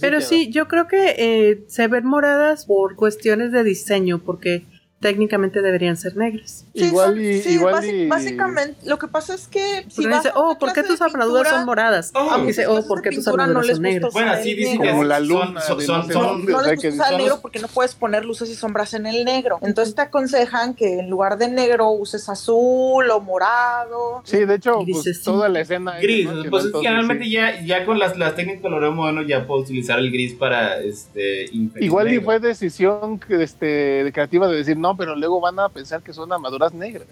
Pero 0.00 0.20
sí, 0.20 0.50
yo 0.50 0.68
creo 0.68 0.86
que 0.86 1.14
eh, 1.18 1.64
se 1.68 1.88
ven 1.88 2.04
moradas 2.04 2.66
por 2.66 2.96
cuestiones 2.96 3.50
de 3.52 3.64
diseño, 3.64 4.18
porque 4.18 4.66
técnicamente 5.00 5.62
deberían 5.62 5.96
ser 5.96 6.16
negras. 6.16 6.66
Sí, 6.74 6.86
Igual 6.86 7.10
son- 7.10 7.20
y- 7.24 7.38
sí, 7.40 7.50
igual 7.50 7.74
basi- 7.74 8.04
y- 8.04 8.08
Básicamente, 8.08 8.76
lo 8.84 8.98
que 8.98 9.06
pasa 9.06 9.34
es 9.34 9.46
que. 9.46 9.84
Si 9.88 10.06
vas 10.06 10.24
dice, 10.24 10.32
oh, 10.34 10.58
¿por 10.58 10.72
qué 10.72 10.82
tus 10.82 10.98
pintura, 10.98 11.50
son 11.50 11.66
moradas? 11.66 12.10
Oh. 12.14 12.38
dice, 12.44 12.66
oh, 12.66 12.84
¿por 12.86 13.00
qué 13.02 13.10
tus 13.10 13.24
no 13.26 13.36
les 13.36 13.48
son 13.48 13.56
gusta 13.68 13.78
negras? 13.80 14.12
Bueno, 14.12 14.32
sí, 14.42 14.54
dicen 14.54 14.72
negro. 14.72 14.82
que 14.84 14.90
Como 14.90 15.04
la 15.04 15.20
luna 15.20 15.60
son- 15.60 15.80
son- 15.82 16.08
no 16.08 16.12
son- 16.12 16.46
no 16.46 16.58
o 16.58 16.60
sea, 16.62 16.72
les 16.72 16.82
gusta 16.82 16.88
usar 17.04 17.16
negro 17.16 17.38
porque 17.40 17.58
no 17.60 17.68
puedes 17.68 17.94
poner 17.94 18.24
luces 18.24 18.50
y 18.50 18.54
sombras 18.56 18.92
en 18.94 19.06
el 19.06 19.24
negro. 19.24 19.58
Entonces 19.62 19.94
te 19.94 20.02
aconsejan 20.02 20.74
que 20.74 20.98
en 20.98 21.08
lugar 21.10 21.38
de 21.38 21.48
negro 21.48 21.90
uses 21.90 22.28
azul 22.28 23.08
o 23.10 23.20
morado. 23.20 24.22
Sí, 24.24 24.44
de 24.44 24.54
hecho, 24.54 24.80
pues, 24.90 25.22
toda 25.22 25.48
la 25.48 25.60
escena 25.60 25.96
es 25.98 26.02
Gris, 26.02 26.26
noche, 26.26 26.50
pues 26.50 26.64
¿no? 26.64 26.80
Sí. 26.80 27.30
ya, 27.30 27.60
ya 27.64 27.84
con 27.86 27.98
las, 27.98 28.16
las 28.18 28.34
técnicas 28.34 28.62
de 28.62 28.68
color 28.68 28.90
moderno 28.92 29.22
ya 29.22 29.46
puedo 29.46 29.60
utilizar 29.62 29.98
el 29.98 30.10
gris 30.10 30.34
para 30.34 30.78
este 30.80 31.44
Igual 31.80 32.12
y 32.12 32.18
fue 32.20 32.40
decisión 32.40 33.20
este, 33.28 34.10
creativa 34.12 34.48
de 34.48 34.56
decir, 34.56 34.76
no, 34.76 34.87
pero 34.96 35.14
luego 35.16 35.40
van 35.40 35.58
a 35.60 35.68
pensar 35.68 36.02
que 36.02 36.12
son 36.12 36.32
armaduras 36.32 36.72
negras. 36.74 37.06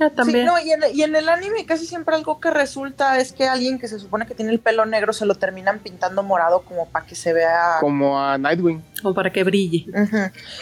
Ah, 0.00 0.08
Sí, 0.08 0.16
también. 0.16 0.46
no, 0.46 0.58
y 0.60 0.70
en, 0.72 0.80
y 0.94 1.02
en 1.02 1.14
el 1.16 1.28
anime 1.28 1.66
casi 1.66 1.86
siempre 1.86 2.14
algo 2.14 2.40
que 2.40 2.50
resulta 2.50 3.18
es 3.18 3.32
que 3.32 3.48
alguien 3.48 3.78
que 3.78 3.88
se 3.88 3.98
supone 3.98 4.26
que 4.26 4.34
tiene 4.34 4.52
el 4.52 4.60
pelo 4.60 4.86
negro 4.86 5.12
se 5.12 5.26
lo 5.26 5.34
terminan 5.34 5.78
pintando 5.80 6.22
morado 6.22 6.62
como 6.62 6.86
para 6.88 7.06
que 7.06 7.14
se 7.14 7.32
vea. 7.32 7.76
Como 7.80 8.20
a 8.20 8.38
Nightwing. 8.38 8.82
Como 9.02 9.14
para 9.14 9.30
que 9.32 9.42
brille. 9.44 9.86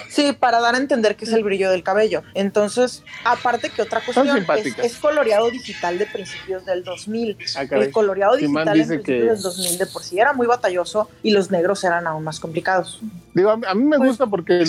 Sí, 0.09 0.33
para 0.33 0.61
dar 0.61 0.75
a 0.75 0.79
entender 0.79 1.17
que 1.17 1.25
es 1.27 1.33
el 1.33 1.45
brillo 1.45 1.71
del 1.71 1.83
cabello. 1.83 2.23
Entonces, 2.35 3.03
aparte 3.25 3.71
que 3.71 3.83
otra 3.83 4.01
cuestión 4.01 4.29
es, 4.37 4.79
es 4.79 4.97
coloreado 4.97 5.51
digital 5.51 5.99
de 5.99 6.07
principios 6.07 6.65
del 6.65 6.83
2000. 6.85 7.37
Ah. 7.57 7.63
El 7.71 7.91
coloreado 7.91 8.37
digital 8.37 8.69
en 8.69 8.75
dice 8.75 8.95
principios 8.99 9.05
que- 9.05 9.33
del 9.35 9.43
2000 9.43 9.79
de 9.79 9.87
por 9.87 10.03
sí 10.03 10.19
era 10.19 10.33
muy 10.33 10.47
batalloso 10.47 11.11
y 11.23 11.31
los 11.33 11.51
negros 11.51 11.85
eran 11.85 12.07
aún 12.07 12.25
más 12.25 12.41
complicados. 12.41 13.01
Digo, 13.35 13.51
a 13.51 13.57
mí, 13.57 13.65
a 13.69 13.75
mí 13.75 13.85
me 13.85 13.97
Pues- 13.99 14.09
gusta 14.11 14.27
porque 14.27 14.65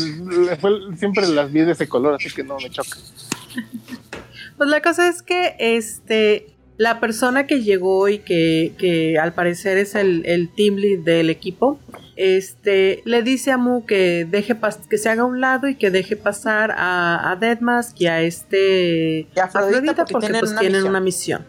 siempre 0.98 1.28
las 1.28 1.52
vi 1.52 1.62
de 1.62 1.72
ese 1.72 1.88
color, 1.88 2.16
así 2.16 2.30
que 2.30 2.44
no 2.44 2.58
me 2.58 2.70
choca. 2.70 2.98
Pues 4.58 4.70
la 4.70 4.80
cosa 4.82 5.08
es 5.08 5.24
que 5.24 5.56
este 5.58 6.51
la 6.82 7.00
persona 7.00 7.46
que 7.46 7.62
llegó 7.62 8.10
y 8.10 8.18
que, 8.20 8.74
que 8.80 9.20
al 9.20 9.34
parecer 9.34 9.78
es 9.78 9.94
el, 9.94 10.24
el 10.26 10.50
team 10.56 10.76
lead 10.78 11.00
del 11.00 11.30
equipo, 11.30 11.80
este 12.16 13.02
le 13.06 13.22
dice 13.22 13.52
a 13.52 13.58
Mu 13.58 13.86
que 13.86 14.26
deje 14.30 14.56
pas- 14.56 14.88
que 14.90 14.98
se 14.98 15.10
haga 15.10 15.22
a 15.22 15.26
un 15.26 15.40
lado 15.42 15.68
y 15.68 15.76
que 15.76 15.92
deje 15.92 16.16
pasar 16.16 16.72
a, 16.76 17.32
a 17.32 17.36
Deadmask 17.36 18.00
y 18.02 18.08
a 18.08 18.22
este 18.22 19.28
Y 19.36 19.40
a 19.40 19.44
Afrodita 19.46 19.96
porque 19.96 20.14
porque 20.14 20.28
tienen 20.28 20.40
pues 20.42 20.52
una 20.52 20.60
tienen 20.60 20.78
misión. 20.82 20.90
una 20.90 21.00
misión. 21.02 21.46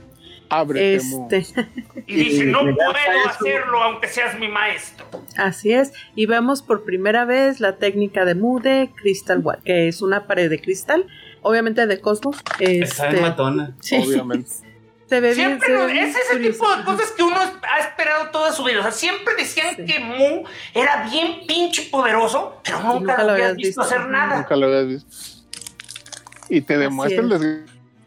Ábrete. 0.51 0.95
Este, 0.97 1.47
Y 2.07 2.15
dice, 2.15 2.45
no 2.55 2.61
puedo 2.61 2.83
hacerlo 3.29 3.83
aunque 3.83 4.09
seas 4.09 4.39
mi 4.39 4.49
maestro. 4.49 5.07
así 5.39 5.73
es. 5.73 5.93
Y 6.15 6.27
vemos 6.27 6.61
por 6.63 6.85
primera 6.85 7.25
vez 7.25 7.59
la 7.61 7.77
técnica 7.77 8.27
de 8.27 8.35
Mu 8.35 8.61
de 8.61 8.91
Crystal 9.01 9.39
Wall, 9.39 9.61
que 9.65 9.89
es 9.89 10.03
una 10.03 10.27
pared 10.27 10.51
de 10.51 10.61
cristal, 10.61 11.07
obviamente 11.41 11.87
de 11.87 12.01
cosmos. 12.01 12.37
Está 12.59 13.07
Este, 13.07 13.17
en 13.17 13.23
matona. 13.23 13.75
sí. 13.81 13.97
Obviamente. 13.97 14.51
Se 15.13 15.21
ve 15.21 15.35
bien. 15.35 15.61
Siempre 15.61 16.03
es 16.09 16.17
ese 16.17 16.33
curioso. 16.33 16.53
tipo 16.59 16.77
de 16.77 16.85
cosas 16.85 17.11
que 17.11 17.23
uno 17.23 17.37
ha 17.39 17.79
esperado 17.81 18.31
toda 18.31 18.51
su 18.51 18.65
vida. 18.65 18.81
O 18.81 18.83
sea, 18.83 18.93
siempre 18.93 19.35
decían 19.37 19.77
Sí. 19.77 19.85
que 19.85 20.01
Mu 20.01 20.45
era 20.73 21.07
bien 21.11 21.47
pinche 21.47 21.83
poderoso, 21.91 22.61
pero 22.65 22.79
nunca, 22.81 22.93
nunca 22.95 23.19
lo 23.19 23.25
lo 23.25 23.33
habías 23.33 23.57
visto, 23.57 23.83
visto. 23.83 23.95
hacer 23.97 24.09
nada. 24.09 24.37
Nunca 24.37 24.57
lo 24.57 24.67
habías 24.69 24.87
visto. 24.89 25.11
Y 26.49 26.63
te 26.63 26.79
demuestra 26.79 27.21
el 27.21 27.33
es. 27.33 27.41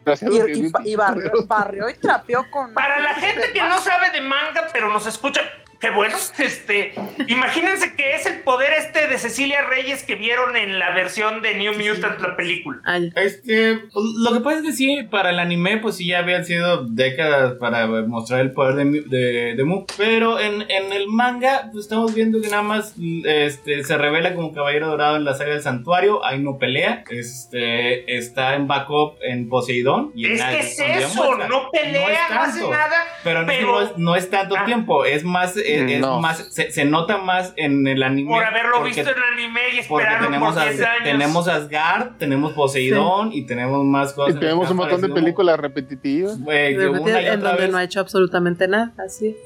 desgraciado 0.04 0.48
Y, 0.48 0.72
y, 0.84 0.92
y 0.92 0.96
barrió, 0.96 1.30
barrió 1.46 1.88
y 1.88 1.94
trapeó 1.94 2.44
con. 2.50 2.74
Para 2.74 2.98
la 2.98 3.14
gente 3.14 3.52
que 3.52 3.60
no 3.62 3.78
sabe 3.80 4.10
de 4.10 4.20
manga, 4.22 4.66
pero 4.72 4.88
nos 4.92 5.06
escucha, 5.06 5.42
qué 5.80 5.90
bueno. 5.90 6.16
Este, 6.38 6.94
imagínense 7.28 7.94
que 7.96 8.14
es 8.14 8.26
el 8.26 8.40
poder 8.40 8.72
este 8.74 9.06
de 9.08 9.18
Cecilia 9.18 9.62
Reyes 9.62 10.04
que 10.04 10.14
vieron 10.14 10.56
en 10.56 10.78
la 10.78 10.90
versión 10.94 11.42
de 11.42 11.54
New 11.54 11.72
Mutant, 11.74 12.20
la 12.20 12.36
película. 12.36 12.78
Este, 13.16 13.76
pues, 13.92 14.04
lo 14.18 14.32
que 14.32 14.40
pasa 14.40 14.58
es 14.58 14.62
que 14.64 14.72
sí, 14.72 15.02
para 15.10 15.30
el 15.30 15.38
anime, 15.38 15.78
pues 15.78 15.96
sí, 15.96 16.06
ya 16.08 16.18
habían 16.20 16.44
sido 16.44 16.84
décadas 16.86 17.54
para 17.54 17.86
mostrar 17.86 18.40
el 18.40 18.52
poder 18.52 18.74
de, 18.76 19.00
de, 19.02 19.54
de 19.56 19.64
Mu. 19.64 19.86
Pero 19.96 20.38
en, 20.40 20.62
en 20.70 20.92
el 20.92 21.08
manga, 21.08 21.68
pues 21.72 21.84
estamos 21.84 22.14
viendo 22.14 22.40
que 22.40 22.48
nada 22.48 22.62
más 22.62 22.94
este, 23.24 23.82
se 23.84 23.96
revela 23.98 24.34
como 24.34 24.52
caballero 24.52 24.88
dorado 24.88 25.16
en 25.16 25.24
la 25.24 25.34
saga 25.34 25.52
del 25.52 25.62
santuario. 25.62 26.24
Ahí 26.24 26.38
no 26.38 26.58
pelea. 26.58 27.04
Este, 27.10 28.16
está 28.16 28.54
en 28.54 28.66
backup 28.66 29.16
en 29.22 29.48
Poseidón. 29.48 30.12
Y 30.14 30.26
Es 30.32 30.42
que 30.42 30.58
es 30.60 30.78
eso, 30.80 31.34
no 31.36 31.70
pelea, 31.70 32.28
no, 32.30 32.40
hace 32.40 32.60
tanto. 32.60 32.70
nada. 32.70 32.96
Pero, 33.24 33.40
no- 33.42 33.46
pero- 33.46 33.66
no, 33.72 33.80
es, 33.82 33.90
no 33.98 34.16
es 34.16 34.30
tanto 34.30 34.56
Ah. 34.56 34.64
tiempo, 34.64 35.04
es 35.04 35.24
más, 35.24 35.56
es, 35.74 35.90
es 35.92 36.00
No. 36.00 36.20
más 36.20 36.38
se, 36.50 36.70
se 36.70 36.84
nota 36.84 37.18
más 37.18 37.52
en 37.56 37.86
el 37.86 38.02
anime. 38.02 38.30
Por 38.30 38.44
haberlo 38.44 38.76
porque- 38.78 38.94
visto 38.94 39.10
en 39.10 39.22
anime 39.34 39.60
y 39.74 39.78
esperarlo 39.80 40.26
tenemos, 40.26 40.54
por 40.54 40.62
a- 40.62 40.64
10 40.70 40.80
años. 40.82 41.04
tenemos 41.04 41.48
Asgard, 41.48 42.16
tenemos 42.18 42.52
Poseidón 42.52 43.32
y 43.32 43.42
tenemos 43.46 43.84
más 43.84 44.12
Y 44.12 44.14
cosas. 44.14 44.40
tenemos 44.40 44.70
un 44.70 44.76
montón 44.76 45.00
de 45.00 45.08
películas 45.08 45.58
repetitivas. 45.58 46.36
una 46.36 46.70
y 46.70 46.74
en 46.74 46.88
otra 46.88 47.36
donde 47.50 47.62
vez. 47.62 47.70
no 47.70 47.78
ha 47.78 47.84
hecho 47.84 48.00
absolutamente 48.00 48.68
nada, 48.68 48.92
así 49.04 49.28
es. 49.28 49.36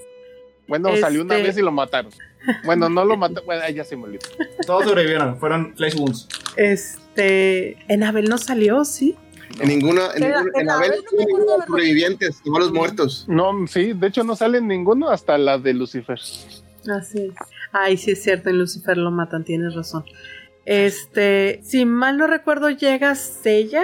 Bueno, 0.68 0.94
salió 0.96 1.22
una 1.22 1.34
Este- 1.36 1.46
vez 1.48 1.58
y 1.58 1.62
lo 1.62 1.72
mataron. 1.72 2.12
Bueno, 2.64 2.88
no 2.88 3.04
lo 3.04 3.16
mataron. 3.16 3.44
Bueno, 3.44 3.62
ahí 3.64 3.74
ya 3.74 3.84
se 3.84 3.96
me 3.96 4.04
olvidó. 4.04 4.22
Todos 4.66 4.84
sobrevivieron, 4.84 5.36
fueron 5.38 5.74
flash 5.76 5.94
wounds. 5.96 6.28
Este, 6.56 7.76
en 7.92 8.02
Abel 8.04 8.26
no 8.28 8.38
salió, 8.38 8.84
sí. 8.84 9.16
En 9.58 9.68
ninguno, 9.68 10.02
en, 10.14 10.22
ningún- 10.22 10.50
en 10.54 10.70
Abel 10.70 10.92
no 11.16 11.66
sobrevivientes, 11.66 12.40
todos 12.44 12.58
los 12.60 12.72
muertos. 12.72 13.24
No, 13.28 13.66
sí, 13.66 13.92
de 13.94 14.06
hecho 14.06 14.22
no 14.24 14.36
sale 14.36 14.60
ninguno 14.60 15.10
hasta 15.10 15.36
la 15.38 15.58
de 15.58 15.74
Lucifer. 15.74 16.18
Así 16.18 17.18
es. 17.18 17.34
Ay, 17.72 17.96
sí 17.96 18.12
es 18.12 18.22
cierto, 18.22 18.48
en 18.50 18.58
Lucifer 18.58 18.96
lo 18.96 19.10
matan, 19.10 19.44
tienes 19.44 19.74
razón. 19.74 20.04
Este, 20.64 21.60
si 21.64 21.84
mal 21.84 22.16
no 22.16 22.26
recuerdo, 22.26 22.70
llega 22.70 23.14
Sella. 23.14 23.82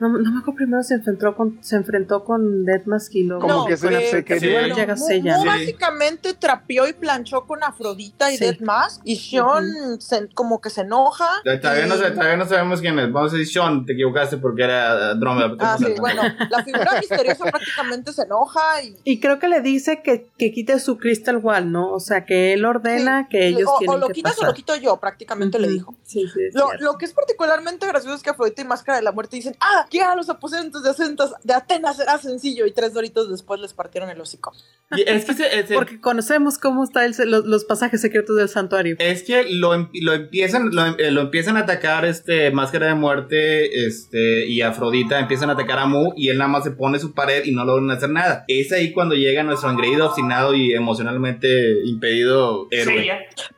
No, 0.00 0.08
no 0.08 0.18
me 0.32 0.38
acuerdo 0.40 0.54
primero 0.56 0.82
se 0.82 0.94
enfrentó 0.94 1.34
con, 1.36 1.62
se 1.62 1.76
enfrentó 1.76 2.24
con 2.24 2.64
Deathmask 2.64 3.14
y 3.14 3.24
luego. 3.24 3.46
Como 3.46 3.66
que 3.66 3.76
se- 3.76 3.88
eh, 3.88 4.10
se 4.10 4.24
quería- 4.24 4.40
Primero 4.60 4.74
Sí. 4.74 4.80
llega 4.80 4.96
Sella. 4.96 5.38
Sí. 5.38 5.46
básicamente 5.46 6.34
trapeó 6.34 6.88
y 6.88 6.92
planchó 6.94 7.46
con 7.46 7.62
Afrodita 7.62 8.32
y 8.32 8.36
Sí. 8.36 8.44
Deathmask 8.44 9.00
y 9.04 9.14
Shion 9.16 10.00
se- 10.00 10.28
como 10.34 10.60
que 10.60 10.70
se 10.70 10.82
enoja. 10.82 11.28
Todavía 11.44 11.86
no, 11.86 11.96
y- 11.96 11.98
sé- 11.98 12.10
todavía 12.12 12.36
no 12.36 12.46
sabemos 12.46 12.80
quién 12.80 12.98
es. 12.98 13.12
Vamos 13.12 13.32
a 13.32 13.36
decir, 13.36 13.52
Sean, 13.52 13.84
te 13.86 13.92
equivocaste 13.92 14.38
porque 14.38 14.64
era 14.64 15.10
Andrómeda. 15.10 15.54
Ah, 15.60 15.76
sí, 15.78 15.86
bueno, 15.98 16.22
la 16.48 16.64
figura 16.64 16.98
misteriosa 16.98 17.44
prácticamente 17.52 18.12
se 18.12 18.22
enoja 18.22 18.82
y 18.82 18.96
Y 19.04 19.20
creo 19.20 19.38
que 19.38 19.48
le 19.48 19.60
dice 19.60 20.00
que, 20.02 20.28
que 20.38 20.52
quite 20.52 20.78
su 20.80 20.96
Crystal 20.98 21.36
Wall, 21.36 21.70
¿no? 21.70 21.92
O 21.92 22.00
sea, 22.00 22.24
que 22.24 22.52
él 22.54 22.64
ordena 22.64 23.28
que 23.28 23.48
ellos 23.48 23.68
o, 23.68 23.92
o 23.92 23.96
lo 23.98 24.06
que 24.08 24.14
quitas 24.14 24.40
o 24.40 24.46
lo 24.46 24.54
quito 24.54 24.74
yo, 24.76 24.96
prácticamente 24.98 25.58
le 25.58 25.68
dijo. 25.68 25.94
Sí, 26.04 26.24
sí, 26.32 26.40
Lo, 26.54 26.70
lo 26.80 26.96
que 26.96 27.04
es 27.04 27.12
particularmente 27.12 27.86
gracioso 27.86 28.16
es 28.16 28.22
que 28.22 28.30
Afrodita 28.30 28.62
y 28.62 28.64
Máscara 28.64 28.96
de 28.98 29.02
la 29.04 29.12
Muerte 29.12 29.36
dicen, 29.36 29.56
ah, 29.60 29.86
ya 29.90 30.14
los 30.16 30.28
aposentos 30.30 30.82
de, 30.82 30.90
Acentas- 30.90 31.34
de 31.42 31.54
Atenas 31.54 31.98
era 32.00 32.18
sencillo 32.18 32.66
y 32.66 32.72
tres 32.72 32.92
doritos 32.94 33.30
después 33.30 33.60
les 33.60 33.72
partieron 33.74 34.10
el 34.10 34.20
hocico. 34.20 34.52
Y 34.96 35.02
Es 35.08 35.24
que, 35.24 35.34
se- 35.34 35.66
se- 35.66 35.74
Porque 35.74 36.00
conocemos 36.00 36.58
cómo 36.58 36.82
están 36.82 37.12
los, 37.26 37.44
los 37.46 37.64
pasajes 37.64 38.00
secretos 38.00 38.36
del 38.36 38.48
santuario. 38.48 38.96
es 38.98 39.22
que 39.22 39.44
lo, 39.50 39.74
em- 39.74 39.88
lo 40.00 40.12
empiezan 40.14 40.70
lo, 40.74 40.84
eh, 40.86 41.10
lo 41.12 41.20
empiezan 41.20 41.56
a 41.56 41.60
atacar 41.60 42.04
este 42.04 42.50
Máscara 42.50 42.86
de 42.86 42.94
Muerte 42.94 43.86
este 43.86 44.46
y 44.46 44.62
Afrodita 44.62 45.18
empiezan 45.20 45.50
a 45.50 45.52
atacar 45.52 45.78
a 45.78 45.86
Mu 45.86 46.12
y 46.16 46.28
él 46.28 46.38
nada 46.38 46.48
más 46.50 46.64
se 46.64 46.72
pone 46.72 46.98
su 46.98 47.12
pared 47.14 47.44
y 47.44 47.52
no 47.52 47.64
logran 47.64 47.90
hacer 47.90 48.10
nada. 48.10 48.44
Es 48.48 48.72
ahí 48.72 48.92
cuando 48.92 49.14
llega 49.14 49.42
nuestro 49.44 49.70
engreído, 49.70 50.06
obstinado 50.06 50.54
y 50.54 50.72
emocionalmente 50.74 51.84
impedido 51.84 52.66
héroe. 52.70 53.02
Sí. 53.02 53.08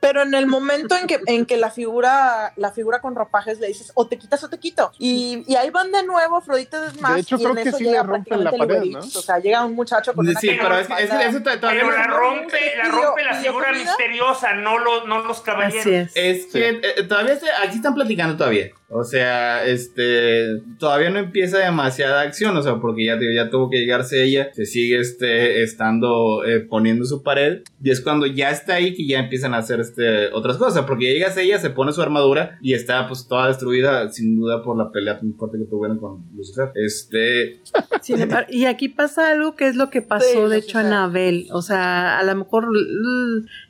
Pero 0.00 0.22
en 0.22 0.34
el 0.34 0.46
momento 0.46 0.96
en 0.96 1.06
que, 1.06 1.18
en 1.26 1.46
que 1.46 1.56
la 1.56 1.70
figura, 1.70 2.52
la 2.56 2.72
figura 2.72 3.00
con 3.00 3.14
ropajes 3.14 3.58
le 3.60 3.68
dices, 3.68 3.90
o 3.94 4.06
te 4.06 4.18
quitas 4.18 4.42
o 4.44 4.48
te 4.48 4.58
quito. 4.58 4.92
Y, 4.98 5.44
y 5.46 5.54
ahí 5.56 5.70
van 5.70 5.90
de 5.92 6.04
nuevo 6.04 6.21
Afrodita 6.24 6.80
De 6.80 7.20
hecho, 7.20 7.38
creo 7.38 7.54
que 7.54 7.72
sí 7.72 7.84
le 7.84 8.02
rompen 8.02 8.44
la 8.44 8.50
pared, 8.52 8.82
¿no? 8.84 8.98
O 9.00 9.02
sea, 9.02 9.38
llega 9.38 9.64
un 9.64 9.74
muchacho 9.74 10.12
con 10.14 10.26
una 10.28 10.38
Sí, 10.40 10.50
pero 10.60 10.78
es, 10.78 10.88
es- 10.90 11.42
to- 11.42 11.58
todavía 11.58 11.82
Pero 11.82 11.86
no- 11.86 11.96
la 11.96 12.06
rompe, 12.06 12.76
la 12.76 12.84
rompe 12.88 13.24
la 13.24 13.34
figura 13.34 13.72
misteriosa, 13.72 14.54
no, 14.54 14.78
lo- 14.78 15.06
no 15.06 15.20
los 15.20 15.40
caballeros. 15.40 15.80
Así 15.80 15.94
es. 15.94 16.12
Es 16.14 16.46
que 16.46 16.80
eh, 16.82 17.02
todavía 17.04 17.38
se- 17.38 17.50
aquí 17.50 17.76
están 17.76 17.94
platicando 17.94 18.36
todavía. 18.36 18.70
O 18.92 19.04
sea, 19.04 19.64
este 19.66 20.60
todavía 20.78 21.10
no 21.10 21.18
empieza 21.18 21.58
demasiada 21.58 22.20
acción, 22.20 22.56
o 22.56 22.62
sea, 22.62 22.80
porque 22.80 23.06
ya, 23.06 23.18
ya 23.34 23.50
tuvo 23.50 23.70
que 23.70 23.78
llegarse 23.78 24.22
ella, 24.22 24.50
se 24.52 24.66
sigue 24.66 24.98
este 25.00 25.62
estando 25.62 26.44
eh, 26.44 26.60
poniendo 26.60 27.04
su 27.04 27.22
pared 27.22 27.62
y 27.82 27.90
es 27.90 28.00
cuando 28.00 28.26
ya 28.26 28.50
está 28.50 28.74
ahí 28.74 28.94
que 28.94 29.06
ya 29.06 29.18
empiezan 29.20 29.54
a 29.54 29.58
hacer 29.58 29.80
este 29.80 30.28
otras 30.32 30.56
cosas, 30.56 30.84
porque 30.84 31.06
ya 31.06 31.12
llegas 31.12 31.36
ella, 31.36 31.58
se 31.58 31.70
pone 31.70 31.92
su 31.92 32.02
armadura 32.02 32.58
y 32.60 32.74
está 32.74 33.08
pues 33.08 33.26
toda 33.26 33.48
destruida 33.48 34.10
sin 34.10 34.36
duda 34.36 34.62
por 34.62 34.76
la 34.76 34.90
pelea 34.90 35.18
tan 35.18 35.34
fuerte 35.34 35.58
que 35.58 35.64
tuvieron 35.64 35.98
con 35.98 36.24
Lucifer. 36.34 36.70
Este, 36.74 37.60
Sin 38.02 38.20
embargo, 38.20 38.48
y 38.50 38.66
aquí 38.66 38.88
pasa 38.88 39.30
algo 39.30 39.56
que 39.56 39.68
es 39.68 39.76
lo 39.76 39.90
que 39.90 40.02
pasó, 40.02 40.44
Sí, 40.44 40.50
de 40.50 40.58
hecho, 40.58 40.80
en. 40.80 40.92
Abel. 40.92 41.48
O 41.52 41.62
sea, 41.62 42.18
a 42.18 42.24
lo 42.24 42.34
mejor 42.34 42.68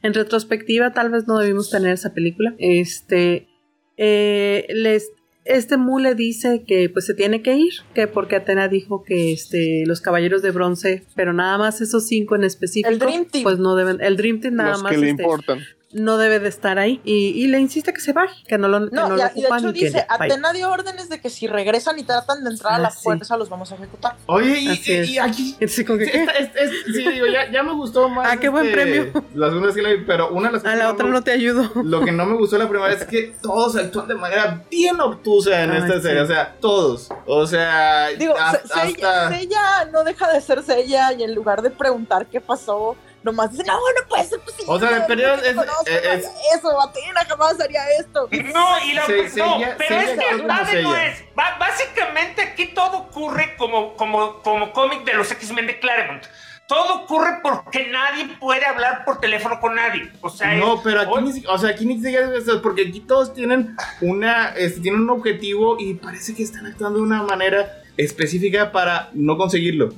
en 0.02 0.14
retrospectiva 0.14 0.92
tal 0.92 1.10
vez 1.10 1.26
no 1.26 1.38
debimos 1.38 1.70
tener 1.70 1.92
esa 1.92 2.12
película. 2.12 2.54
Este, 2.58 3.48
eh, 3.96 4.66
les, 4.70 5.10
este 5.44 5.76
Mu 5.76 5.98
le 5.98 6.14
dice 6.14 6.64
que 6.66 6.88
pues 6.88 7.06
se 7.06 7.14
tiene 7.14 7.42
que 7.42 7.56
ir, 7.56 7.72
que 7.94 8.06
porque 8.06 8.36
Atena 8.36 8.68
dijo 8.68 9.02
que 9.02 9.32
este, 9.32 9.84
los 9.86 10.00
caballeros 10.00 10.42
de 10.42 10.50
bronce, 10.50 11.04
pero 11.16 11.32
nada 11.32 11.58
más 11.58 11.80
esos 11.80 12.06
cinco 12.06 12.36
en 12.36 12.44
específico, 12.44 12.88
El 12.88 12.98
Dream 12.98 13.26
Team. 13.26 13.42
pues 13.42 13.58
no 13.58 13.74
deben, 13.74 14.00
el 14.00 14.16
Dream 14.16 14.40
Team 14.40 14.54
nada 14.54 14.72
los 14.72 14.82
más 14.82 14.92
que 14.92 14.98
le 14.98 15.10
este, 15.10 15.22
importan. 15.22 15.60
No 15.92 16.16
debe 16.18 16.38
de 16.38 16.48
estar 16.48 16.78
ahí. 16.78 17.00
Y, 17.04 17.28
y 17.42 17.46
le 17.48 17.58
insiste 17.60 17.92
que 17.92 18.00
se 18.00 18.12
vaya, 18.12 18.32
que 18.46 18.58
no 18.58 18.68
lo, 18.68 18.88
que 18.88 18.94
No, 18.96 19.08
no 19.08 19.14
y, 19.14 19.18
lo 19.18 19.24
a- 19.24 19.32
y 19.34 19.42
de 19.42 19.48
hecho 19.58 19.72
dice. 19.72 20.06
Atena 20.08 20.52
dio 20.52 20.70
órdenes 20.70 21.08
de 21.08 21.20
que 21.20 21.30
si 21.30 21.46
regresan 21.46 21.98
y 21.98 22.04
tratan 22.04 22.42
de 22.44 22.50
entrar 22.50 22.74
a 22.74 22.78
la 22.78 22.88
Ah, 22.88 22.90
sí. 22.90 23.00
fuerza 23.02 23.36
los 23.36 23.48
vamos 23.48 23.70
a 23.72 23.74
ejecutar. 23.76 24.16
oye, 24.26 24.58
y, 24.60 24.68
Así 24.68 24.92
es. 24.92 25.08
y 25.08 25.18
aquí 25.18 25.56
Sí, 25.68 25.84
como 25.84 25.98
que, 25.98 26.06
Sí, 26.06 26.12
esta- 26.14 26.32
es- 26.32 26.50
es- 26.56 26.94
sí, 26.94 27.08
digo, 27.10 27.26
ya, 27.26 27.50
ya 27.50 27.62
me 27.62 27.72
gustó 27.72 28.08
más. 28.08 28.28
Ah, 28.30 28.36
qué 28.38 28.48
buen 28.48 28.66
este, 28.66 28.74
premio. 28.80 29.24
Las 29.34 29.52
unas 29.52 29.74
que 29.74 29.82
la 29.82 29.90
vi, 29.90 30.04
pero 30.06 30.30
una 30.30 30.48
de 30.48 30.54
las 30.54 30.64
A 30.64 30.74
la 30.76 30.90
otra 30.90 31.06
no 31.06 31.22
te 31.22 31.30
ayudo. 31.32 31.70
Lo 31.82 32.04
que 32.04 32.12
no 32.12 32.26
me 32.26 32.36
gustó 32.36 32.58
la 32.58 32.68
primera 32.68 32.88
vez 32.90 33.02
es 33.02 33.06
que 33.06 33.34
todos 33.42 33.76
actúan 33.76 34.08
de 34.08 34.14
manera 34.14 34.64
bien 34.70 35.00
obtusa 35.00 35.62
en 35.62 35.70
Ay, 35.72 35.78
esta 35.78 35.94
sí. 35.96 36.02
serie. 36.02 36.20
O 36.22 36.26
sea, 36.26 36.56
todos. 36.60 37.08
O 37.26 37.46
sea, 37.46 38.08
Digo, 38.18 38.34
Se- 38.34 38.40
hasta. 38.42 39.28
Seiya 39.30 39.84
no 39.92 40.04
deja 40.04 40.32
de 40.32 40.40
ser 40.40 40.62
Seiya 40.62 41.12
y 41.12 41.22
en 41.22 41.34
lugar 41.34 41.62
de 41.62 41.70
preguntar 41.70 42.26
qué 42.26 42.40
pasó, 42.40 42.96
nomás 43.22 43.50
dice, 43.52 43.64
no, 43.64 43.74
no 43.74 44.08
puede 44.08 44.24
ser 44.24 44.40
posible. 44.40 44.64
O 44.68 44.78
sea, 44.78 45.06
te 45.06 45.12
es- 45.14 45.54
conozco, 45.54 45.84
es- 45.86 46.28
eso, 46.56 46.80
Atena 46.82 47.24
jamás 47.26 47.60
haría 47.60 47.82
esto. 47.98 48.28
No, 48.52 48.84
y 48.84 48.92
la, 48.94 49.06
Se- 49.06 49.36
no, 49.36 49.58
pero 49.78 50.00
es 50.00 50.18
que 50.18 50.26
Ave 50.50 50.82
no 50.82 50.96
es. 50.96 51.24
Ba- 51.34 51.56
básicamente 51.58 52.42
aquí 52.42 52.66
todo 52.74 52.98
ocurre 52.98 53.54
como, 53.56 53.94
como, 53.96 54.42
como 54.42 54.72
cómic 54.72 55.04
de 55.04 55.14
los 55.14 55.30
X-Men 55.30 55.66
de 55.66 55.78
Claremont. 55.78 56.24
todo 56.68 57.02
ocurre 57.02 57.40
porque 57.42 57.88
nadie 57.88 58.24
puede 58.40 58.64
hablar 58.64 59.04
por 59.04 59.20
teléfono 59.20 59.60
con 59.60 59.74
nadie. 59.74 60.10
O 60.22 60.30
sea, 60.30 60.54
No, 60.54 60.76
es- 60.76 60.80
pero 60.82 61.00
aquí 61.02 61.10
hoy- 61.12 61.22
ni, 61.24 61.44
o 61.46 61.58
sea, 61.58 61.70
aquí 61.70 61.84
ni 61.84 61.96
siquiera 62.00 62.26
es 62.34 62.44
eso, 62.48 62.62
porque 62.62 62.86
aquí 62.88 63.00
todos 63.00 63.34
tienen 63.34 63.76
una, 64.00 64.50
este, 64.56 64.80
tienen 64.80 65.02
un 65.02 65.10
objetivo 65.10 65.76
y 65.78 65.94
parece 65.94 66.34
que 66.34 66.42
están 66.42 66.64
actuando 66.66 67.00
de 67.00 67.04
una 67.04 67.22
manera 67.24 67.82
específica 67.98 68.72
para 68.72 69.10
no 69.12 69.36
conseguirlo. 69.36 69.90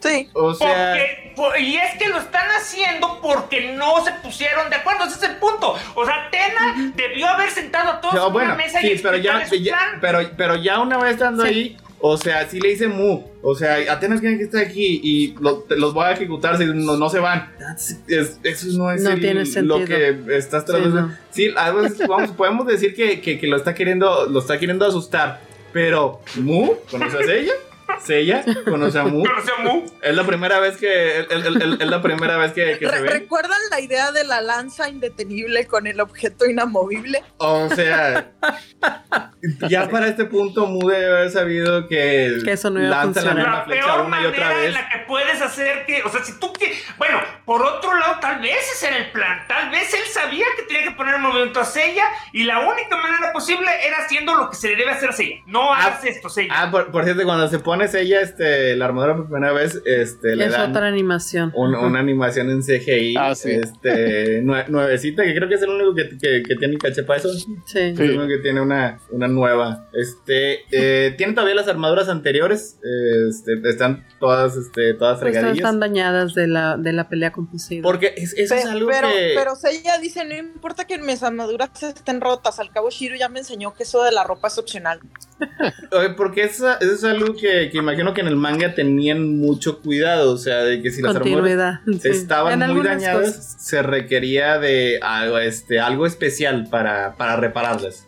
Sí. 0.00 0.28
O 0.34 0.54
sea, 0.54 0.94
Porque- 0.96 1.32
por- 1.36 1.58
y 1.60 1.76
es 1.76 1.96
que 1.98 2.08
lo 2.08 2.18
están 2.18 2.48
haciendo 2.50 3.20
porque 3.22 3.72
no 3.74 4.04
se 4.04 4.12
pusieron 4.22 4.68
de 4.70 4.76
acuerdo, 4.76 5.04
ese 5.04 5.16
es 5.16 5.22
el 5.30 5.36
punto. 5.36 5.74
O 5.94 6.04
sea, 6.06 6.26
Atena 6.26 6.92
debió 6.94 7.28
haber 7.28 7.50
sentado 7.50 7.92
a 7.92 8.00
todos 8.00 8.14
no, 8.14 8.26
en 8.28 8.32
bueno, 8.32 8.48
una 8.54 8.56
mesa 8.56 8.80
sí, 8.80 8.92
y 8.92 8.98
pero 8.98 9.16
ya, 9.16 9.46
su 9.46 9.56
ya- 9.56 9.72
plan. 9.74 9.98
pero, 10.00 10.18
pero 10.36 10.56
ya 10.56 10.78
una 10.80 10.98
vez 10.98 11.12
estando 11.14 11.44
Sí. 11.44 11.48
ahí, 11.48 11.76
o 12.04 12.16
sea, 12.16 12.48
sí 12.48 12.60
le 12.60 12.70
dice 12.70 12.88
Mu, 12.88 13.22
o 13.42 13.54
sea, 13.54 13.76
Atenas 13.92 14.20
tiene 14.20 14.36
que 14.36 14.44
estar 14.44 14.60
aquí 14.62 15.00
y 15.02 15.34
lo- 15.40 15.64
los 15.70 15.94
voy 15.94 16.04
a 16.06 16.12
ejecutar 16.12 16.58
si 16.58 16.64
no, 16.66 16.96
no 16.96 17.08
se 17.08 17.20
van. 17.20 17.52
Es- 18.08 18.38
eso 18.42 18.66
no 18.78 18.90
es 18.90 19.02
No 19.02 19.10
el- 19.10 19.20
tiene 19.20 19.40
lo 19.40 19.46
sentido. 19.46 19.84
que 19.84 20.36
estás 20.36 20.64
tratando. 20.64 21.00
no. 21.02 21.16
Sí, 21.30 21.52
a 21.56 21.70
veces 21.70 22.06
vamos, 22.08 22.30
podemos 22.36 22.66
decir 22.66 22.94
que, 22.94 23.20
que, 23.20 23.38
que 23.38 23.46
lo 23.46 23.56
está 23.56 23.72
queriendo, 23.74 24.26
lo 24.26 24.40
está 24.40 24.58
queriendo 24.58 24.84
asustar, 24.84 25.40
pero 25.72 26.20
Mu 26.36 26.74
conoce 26.90 27.16
a 27.18 27.22
Sella, 27.22 27.52
Sella 28.00 28.44
conoce 28.64 28.98
a 28.98 29.04
Mu. 29.04 29.22
Pero, 29.22 29.38
o 29.38 29.42
sea, 29.42 29.54
Mu, 29.58 29.86
Es 30.00 30.14
la 30.14 30.24
primera 30.24 30.58
vez 30.60 30.76
que 30.76 31.20
es, 31.20 31.26
es- 31.30 31.44
es- 31.46 31.80
es 31.80 31.86
la 31.88 32.02
primera 32.02 32.36
vez 32.36 32.52
que, 32.52 32.78
que 32.78 32.88
se 32.88 33.00
ven. 33.00 33.12
¿Recuerdan 33.12 33.58
la 33.70 33.80
idea 33.80 34.12
de 34.12 34.24
la 34.24 34.40
lanza 34.40 34.88
indetenible 34.88 35.66
con 35.66 35.86
el 35.86 36.00
objeto 36.00 36.46
inamovible? 36.46 37.22
O 37.38 37.68
sea, 37.70 38.32
ya 39.68 39.88
para 39.88 40.08
este 40.08 40.24
punto 40.24 40.66
Mu 40.66 40.88
debe 40.88 41.06
haber 41.06 41.30
sabido 41.30 41.86
que, 41.88 42.38
Que 42.44 42.52
eso 42.52 42.70
no 42.70 42.82
iba 42.82 43.00
a 43.00 43.04
lanza 43.04 43.22
la 43.22 43.30
funcionar. 43.32 43.58
la 43.58 43.64
flecha 43.64 43.84
peor 43.86 44.00
una 44.06 44.22
y 44.22 44.26
otra 44.26 44.48
manera 44.48 44.64
en 44.66 44.72
la 44.74 44.88
que 44.88 44.98
puedes 45.06 45.40
hacer 45.42 45.86
que, 45.86 46.02
o 46.02 46.08
sea, 46.08 46.22
si 46.24 46.38
tú 46.38 46.52
quieres, 46.52 46.78
bueno, 46.98 47.20
por 47.44 47.62
otro 47.62 47.96
lado, 47.98 48.18
tal 48.20 48.40
vez 48.40 48.56
ese 48.74 48.88
era 48.88 48.96
el 48.98 49.10
plan, 49.12 49.44
tal 49.48 49.70
vez 49.70 49.92
él 49.94 50.04
sabía 50.12 50.44
que 50.56 50.62
tenía 50.64 50.84
que 50.84 50.92
poner 50.92 51.16
en 51.16 51.22
movimiento 51.22 51.60
a 51.60 51.64
Sella 51.64 52.04
y 52.32 52.44
la 52.44 52.60
única 52.60 52.96
manera 52.96 53.32
posible 53.32 53.68
era 53.86 53.98
haciendo 54.04 54.34
lo 54.34 54.50
que 54.50 54.56
se 54.56 54.68
le 54.68 54.76
debe 54.76 54.90
hacer 54.92 55.10
a 55.10 55.12
Sella. 55.12 55.36
No 55.46 55.72
Ah, 55.72 55.84
hagas 55.86 56.04
esto, 56.04 56.28
Sella. 56.28 56.52
Ah, 56.56 56.70
por, 56.70 56.90
por 56.90 57.04
cierto, 57.04 57.22
cuando 57.24 57.48
se 57.48 57.58
pone 57.58 57.81
ella 57.94 58.20
este, 58.20 58.76
la 58.76 58.86
armadura 58.86 59.16
por 59.16 59.26
primera 59.28 59.52
vez, 59.52 59.80
este, 59.84 60.36
le 60.36 60.46
Es 60.46 60.52
dan 60.52 60.70
otra 60.70 60.86
animación. 60.88 61.52
un- 61.54 61.74
una 61.74 62.00
animación 62.00 62.50
en 62.50 62.62
CGI, 62.62 63.14
Ah, 63.18 63.34
sí. 63.34 63.50
este, 63.50 64.42
nue- 64.44 64.66
nuevecita, 64.68 65.24
que 65.24 65.34
creo 65.34 65.48
que 65.48 65.54
es 65.56 65.62
el 65.62 65.70
único 65.70 65.94
que, 65.94 66.08
que, 66.18 66.42
que 66.42 66.56
tiene 66.56 66.78
caché 66.78 67.02
para 67.02 67.18
eso. 67.18 67.32
Sí. 67.32 67.78
Es 67.78 67.98
el 68.00 68.10
único 68.18 68.28
que 68.28 68.38
tiene 68.38 68.60
una, 68.60 68.98
una 69.10 69.28
nueva. 69.28 69.88
Este, 69.92 70.60
eh, 70.70 71.14
tiene 71.16 71.32
todavía 71.34 71.54
las 71.54 71.68
armaduras 71.68 72.08
anteriores, 72.08 72.78
este, 73.28 73.60
están 73.68 74.04
todas, 74.20 74.56
este, 74.56 74.94
todas 74.94 75.18
Pues 75.20 75.32
fregadillas. 75.32 75.56
están 75.58 75.80
dañadas 75.80 76.34
de 76.34 76.46
la, 76.46 76.76
de 76.76 76.92
la 76.92 77.08
pelea 77.08 77.32
con 77.32 77.46
Poseidon. 77.46 77.82
Porque 77.82 78.14
es, 78.16 78.32
eso 78.38 78.54
es 78.54 78.62
Pe- 78.64 78.68
algo 78.70 78.88
pero, 78.90 79.08
que... 79.08 79.32
pero 79.36 79.52
ella 79.70 79.98
dice, 79.98 80.24
no 80.24 80.34
importa 80.36 80.84
que 80.86 80.98
mis 80.98 81.22
armaduras 81.22 81.70
estén 81.82 82.20
rotas, 82.20 82.58
al 82.60 82.70
cabo 82.70 82.90
Shiro 82.90 83.16
ya 83.16 83.28
me 83.28 83.40
enseñó 83.40 83.74
que 83.74 83.82
eso 83.82 84.02
de 84.02 84.12
la 84.12 84.24
ropa 84.24 84.48
es 84.48 84.58
opcional. 84.58 85.00
Oye, 85.92 86.10
Porque 86.10 86.44
eso, 86.44 86.70
eso 86.80 86.92
es 86.92 87.04
algo 87.04 87.34
que, 87.34 87.70
que 87.70 87.78
imagino 87.78 88.14
que 88.14 88.20
en 88.20 88.28
el 88.28 88.36
manga 88.36 88.74
tenían 88.74 89.38
mucho 89.38 89.80
cuidado, 89.80 90.32
o 90.32 90.38
sea, 90.38 90.58
de 90.64 90.80
que 90.82 90.90
si 90.90 91.02
las 91.02 91.16
armaduras 91.16 91.80
sí. 92.00 92.08
estaban 92.08 92.62
En 92.62 92.72
muy 92.72 92.82
dañadas, 92.82 93.36
cosas. 93.36 93.56
se 93.60 93.82
requería 93.82 94.58
de 94.58 94.98
algo, 95.02 95.38
este, 95.38 95.80
algo 95.80 96.06
especial 96.06 96.68
para, 96.70 97.16
para 97.16 97.36
repararlas. 97.36 98.06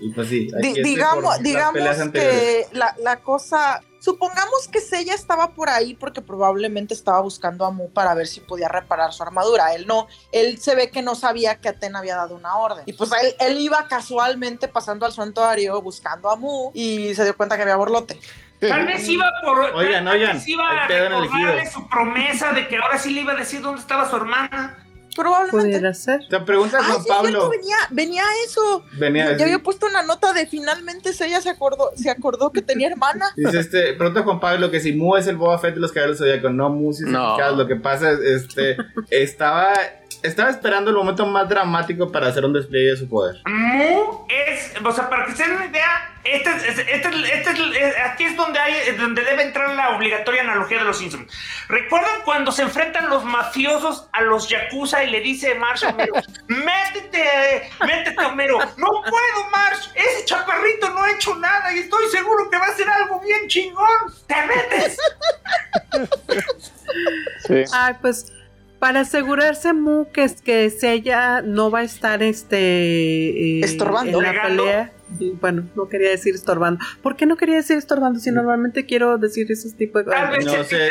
Y 0.00 0.10
pues 0.10 0.28
sí, 0.28 0.48
este 0.62 0.82
digamos 0.82 1.42
digamos 1.42 1.78
que 2.12 2.66
la, 2.72 2.94
la 3.02 3.16
cosa, 3.20 3.82
supongamos 4.02 4.66
que 4.66 4.80
Sella 4.80 5.14
estaba 5.14 5.52
por 5.54 5.70
ahí 5.70 5.94
porque 5.94 6.20
probablemente 6.20 6.92
estaba 6.92 7.20
buscando 7.20 7.64
a 7.64 7.70
Mu 7.70 7.88
para 7.90 8.14
ver 8.14 8.26
si 8.26 8.40
podía 8.40 8.68
reparar 8.68 9.12
su 9.12 9.22
armadura. 9.22 9.74
Él 9.74 9.86
no, 9.86 10.08
él 10.32 10.58
se 10.58 10.74
ve 10.74 10.90
que 10.90 11.02
no 11.02 11.14
sabía 11.14 11.60
que 11.60 11.68
Atena 11.68 12.00
había 12.00 12.16
dado 12.16 12.34
una 12.34 12.56
orden. 12.56 12.82
Y 12.86 12.94
pues 12.94 13.10
él, 13.12 13.34
él 13.38 13.60
iba 13.60 13.86
casualmente 13.86 14.66
pasando 14.66 15.06
al 15.06 15.12
santuario 15.12 15.80
buscando 15.80 16.28
a 16.30 16.36
Mu 16.36 16.72
y 16.74 17.14
se 17.14 17.22
dio 17.22 17.36
cuenta 17.36 17.56
que 17.56 17.62
había 17.62 17.76
borlote. 17.76 18.18
Tal 18.58 18.86
vez 18.86 19.08
iba 19.08 19.30
por. 19.42 19.58
Oigan, 19.74 20.04
tal 20.04 20.14
oigan, 20.14 20.36
vez 20.36 20.48
iba 20.48 20.68
a 20.68 20.86
recordarle 20.86 21.70
su 21.70 21.88
promesa 21.88 22.52
de 22.52 22.68
que 22.68 22.78
ahora 22.78 22.98
sí 22.98 23.12
le 23.12 23.22
iba 23.22 23.32
a 23.32 23.36
decir 23.36 23.60
dónde 23.60 23.80
estaba 23.80 24.08
su 24.08 24.16
hermana. 24.16 24.81
Probablemente. 25.14 25.68
Pudiera 25.78 25.94
ser. 25.94 26.20
Te 26.28 26.40
pregunta 26.40 26.78
Ah, 26.80 26.84
Juan 26.84 26.94
sí, 26.94 27.00
es 27.00 27.04
cierto, 27.04 27.22
Pablo. 27.22 27.50
venía, 27.50 27.76
venía 27.90 28.22
eso. 28.46 28.84
Venía 28.92 29.28
decir- 29.30 29.42
había 29.42 29.58
puesto 29.62 29.86
una 29.86 30.02
nota 30.02 30.32
de 30.32 30.46
finalmente 30.46 31.10
ella 31.20 31.40
se 31.40 31.50
acordó, 31.50 31.90
se 31.96 32.10
acordó 32.10 32.50
que 32.52 32.62
tenía 32.62 32.88
hermana. 32.88 33.26
Dice 33.36 33.60
este, 33.60 33.92
pregunta 33.94 34.22
Juan 34.22 34.40
Pablo 34.40 34.70
que 34.70 34.80
si 34.80 34.92
Mu 34.92 35.16
es 35.16 35.26
el 35.26 35.36
Boba 35.36 35.58
Fett 35.58 35.74
de 35.74 35.80
los 35.80 35.92
Caballeros 35.92 36.18
Zodíaco. 36.18 36.50
No, 36.50 36.70
Mu 36.70 36.90
es 36.90 37.00
No. 37.00 37.36
Lo 37.52 37.66
que 37.66 37.76
pasa 37.76 38.12
es, 38.12 38.20
este, 38.20 38.76
estaba, 39.10 39.72
estaba 40.22 40.50
esperando 40.50 40.90
el 40.90 40.96
momento 40.96 41.26
más 41.26 41.48
dramático 41.48 42.10
para 42.10 42.28
hacer 42.28 42.44
un 42.44 42.52
despliegue 42.52 42.90
de 42.90 42.96
su 42.96 43.08
poder. 43.08 43.36
Mu 43.46 44.26
es, 44.28 44.72
o 44.84 44.92
sea, 44.92 45.08
para 45.08 45.26
que 45.26 45.32
se 45.32 45.42
den 45.44 45.52
una 45.52 45.66
idea, 45.66 46.11
este, 46.24 46.50
es- 46.50 46.78
este, 46.78 47.08
es- 47.08 47.32
este 47.32 47.50
es- 47.50 47.94
aquí 48.04 48.24
es 48.24 48.36
donde 48.36 48.58
hay, 48.58 48.92
donde 48.96 49.22
debe 49.24 49.42
entrar 49.42 49.74
la 49.74 49.96
obligatoria 49.96 50.42
analogía 50.42 50.78
de 50.78 50.84
los 50.84 50.98
Simpsons. 50.98 51.30
¿Recuerdan 51.68 52.22
cuando 52.24 52.52
se 52.52 52.62
enfrentan 52.62 53.08
los 53.10 53.24
mafiosos 53.24 54.08
a 54.12 54.20
los 54.22 54.48
yakuza 54.48 55.02
y 55.04 55.10
le 55.10 55.20
dice 55.20 55.54
Marsh 55.56 55.84
a 55.84 55.88
Homero, 55.90 56.14
métete, 56.48 57.70
métete 57.86 58.24
Homero, 58.24 58.58
no 58.76 58.86
puedo 59.02 59.50
Marsh, 59.50 59.88
ese 59.94 60.24
chaparrito 60.24 60.90
no 60.90 61.02
ha 61.02 61.10
hecho 61.12 61.34
nada 61.36 61.74
y 61.74 61.80
estoy 61.80 62.06
seguro 62.10 62.48
que 62.50 62.58
va 62.58 62.66
a 62.66 62.70
hacer 62.70 62.88
algo 62.88 63.20
bien 63.20 63.48
chingón, 63.48 63.88
te 64.26 64.36
metes. 64.46 64.96
Sí. 67.46 67.64
Ay, 67.72 67.94
pues 68.00 68.32
para 68.78 69.00
asegurarse 69.00 69.72
Mu 69.72 70.10
que, 70.12 70.26
que 70.44 70.70
ella 70.82 71.40
no 71.42 71.70
va 71.70 71.80
a 71.80 71.82
estar 71.84 72.22
este 72.22 72.58
eh, 72.58 73.60
Estorbando. 73.64 74.22
en 74.22 74.36
la 74.36 74.42
pelea. 74.42 74.92
Bueno, 75.40 75.64
no 75.74 75.88
quería 75.88 76.10
decir 76.10 76.34
estorbando. 76.34 76.84
¿Por 77.02 77.16
qué 77.16 77.26
no 77.26 77.36
quería 77.36 77.56
decir 77.56 77.76
estorbando 77.76 78.18
si 78.20 78.30
normalmente 78.30 78.86
quiero 78.86 79.18
decir 79.18 79.50
esos 79.50 79.74
tipos 79.74 80.04
de 80.04 80.10
Tal 80.10 80.28
cosas? 80.28 80.44
vez 80.44 80.56
No 80.58 80.64
sé, 80.64 80.90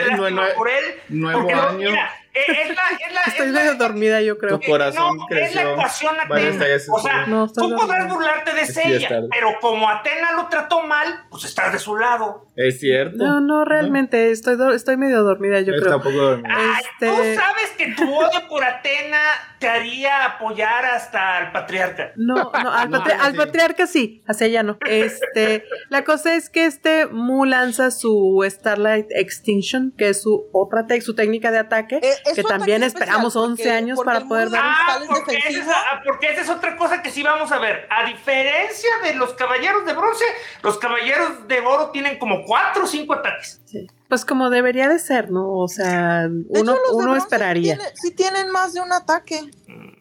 por 0.57 0.67
él. 0.69 0.83
nuevo 1.09 1.49
año. 1.49 1.77
mira, 1.77 2.09
es 2.33 2.67
la, 2.69 2.73
es 3.07 3.13
la, 3.13 3.21
Estoy 3.27 3.47
es 3.47 3.53
la- 3.53 3.59
medio 3.59 3.75
dormida, 3.75 4.21
yo 4.21 4.37
creo. 4.37 4.59
Tu 4.59 4.69
corazón 4.69 5.17
no, 5.17 5.25
creció. 5.27 5.45
Es 5.47 5.55
la 5.55 5.71
ecuación 5.73 6.15
Atena. 6.19 6.65
O 6.91 6.99
sea, 6.99 7.25
No, 7.27 7.45
estoy 7.45 7.69
tú 7.69 7.75
podrás 7.75 8.07
dormida. 8.07 8.13
burlarte 8.13 8.53
de 8.53 8.65
Sí, 8.65 8.79
ella, 8.85 9.21
pero 9.29 9.49
como 9.59 9.89
Atena 9.89 10.31
lo 10.33 10.47
trató 10.47 10.81
mal, 10.83 11.07
pues 11.29 11.43
estás 11.45 11.73
de 11.73 11.79
su 11.79 11.95
lado. 11.97 12.47
Es 12.55 12.79
cierto. 12.79 13.17
No, 13.17 13.39
no, 13.41 13.65
realmente 13.65 14.31
estoy, 14.31 14.55
do- 14.55 14.73
estoy 14.73 14.97
medio 14.97 15.23
dormida, 15.23 15.59
yo 15.61 15.73
Está 15.73 15.99
creo. 15.99 15.99
dormido. 15.99 16.43
Ay, 16.49 16.81
Este- 16.93 17.07
tú 17.07 17.41
sabes 17.41 17.69
que 17.77 17.87
tu 17.95 18.13
odio 18.13 18.47
por 18.47 18.63
Atena 18.63 19.19
te 19.59 19.67
haría 19.69 20.25
apoyar 20.25 20.85
hasta 20.85 21.37
al 21.37 21.51
patriarca. 21.51 22.11
No, 22.15 22.35
no, 22.35 22.71
al, 22.71 22.89
No, 22.91 23.03
patri- 23.03 23.17
no, 23.17 23.23
al 23.23 23.31
sí. 23.31 23.37
patriarca 23.37 23.87
sí, 23.87 24.23
hacia 24.27 24.47
ella 24.47 24.63
no. 24.63 24.77
Este, 24.87 25.65
la 25.89 26.03
cosa 26.03 26.35
es 26.35 26.49
que 26.49 26.65
este 26.65 27.07
Mu 27.07 27.45
lanza 27.45 27.91
su 27.91 28.45
Starlight 28.47 29.07
Extinction, 29.11 29.93
que 29.97 30.09
es 30.09 30.21
su 30.21 30.49
otra 30.51 30.85
su 31.01 31.15
técnica 31.15 31.51
de 31.51 31.59
ataque, 31.59 31.99
Eh, 32.01 32.13
que 32.35 32.43
también 32.43 32.83
esperamos 32.83 33.35
especial, 33.35 33.51
11 33.51 33.63
porque- 33.63 33.71
años 33.77 33.95
porque 33.97 34.07
para 34.11 34.25
poder 34.25 34.49
ver. 34.49 34.61
Ah, 34.63 34.99
porque 35.07 35.37
esa, 35.49 35.73
ah, 35.91 36.01
porque 36.03 36.31
esa 36.31 36.41
es 36.41 36.49
otra 36.49 36.75
cosa 36.77 37.01
que 37.01 37.09
sí 37.11 37.23
vamos 37.23 37.51
a 37.51 37.59
ver. 37.59 37.87
A 37.89 38.05
diferencia 38.05 38.89
de 39.03 39.15
los 39.15 39.33
caballeros 39.33 39.85
de 39.85 39.93
bronce, 39.93 40.25
los 40.61 40.77
caballeros 40.77 41.47
de 41.47 41.59
oro 41.61 41.89
tienen 41.91 42.17
como 42.19 42.43
cuatro 42.43 42.83
o 42.83 42.87
cinco 42.87 43.13
ataques. 43.13 43.61
Sí. 43.65 43.87
Pues 44.11 44.25
como 44.25 44.49
debería 44.49 44.89
de 44.89 44.99
ser, 44.99 45.31
¿no? 45.31 45.53
O 45.53 45.69
sea, 45.69 46.27
De 46.27 46.59
uno, 46.59 46.73
hecho, 46.73 46.81
los 46.85 46.97
de 46.97 47.03
uno 47.03 47.15
esperaría, 47.15 47.77
tiene- 47.77 47.91
sí 47.95 48.11
tienen 48.13 48.51
más 48.51 48.73
de 48.73 48.81
un 48.81 48.91
ataque. 48.91 49.39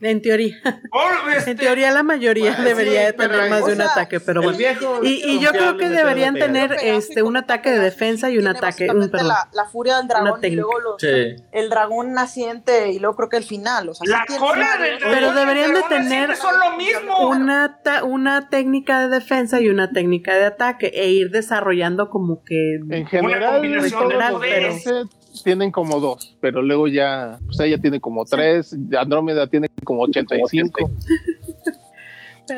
en 0.02 0.20
teoría. 0.22 0.56
Oh, 0.90 1.28
este, 1.36 1.50
En 1.52 1.56
teoría 1.58 1.92
la 1.92 2.02
mayoría 2.02 2.50
Bueno, 2.52 2.64
debería 2.64 3.00
sí, 3.02 3.06
de 3.06 3.12
pero 3.12 3.34
tener 3.34 3.50
más 3.50 3.66
de 3.66 3.70
un 3.72 3.76
sea, 3.76 3.86
ataque, 3.92 4.18
pero 4.18 4.42
bueno. 4.42 4.58
viejo. 4.58 4.98
Y, 5.04 5.22
y 5.30 5.38
yo 5.38 5.52
creo 5.52 5.76
que 5.76 5.88
deberían 5.90 6.34
tener 6.34 6.72
este 6.82 7.22
un 7.22 7.36
ataque 7.36 7.70
de 7.70 7.78
defensa 7.78 8.30
y 8.30 8.38
un 8.38 8.48
ataque, 8.48 8.88
un 8.90 9.08
perdón. 9.10 9.28
La, 9.28 9.48
la 9.52 9.66
furia 9.66 9.98
del 9.98 10.08
dragón 10.08 10.40
y 10.42 10.50
luego 10.50 10.80
los- 10.80 10.94
Sí. 11.00 11.36
el 11.52 11.68
dragón 11.70 12.12
naciente 12.14 12.90
y 12.90 12.98
luego 12.98 13.14
creo 13.14 13.28
que 13.28 13.36
el 13.36 13.44
final. 13.44 13.90
O 13.90 13.94
sea, 13.94 14.08
La 14.08 14.24
cola 14.38 14.52
una- 14.74 14.76
del 14.84 14.98
Pero 14.98 15.10
dragón 15.10 15.28
el 15.28 15.34
deberían 15.34 15.74
de 15.74 15.82
tener 15.88 16.08
siempre 16.08 16.36
son 16.36 16.58
lo 16.58 16.76
mismo. 16.76 17.28
una, 17.28 17.80
ta- 17.84 18.02
una 18.02 18.48
técnica 18.48 19.00
de 19.00 19.08
defensa 19.08 19.60
y 19.60 19.68
una 19.68 19.92
técnica 19.92 20.34
de 20.34 20.46
ataque 20.46 20.90
e 20.94 21.10
ir 21.10 21.30
desarrollando 21.30 22.08
como 22.10 22.42
que 22.42 22.76
En 22.90 23.06
general, 23.06 23.52
combinación 23.52 23.99
los 24.08 25.42
tienen 25.44 25.70
como 25.70 26.00
dos, 26.00 26.36
pero 26.40 26.60
luego 26.62 26.88
ya, 26.88 27.38
pues 27.46 27.60
ella 27.60 27.78
tiene 27.78 28.00
como 28.00 28.24
tres, 28.24 28.74
Andrómeda 28.98 29.46
tiene 29.46 29.68
como 29.84 30.02
85. 30.02 30.90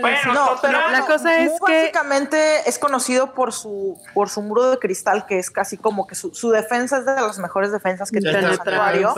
Bueno, 0.01 0.33
No, 0.33 0.47
pero 0.63 0.79
total, 0.79 0.93
la 0.93 0.99
no, 1.01 1.07
cosa 1.07 1.39
es 1.39 1.51
que- 1.67 1.81
básicamente 1.93 2.39
es 2.67 2.79
conocido 2.79 3.35
por 3.35 3.53
su 3.53 3.99
por 4.15 4.31
su 4.31 4.41
muro 4.41 4.71
de 4.71 4.79
cristal 4.79 5.27
que 5.27 5.39
es 5.39 5.51
casi 5.51 5.77
como 5.77 6.07
que 6.07 6.15
su, 6.15 6.35
su 6.35 6.49
defensa 6.51 6.97
es 7.01 7.05
de 7.05 7.13
las 7.15 7.39
mejores 7.39 7.73
defensas 7.73 8.11
que 8.11 8.21
tiene 8.21 8.39
el 8.39 8.57
santuario, 8.57 9.13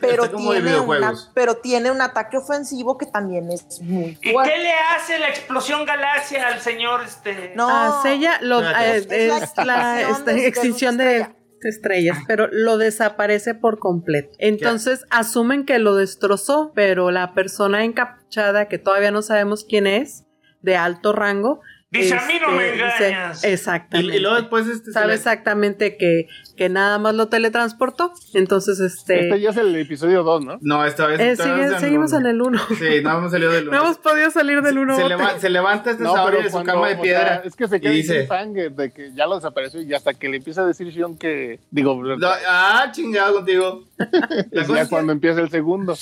pero 0.00 0.30
tiene 0.30 0.80
una 0.80 1.12
pero 1.34 1.56
tiene 1.58 1.90
un 1.90 2.00
ataque 2.00 2.38
ofensivo 2.38 2.96
que 2.96 3.04
también 3.04 3.50
es 3.52 3.66
muy 3.82 4.18
¿Y 4.22 4.32
fuerte. 4.32 4.52
qué 4.54 4.58
le 4.62 4.72
hace 4.72 5.18
la 5.18 5.28
explosión 5.28 5.84
galaxia 5.84 6.46
al 6.48 6.60
señor 6.62 7.02
este? 7.04 7.52
No, 7.54 7.68
a 7.68 8.00
Seiya 8.02 8.38
lo, 8.40 8.60
Espérate. 8.62 9.26
eh, 9.26 9.26
Es 9.26 9.56
la 9.66 10.00
es 10.00 10.20
la 10.24 10.32
extinción 10.32 10.96
de 10.96 11.26
estrellas, 11.62 12.18
pero 12.26 12.48
lo 12.50 12.78
desaparece 12.78 13.54
por 13.54 13.78
completo. 13.78 14.30
Entonces 14.38 15.04
asumen 15.10 15.64
que 15.64 15.78
lo 15.78 15.94
destrozó, 15.94 16.72
pero 16.74 17.10
la 17.10 17.34
persona 17.34 17.84
encapuchada, 17.84 18.68
que 18.68 18.78
todavía 18.78 19.10
no 19.10 19.22
sabemos 19.22 19.64
quién 19.64 19.86
es, 19.86 20.24
de 20.62 20.76
alto 20.76 21.12
rango, 21.12 21.60
Dice, 21.88 22.14
a 22.16 22.26
mí 22.26 22.34
no 22.42 22.50
me 22.50 22.66
este, 22.68 22.84
dice- 22.84 23.06
engañas. 23.08 23.44
Y, 23.44 23.46
exactamente. 23.46 24.16
y 24.16 24.20
luego 24.20 24.36
después 24.36 24.66
este, 24.66 24.90
sabe 24.90 25.06
le- 25.08 25.14
exactamente 25.14 25.96
que, 25.96 26.26
que 26.56 26.68
nada 26.68 26.98
más 26.98 27.14
lo 27.14 27.28
teletransportó. 27.28 28.12
Entonces, 28.34 28.80
este. 28.80 29.28
Este 29.28 29.40
ya 29.40 29.50
es 29.50 29.56
el 29.56 29.74
episodio 29.76 30.24
2, 30.24 30.44
¿no? 30.44 30.58
No, 30.62 30.84
esta 30.84 31.06
vez 31.06 31.20
eh, 31.20 31.36
sigue- 31.36 31.54
vez 31.54 31.80
seguimos 31.80 32.10
uno. 32.12 32.20
en 32.20 32.26
el 32.26 32.42
1. 32.42 32.58
Sí, 32.76 32.84
no 33.04 33.18
hemos 33.18 33.30
salido 33.30 33.52
del 33.52 33.64
No 33.66 33.70
uno. 33.70 33.82
hemos 33.84 33.98
podido 33.98 34.30
salir 34.32 34.60
del 34.62 34.78
1. 34.78 34.96
se, 34.96 35.08
leva- 35.08 35.38
se 35.38 35.48
levanta 35.48 35.92
este 35.92 36.02
No, 36.02 36.14
pero 36.24 36.38
de 36.38 36.44
su 36.46 36.50
cuando, 36.50 36.72
cama 36.72 36.88
de 36.88 36.92
o 36.92 36.96
sea, 36.96 37.02
piedra. 37.02 37.42
es 37.44 37.54
que 37.54 37.68
se 37.68 37.80
queda 37.80 37.92
dice, 37.92 38.28
de 38.70 38.92
que 38.92 39.12
ya 39.14 39.26
lo 39.26 39.36
desapareció 39.36 39.80
y 39.80 39.94
hasta 39.94 40.12
que 40.12 40.28
le 40.28 40.38
empieza 40.38 40.62
a 40.62 40.66
decir 40.66 40.88
Shion 40.88 41.16
que, 41.16 41.60
digo, 41.70 41.94
"No, 42.02 42.28
ah, 42.48 42.88
chingado 42.90 43.34
contigo. 43.34 43.84
La 43.98 44.62
es 44.62 44.66
cosa 44.66 44.74
ya 44.74 44.82
es 44.82 44.88
que 44.88 44.90
cuando 44.90 45.12
empieza 45.12 45.40
el 45.40 45.50
segundo. 45.50 45.94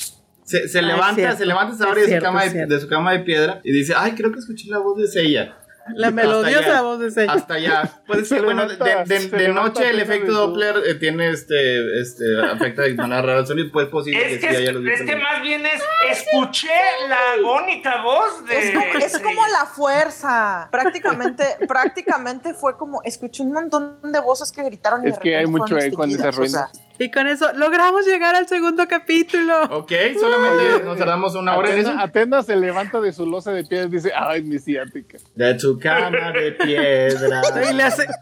se, 0.44 0.66
se 0.68 0.78
Ah, 0.78 0.82
levanta, 0.82 1.14
cierto. 1.14 1.36
se 1.36 1.46
levanta 1.46 1.76
Saori 1.76 2.00
de, 2.02 2.16
su 2.16 2.22
cama 2.22 2.44
de 2.46 2.80
su 2.80 2.88
cama 2.88 3.12
de 3.12 3.18
piedra 3.20 3.60
y 3.64 3.70
dice, 3.72 3.92
ay, 3.96 4.12
creo 4.12 4.32
que 4.32 4.38
escuché 4.38 4.68
la 4.70 4.78
voz 4.78 4.96
de 4.98 5.06
Seiya. 5.08 5.58
La 5.88 6.10
melodiosa 6.10 6.58
allá. 6.70 6.82
voz 6.82 7.00
de 7.00 7.08
ese. 7.08 7.26
Hasta 7.28 7.54
allá. 7.54 7.90
Pues 8.06 8.28
Se 8.28 8.36
que, 8.36 8.42
bueno, 8.42 8.66
de, 8.66 8.76
de- 8.76 9.20
se 9.20 9.36
de 9.36 9.48
noche 9.48 9.90
el 9.90 10.00
efecto 10.00 10.32
Doppler 10.32 10.76
eh, 10.86 10.94
tiene 10.94 11.30
este, 11.30 12.00
este, 12.00 12.24
afecta 12.42 12.82
de 12.82 12.94
manera 12.94 13.22
rara 13.22 13.40
el 13.40 13.46
sonido, 13.46 13.68
pues 13.72 13.86
es 13.86 13.90
posible 13.92 14.20
Es 14.34 14.40
que, 14.40 14.46
que, 14.46 14.50
sí 14.50 14.56
haya 14.56 14.70
es, 14.70 14.76
los 14.76 14.86
es 14.86 15.02
que 15.02 15.16
más 15.16 15.42
bien 15.42 15.66
es, 15.66 15.82
escuché 16.10 16.70
la 17.08 17.32
agónica 17.38 18.02
voz 18.02 18.44
de... 18.46 18.58
Es 18.58 18.70
como, 18.74 18.94
es 19.04 19.18
como 19.18 19.46
la 19.48 19.66
fuerza. 19.66 20.68
Prácticamente, 20.70 21.44
prácticamente 21.68 22.54
fue 22.54 22.76
como, 22.76 23.02
escuché 23.02 23.42
un 23.42 23.52
montón 23.52 23.98
de 24.02 24.20
voces 24.20 24.50
que 24.52 24.62
gritaron. 24.62 25.06
y 25.06 25.10
Es 25.10 25.18
que 25.18 25.36
hay 25.36 25.46
mucho 25.46 25.78
eco 25.78 26.04
en 26.04 26.10
esa 26.10 26.28
extinguidas, 26.28 26.38
o 26.38 26.46
sea, 26.46 26.83
Y 26.98 27.10
con 27.10 27.26
eso 27.26 27.52
logramos 27.54 28.06
llegar 28.06 28.36
al 28.36 28.46
segundo 28.46 28.86
capítulo. 28.86 29.62
Ok, 29.64 29.92
solamente 30.18 30.84
nos 30.84 30.96
tardamos 30.96 31.34
una 31.34 31.56
hora 31.56 31.70
en 31.72 31.78
eso. 31.80 31.90
Atenas 31.98 32.46
se 32.46 32.54
levanta 32.56 33.00
de 33.00 33.12
su 33.12 33.26
losa 33.26 33.52
de 33.52 33.64
piedra 33.64 33.86
y 33.86 33.90
dice, 33.90 34.12
ay, 34.14 34.42
mi 34.42 34.58
ciática. 34.60 35.18
De 35.34 35.58
su 35.58 35.78
cama 35.78 36.30
de 36.32 36.52
piedra. 36.52 37.42
Y 37.70 37.74
le 37.74 37.82
hace. 37.82 38.06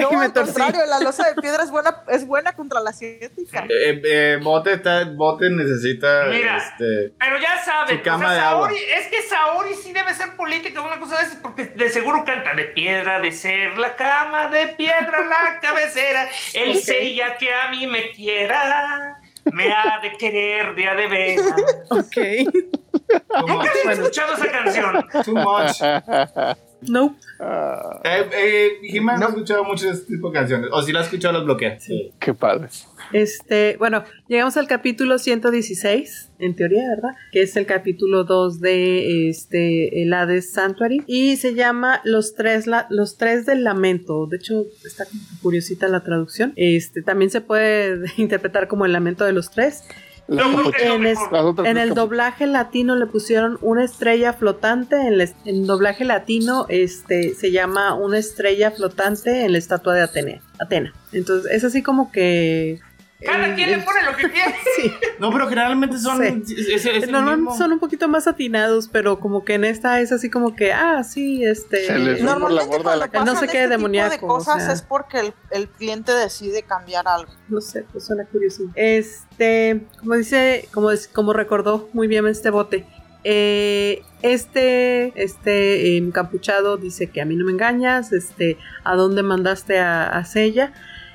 No, 0.00 0.10
y 0.12 0.16
me 0.16 0.24
al 0.26 0.32
torcí. 0.32 0.52
contrario, 0.52 0.80
la 0.88 1.00
losa 1.00 1.28
de 1.28 1.40
piedra 1.40 1.62
es 1.64 1.70
buena, 1.70 2.02
es 2.08 2.26
buena 2.26 2.52
contra 2.54 2.80
la 2.80 2.92
ciática. 2.92 3.66
Eh, 3.68 4.00
eh, 4.04 4.38
Bote, 4.42 4.72
está, 4.74 5.04
Bote 5.04 5.50
necesita 5.50 6.26
Mira. 6.30 6.56
este, 6.56 7.12
Pero 7.18 7.38
ya 7.38 7.62
saben, 7.62 7.98
Su 7.98 8.02
cama 8.04 8.26
o 8.26 8.28
sea, 8.28 8.34
de 8.34 8.40
agua. 8.40 8.68
Saori, 8.68 8.76
es 8.96 9.06
que 9.08 9.22
Saori 9.28 9.74
sí 9.74 9.92
debe 9.92 10.14
ser 10.14 10.34
política, 10.36 10.80
una 10.80 10.98
cosa 10.98 11.18
de 11.18 11.24
esas, 11.24 11.36
porque 11.36 11.64
de 11.66 11.90
seguro 11.90 12.24
canta 12.24 12.54
de 12.54 12.64
piedra 12.66 13.20
de 13.20 13.32
ser 13.32 13.76
la 13.76 13.94
cama, 13.96 14.48
de 14.48 14.68
piedra 14.68 15.26
la 15.26 15.60
cabecera, 15.62 16.28
el 16.54 16.78
sella 16.78 17.36
que 17.36 17.52
a 17.52 17.68
mí 17.70 17.86
me 17.86 18.11
quiera, 18.14 19.20
me 19.52 19.72
ha 19.72 20.00
de 20.02 20.12
querer 20.18 20.74
de 20.74 20.86
a 20.88 20.94
de 20.94 21.08
veras. 21.08 21.46
Ok. 21.90 22.16
¿Nunca 23.46 23.70
has 23.88 23.98
escuchado 23.98 24.34
esa 24.34 24.50
canción? 24.50 25.04
Too 25.24 25.34
much. 25.34 26.56
No. 26.82 27.16
Ah, 27.38 28.00
Eh, 28.04 28.28
eh, 28.82 29.00
no 29.00 29.26
ha 29.26 29.28
escuchado 29.28 29.64
mucho 29.64 29.86
de 29.86 29.92
este 29.92 30.14
tipo 30.14 30.30
de 30.30 30.34
canciones. 30.34 30.68
O 30.72 30.82
si 30.82 30.92
la 30.92 31.00
ha 31.00 31.02
escuchado, 31.02 31.34
las 31.34 31.44
bloquea. 31.44 31.78
Sí. 31.80 32.12
qué 32.18 32.34
padre. 32.34 32.68
Este, 33.12 33.76
bueno, 33.78 34.04
llegamos 34.28 34.56
al 34.56 34.66
capítulo 34.66 35.18
116, 35.18 36.31
en 36.44 36.54
teoría, 36.56 36.88
¿verdad? 36.88 37.10
Que 37.30 37.42
es 37.42 37.56
el 37.56 37.66
capítulo 37.66 38.24
2 38.24 38.60
de 38.60 39.28
este 39.28 40.02
el 40.02 40.12
Hades 40.12 40.52
Sanctuary 40.52 41.02
y 41.06 41.36
se 41.36 41.54
llama 41.54 42.00
Los 42.04 42.34
tres 42.34 42.66
la- 42.66 42.86
los 42.90 43.16
tres 43.16 43.46
del 43.46 43.64
lamento. 43.64 44.26
De 44.26 44.36
hecho, 44.36 44.64
está 44.84 45.04
curiosita 45.42 45.88
la 45.88 46.00
traducción. 46.02 46.52
Este, 46.56 47.02
también 47.02 47.30
se 47.30 47.40
puede 47.40 48.00
interpretar 48.16 48.68
como 48.68 48.84
el 48.86 48.92
lamento 48.92 49.24
de 49.24 49.32
los 49.32 49.50
tres. 49.50 49.84
En, 50.82 51.04
es- 51.06 51.18
el 51.76 51.94
doblaje 51.94 52.46
latino 52.46 52.96
le 52.96 53.06
pusieron 53.06 53.58
una 53.60 53.84
estrella 53.84 54.32
flotante. 54.32 54.96
En 55.44 55.66
doblaje 55.66 56.04
latino 56.04 56.66
este, 56.68 57.34
se 57.34 57.50
llama 57.50 57.94
una 57.94 58.18
estrella 58.18 58.70
flotante 58.70 59.44
en 59.44 59.52
la 59.52 59.58
estatua 59.58 59.94
de 59.94 60.02
Atene, 60.02 60.40
Atena. 60.60 60.94
Entonces 61.12 61.50
es 61.52 61.64
así 61.64 61.82
como 61.82 62.10
que... 62.12 62.78
Cada 63.24 63.54
quien 63.54 63.70
le 63.70 63.78
pone 63.78 64.02
lo 64.04 64.16
que 64.16 64.30
quiere. 64.30 64.54
sí. 64.76 64.92
No, 65.18 65.30
pero 65.32 65.48
generalmente 65.48 65.98
son. 65.98 66.44
Sí. 66.44 66.54
es- 66.54 66.68
es- 66.68 66.86
es 66.86 67.02
el 67.04 67.12
Normalmente 67.12 67.50
mismo. 67.50 67.56
son 67.58 67.72
un 67.72 67.78
poquito 67.78 68.08
más 68.08 68.26
atinados, 68.26 68.88
pero 68.88 69.20
como 69.20 69.44
que 69.44 69.54
en 69.54 69.64
esta 69.64 70.00
es 70.00 70.12
así 70.12 70.30
como 70.30 70.54
que, 70.56 70.72
ah, 70.72 71.02
sí, 71.04 71.44
este... 71.44 71.86
Se 71.86 71.98
les- 71.98 72.22
no, 72.22 72.38
por 72.38 72.50
la 72.52 72.62
Normalmente 72.62 72.76
borda 72.78 72.96
la 72.96 73.08
cuando 73.08 73.34
No 73.34 73.38
sé 73.40 73.46
qué 73.48 73.58
este 73.64 73.68
demoníaco, 73.68 74.10
tipo 74.14 74.26
de 74.26 74.28
cosas 74.38 74.56
o 74.56 74.60
sea. 74.66 74.72
es 74.72 74.82
porque 74.82 75.20
el, 75.20 75.34
el 75.50 75.68
cliente 75.68 76.12
decide 76.12 76.62
cambiar 76.62 77.06
algo. 77.08 77.32
no 77.48 77.60
sé, 77.60 77.84
pues 77.92 78.04
suena 78.06 78.24
curioso. 78.26 78.64
Este, 78.74 79.82
como 80.00 80.14
dice, 80.14 80.68
como, 80.72 80.90
es- 80.90 81.08
como 81.08 81.32
recordó 81.32 81.88
muy 81.92 82.08
bien 82.08 82.26
este 82.26 82.50
bote, 82.50 82.86
eh, 83.24 84.02
este, 84.22 85.12
este 85.22 85.96
encapuchado 85.96 86.76
dice 86.76 87.08
que 87.10 87.20
a 87.20 87.24
mí 87.24 87.36
no 87.36 87.44
me 87.44 87.52
engañas, 87.52 88.12
este, 88.12 88.56
a 88.84 88.96
dónde 88.96 89.22
mandaste 89.22 89.78
a, 89.78 90.06
a 90.08 90.24
Sella. 90.24 90.72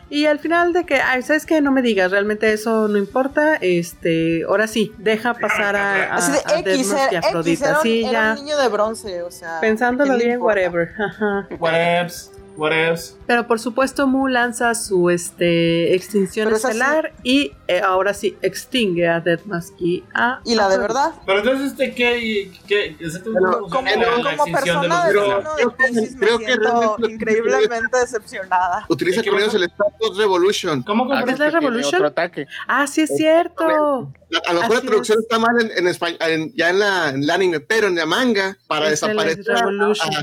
Y 0.09 0.25
al 0.25 0.39
final 0.39 0.71
de 0.71 0.85
que, 0.85 0.95
ay, 1.01 1.21
¿sabes 1.21 1.45
qué? 1.45 1.59
No 1.59 1.71
me 1.71 1.81
digas, 1.81 2.11
realmente 2.11 2.53
eso 2.53 2.87
no 2.87 2.97
importa. 2.97 3.55
Este, 3.55 4.43
ahora 4.47 4.67
sí, 4.67 4.93
deja 4.97 5.33
pasar 5.33 5.75
a, 5.75 6.13
a, 6.13 6.15
Así 6.15 6.31
de 6.31 6.37
a 6.45 6.59
X, 6.59 6.93
Deadmau5 6.93 6.95
y 6.95 6.95
era, 6.95 7.01
a 7.01 7.07
X 7.07 7.25
Afrodita. 7.27 7.69
era, 7.69 7.81
Sí, 7.81 8.03
era 8.05 8.11
ya. 8.11 8.31
un 8.39 8.45
niño 8.45 8.57
de 8.57 8.67
bronce, 8.69 9.21
o 9.23 9.31
sea. 9.31 9.59
Pensándolo 9.59 10.13
¿qué 10.13 10.17
le 10.17 10.23
bien, 10.23 10.35
importa? 10.35 10.55
whatever. 10.61 10.91
Whatevs, 11.59 12.31
whatevs. 12.55 13.16
Pero 13.27 13.45
por 13.45 13.59
supuesto, 13.59 14.07
Mu 14.07 14.27
lanza 14.29 14.73
su 14.73 15.09
este, 15.09 15.93
extinción 15.93 16.45
Pero 16.45 16.55
es 16.57 16.63
así. 16.65 16.77
estelar 16.77 17.13
y 17.23 17.51
eh, 17.67 17.81
ahora 17.81 18.13
sí 18.13 18.37
extingue 18.41 19.07
a 19.07 19.19
Deadmask 19.19 19.73
y 19.81 20.03
a. 20.13 20.39
Y 20.45 20.55
la 20.55 20.69
de 20.69 20.77
verdad. 20.77 21.11
Pero 21.25 21.39
entonces, 21.39 21.71
este, 21.71 21.93
¿qué? 21.93 22.51
qué 22.67 22.95
Pero 22.97 23.67
Como, 23.69 23.81
la 23.89 24.05
como 24.13 24.29
extinción 24.29 24.45
de 24.45 24.51
persona 24.51 25.11
los 25.11 25.57
de 25.57 25.67
Pisces 25.77 26.13
me 26.15 26.19
creo 26.19 26.39
que 26.39 26.45
siento 26.45 26.95
que 27.03 27.11
increíblemente 27.11 27.97
decepcionada. 27.99 28.85
Utiliza 28.87 29.21
¿Qué 29.21 29.29
con 29.29 29.39
ellos 29.39 29.53
el 29.55 29.63
Status 29.63 30.17
Revolution. 30.17 30.83
¿Cómo 30.83 31.11
Ah? 31.11 31.23
¿Es 31.27 31.37
la 31.39 31.49
Revolution? 31.49 31.95
Otro 31.95 32.07
ataque. 32.07 32.47
Ah, 32.67 32.87
sí 32.87 33.01
es 33.01 33.15
cierto. 33.15 34.13
A 34.45 34.53
lo 34.53 34.59
mejor 34.61 34.75
la 34.75 34.81
traducción 34.81 35.17
es. 35.19 35.23
está 35.23 35.39
mal 35.39 35.59
en, 35.61 35.71
en 35.77 35.87
español, 35.87 36.17
en- 36.21 36.53
ya 36.53 36.69
en, 36.69 36.79
la, 36.79 37.09
en 37.09 37.29
anime, 37.29 37.59
pero 37.61 37.87
en 37.87 37.95
la 37.95 38.05
manga, 38.05 38.57
para 38.67 38.89
Es 38.89 39.01
el 39.03 39.09
desaparecer 39.09 39.51
a, 39.55 39.59
Revolution. 39.65 40.09
a 40.15 40.21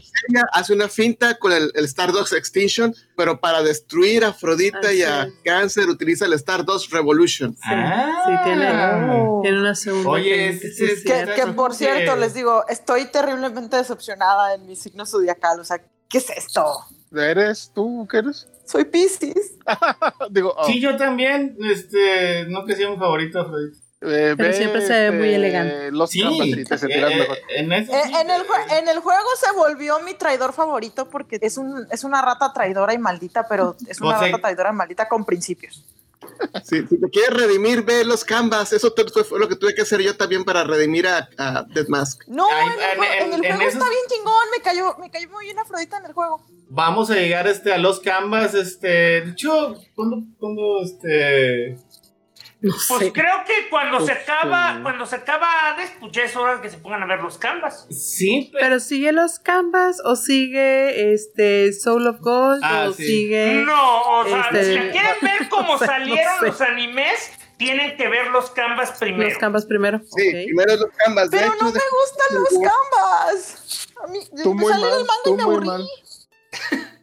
hace 0.52 0.72
una 0.74 0.88
finta 0.88 1.34
con 1.38 1.52
el, 1.52 1.70
el 1.74 1.84
Stardust 1.86 2.34
Extinction, 2.34 2.93
pero 3.16 3.40
para 3.40 3.62
destruir 3.62 4.24
a 4.24 4.28
Afrodita 4.28 4.78
Así 4.88 4.98
y 4.98 5.02
a 5.02 5.24
es. 5.24 5.32
Cáncer 5.44 5.88
utiliza 5.88 6.26
el 6.26 6.32
Stardust 6.34 6.92
Revolution. 6.92 7.52
Sí, 7.54 7.60
Ah. 7.64 8.22
sí, 8.26 8.32
tiene, 8.44 8.70
Oh. 9.12 9.40
tiene 9.42 9.60
una 9.60 9.74
segunda. 9.74 10.10
Oye, 10.10 10.58
que- 10.60 10.70
sí, 10.70 10.84
por 11.54 11.74
cierto, 11.74 12.16
les 12.16 12.34
digo, 12.34 12.64
estoy 12.68 13.06
terriblemente 13.06 13.76
decepcionada 13.76 14.54
en 14.54 14.66
mi 14.66 14.76
signo 14.76 15.06
zodiacal. 15.06 15.60
O 15.60 15.64
sea, 15.64 15.80
¿qué 16.08 16.18
es 16.18 16.30
esto? 16.30 16.66
¿Eres 17.14 17.70
tú? 17.74 18.06
¿Qué 18.10 18.18
eres? 18.18 18.48
Soy 18.66 18.84
Pisces. 18.86 19.56
Digo, 20.30 20.54
oh, 20.56 20.64
Sí, 20.66 20.80
yo 20.80 20.96
también, 20.96 21.56
este, 21.70 22.46
no 22.48 22.64
que 22.64 22.74
sea 22.74 22.88
un 22.90 22.98
favorito, 22.98 23.40
Afrodita. 23.40 23.78
Eh, 24.06 24.34
Pero 24.36 24.52
siempre 24.52 24.80
se 24.86 24.92
ve 24.92 25.10
muy 25.10 25.28
este, 25.28 25.34
elegante. 25.36 25.92
Los 25.92 26.10
Sí, 26.10 26.20
canvas 26.22 26.46
y 26.46 26.64
te 26.64 26.78
sentirás 26.78 27.12
eh, 27.12 27.16
mejor. 27.16 27.38
en 27.48 27.72
eso 27.72 27.92
Eh, 27.92 28.00
sí. 28.06 28.12
en, 28.20 28.30
el 28.30 28.42
jue- 28.42 28.78
en 28.78 28.88
el 28.88 28.98
juego 29.00 29.28
se 29.40 29.52
volvió 29.52 30.00
mi 30.00 30.14
traidor 30.14 30.52
favorito 30.52 31.08
porque 31.08 31.38
es, 31.40 31.56
un, 31.58 31.86
es 31.90 32.04
una 32.04 32.22
rata 32.22 32.52
traidora 32.52 32.94
y 32.94 32.98
maldita, 32.98 33.46
pero 33.48 33.76
es 33.88 34.00
una 34.00 34.16
O 34.16 34.18
sea- 34.18 34.28
rata 34.28 34.40
traidora 34.42 34.70
y 34.70 34.74
maldita 34.74 35.08
con 35.08 35.24
principios. 35.24 35.84
Si, 36.64 36.86
si 36.86 36.98
te 36.98 37.10
quieres 37.10 37.34
redimir, 37.34 37.82
ve 37.82 38.02
los 38.04 38.24
canvas. 38.24 38.72
Eso 38.72 38.92
te- 38.92 39.04
fue, 39.24 39.38
lo 39.38 39.46
que 39.48 39.56
tuve 39.56 39.74
que 39.74 39.82
hacer 39.82 40.00
yo 40.00 40.16
también 40.16 40.42
para 40.44 40.64
redimir 40.64 41.06
a, 41.06 41.28
a 41.36 41.64
Dead 41.64 41.86
Mask. 41.88 42.22
No, 42.28 42.46
Ay, 42.50 42.66
en 42.66 42.72
el, 42.72 43.04
en- 43.04 43.32
en 43.34 43.44
en 43.44 43.56
juego 43.56 43.62
esos- 43.70 43.74
está 43.74 43.90
bien 43.90 44.02
chingón. 44.08 44.34
Me 44.56 44.62
cayó, 44.62 44.96
me 44.98 45.10
cayó 45.10 45.28
muy 45.28 45.44
bien 45.44 45.58
Afrodita 45.58 45.98
en 45.98 46.06
el 46.06 46.12
juego. 46.14 46.40
Vamos 46.70 47.10
a 47.10 47.14
llegar 47.16 47.46
este, 47.46 47.72
a 47.74 47.78
los 47.78 48.00
canvas, 48.00 48.54
este, 48.54 48.88
de 48.88 49.30
hecho, 49.32 49.74
¿cuándo, 49.94 50.22
cuándo, 50.38 50.80
este, 50.82 51.76
No 52.64 52.72
Pues 52.88 53.00
sé. 53.00 53.12
creo 53.12 53.44
que 53.46 53.68
cuando 53.68 54.00
se 54.04 54.12
acaba, 54.12 54.76
sí. 54.76 54.82
cuando 54.82 55.04
se 55.04 55.16
acaba 55.16 55.46
Hades, 55.68 55.90
pues 56.00 56.12
ya 56.12 56.22
es 56.22 56.34
hora 56.34 56.56
de 56.56 56.62
que 56.62 56.70
se 56.70 56.78
pongan 56.78 57.02
a 57.02 57.06
ver 57.06 57.20
los 57.20 57.36
canvas. 57.36 57.86
sí, 57.90 58.48
pero, 58.52 58.64
Pero 58.64 58.80
sigue 58.80 59.12
los 59.12 59.38
canvas 59.38 60.00
o 60.02 60.16
sigue 60.16 61.12
este 61.12 61.74
Soul 61.74 62.06
of 62.06 62.20
Gold 62.20 62.60
Ah, 62.64 62.86
o 62.88 62.92
sí. 62.94 63.04
sigue. 63.06 63.62
No, 63.66 64.00
o 64.20 64.24
sea, 64.26 64.48
Este- 64.50 64.64
si 64.64 64.74
la 64.76 64.90
quieren 64.92 65.14
ver 65.20 65.48
cómo 65.50 65.74
no 65.74 65.78
salieron 65.78 66.40
sé. 66.40 66.46
los 66.46 66.60
animes, 66.62 67.32
tienen 67.58 67.96
que 67.98 68.08
ver 68.08 68.28
los 68.28 68.50
canvas 68.52 68.92
primero. 68.98 69.28
Los 69.28 69.38
canvas 69.38 69.66
primero. 69.66 70.00
Sí, 70.16 70.30
primero 70.46 70.74
los 70.76 70.90
canvas. 70.96 71.28
Pero 71.30 71.44
hecho, 71.46 71.56
no 71.60 71.66
me 71.66 71.72
de- 71.72 71.80
gustan 72.00 72.38
los 72.40 72.70
canvas. 72.72 73.88
A 74.02 74.06
mí, 74.06 74.20
Tú 74.42 74.54
me 74.54 74.62
muy 74.62 74.72
salió 74.72 74.86
mal, 74.86 74.98
el 75.00 75.06
manga 75.06 75.20
y 75.26 75.32
me 75.34 75.42
aburrí. 75.42 75.66
mal. 75.66 75.88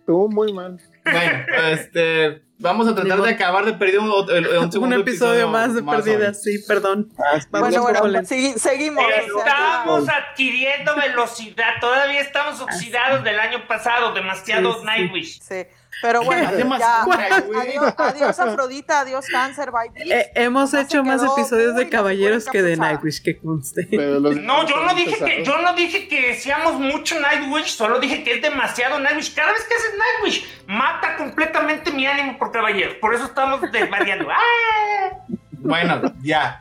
Tú 0.08 0.28
muy 0.30 0.54
mal. 0.54 0.80
Bueno, 1.04 1.46
este, 1.72 2.42
vamos 2.60 2.88
a 2.88 2.96
tratar 2.96 3.22
de 3.22 3.30
acabar 3.32 3.66
de 3.66 3.74
perder 3.74 4.00
un, 4.00 4.10
un 4.10 4.58
Un 4.64 4.72
segundo 4.72 4.96
episodio 4.98 5.48
más 5.50 5.74
de 5.74 5.84
perdidas, 5.84 6.42
sí, 6.44 6.60
perdón. 6.68 7.10
Ah, 7.18 7.40
Bueno, 7.52 7.82
bueno, 7.82 8.02
segui- 8.22 8.56
seguimos. 8.58 9.04
Estamos 9.38 10.08
adquiriendo 10.10 10.96
velocidad, 10.96 11.74
todavía 11.80 12.22
estamos 12.22 12.60
oxidados 12.62 13.24
del 13.24 13.40
año 13.40 13.68
pasado, 13.68 14.14
demasiado 14.14 14.74
Sí, 14.74 14.80
sí. 14.80 14.86
Nightwish. 14.86 15.40
Sí. 15.42 15.66
Pero 16.02 16.22
bueno, 16.26 16.50
ya, 16.80 17.04
adiós, 17.04 17.94
adiós 17.98 18.40
Afrodita, 18.40 19.02
adiós 19.02 19.26
Cáncer, 19.28 19.72
bye. 19.72 19.90
bitch. 19.94 20.12
Eh, 20.12 20.32
hemos 20.36 20.74
hecho 20.74 21.04
más 21.04 21.22
episodios 21.24 21.76
de 21.76 21.90
caballeros 21.90 22.46
que 22.46 22.62
de. 22.62 22.78
Nightwish, 22.78 23.22
que 23.22 23.38
conste. 23.40 23.88
No, 23.92 24.66
yo 24.68 24.84
no 24.84 24.96
dije 24.96 25.18
que, 25.24 25.44
yo 25.44 25.58
no 25.62 25.74
dije 25.74 26.08
que 26.08 26.36
seamos 26.36 26.80
mucho 26.80 27.20
Nightwish, 27.20 27.76
solo 27.76 28.00
dije 28.00 28.24
que 28.24 28.36
es 28.36 28.42
demasiado 28.42 29.00
Nightwish. 29.00 29.34
Cada 29.34 29.52
vez 29.52 29.64
que 29.64 29.74
haces 29.76 29.92
Nightwish, 29.98 30.46
mata 30.68 31.18
completamente 31.18 31.92
mi 31.92 32.06
ánimo 32.08 32.38
por 32.38 32.52
caballero. 32.52 33.00
Por 33.00 33.14
eso 33.14 33.26
estamos 33.26 33.62
desvariando. 33.72 34.28
¡Ah! 34.32 35.18
Bueno, 35.64 36.02
ya. 36.24 36.60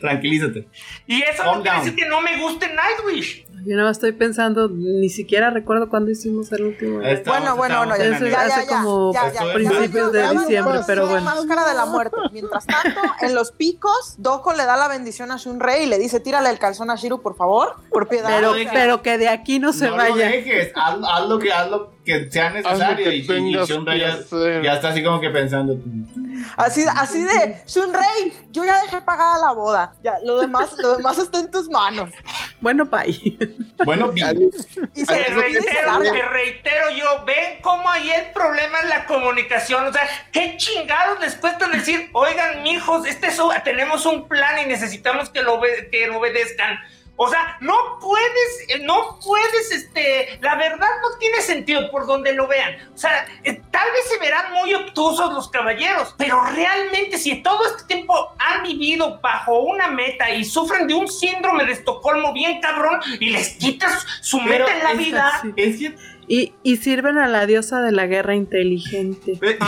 Tranquilízate. 0.00 0.66
Y 1.06 1.22
eso 1.22 1.44
Calm 1.44 1.58
no 1.58 1.62
quiere 1.62 1.76
down. 1.76 1.84
decir 1.86 2.02
que 2.02 2.08
no 2.08 2.20
me 2.20 2.36
guste 2.38 2.66
Nightwish. 2.74 3.46
Yo 3.64 3.76
no 3.76 3.88
estoy 3.88 4.12
pensando, 4.12 4.68
ni 4.68 5.08
siquiera 5.08 5.50
recuerdo 5.50 5.88
cuándo 5.88 6.10
hicimos 6.10 6.50
el 6.52 6.62
último. 6.66 6.98
Bueno, 6.98 7.56
bueno, 7.56 7.56
bueno, 7.56 7.94
estábamos 7.94 7.98
ya 7.98 8.04
en 8.04 8.18
sé, 8.18 8.36
anime. 8.36 8.52
hace 8.54 8.66
como 8.66 9.12
principios 9.54 10.12
de 10.12 10.30
diciembre, 10.30 10.78
ya 10.78 10.86
pero 10.86 11.04
ya 11.04 11.10
bueno. 11.10 11.24
Máscara 11.24 11.68
de 11.68 11.74
la 11.74 11.86
muerte. 11.86 12.16
Mientras 12.32 12.66
tanto, 12.66 13.00
en 13.20 13.34
los 13.34 13.52
picos, 13.52 14.14
Doko 14.18 14.52
le 14.52 14.64
da 14.64 14.76
la 14.76 14.88
bendición 14.88 15.30
a 15.30 15.36
Shunrei 15.36 15.84
y 15.84 15.86
le 15.86 15.98
dice, 15.98 16.20
tírale 16.20 16.50
el 16.50 16.58
calzón 16.58 16.90
a 16.90 16.96
Shiru, 16.96 17.20
por 17.20 17.36
favor, 17.36 17.76
por 17.90 18.08
piedad. 18.08 18.30
Pero, 18.30 18.54
pero 18.72 19.02
que 19.02 19.18
de 19.18 19.28
aquí 19.28 19.58
no 19.58 19.72
se 19.72 19.88
no 19.88 19.96
vaya. 19.96 20.10
lo 20.10 20.16
dejes, 20.16 20.72
haz, 20.74 20.96
haz 21.02 21.28
lo 21.28 21.38
que, 21.38 21.52
haz 21.52 21.70
lo 21.70 21.92
que 22.04 22.30
sea 22.30 22.50
necesario. 22.50 23.04
que 23.04 23.16
y, 23.16 23.20
y 23.20 23.26
que 23.26 23.98
ya, 23.98 24.62
ya 24.62 24.74
está 24.74 24.88
así 24.88 25.02
como 25.02 25.20
que 25.20 25.30
pensando. 25.30 25.78
Así, 26.56 26.84
así 26.96 27.22
de, 27.22 27.62
Shunrei, 27.66 28.32
yo 28.50 28.64
ya 28.64 28.80
dejé 28.82 29.00
pagada 29.02 29.38
la 29.38 29.52
boda. 29.52 29.94
Ya, 30.02 30.14
lo 30.24 30.40
demás, 30.40 30.74
lo 30.78 30.96
demás 30.96 31.18
está 31.18 31.40
en 31.40 31.50
tus 31.50 31.68
manos. 31.68 32.10
Bueno, 32.60 32.86
bye. 32.86 33.38
Bueno, 33.84 34.12
vi. 34.12 34.20
Y 34.94 35.06
se 35.06 35.06
Te 35.06 35.24
reitero, 35.30 36.02
te 36.02 36.22
reitero 36.22 36.90
yo, 36.90 37.24
ven 37.24 37.62
cómo 37.62 37.88
ahí 37.88 38.10
el 38.10 38.26
problema 38.32 38.78
es 38.80 38.88
la 38.90 39.06
comunicación. 39.06 39.86
O 39.86 39.92
sea, 39.92 40.06
qué 40.32 40.58
chingados 40.58 41.18
les 41.20 41.34
cuesta 41.36 41.66
decir, 41.68 42.10
oigan, 42.12 42.62
mijos, 42.62 43.06
este 43.06 43.28
es 43.28 43.40
tenemos 43.64 44.04
un 44.04 44.28
plan 44.28 44.58
y 44.58 44.66
necesitamos 44.66 45.30
que 45.30 45.40
lo, 45.40 45.60
que 45.90 46.06
lo 46.08 46.18
obedezcan. 46.18 46.78
O 47.22 47.28
sea, 47.28 47.58
no 47.60 47.98
puedes, 48.00 48.64
eh, 48.68 48.78
no 48.82 49.18
puedes, 49.22 49.70
este, 49.72 50.38
la 50.40 50.54
verdad 50.56 50.88
no 51.02 51.18
tiene 51.18 51.42
sentido 51.42 51.90
por 51.90 52.06
donde 52.06 52.32
lo 52.32 52.48
vean. 52.48 52.76
O 52.94 52.96
sea, 52.96 53.26
eh, 53.44 53.60
tal 53.70 53.90
vez 53.92 54.08
se 54.08 54.18
verán 54.18 54.54
muy 54.54 54.72
obtusos 54.72 55.30
los 55.34 55.50
caballeros, 55.50 56.14
pero 56.16 56.42
realmente 56.46 57.18
si 57.18 57.42
todo 57.42 57.66
este 57.66 57.84
tiempo 57.84 58.14
han 58.38 58.62
vivido 58.62 59.20
bajo 59.20 59.60
una 59.60 59.88
meta 59.88 60.30
y 60.30 60.46
sufren 60.46 60.86
de 60.86 60.94
un 60.94 61.08
síndrome 61.08 61.66
de 61.66 61.72
Estocolmo 61.72 62.32
bien 62.32 62.58
cabrón 62.62 63.00
y 63.20 63.28
les 63.28 63.50
quitas 63.58 64.06
su 64.22 64.38
Pero 64.48 64.64
meta 64.64 64.78
en 64.78 64.84
la 64.84 64.94
vida. 64.94 65.28
así. 65.28 65.52
Es 65.56 65.78
que. 65.78 65.94
Y, 66.26 66.54
y 66.62 66.76
sirven 66.78 67.18
a 67.18 67.26
la 67.26 67.44
diosa 67.44 67.82
de 67.82 67.92
la 67.92 68.06
guerra 68.06 68.34
inteligente. 68.34 69.32
eh, 69.42 69.58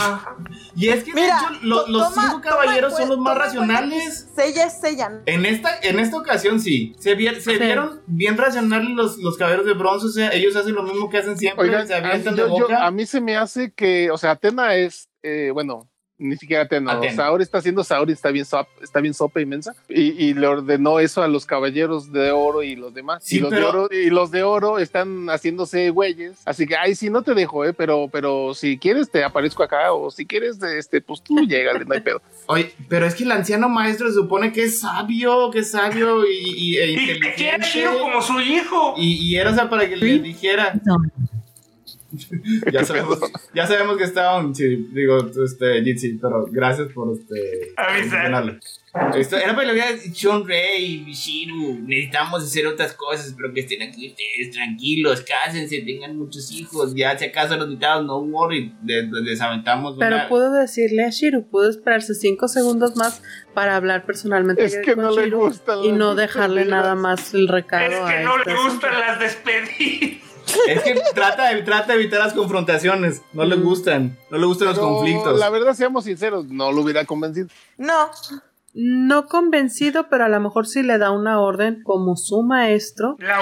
Y 0.75 0.89
es 0.89 1.03
que 1.03 1.13
de 1.13 1.25
hecho, 1.25 1.35
lo- 1.61 1.87
los 1.87 2.13
cinco 2.13 2.41
caballeros 2.41 2.95
son 2.97 3.09
los 3.09 3.19
más 3.19 3.37
racionales. 3.37 4.27
Sella 4.35 4.65
es 4.65 4.79
Sella. 4.79 5.21
En 5.25 5.45
esta, 5.45 5.77
en 5.81 5.99
esta 5.99 6.17
ocasión 6.17 6.59
sí. 6.59 6.95
Se, 6.99 7.13
vi- 7.15 7.27
se 7.35 7.51
Sí. 7.53 7.57
vieron 7.59 8.01
bien 8.07 8.37
racionales 8.37 8.89
los, 8.91 9.17
los 9.19 9.37
caballeros 9.37 9.65
de 9.65 9.73
bronce. 9.73 10.07
O 10.07 10.09
sea, 10.09 10.31
ellos 10.33 10.55
hacen 10.55 10.73
lo 10.75 10.83
mismo 10.83 11.09
que 11.09 11.17
hacen 11.19 11.37
siempre. 11.37 11.65
Oigan, 11.65 11.87
se 11.87 11.93
a, 11.93 11.97
avientan 11.97 12.35
yo- 12.35 12.45
de 12.45 12.49
yo- 12.57 12.59
boca. 12.67 12.85
a 12.85 12.91
mí 12.91 13.05
se 13.05 13.21
me 13.21 13.37
hace 13.37 13.71
que, 13.71 14.09
o 14.11 14.17
sea, 14.17 14.31
Atena 14.31 14.75
es, 14.75 15.09
eh, 15.21 15.51
bueno, 15.53 15.87
ni 16.17 16.37
siquiera 16.37 16.63
Atena, 16.63 16.93
Atena. 16.93 17.13
Saori 17.15 17.43
está 17.43 17.57
haciendo 17.57 17.83
Saori, 17.83 18.13
está 18.13 18.29
bien, 18.31 18.45
sop- 18.45 18.67
está 18.81 18.99
bien 19.01 19.13
sopa 19.13 19.41
inmensa, 19.41 19.73
y, 19.89 20.01
y 20.25 20.33
le 20.33 20.47
ordenó 20.47 20.99
eso 20.99 21.21
a 21.23 21.27
los 21.27 21.45
caballeros 21.45 22.11
de 22.13 22.31
oro 22.31 22.63
y 22.63 22.75
los 22.75 22.93
demás. 22.93 23.23
Sí, 23.25 23.37
y, 23.37 23.39
los 23.39 23.49
pero- 23.49 23.61
de 23.61 23.67
oro, 23.69 23.87
y 23.91 24.09
los 24.09 24.31
de 24.31 24.43
oro 24.43 24.79
están 24.79 25.27
haciéndose 25.29 25.89
güeyes, 25.89 26.41
así 26.45 26.65
que, 26.65 26.77
ay, 26.77 26.95
sí, 26.95 27.09
no 27.09 27.23
te 27.23 27.33
dejo, 27.33 27.65
eh, 27.65 27.73
pero, 27.73 28.07
pero 28.11 28.53
si 28.53 28.77
quieres 28.77 29.09
te 29.11 29.23
aparezco 29.23 29.63
acá, 29.63 29.91
o 29.91 30.11
si 30.11 30.25
quieres, 30.25 30.61
este, 30.63 31.01
pues 31.01 31.21
tú 31.21 31.35
llegas, 31.47 31.85
no 31.85 31.93
hay 31.93 32.01
pedo. 32.01 32.21
Oye, 32.47 32.73
pero 32.87 33.05
es 33.05 33.15
que 33.15 33.23
el 33.23 33.31
anciano 33.31 33.67
maestro 33.69 34.07
se 34.07 34.13
supone 34.15 34.51
que 34.53 34.63
es 34.63 34.79
sabio, 34.79 35.49
que 35.51 35.59
es 35.59 35.71
sabio 35.71 36.25
y, 36.25 36.53
y, 36.55 36.77
e 36.77 36.91
Y 36.91 37.19
que 37.19 37.33
quiere 37.35 37.97
como 37.99 38.21
su 38.21 38.39
hijo. 38.39 38.93
Y, 38.97 39.13
y 39.29 39.35
era 39.37 39.51
o 39.51 39.53
sea, 39.55 39.69
para 39.69 39.87
que 39.89 39.95
le 39.97 40.19
dijera. 40.19 40.73
ya, 42.71 42.83
sabemos, 42.83 43.19
ya 43.53 43.65
sabemos 43.65 43.97
que 43.97 44.03
está 44.03 44.37
un 44.37 44.53
sí, 44.53 44.87
digo, 44.91 45.17
este, 45.43 45.83
Jitsi, 45.83 46.19
pero 46.21 46.45
gracias 46.49 46.89
por 46.93 47.11
este 47.11 47.73
Avisar. 47.75 48.59
Esto 49.15 49.37
era 49.37 49.55
para 49.55 49.61
que 49.61 49.65
le 49.65 49.73
hubiera 49.73 49.97
Sean 50.13 50.45
Rey, 50.45 51.03
Shiru, 51.11 51.79
necesitamos 51.79 52.43
hacer 52.43 52.67
otras 52.67 52.93
cosas, 52.93 53.33
pero 53.35 53.51
que 53.51 53.61
estén 53.61 53.81
aquí 53.81 54.09
ustedes 54.09 54.51
tranquilos, 54.51 55.21
cásense, 55.21 55.81
tengan 55.81 56.15
muchos 56.15 56.51
hijos, 56.51 56.93
ya 56.93 57.17
si 57.17 57.25
acaso 57.25 57.57
los 57.57 57.65
invitados, 57.65 58.05
no 58.05 58.19
worry, 58.19 58.71
les 58.83 59.41
aventamos 59.41 59.95
Pero 59.97 60.15
una... 60.15 60.29
pudo 60.29 60.51
decirle 60.51 61.05
a 61.05 61.09
Shiru, 61.09 61.47
pudo 61.47 61.69
esperarse 61.69 62.13
cinco 62.13 62.47
segundos 62.47 62.95
más 62.95 63.23
para 63.55 63.75
hablar 63.75 64.05
personalmente 64.05 64.63
Es 64.63 64.77
que 64.77 64.93
con 64.93 65.05
no 65.05 65.11
le 65.11 65.23
Shiru 65.23 65.39
gustan 65.39 65.79
y 65.79 65.89
las 65.89 65.97
no 65.97 66.15
dejarle 66.15 66.65
nada 66.65 66.93
más 66.93 67.33
el 67.33 67.47
recado 67.47 67.91
Es 67.91 67.99
a 67.99 68.07
que 68.07 68.23
no 68.23 68.37
le 68.37 68.55
gustan 68.63 68.99
las 68.99 69.19
despedidas. 69.19 70.32
Es 70.67 70.81
que 70.81 70.95
trata 71.13 71.49
de, 71.49 71.61
trata 71.63 71.93
de 71.93 72.01
evitar 72.01 72.19
las 72.19 72.33
confrontaciones, 72.33 73.21
no 73.33 73.45
le 73.45 73.55
gustan, 73.55 74.17
no 74.29 74.37
le 74.37 74.45
gustan 74.45 74.69
los 74.69 74.79
conflictos. 74.79 75.39
La 75.39 75.49
verdad, 75.49 75.73
seamos 75.73 76.05
sinceros, 76.05 76.45
no 76.47 76.71
lo 76.71 76.81
hubiera 76.81 77.05
convencido. 77.05 77.47
No, 77.77 78.09
No 78.75 79.27
convencido, 79.27 80.07
pero 80.09 80.25
a 80.25 80.29
lo 80.29 80.39
mejor 80.39 80.65
sí 80.65 80.81
le 80.81 80.97
da 80.97 81.11
una 81.11 81.39
orden 81.39 81.83
como 81.83 82.15
su 82.15 82.41
maestro. 82.41 83.17
La 83.19 83.39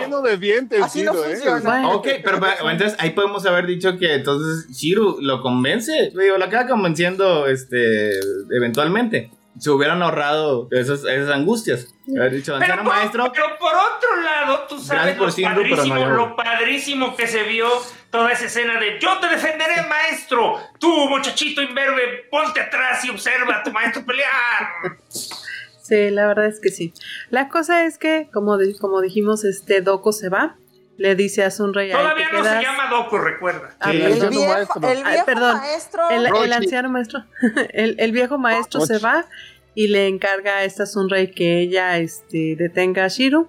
lleno 0.00 0.22
de 0.22 0.38
dientes, 0.38 0.82
Así 0.82 1.02
no 1.02 1.12
Ciro, 1.12 1.58
¿eh? 1.58 1.60
Bueno, 1.62 1.92
Ok, 1.92 2.08
pero, 2.24 2.40
pero, 2.40 2.70
entonces 2.70 2.96
ahí 3.00 3.10
podemos 3.10 3.44
haber 3.44 3.66
dicho 3.66 3.98
que 3.98 4.14
entonces 4.14 4.70
Shiru 4.74 5.18
lo 5.20 5.42
convence. 5.42 6.10
Digo, 6.18 6.38
lo 6.38 6.44
acaba 6.44 6.66
convenciendo 6.66 7.46
este, 7.46 8.18
eventualmente. 8.50 9.30
Se 9.58 9.70
hubieran 9.70 10.02
ahorrado 10.02 10.68
esas, 10.70 11.04
esas 11.04 11.30
angustias. 11.30 11.94
Haber 12.16 12.32
dicho, 12.32 12.52
Pero 12.58 12.72
anciano 12.72 12.84
por, 12.84 12.94
maestro. 12.94 13.32
pero 13.32 13.58
por 13.58 13.72
otro 13.74 14.20
lado, 14.22 14.66
tú 14.68 14.78
sabes 14.78 15.16
por 15.16 15.28
lo, 15.28 15.48
no 15.48 15.54
padrísimo, 15.54 16.06
lo 16.06 16.36
padrísimo 16.36 17.16
que 17.16 17.26
se 17.26 17.42
vio 17.42 17.68
toda 18.10 18.32
esa 18.32 18.46
escena 18.46 18.80
de 18.80 18.98
yo 19.00 19.18
te 19.18 19.28
defenderé, 19.28 19.82
maestro. 19.88 20.58
Tú, 20.78 21.08
muchachito 21.08 21.60
imberbe, 21.62 22.26
ponte 22.30 22.60
atrás 22.60 23.04
y 23.04 23.10
observa 23.10 23.56
a 23.56 23.62
tu 23.62 23.70
maestro 23.72 24.04
pelear. 24.04 24.98
Sí, 25.82 26.10
la 26.10 26.26
verdad 26.26 26.46
es 26.46 26.60
que 26.60 26.70
sí. 26.70 26.92
La 27.30 27.48
cosa 27.48 27.84
es 27.84 27.98
que, 27.98 28.28
como, 28.32 28.58
como 28.80 29.00
dijimos, 29.00 29.44
este 29.44 29.80
Doko 29.80 30.12
se 30.12 30.28
va, 30.28 30.56
le 30.98 31.14
dice 31.14 31.42
a 31.44 31.50
Sunray, 31.50 31.90
"Ahí 31.90 31.96
Todavía 31.96 32.28
no 32.30 32.38
se 32.38 32.42
quedas". 32.50 32.62
llama 32.62 32.90
Doku, 32.90 33.16
recuerda. 33.18 33.74
Ah, 33.80 33.90
Sí, 33.90 33.96
el 33.96 34.04
Anciano 34.12 34.30
viejo, 34.30 34.50
maestro. 34.80 34.88
el 34.90 34.98
Ay, 34.98 35.12
viejo 35.12 35.24
perdón. 35.26 35.56
maestro. 35.56 36.10
El, 36.10 36.26
el 36.26 36.52
anciano 36.52 36.88
maestro, 36.90 37.24
el, 37.72 37.96
el 37.98 38.12
viejo 38.12 38.36
maestro 38.38 38.80
Rochi. 38.80 38.92
se 38.94 38.98
va 38.98 39.24
y 39.74 39.88
le 39.88 40.08
encarga 40.08 40.56
a 40.58 40.64
esta 40.64 40.84
Sunray 40.86 41.30
que 41.30 41.60
ella 41.60 41.96
este, 41.98 42.56
detenga 42.58 43.04
a 43.04 43.08
Shiru. 43.08 43.48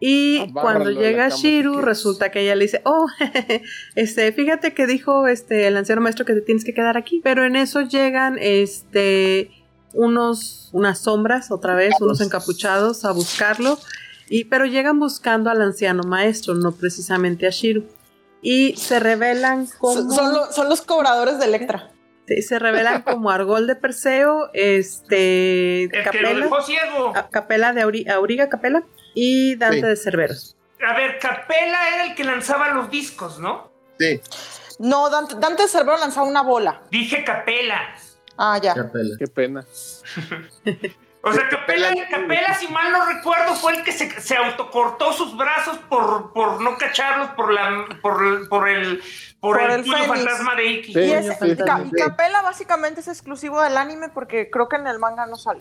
Y 0.00 0.40
Amárralo 0.40 0.60
cuando 0.84 0.90
llega 1.00 1.28
Shiru, 1.30 1.80
resulta 1.80 2.30
que 2.30 2.40
ella 2.42 2.54
le 2.54 2.64
dice, 2.64 2.82
oh, 2.84 3.06
este, 3.94 4.30
fíjate 4.32 4.74
que 4.74 4.86
dijo 4.86 5.26
este 5.26 5.66
el 5.66 5.76
anciano 5.76 6.02
maestro 6.02 6.24
que 6.26 6.34
te 6.34 6.40
tienes 6.42 6.64
que 6.64 6.74
quedar 6.74 6.96
aquí. 6.98 7.20
Pero 7.24 7.44
en 7.44 7.56
eso 7.56 7.80
llegan 7.82 8.36
este 8.40 9.50
unos, 9.94 10.68
unas 10.74 10.98
sombras, 10.98 11.50
otra 11.50 11.74
vez, 11.74 11.94
unos 12.00 12.20
encapuchados 12.20 13.04
a 13.06 13.12
buscarlo. 13.12 13.78
Y, 14.28 14.44
pero 14.44 14.66
llegan 14.66 14.98
buscando 14.98 15.50
al 15.50 15.62
anciano 15.62 16.02
maestro, 16.02 16.54
no 16.54 16.72
precisamente 16.72 17.46
a 17.46 17.50
Shiru. 17.50 17.84
Y 18.42 18.76
se 18.76 19.00
revelan 19.00 19.66
como. 19.78 19.94
Son, 19.94 20.10
son 20.12 20.32
lo- 20.34 20.52
son 20.52 20.68
los 20.68 20.82
cobradores 20.82 21.38
de 21.38 21.46
Electra. 21.46 21.90
Sí, 22.28 22.42
se 22.42 22.58
revelan 22.58 23.02
como 23.02 23.30
Argol 23.30 23.66
de 23.68 23.76
Perseo, 23.76 24.50
este 24.52 25.84
El 25.84 25.90
que 25.90 25.98
lo 25.98 26.04
Capela, 26.04 26.44
dejó 26.44 26.62
ciego. 26.62 27.12
a- 27.16 27.28
Capela 27.30 27.72
de 27.72 27.82
Auri- 27.84 28.08
Auriga 28.10 28.48
Capela 28.48 28.82
y 29.14 29.54
Dante 29.54 29.80
Sí. 29.80 29.86
de 29.86 29.96
Cerberos. 29.96 30.56
A 30.86 30.94
ver, 30.96 31.18
Capela 31.20 31.88
era 31.94 32.06
el 32.06 32.14
que 32.16 32.24
lanzaba 32.24 32.70
los 32.74 32.90
discos, 32.90 33.38
¿no? 33.38 33.70
Sí. 33.98 34.20
No, 34.80 35.08
Dante, 35.08 35.36
Dante 35.38 35.68
Cerbero 35.68 35.96
lanzaba 35.98 36.26
una 36.28 36.42
bola. 36.42 36.82
Dije 36.90 37.22
Capela. 37.24 37.94
Ah, 38.36 38.58
ya. 38.62 38.74
Capela. 38.74 39.14
Qué 39.18 39.26
pena. 39.28 39.64
O 41.28 41.32
sea, 41.32 41.48
Capela, 41.48 41.92
Capela, 42.08 42.54
si 42.54 42.68
mal 42.68 42.92
no 42.92 43.04
recuerdo, 43.04 43.54
fue 43.56 43.76
el 43.76 43.82
que 43.82 43.90
se, 43.90 44.08
se 44.20 44.36
autocortó 44.36 45.12
sus 45.12 45.36
brazos 45.36 45.76
por, 45.88 46.32
por 46.32 46.60
no 46.60 46.76
cacharlos 46.78 47.30
por 47.30 47.52
la 47.52 47.84
por, 48.00 48.48
por 48.48 48.68
el 48.68 49.00
por, 49.40 49.58
Por 49.58 49.60
el, 49.70 49.80
el 49.80 49.84
fantasma 49.84 50.54
de 50.54 50.66
Iki. 50.66 50.92
Sí. 50.92 51.00
Y, 51.00 51.12
ese- 51.12 51.34
sí, 51.34 51.46
y 51.50 51.56
Ca- 51.56 51.82
sí. 51.82 51.90
y 51.92 52.00
Capela 52.00 52.42
básicamente 52.42 53.00
es 53.00 53.08
exclusivo 53.08 53.60
del 53.60 53.76
anime 53.76 54.08
porque 54.08 54.50
creo 54.50 54.68
que 54.68 54.76
en 54.76 54.86
el 54.86 54.98
manga 55.00 55.26
no 55.26 55.36
sale. 55.36 55.60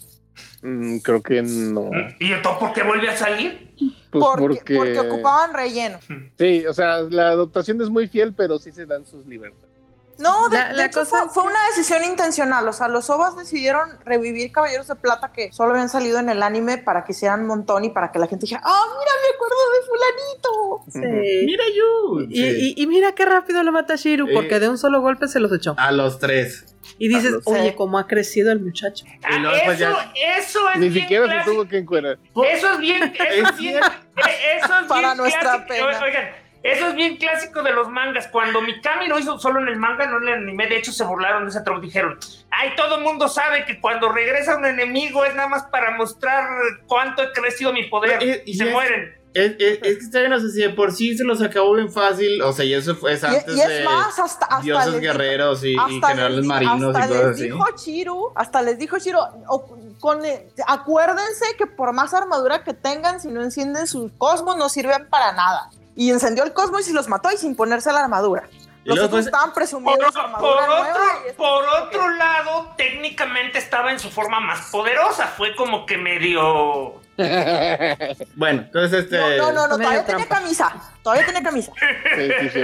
Mm, 0.62 1.00
creo 1.00 1.22
que 1.24 1.42
no. 1.42 1.90
¿Y 2.20 2.32
entonces 2.34 2.60
por 2.60 2.74
qué 2.74 2.84
vuelve 2.84 3.10
a 3.10 3.18
salir? 3.18 3.74
Pues 4.12 4.24
porque, 4.24 4.46
porque, 4.48 4.76
porque 4.76 5.00
ocupaban 5.00 5.54
relleno. 5.54 6.00
Sí, 6.38 6.66
o 6.68 6.74
sea, 6.74 7.00
la 7.02 7.30
adaptación 7.30 7.82
es 7.82 7.90
muy 7.90 8.08
fiel, 8.08 8.34
pero 8.34 8.60
sí 8.60 8.72
se 8.72 8.86
dan 8.86 9.06
sus 9.06 9.26
libertades. 9.26 9.75
No, 10.18 10.48
de, 10.50 10.58
La- 10.58 10.68
de 10.70 10.74
la 10.76 10.86
hecho 10.86 11.00
cosa 11.02 11.28
fue, 11.30 11.44
una 11.44 11.60
decisión 11.68 12.04
intencional. 12.04 12.68
O 12.68 12.74
sea, 12.74 12.88
los 12.88 13.10
OVAs 13.10 13.36
decidieron 13.38 13.98
revivir 14.06 14.52
Caballeros 14.52 14.88
de 14.88 14.96
Plata 14.96 15.32
que 15.34 15.52
solo 15.52 15.72
habían 15.72 15.90
salido 15.90 16.20
en 16.20 16.30
el 16.30 16.42
anime 16.42 16.78
para 16.78 17.04
que 17.04 17.12
hicieran 17.12 17.42
un 17.42 17.48
montón 17.48 17.84
y 17.84 17.90
para 17.90 18.12
que 18.12 18.20
la 18.20 18.28
gente 18.28 18.44
dijera, 18.46 18.62
ah, 18.64 18.84
mira, 18.98 19.12
me 19.22 19.36
acuerdo 19.36 19.56
de 19.74 19.88
fulanito. 19.88 20.84
Sí. 20.92 21.46
Mira 21.46 21.64
yo. 21.76 22.22
Y, 22.30 22.44
y- 22.44 22.74
y 22.82 22.88
mira 22.88 23.12
qué 23.14 23.26
rápido 23.26 23.62
lo 23.64 23.72
mata 23.72 23.96
Shiru, 23.96 24.28
porque 24.34 24.56
Eh. 24.56 24.60
de 24.62 24.70
un 24.70 24.78
solo 24.78 25.02
golpe 25.02 25.28
se 25.28 25.40
los 25.40 25.52
echó. 25.52 25.76
A 25.78 25.92
los 25.92 26.20
tres. 26.20 26.66
Y 26.98 27.10
dices, 27.10 27.34
Sí. 27.34 27.52
oye, 27.52 27.76
cómo 27.76 27.98
ha 28.00 28.08
crecido 28.08 28.52
el 28.54 28.62
muchacho. 28.62 29.06
Ah, 29.24 29.36
Y 29.36 29.40
luego 29.40 29.56
después 29.56 29.82
eso, 29.82 29.92
ya- 29.92 30.38
eso 30.38 30.70
es 30.70 30.80
Ni 30.80 30.90
bien 30.90 31.04
siquiera 31.06 31.44
se 31.44 31.52
tuvo 31.52 31.68
que 31.68 31.80
encuerar. 31.80 32.20
Eso 32.52 32.72
es 32.74 32.78
bien, 32.80 33.04
eso 33.04 33.50
es 33.50 33.58
bien, 33.58 33.80
eso 33.84 34.80
es 34.82 34.88
Para 34.88 35.08
bien 35.10 35.18
nuestra 35.18 35.66
clásico. 35.66 35.68
pena. 35.68 36.02
Oigan, 36.04 36.26
eso 36.68 36.88
es 36.88 36.96
bien 36.96 37.18
clásico 37.18 37.62
de 37.64 37.72
los 37.74 37.90
mangas. 37.90 38.28
Cuando 38.28 38.62
Mikami 38.62 39.08
lo 39.08 39.20
hizo 39.20 39.38
solo 39.40 39.60
en 39.62 39.68
el 39.68 39.76
manga, 39.78 40.08
no 40.08 40.18
en 40.18 40.28
el 40.28 40.34
anime, 40.44 40.68
de 40.68 40.78
hecho 40.78 40.92
se 40.92 41.04
burlaron 41.04 41.44
de 41.44 41.50
esa 41.52 41.64
tropa. 41.64 41.80
Dijeron, 41.82 42.18
ay, 42.52 42.70
todo 42.76 42.98
el 42.98 43.04
mundo 43.04 43.28
sabe 43.28 43.66
que 43.66 43.80
cuando 43.80 44.10
regresa 44.12 44.58
un 44.58 44.66
enemigo 44.66 45.24
es 45.26 45.36
nada 45.36 45.48
más 45.48 45.64
para 45.68 45.92
mostrar 45.96 46.48
cuánto 46.88 47.22
he 47.24 47.32
crecido 47.32 47.72
mi 47.72 47.84
poder. 47.84 48.22
Y- 48.24 48.30
y 48.30 48.52
y 48.52 48.56
se 48.56 48.66
es- 48.66 48.72
mueren. 48.72 49.16
Es, 49.36 49.52
es- 49.60 49.80
es 49.82 49.98
que 49.98 50.04
está 50.06 50.20
bien, 50.22 50.32
o 50.32 50.40
sea, 50.40 50.50
si 50.50 50.62
de 50.62 50.70
por 50.70 50.94
sí 50.94 51.18
se 51.18 51.26
los 51.26 51.42
acabó 51.42 51.74
bien 51.74 51.92
fácil, 51.92 52.42
o 52.42 52.54
sea, 52.54 52.64
y 52.64 52.74
eso 52.74 52.96
fue 52.96 53.12
es 53.12 53.22
Y, 53.22 53.26
antes 53.26 53.58
y 53.58 53.60
es 53.60 53.68
de 53.68 53.84
más, 53.84 54.18
hasta, 54.18 54.46
hasta 54.46 54.62
dioses 54.62 54.94
les 54.94 55.02
guerreros 55.02 55.62
y, 55.66 55.74
y 55.74 55.78
hasta 55.78 56.08
generales 56.08 56.38
les, 56.38 56.46
marinos 56.46 56.96
hasta 56.96 57.06
y 57.06 57.10
cosas 57.10 57.24
les 57.26 57.32
así. 57.36 57.44
dijo 57.44 57.66
Chiru, 57.76 58.32
hasta 58.34 58.62
les 58.62 58.80
dijo 58.80 58.98
Chiru, 58.98 59.20
o- 59.50 59.78
con, 60.00 60.24
eh, 60.24 60.48
acuérdense 60.68 61.46
que 61.58 61.68
por 61.68 61.92
más 61.92 62.14
armadura 62.14 62.64
que 62.64 62.74
tengan, 62.74 63.20
si 63.20 63.28
no 63.28 63.44
encienden 63.44 63.88
sus 63.88 64.10
cosmos, 64.18 64.56
no 64.56 64.70
sirven 64.70 65.10
para 65.10 65.34
nada. 65.34 65.70
Y 65.96 66.12
encendió 66.12 66.44
el 66.44 66.54
cosmos 66.54 66.88
y 66.88 66.94
los 66.94 67.08
mató 67.08 67.32
y 67.32 67.38
sin 67.38 67.56
ponerse 67.56 67.92
la 67.92 68.02
armadura. 68.02 68.48
Los 68.86 69.00
otros 69.00 69.26
estaban 69.26 69.48
Por, 69.50 69.56
presumiendo 69.56 70.06
su 70.06 70.14
por 70.14 70.68
nueva. 70.68 70.92
otro, 70.92 71.04
y 71.28 71.34
por 71.34 71.64
otro 71.66 72.10
lado, 72.10 72.74
técnicamente 72.78 73.58
estaba 73.58 73.92
en 73.92 74.00
su 74.00 74.12
forma 74.12 74.40
más 74.40 74.70
poderosa. 74.70 75.28
Fue 75.28 75.56
como 75.56 75.86
que 75.86 75.98
medio. 75.98 77.02
Bueno, 78.36 78.64
entonces 78.64 79.06
este. 79.06 79.18
No, 79.18 79.38
no, 79.38 79.52
no, 79.54 79.68
no, 79.70 79.78
todavía 79.78 80.06
tenía 80.06 80.28
camisa. 80.28 80.76
Todavía 81.02 81.26
tenía 81.26 81.44
camisa. 81.44 81.72
Sí, 82.16 82.30
sí, 82.42 82.50
sí. 82.50 82.62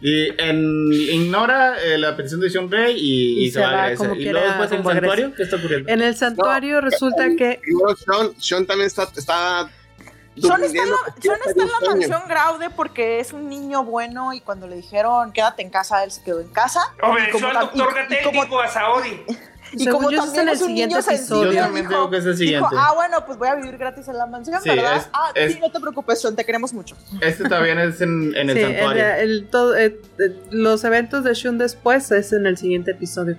Y 0.00 0.42
en, 0.42 0.92
ignora 0.92 1.76
eh, 1.82 1.98
la 1.98 2.16
petición 2.16 2.40
de 2.40 2.48
Shunrei 2.48 2.96
y, 2.96 3.42
y 3.42 3.46
Y 3.46 3.50
se, 3.50 3.58
se 3.58 3.66
va 3.66 3.84
a 3.86 3.94
como 3.96 4.14
Y 4.14 4.28
luego 4.30 4.46
después 4.46 4.70
en 4.72 4.78
el 4.78 4.84
santuario, 4.84 5.34
¿qué 5.34 5.42
está 5.42 5.56
ocurriendo? 5.56 5.92
En 5.92 6.02
el 6.02 6.16
santuario 6.16 6.80
resulta 6.80 7.28
que 7.36 7.60
luego 7.66 7.96
Sean, 7.96 8.40
Sean 8.40 8.66
también 8.66 8.86
está, 8.86 9.08
está 9.16 9.68
Sean 10.40 10.62
está, 10.62 10.82
en 10.82 10.90
la, 10.90 11.88
mansión 11.90 12.22
Graude 12.28 12.70
porque 12.70 13.20
es 13.20 13.32
un 13.32 13.48
niño 13.48 13.84
bueno 13.84 14.32
y 14.32 14.40
cuando 14.40 14.66
le 14.66 14.76
dijeron 14.76 15.32
quédate 15.32 15.62
en 15.62 15.70
casa, 15.70 16.04
él 16.04 16.10
se 16.10 16.22
quedó 16.22 16.40
en 16.40 16.48
casa. 16.48 16.80
Y 17.02 17.06
Obedeció 17.10 17.48
al 17.48 17.60
doctor 17.60 17.88
y- 17.88 17.90
y 17.90 18.02
Gatel, 18.02 18.24
como- 18.24 18.44
dijo 18.44 18.60
a 18.60 18.68
Saori. 18.68 19.24
Y 19.70 19.80
Según 19.84 19.98
como 19.98 20.10
yo, 20.10 20.16
es 20.20 20.24
también 20.24 20.42
en 20.44 20.48
el 20.48 20.54
es 20.54 20.60
un 20.62 20.68
siguiente 20.68 20.96
niño 20.96 21.06
episodio. 21.10 21.52
Yo 21.52 21.60
también 21.60 21.84
dijo- 21.86 21.98
digo 22.00 22.10
que 22.10 22.16
es 22.16 22.24
el 22.24 22.36
siguiente. 22.38 22.68
Dijo, 22.70 22.82
ah, 22.82 22.92
bueno, 22.94 23.26
pues 23.26 23.36
voy 23.36 23.48
a 23.48 23.54
vivir 23.56 23.76
gratis 23.76 24.08
en 24.08 24.16
la 24.16 24.24
mansión, 24.24 24.62
Sí, 24.62 24.68
¿verdad? 24.70 24.96
es- 24.96 25.08
ah, 25.12 25.30
es- 25.34 25.52
sí, 25.52 25.60
no 25.60 25.70
te 25.70 25.78
preocupes, 25.78 26.22
Sean, 26.22 26.34
te 26.34 26.46
queremos 26.46 26.72
mucho. 26.72 26.96
Este 27.20 27.46
también 27.50 27.78
es 27.78 28.00
en, 28.00 28.34
en 28.34 28.48
el 28.48 28.56
sí, 28.56 28.62
santuario. 28.62 29.04
el- 29.16 29.30
el 29.30 29.48
todo- 29.50 29.76
eh, 29.76 30.00
eh, 30.20 30.40
los 30.52 30.84
eventos 30.84 31.22
de 31.22 31.34
Shun 31.34 31.58
después 31.58 32.10
es 32.12 32.32
en 32.32 32.46
el 32.46 32.56
siguiente 32.56 32.92
episodio. 32.92 33.36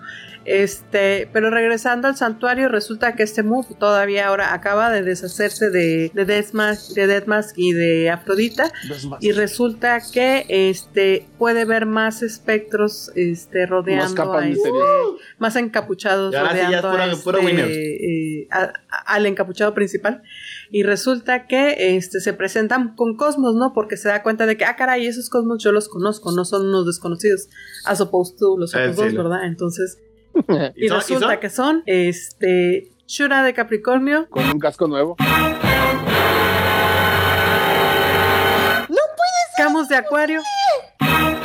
Este, 0.50 1.30
pero 1.32 1.50
regresando 1.52 2.08
al 2.08 2.16
santuario, 2.18 2.70
resulta 2.70 3.16
que 3.16 3.24
este 3.24 3.43
Move 3.43 3.68
todavía 3.80 4.28
ahora 4.28 4.54
acaba 4.54 4.89
de 4.89 5.04
deshacerse 5.04 5.70
de, 5.70 6.12
de 6.14 6.26
Deathmask, 6.26 6.93
de 6.95 7.06
Deathmask 7.08 7.54
y 7.58 7.74
de 7.74 8.10
Afrodita. 8.10 8.72
Y 9.22 9.32
resulta 9.32 10.00
que 10.12 10.45
este 10.50 11.28
puede 11.38 11.66
ver 11.66 11.86
más 11.86 12.22
espectros 12.24 13.12
este 13.16 13.66
rodeando 13.68 14.16
capas 14.16 14.43
a 14.43 14.47
este- 14.47 14.70
más 15.38 15.56
encapuchados 15.56 16.34
ya 16.34 16.41
es 16.41 16.47
rodeando 16.50 16.89
puro- 16.91 17.04
a 17.04 17.06
este, 17.06 17.24
puro 17.24 17.39
winners. 17.41 17.70
eh, 17.70 18.47
a- 18.52 18.74
a- 18.89 19.14
al 19.16 19.26
encapuchado 19.26 19.74
principal. 19.74 20.24
Y 20.72 20.84
resulta 20.84 21.47
que 21.47 21.95
este 21.95 22.20
se 22.22 22.34
presentan 22.34 22.95
con 22.95 23.16
cosmos 23.18 23.56
no 23.56 23.74
porque 23.74 23.97
se 23.97 24.08
da 24.10 24.24
cuenta 24.24 24.45
de 24.45 24.58
que 24.58 24.66
ah 24.66 24.76
caray 24.76 25.06
esos 25.08 25.30
cosmos 25.30 25.64
yo 25.64 25.72
los 25.72 25.89
conozco 25.89 26.32
no 26.32 26.43
son 26.45 26.68
unos 26.68 26.86
desconocidos. 26.86 27.50
As 27.86 28.02
opposed 28.02 28.38
to 28.38 28.58
los 28.58 28.74
Eh, 28.74 28.80
otros 28.80 28.95
dos 28.97 29.14
verdad 29.14 29.45
entonces 29.45 29.97
¿Y 30.76 30.86
y, 30.86 30.90
son- 30.90 30.98
y 30.98 31.02
resulta 31.02 31.28
son? 31.28 31.40
que 31.40 31.50
son 31.50 31.84
este 31.86 32.92
Shura 33.08 33.44
de 33.44 33.54
Capricornio 33.54 34.28
Con 34.30 34.46
un 34.50 34.60
casco 34.60 34.88
nuevo. 34.88 35.16
Camus 39.58 39.90
de 39.90 39.96
Acuario 39.98 40.42
Ah, 41.02 41.36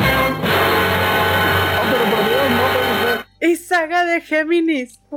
pero 1.90 2.04
por 2.10 2.28
Dios, 2.28 2.50
no 2.50 2.62
puede 2.72 2.86
ser. 3.02 3.26
y 3.50 3.56
Saga 3.56 4.04
de 4.04 4.20
Géminis 4.20 5.00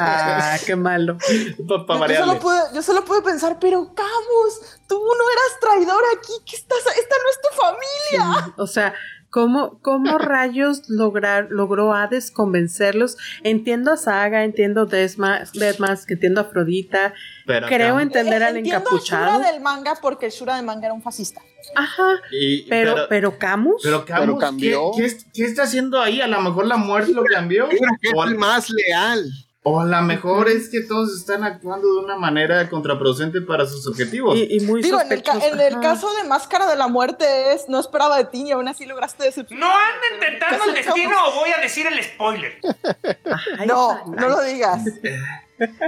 ah 0.00 0.56
qué 0.64 0.76
malo 0.76 1.18
yo, 1.58 1.84
solo 2.16 2.38
pude, 2.40 2.58
yo 2.74 2.82
solo 2.82 3.04
pude 3.04 3.20
pensar, 3.22 3.58
pero 3.60 3.92
Camus, 3.94 4.80
tú 4.88 4.96
no 4.98 5.24
eras 5.30 5.60
traidor 5.60 6.02
aquí, 6.16 6.32
¿qué 6.48 6.56
estás? 6.56 6.78
Esta 6.98 7.16
no 7.16 7.28
es 7.30 7.38
tu 7.42 7.48
familia. 7.62 8.54
O 8.56 8.66
sea, 8.66 8.94
¿cómo, 9.34 9.80
cómo 9.82 10.16
rayos 10.18 10.88
lograr, 10.88 11.48
logró 11.50 11.92
Hades 11.92 12.30
convencerlos? 12.30 13.16
Entiendo 13.42 13.90
a 13.90 13.96
Saga, 13.96 14.44
entiendo 14.44 14.86
Desma, 14.86 15.40
Deadmask, 15.54 16.08
entiendo 16.12 16.40
a 16.40 16.44
Afrodita. 16.44 17.14
Pero 17.44 17.66
Creo 17.66 17.94
acá- 17.94 18.02
entender 18.02 18.42
al 18.44 18.56
Entiendo 18.56 18.76
a 18.76 18.80
encapuchado. 18.82 19.38
Shura 19.38 19.50
del 19.52 19.60
manga 19.60 19.94
porque 20.00 20.26
el 20.26 20.32
Shura 20.32 20.54
del 20.56 20.64
manga 20.64 20.86
era 20.86 20.94
un 20.94 21.02
fascista. 21.02 21.40
Ajá. 21.74 22.20
y- 22.30 22.62
Pero, 22.68 23.06
pero, 23.08 23.36
Camus. 23.38 23.80
pero 23.82 24.04
Camus, 24.04 24.20
Pero 24.26 24.38
cambió. 24.38 24.90
¿qué, 24.96 25.02
qué, 25.08 25.16
qué 25.34 25.44
está 25.44 25.64
haciendo 25.64 26.00
ahí? 26.00 26.20
A 26.20 26.28
lo 26.28 26.40
mejor 26.40 26.66
la 26.66 26.76
muerte 26.76 27.12
lo 27.12 27.24
cambió. 27.24 27.66
Mira 27.66 27.88
que 28.00 28.08
es 28.10 28.14
el 28.28 28.36
más 28.36 28.70
leal. 28.70 29.24
O 29.66 29.80
a 29.80 29.84
lo 29.86 30.02
mejor 30.02 30.48
es 30.50 30.68
que 30.68 30.82
todos 30.82 31.18
están 31.18 31.42
actuando 31.42 31.90
de 31.94 32.00
una 32.04 32.16
manera 32.16 32.68
contraproducente 32.68 33.40
para 33.40 33.64
sus 33.64 33.86
objetivos. 33.86 34.36
y, 34.36 34.58
y 34.58 34.60
muy 34.60 34.82
Digo, 34.82 35.00
en 35.00 35.10
el, 35.10 35.22
en 35.42 35.60
el 35.60 35.80
caso 35.80 36.06
de 36.16 36.28
Máscara 36.28 36.66
de 36.66 36.76
la 36.76 36.86
Muerte 36.86 37.24
es, 37.54 37.66
no 37.68 37.80
esperaba 37.80 38.18
de 38.18 38.26
ti 38.26 38.42
y 38.46 38.50
aún 38.52 38.68
así 38.68 38.84
lograste 38.84 39.24
decepcionar. 39.24 39.66
No 39.66 39.74
anden 39.74 40.20
tentando 40.30 40.64
el 40.66 40.74
destino 40.74 41.16
o 41.28 41.34
voy 41.40 41.50
a 41.50 41.60
decir 41.62 41.86
el 41.86 42.02
spoiler. 42.04 42.58
Ay, 43.58 43.66
No, 43.66 44.04
no 44.04 44.28
lo 44.28 44.42
digas. 44.42 44.82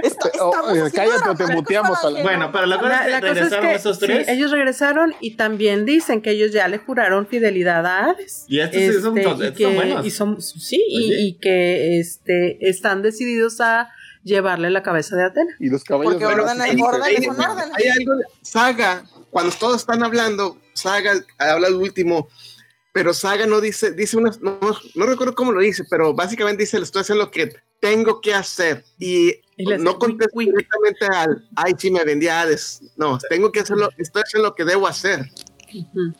Está- 0.03 0.31
Oh, 0.39 0.51
cállate 0.93 1.45
te 1.45 1.53
muteamos, 1.53 1.99
para 1.99 2.21
Bueno, 2.23 2.39
no- 2.45 2.51
pero 2.51 2.65
la 2.67 2.77
cosa 2.77 2.89
La, 2.89 2.99
es 2.99 3.05
que 3.05 3.11
la 3.11 3.19
cosa 3.19 3.31
es 3.31 3.35
regresaron 3.37 3.65
que 3.69 3.75
esos 3.75 3.97
sí, 3.99 4.05
tres. 4.05 4.27
ellos 4.29 4.51
regresaron 4.51 5.15
y 5.19 5.35
también 5.35 5.85
dicen 5.85 6.21
que 6.21 6.31
ellos 6.31 6.51
ya 6.51 6.67
le 6.67 6.77
juraron 6.77 7.27
fidelidad 7.27 7.85
a 7.85 8.05
Hades. 8.05 8.45
Y 8.47 8.59
estos 8.59 8.79
sí 8.81 9.01
son- 9.01 9.17
Este, 9.17 9.29
y 9.29 9.45
son 9.47 9.53
que- 9.53 9.75
buenos. 9.75 10.05
y 10.05 10.11
son- 10.11 10.41
sí, 10.41 10.83
y, 10.87 11.13
y 11.27 11.33
que 11.39 11.99
este, 11.99 12.57
están 12.69 13.01
decididos 13.01 13.59
a 13.61 13.89
llevarle 14.23 14.69
la 14.69 14.83
cabeza 14.83 15.15
de 15.15 15.23
Atena. 15.25 15.55
Y 15.59 15.69
los 15.69 15.83
caballos. 15.83 16.13
Porque 16.13 16.25
orden 16.25 16.61
Hay, 16.61 16.81
orden. 16.81 17.01
hay 17.03 17.87
algo, 17.87 18.15
de- 18.17 18.25
Saga, 18.41 19.03
cuando 19.29 19.53
todos 19.57 19.77
están 19.77 20.03
hablando, 20.03 20.57
Saga 20.73 21.13
habla 21.37 21.67
el 21.67 21.75
último, 21.75 22.27
pero 22.93 23.13
Saga 23.13 23.45
no 23.47 23.61
dice, 23.61 23.91
dice 23.91 24.17
una, 24.17 24.31
no, 24.41 24.59
no 24.95 25.05
recuerdo 25.05 25.35
cómo 25.35 25.51
lo 25.51 25.61
dice, 25.61 25.83
pero 25.89 26.13
básicamente 26.13 26.63
dice, 26.63 26.77
le 26.77 26.83
estoy 26.85 27.01
haciendo 27.01 27.25
lo 27.25 27.31
que 27.31 27.51
tengo 27.79 28.21
que 28.21 28.33
hacer. 28.33 28.83
Y 28.99 29.33
no 29.57 29.97
wink. 30.33 30.51
directamente 30.51 31.05
al, 31.11 31.47
ay, 31.55 31.73
sí, 31.77 31.91
me 31.91 32.03
vendí 32.03 32.27
a 32.27 32.41
Hades. 32.41 32.81
No, 32.95 33.17
tengo 33.29 33.51
que 33.51 33.61
hacerlo, 33.61 33.89
estoy 33.97 34.23
haciendo 34.23 34.49
lo 34.49 34.55
que 34.55 34.65
debo 34.65 34.87
hacer. 34.87 35.29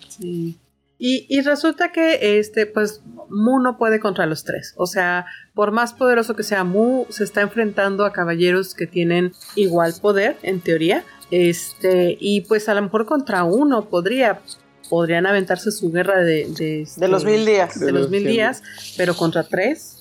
Sí. 0.09 0.57
Y, 0.99 1.27
y 1.29 1.41
resulta 1.41 1.91
que 1.91 2.39
este, 2.39 2.65
pues, 2.65 3.01
Mu 3.29 3.59
no 3.59 3.77
puede 3.77 3.99
contra 3.99 4.25
los 4.25 4.43
tres. 4.43 4.73
O 4.77 4.87
sea, 4.87 5.27
por 5.53 5.71
más 5.71 5.93
poderoso 5.93 6.35
que 6.35 6.43
sea 6.43 6.63
Mu, 6.63 7.05
se 7.09 7.23
está 7.23 7.41
enfrentando 7.41 8.03
a 8.03 8.13
caballeros 8.13 8.73
que 8.73 8.87
tienen 8.87 9.33
igual 9.55 9.93
poder, 10.01 10.37
en 10.41 10.59
teoría. 10.59 11.05
Este, 11.29 12.17
y 12.19 12.41
pues 12.41 12.69
a 12.69 12.73
lo 12.73 12.81
mejor 12.81 13.05
contra 13.05 13.43
uno 13.43 13.89
podría, 13.89 14.41
podrían 14.89 15.27
aventarse 15.27 15.71
su 15.71 15.91
guerra 15.91 16.23
de, 16.23 16.47
de, 16.57 16.81
este, 16.83 17.01
De 17.01 17.07
los 17.09 17.25
mil 17.25 17.45
días. 17.45 17.79
de 17.79 17.91
los 17.91 18.09
mil 18.09 18.25
días, 18.25 18.63
pero 18.95 19.13
contra 19.13 19.43
tres 19.43 19.96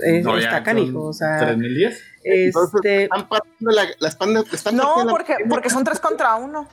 eh, 0.00 0.20
No, 0.22 0.36
está 0.38 0.62
canijo. 0.62 1.04
O 1.04 1.12
sea, 1.12 1.38
3010. 1.38 2.00
Entonces, 2.24 2.74
este, 2.76 3.02
están 3.04 3.28
partiendo 3.28 3.70
la, 3.70 3.84
la 3.98 4.08
espalda- 4.08 4.44
están 4.52 4.76
No, 4.76 4.82
partiendo 4.84 5.04
la- 5.04 5.10
porque, 5.12 5.34
porque 5.48 5.70
son 5.70 5.84
tres 5.84 6.00
contra 6.00 6.36
uno. 6.36 6.68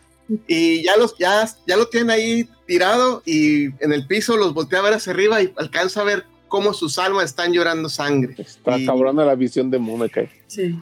y 0.47 0.81
ya 0.83 0.95
los 0.97 1.17
ya, 1.17 1.45
ya 1.67 1.75
lo 1.75 1.87
tienen 1.89 2.09
ahí 2.11 2.49
tirado 2.65 3.21
y 3.25 3.65
en 3.83 3.91
el 3.91 4.07
piso 4.07 4.37
los 4.37 4.53
voltea 4.53 4.79
a 4.79 4.83
ver 4.83 4.93
hacia 4.93 5.11
arriba 5.11 5.41
y 5.41 5.53
alcanza 5.57 6.01
a 6.01 6.03
ver 6.05 6.23
cómo 6.47 6.73
sus 6.73 6.97
almas 6.99 7.25
están 7.25 7.51
llorando 7.53 7.89
sangre. 7.89 8.35
Está 8.37 8.77
Y- 8.77 8.85
cabrona 8.85 9.25
la 9.25 9.35
visión 9.35 9.69
de 9.71 9.77
Mu, 9.79 9.97
me 9.97 10.09
cae. 10.09 10.29
sí. 10.47 10.79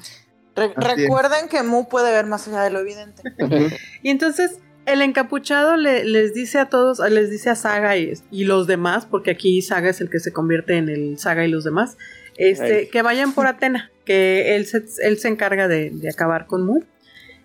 Re- 0.55 0.73
Así 0.75 0.91
es. 0.91 0.97
recuerden 0.97 1.47
que 1.47 1.63
Mu 1.63 1.87
puede 1.87 2.11
ver 2.11 2.25
más 2.25 2.47
allá 2.47 2.61
de 2.63 2.69
lo 2.71 2.79
evidente. 2.79 3.21
Y 4.03 4.09
entonces 4.09 4.59
el 4.85 5.01
encapuchado 5.01 5.77
le- 5.77 6.03
les 6.03 6.33
dice 6.33 6.57
a 6.59 6.65
todos, 6.69 6.99
les 7.09 7.29
dice 7.31 7.49
a 7.49 7.55
Saga 7.55 7.95
y, 7.97 8.13
y 8.31 8.43
los 8.45 8.67
demás, 8.67 9.05
porque 9.05 9.31
aquí 9.31 9.61
Saga 9.61 9.89
es 9.89 10.01
el 10.01 10.09
que 10.09 10.19
se 10.19 10.33
convierte 10.33 10.77
en 10.77 10.89
el 10.89 11.17
Saga 11.19 11.45
y 11.45 11.49
los 11.49 11.63
demás, 11.63 11.97
este, 12.39 12.75
Ay. 12.75 12.87
que 12.87 13.01
vayan 13.01 13.33
por 13.33 13.45
Atena, 13.47 13.91
que 14.05 14.55
él 14.55 14.65
se, 14.65 14.83
él 15.03 15.19
se 15.19 15.27
encarga 15.27 15.67
de, 15.67 15.89
de 15.91 16.09
acabar 16.09 16.47
con 16.47 16.65
Mu. 16.65 16.81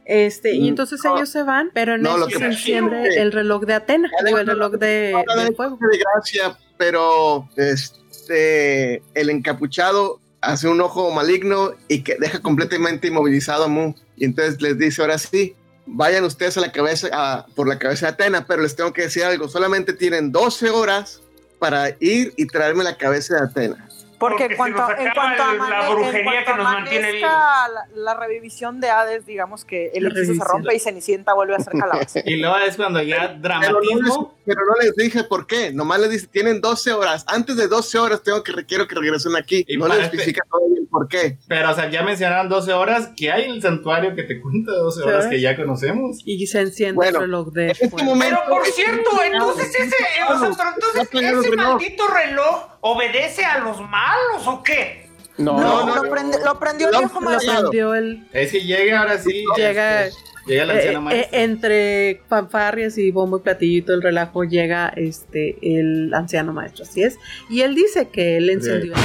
Este, 0.07 0.53
y 0.55 0.62
Mm, 0.62 0.68
entonces 0.68 1.01
no. 1.05 1.16
ellos 1.16 1.30
se 1.30 1.42
van, 1.42 1.70
pero 1.72 1.95
en 1.95 2.03
No, 2.03 2.16
eso 2.16 2.26
que 2.26 2.36
se 2.38 2.45
enciende 2.45 3.05
sirve. 3.11 3.22
el 3.22 3.32
reloj 3.32 3.64
de 3.64 3.74
Atena, 3.74 4.11
digo, 4.24 4.38
el 4.38 4.47
reloj 4.47 4.72
de 4.74 5.14
fuego. 5.57 5.78
de 5.80 5.99
gracia, 5.99 6.59
pero 6.76 7.49
este 7.57 9.03
el 9.14 9.30
encapuchado 9.30 10.20
hace 10.40 10.68
un 10.68 10.80
ojo 10.82 11.11
maligno 11.11 11.72
y 11.88 12.03
que 12.03 12.16
deja 12.18 12.40
completamente 12.40 13.09
inmovilizado 13.09 13.64
a 13.64 13.68
Mu. 13.68 13.95
Y 14.16 14.26
entonces 14.26 14.61
les 14.61 14.76
dice, 14.78 15.01
ahora 15.01 15.16
sí, 15.16 15.55
vayan 15.86 16.24
ustedes 16.24 16.59
a 16.59 16.61
la 16.61 16.70
cabeza, 16.72 17.09
a- 17.12 17.47
por 17.55 17.66
la 17.66 17.78
cabeza 17.78 18.07
de 18.07 18.12
Atena, 18.12 18.47
pero 18.47 18.62
les 18.62 18.76
tengo 18.76 18.92
que 18.92 19.03
decir 19.03 19.24
algo, 19.24 19.49
solamente 19.49 19.95
tienen 19.95 20.32
12 20.32 20.68
horas 20.68 21.22
para 21.59 21.97
ir 22.01 22.34
y 22.36 22.47
traerme 22.47 22.84
la 22.84 22.99
cabeza 22.99 23.36
de 23.36 23.40
Atena. 23.42 23.88
Porque, 24.29 24.45
Porque 24.45 24.53
en 24.55 24.57
cuanto, 24.57 24.87
se 24.87 24.93
nos 24.95 25.01
en 25.07 25.12
cuanto 25.14 25.43
el- 25.53 25.59
la 25.70 25.89
en 25.89 25.95
brujería 25.95 26.45
que 26.45 26.55
nos 26.55 26.64
mantiene 26.64 27.07
amanezca 27.25 27.68
la, 27.68 27.87
la 27.95 28.14
revivisión 28.14 28.81
de 28.81 28.91
Hades, 28.91 29.27
digamos 29.27 29.64
que 29.64 29.91
el 29.95 30.07
hechizo 30.07 30.35
se 30.35 30.45
rompe 30.45 30.75
y 30.75 30.79
Cenicienta 30.79 31.35
vuelve 31.35 31.55
a 31.57 31.61
ser 31.61 31.72
calabaza. 31.79 32.20
Y 32.25 32.37
luego 32.37 32.57
es 32.59 32.77
cuando 32.77 33.03
ya 33.03 33.16
Pero 33.16 33.29
no, 33.29 33.33
les, 33.33 33.43
dramatismo. 33.43 34.35
pero 34.47 34.61
no 34.66 34.75
les 34.83 34.95
dije 34.97 35.25
por 35.25 35.47
qué, 35.47 35.72
nomás 35.72 36.01
les 36.01 36.11
dice, 36.11 36.27
tienen 36.29 36.61
12 36.61 36.93
horas, 36.93 37.25
antes 37.29 37.57
de 37.57 37.68
12 37.68 37.99
horas 37.99 38.22
tengo 38.22 38.43
que, 38.43 38.53
quiero 38.66 38.87
que 38.89 38.95
regresen 38.95 39.37
aquí. 39.37 39.64
Y 39.68 39.77
no 39.77 39.87
les 39.89 39.97
este- 39.99 40.07
especifica 40.16 40.43
todavía 40.51 40.79
el 40.81 40.87
por 40.89 41.09
qué. 41.09 41.39
Pero, 41.49 41.70
o 41.70 41.75
sea, 41.75 41.91
ya 41.91 42.03
mencionaron 42.03 42.49
12 42.49 42.72
horas 42.72 43.11
que 43.16 43.31
hay 43.31 43.45
en 43.45 43.51
el 43.53 43.62
santuario 43.62 44.14
que 44.14 44.22
te 44.22 44.41
cuenta 44.41 44.72
12 44.72 45.03
horas 45.03 45.25
Sí. 45.25 45.31
que 45.31 45.41
ya 45.41 45.57
conocemos. 45.57 46.18
Y 46.25 46.47
se 46.47 46.61
enciende 46.61 46.95
Bueno, 46.95 47.18
el 47.18 47.25
reloj 47.25 47.53
de 47.53 47.70
este 47.72 47.89
momento, 48.05 48.39
Pero 48.45 48.57
por 48.57 48.66
cierto, 48.66 49.11
entonces 49.25 49.68
ese, 49.75 49.97
entonces 50.29 51.09
ese 51.12 51.57
maldito 51.57 52.07
reloj 52.09 52.69
obedece 52.81 53.44
a 53.44 53.59
los 53.61 53.81
malos 53.81 54.14
o 54.47 54.62
qué? 54.62 55.09
No, 55.36 55.59
No, 55.59 55.85
no, 55.86 55.95
lo, 55.97 56.03
no. 56.05 56.11
prende- 56.11 56.39
lo 56.45 56.59
prendió 56.61 56.89
el 56.91 56.97
viejo 56.99 57.20
Lo 57.20 57.27
prendió. 57.27 57.31
maestro. 57.53 57.70
prendió 57.70 57.95
el... 57.95 58.27
Es 58.32 58.53
que 58.53 58.61
llega 58.61 59.01
ahora 59.01 59.19
sí. 59.19 59.45
Llega- 59.57 60.07
este, 60.07 60.20
llega 60.47 60.65
la 60.66 60.74
Eh, 60.74 60.77
anciana 60.77 60.99
eh, 60.99 61.01
maestra. 61.03 61.39
entre 61.41 62.23
fanfarrias 62.28 62.99
y 62.99 63.11
bombo 63.11 63.39
y 63.39 63.41
platillito 63.41 63.93
el 63.95 64.03
relajo 64.03 64.45
llega 64.45 64.93
este 64.97 65.57
el 65.62 66.12
anciano 66.15 66.53
maestro, 66.53 66.85
así 66.85 67.03
es. 67.03 67.19
Y 67.51 67.62
él 67.62 67.74
dice 67.74 68.09
que 68.11 68.36
él 68.36 68.49
encendió. 68.51 68.93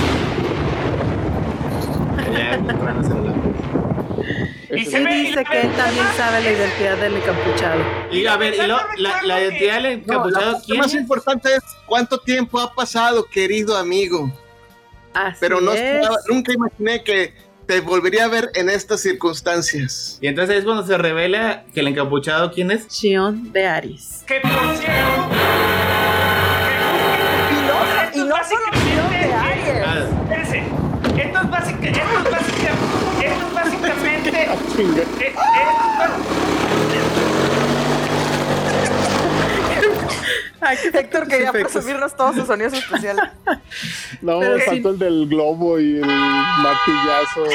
Y 4.72 4.82
Ese- 4.82 4.92
se 4.92 5.02
Y 5.02 5.06
dice 5.26 5.44
que 5.50 5.62
él 5.62 5.72
también 5.76 6.06
sabe 6.16 6.44
la 6.44 6.52
identidad 6.52 6.98
del 6.98 7.16
encapuchado. 7.18 7.82
Y 8.12 8.26
a 8.28 8.38
ver, 8.38 8.54
y 8.54 8.68
lo- 8.68 8.78
la, 8.98 9.22
la 9.24 9.42
identidad 9.42 9.82
del 9.82 9.84
No, 9.84 9.90
la 9.90 9.94
encapuchado, 9.94 10.52
parte 10.54 10.66
¿quién 10.68 10.78
más 10.78 10.94
es? 10.94 11.02
importante 11.02 11.56
es 11.56 11.64
cuánto 11.88 12.20
tiempo 12.20 12.60
ha 12.60 12.72
pasado, 12.76 13.26
querido 13.26 13.76
amigo. 13.76 14.32
Así 15.28 15.38
Pero 15.40 15.60
no 15.62 15.74
es. 15.74 15.80
esperaba- 15.82 16.18
nunca 16.30 16.54
imaginé 16.54 17.04
que 17.04 17.34
te 17.66 17.82
volvería 17.82 18.26
a 18.26 18.28
ver 18.30 18.50
en 18.56 18.70
estas 18.70 19.02
circunstancias. 19.02 20.18
Y 20.22 20.28
entonces 20.28 20.58
es 20.58 20.64
cuando 20.66 20.86
se 20.88 20.98
revela 20.98 21.66
que 21.74 21.82
el 21.82 21.88
encapuchado, 21.88 22.52
¿quién 22.52 22.72
es? 22.72 22.88
Shion 22.88 23.52
de 23.52 23.68
Aries. 23.68 24.24
Que 24.26 24.40
por 24.42 24.52
cierto. 24.52 24.90
Y 27.52 27.56
no, 27.68 28.26
y 28.26 28.28
no 28.28 28.36
solo 28.44 28.66
Shion 28.74 29.10
de 29.12 29.34
Aries. 29.34 29.86
Ah, 29.86 30.08
Espérense. 30.24 30.58
Esto 31.22 31.40
es 31.42 31.50
básicamente. 31.50 32.00
Esto 32.00 32.18
es 32.18 32.32
básicamente. 32.32 33.26
Esto 33.28 33.48
es 33.48 33.54
básicamente. 33.54 34.48
Chinga. 34.76 35.02
eh, 35.02 35.06
eh, 35.22 35.34
bueno, 35.98 36.16
Héctor 40.94 41.28
quería 41.28 41.50
efectos. 41.50 41.72
presumirnos 41.74 42.16
todos 42.16 42.36
sus 42.36 42.48
sonidos 42.48 42.74
especiales. 42.74 43.24
No, 44.22 44.40
Pero 44.40 44.58
sí. 44.60 44.66
faltó 44.66 44.90
el 44.90 45.00
del 45.00 45.28
globo 45.30 45.80
y 45.80 45.98
el 45.98 46.06
martillazo. 46.06 47.46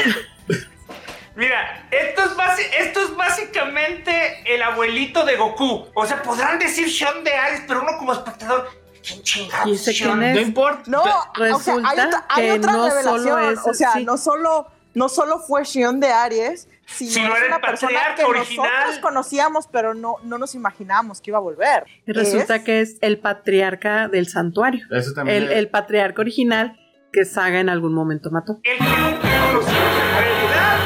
Mira, 1.37 1.87
esto 1.91 2.23
es, 2.23 2.31
basi- 2.37 2.71
esto 2.79 3.01
es 3.03 3.17
básicamente 3.17 4.43
el 4.47 4.63
abuelito 4.63 5.25
de 5.25 5.37
Goku. 5.37 5.87
O 5.95 6.07
sea, 6.07 6.23
podrán 6.23 6.59
decir 6.61 6.89
Sean 6.91 7.25
de 7.25 7.35
Ares, 7.35 7.63
pero 7.67 7.83
uno 7.83 7.99
como 7.99 8.13
espectador. 8.13 8.69
¿Quién 9.07 9.23
chingados 9.23 9.87
no 10.07 10.41
importa. 10.41 10.83
No, 10.87 11.03
o 11.03 11.05
sea, 11.05 11.15
hay 11.35 11.51
Resulta 11.53 11.91
otra, 12.07 12.27
hay 12.29 12.45
que 12.47 12.53
otra 12.53 12.73
no 12.73 12.89
revelación. 12.89 13.23
solo 13.25 13.51
es- 13.51 13.59
o 13.67 13.75
sea, 13.75 13.93
sí. 13.93 14.05
no 14.05 14.17
solo 14.17 14.67
no 14.95 15.09
solo 15.09 15.41
fue 15.41 15.65
Shion 15.65 15.99
de 15.99 16.09
Aries, 16.13 16.69
sino 16.87 17.11
Si 17.11 17.21
no 17.21 17.27
es 17.29 17.33
era 17.37 17.41
el 17.41 17.47
una 17.49 17.61
persona 17.61 17.93
patriarca 17.93 18.15
que 18.17 18.25
original. 18.25 18.71
nosotros 18.73 18.99
conocíamos, 19.01 19.67
pero 19.73 19.95
no, 19.95 20.17
no 20.23 20.39
nos 20.39 20.55
imaginábamos 20.55 21.21
que 21.21 21.31
iba 21.31 21.39
a 21.39 21.41
volver. 21.43 21.85
Y 22.07 22.13
resulta 22.13 22.57
Es- 22.57 22.65
que 22.65 22.81
es 22.81 22.97
el 23.01 23.19
patriarca 23.19 24.09
del 24.09 24.29
santuario. 24.29 24.87
Eso 24.91 25.13
también. 25.15 25.45
El, 25.45 25.53
el 25.53 25.69
patriarca 25.69 26.21
original 26.23 26.79
que 27.13 27.25
Saga 27.25 27.61
en 27.61 27.69
algún 27.69 27.95
momento 27.95 28.31
mató. 28.31 28.59
El 28.65 28.77
que 28.79 28.85
nunca 28.85 29.47
conocimos 29.47 29.69
en 29.69 30.19
realidad. 30.19 30.79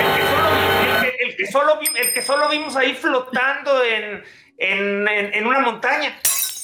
El 0.00 0.16
que 0.16 0.26
solo, 0.26 0.50
el 0.52 1.00
que- 1.02 1.22
el 1.24 1.34
que 1.36 1.46
solo 1.46 1.78
vi- 1.80 1.98
el 2.00 2.12
que 2.12 2.22
solo 2.22 2.48
vimos 2.48 2.76
ahí 2.76 2.94
flotando 2.94 3.84
en, 3.84 4.22
en, 4.58 5.08
en- 5.08 5.34
en 5.34 5.46
una 5.46 5.60
montaña. 5.60 6.12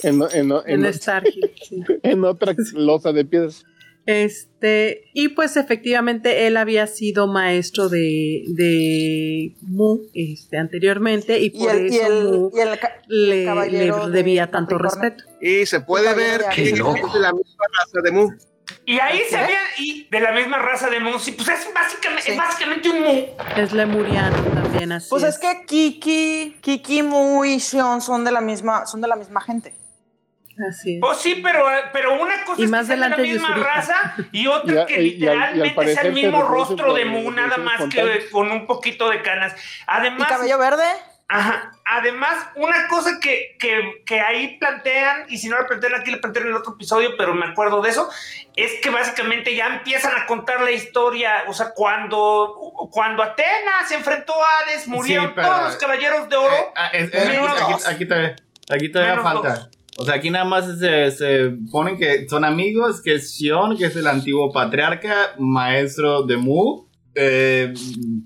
En, 0.02 0.20
en- 0.32 0.52
en- 0.66 0.84
En 0.84 0.92
Starhill. 0.94 1.50
sí. 1.62 1.82
en 2.02 2.24
otra 2.24 2.54
losa 2.74 3.12
de 3.12 3.24
piedras. 3.24 3.64
Este, 4.06 5.10
y 5.14 5.28
pues 5.28 5.56
efectivamente 5.56 6.46
él 6.46 6.56
había 6.58 6.86
sido 6.86 7.26
maestro 7.26 7.88
de, 7.88 8.42
de 8.48 9.56
Mu 9.62 10.00
este, 10.12 10.58
anteriormente 10.58 11.38
y 11.38 11.46
y 11.46 11.50
por 11.50 11.74
y 11.80 11.96
eso 11.96 12.06
el, 12.06 12.24
Mu 12.24 12.50
y 12.54 12.60
el 12.60 12.78
le, 13.08 13.44
caballero 13.44 13.98
le 14.06 14.10
de 14.10 14.16
debía 14.16 14.50
tanto 14.50 14.76
respeto. 14.78 15.24
Y 15.40 15.64
se 15.66 15.80
puede 15.80 16.14
ver 16.14 16.42
que 16.54 16.62
es 16.64 16.72
de 16.72 16.78
la 16.80 17.32
misma 17.32 17.64
raza 17.78 18.00
de 18.02 18.10
Mu. 18.10 18.30
Y 18.86 18.98
ahí 18.98 19.20
se 19.28 19.36
ve 19.36 19.48
y 19.78 20.08
de 20.10 20.20
la 20.20 20.32
misma 20.32 20.58
raza 20.58 20.88
de 20.90 21.00
Moon. 21.00 21.18
Sí, 21.20 21.32
pues 21.32 21.48
es 21.48 21.66
básicamente, 21.74 22.22
Sí. 22.22 22.30
es 22.32 22.36
básicamente 22.36 22.90
un 22.90 23.00
Mu. 23.02 23.22
Es 23.56 23.72
lemuriano 23.72 24.36
también, 24.54 24.92
así 24.92 25.08
Pues 25.10 25.22
es. 25.22 25.34
es 25.34 25.38
que 25.38 25.64
Kiki, 25.66 26.56
Kiki, 26.60 27.02
Mu 27.02 27.44
y 27.44 27.58
Shion 27.58 28.00
son 28.00 28.24
de 28.24 28.32
la 28.32 28.40
misma, 28.40 28.86
son 28.86 29.00
de 29.00 29.08
la 29.08 29.16
misma 29.16 29.40
gente. 29.42 29.74
Así 30.68 30.94
es. 30.94 31.00
Pues 31.00 31.18
sí, 31.18 31.40
pero, 31.42 31.64
pero 31.92 32.14
una 32.20 32.44
cosa 32.44 32.60
Y 32.60 32.64
es 32.64 32.70
más 32.70 32.86
que 32.88 32.96
la 32.96 33.08
misma 33.16 33.54
raza 33.56 34.14
y 34.32 34.46
otra 34.46 34.74
Y 34.74 34.78
a- 34.78 34.86
que 34.86 35.02
y- 35.02 35.06
y 35.16 35.26
al- 35.26 35.34
y 35.34 35.38
al 35.38 35.38
literalmente 35.38 35.64
sea 35.68 35.74
parecer 35.74 36.06
el 36.06 36.12
mismo 36.12 36.42
rostro 36.42 36.94
de 36.94 37.04
Mu, 37.04 37.30
nada 37.30 37.56
más 37.58 37.82
que 37.90 38.28
con 38.30 38.50
un 38.50 38.66
poquito 38.66 39.08
de 39.10 39.22
canas. 39.22 39.54
¿Y 39.54 39.84
Además, 39.86 40.28
cabello 40.28 40.58
verde? 40.58 40.84
Ajá. 41.26 41.72
Además, 41.86 42.36
una 42.54 42.86
cosa 42.88 43.18
que, 43.18 43.56
que, 43.58 44.02
que 44.04 44.20
ahí 44.20 44.58
plantean, 44.58 45.24
y 45.28 45.38
si 45.38 45.48
no 45.48 45.58
la 45.58 45.66
plantean 45.66 45.94
aquí, 45.94 46.10
la 46.10 46.18
plantean 46.18 46.46
en 46.46 46.52
el 46.52 46.58
otro 46.58 46.74
episodio, 46.74 47.16
pero 47.16 47.34
me 47.34 47.46
acuerdo 47.46 47.80
de 47.80 47.90
eso, 47.90 48.10
es 48.54 48.72
que 48.82 48.90
básicamente 48.90 49.54
ya 49.54 49.66
empiezan 49.68 50.12
a 50.16 50.26
contar 50.26 50.60
la 50.60 50.70
historia, 50.70 51.44
o 51.48 51.54
sea, 51.54 51.70
cuando, 51.74 52.54
cuando 52.92 53.22
Atenas 53.22 53.88
se 53.88 53.94
enfrentó 53.94 54.34
a 54.34 54.46
Hades, 54.64 54.86
murieron 54.86 55.28
Sí, 55.28 55.32
pero- 55.34 55.48
todos 55.48 55.62
los 55.64 55.76
caballeros 55.76 56.28
de 56.28 56.36
oro. 56.36 56.54
Eh, 56.54 56.72
es- 56.92 57.14
es- 57.14 57.26
Menos 57.28 57.62
aquí, 57.62 57.72
aquí 57.86 58.06
todavía, 58.06 58.36
aquí 58.70 58.88
todavía 58.92 59.20
falta. 59.22 59.48
dos. 59.48 59.70
O 59.96 60.04
sea, 60.04 60.14
aquí 60.14 60.30
nada 60.30 60.44
más 60.44 60.78
se, 60.78 61.10
se 61.12 61.50
ponen 61.70 61.96
que 61.96 62.28
son 62.28 62.44
amigos, 62.44 63.00
que 63.00 63.14
es 63.14 63.34
Sion, 63.34 63.76
que 63.76 63.86
es 63.86 63.96
el 63.96 64.06
antiguo 64.06 64.52
patriarca, 64.52 65.34
maestro 65.38 66.22
de 66.24 66.36
Mu, 66.36 66.86
eh, 67.14 67.72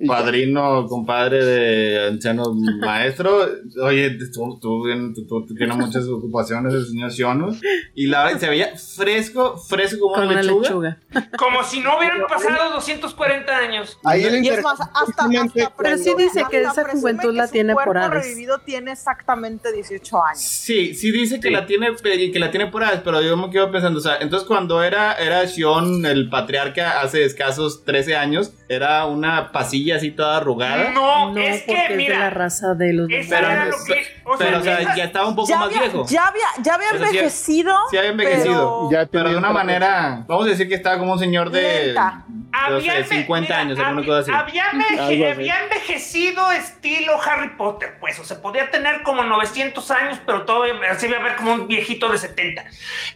padrino, 0.07 0.87
compadre 0.87 1.45
de 1.45 2.07
anciano 2.09 2.55
maestro. 2.81 3.47
Oye, 3.83 4.11
tú, 4.33 4.59
tú, 4.61 4.83
tú- 5.15 5.27
tú- 5.27 5.47
tú 5.47 5.55
tienes 5.55 5.77
muchas 5.77 6.07
ocupaciones, 6.07 6.73
el 6.75 6.87
señor 6.87 7.13
Sion, 7.13 7.39
¿no? 7.39 7.49
Y 7.95 8.07
la 8.07 8.25
verdad, 8.25 8.41
se 8.41 8.49
veía 8.49 8.71
fresco, 8.77 9.57
fresco 9.59 10.11
como, 10.13 10.23
una 10.31 10.43
lechuga. 10.43 10.63
lechuga. 10.63 10.99
Como 11.39 11.63
si 11.65 11.81
no 11.81 11.99
hubieran 11.99 12.21
pasado 12.29 12.75
240 12.75 13.57
años. 13.57 13.99
Ahí 14.05 14.25
el 14.25 14.45
Y 14.45 14.49
es 14.49 14.63
más, 14.63 14.81
hasta, 14.81 15.25
hasta 15.27 15.73
Pero 15.77 15.99
sí 15.99 16.15
dice 16.17 16.45
que 16.51 16.63
esa 16.63 16.85
juventud 16.89 17.31
que 17.31 17.37
la 17.37 17.49
tiene 17.49 17.75
por 17.75 17.97
Hades. 17.99 18.25
revivido 18.25 18.59
tiene 18.61 18.93
exactamente 18.93 19.73
18 19.73 20.25
años. 20.25 20.41
Sí, 20.41 20.95
sí 20.95 21.11
dice 21.11 21.41
que 21.41 21.49
Sí. 21.49 21.55
la 21.55 21.67
tiene 21.67 21.89
y 22.19 22.33
que 22.33 22.39
la 22.39 22.51
tiene 22.51 22.67
por 22.69 22.85
ahí, 22.85 23.01
pero 23.05 23.21
yo 23.23 23.37
me 23.37 23.51
quedo 23.51 23.71
pensando, 23.71 23.99
o 23.99 24.03
sea, 24.03 24.17
entonces 24.21 24.47
cuando 24.47 24.83
era 24.83 25.15
era 25.15 25.45
Shion 25.45 26.05
el 26.07 26.29
patriarca 26.31 27.01
hace 27.01 27.25
escasos 27.25 27.85
13 27.85 28.17
años, 28.17 28.53
era 28.69 28.78
una 29.07 29.53
pasilla 29.53 29.97
así 29.97 30.11
toda 30.11 30.37
arrugada. 30.39 30.91
No, 30.91 31.33
No, 31.33 31.39
es 31.39 31.63
que, 31.63 31.73
es 31.73 31.83
de 31.85 31.89
la 31.91 31.97
mira, 31.97 32.31
raza 32.31 32.75
de 32.75 32.93
los 32.93 33.11
esa 33.11 33.37
Pero- 33.37 33.51
era 33.51 33.65
lo 33.67 33.77
que. 33.87 34.19
O 34.25 34.37
sea, 34.37 34.47
pero 34.47 34.59
o 34.59 34.63
sea, 34.63 34.95
ya 34.95 35.05
estaba 35.05 35.27
un 35.27 35.35
poco 35.37 35.51
más 35.55 35.63
había, 35.67 35.81
viejo. 35.81 36.05
ya 36.07 36.27
había, 36.27 36.45
ya 36.63 36.75
había 36.75 36.91
envejecido. 36.91 37.75
sí 37.91 37.97
había 37.97 38.11
envejecido. 38.11 38.89
pero- 38.91 39.05
Ya 39.05 39.11
Pero 39.11 39.31
de 39.31 39.37
una 39.37 39.51
manera, 39.51 40.25
vamos 40.29 40.47
a 40.47 40.51
decir 40.51 40.69
que 40.69 40.75
estaba 40.75 40.99
como 40.99 41.15
un 41.15 41.19
señor 41.19 41.51
de, 41.51 41.87
Lenta. 41.87 42.25
no 42.29 42.81
sé, 42.81 42.87
enve- 42.89 43.05
50 43.09 43.41
mira, 43.49 43.59
años, 43.61 43.79
alguna 43.79 44.01
había- 44.03 44.07
cosa 44.07 44.21
así. 44.21 44.31
Había, 44.33 44.65
enveje- 44.71 45.01
así. 45.01 45.25
había 45.25 45.63
envejecido 45.63 46.53
estilo 46.53 47.13
Harry 47.23 47.57
Potter, 47.57 47.97
pues. 48.01 48.19
O 48.19 48.25
sea, 48.25 48.43
podía 48.43 48.71
tener 48.71 49.03
como 49.03 49.23
900 49.23 49.91
años, 49.91 50.21
pero 50.27 50.43
todavía 50.45 50.75
se 50.99 51.09
iba 51.09 51.17
a 51.19 51.23
ver 51.23 51.37
como 51.37 51.55
un 51.55 51.67
viejito 51.69 52.11
de 52.11 52.19
70. 52.19 52.65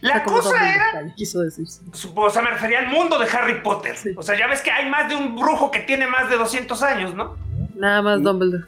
La 0.01 0.23
cosa 0.23 0.73
era. 0.73 1.13
quiso 1.15 1.41
decir. 1.41 1.67
sí. 1.67 2.11
O 2.15 2.29
sea, 2.31 2.41
me 2.41 2.49
refería 2.49 2.79
al 2.79 2.87
mundo 2.87 3.19
de 3.19 3.27
Harry 3.29 3.61
Potter. 3.61 3.95
Sí. 3.95 4.09
O 4.17 4.23
sea, 4.23 4.35
ya 4.37 4.47
ves 4.47 4.61
que 4.61 4.71
hay 4.71 4.89
más 4.89 5.07
de 5.09 5.15
un 5.15 5.35
brujo 5.35 5.52
que 5.71 5.79
tiene 5.79 6.07
más 6.07 6.29
de 6.29 6.37
200 6.37 6.81
años, 6.83 7.13
¿no? 7.15 7.35
Nada 7.75 8.01
más 8.03 8.21
Dumbledore. 8.21 8.65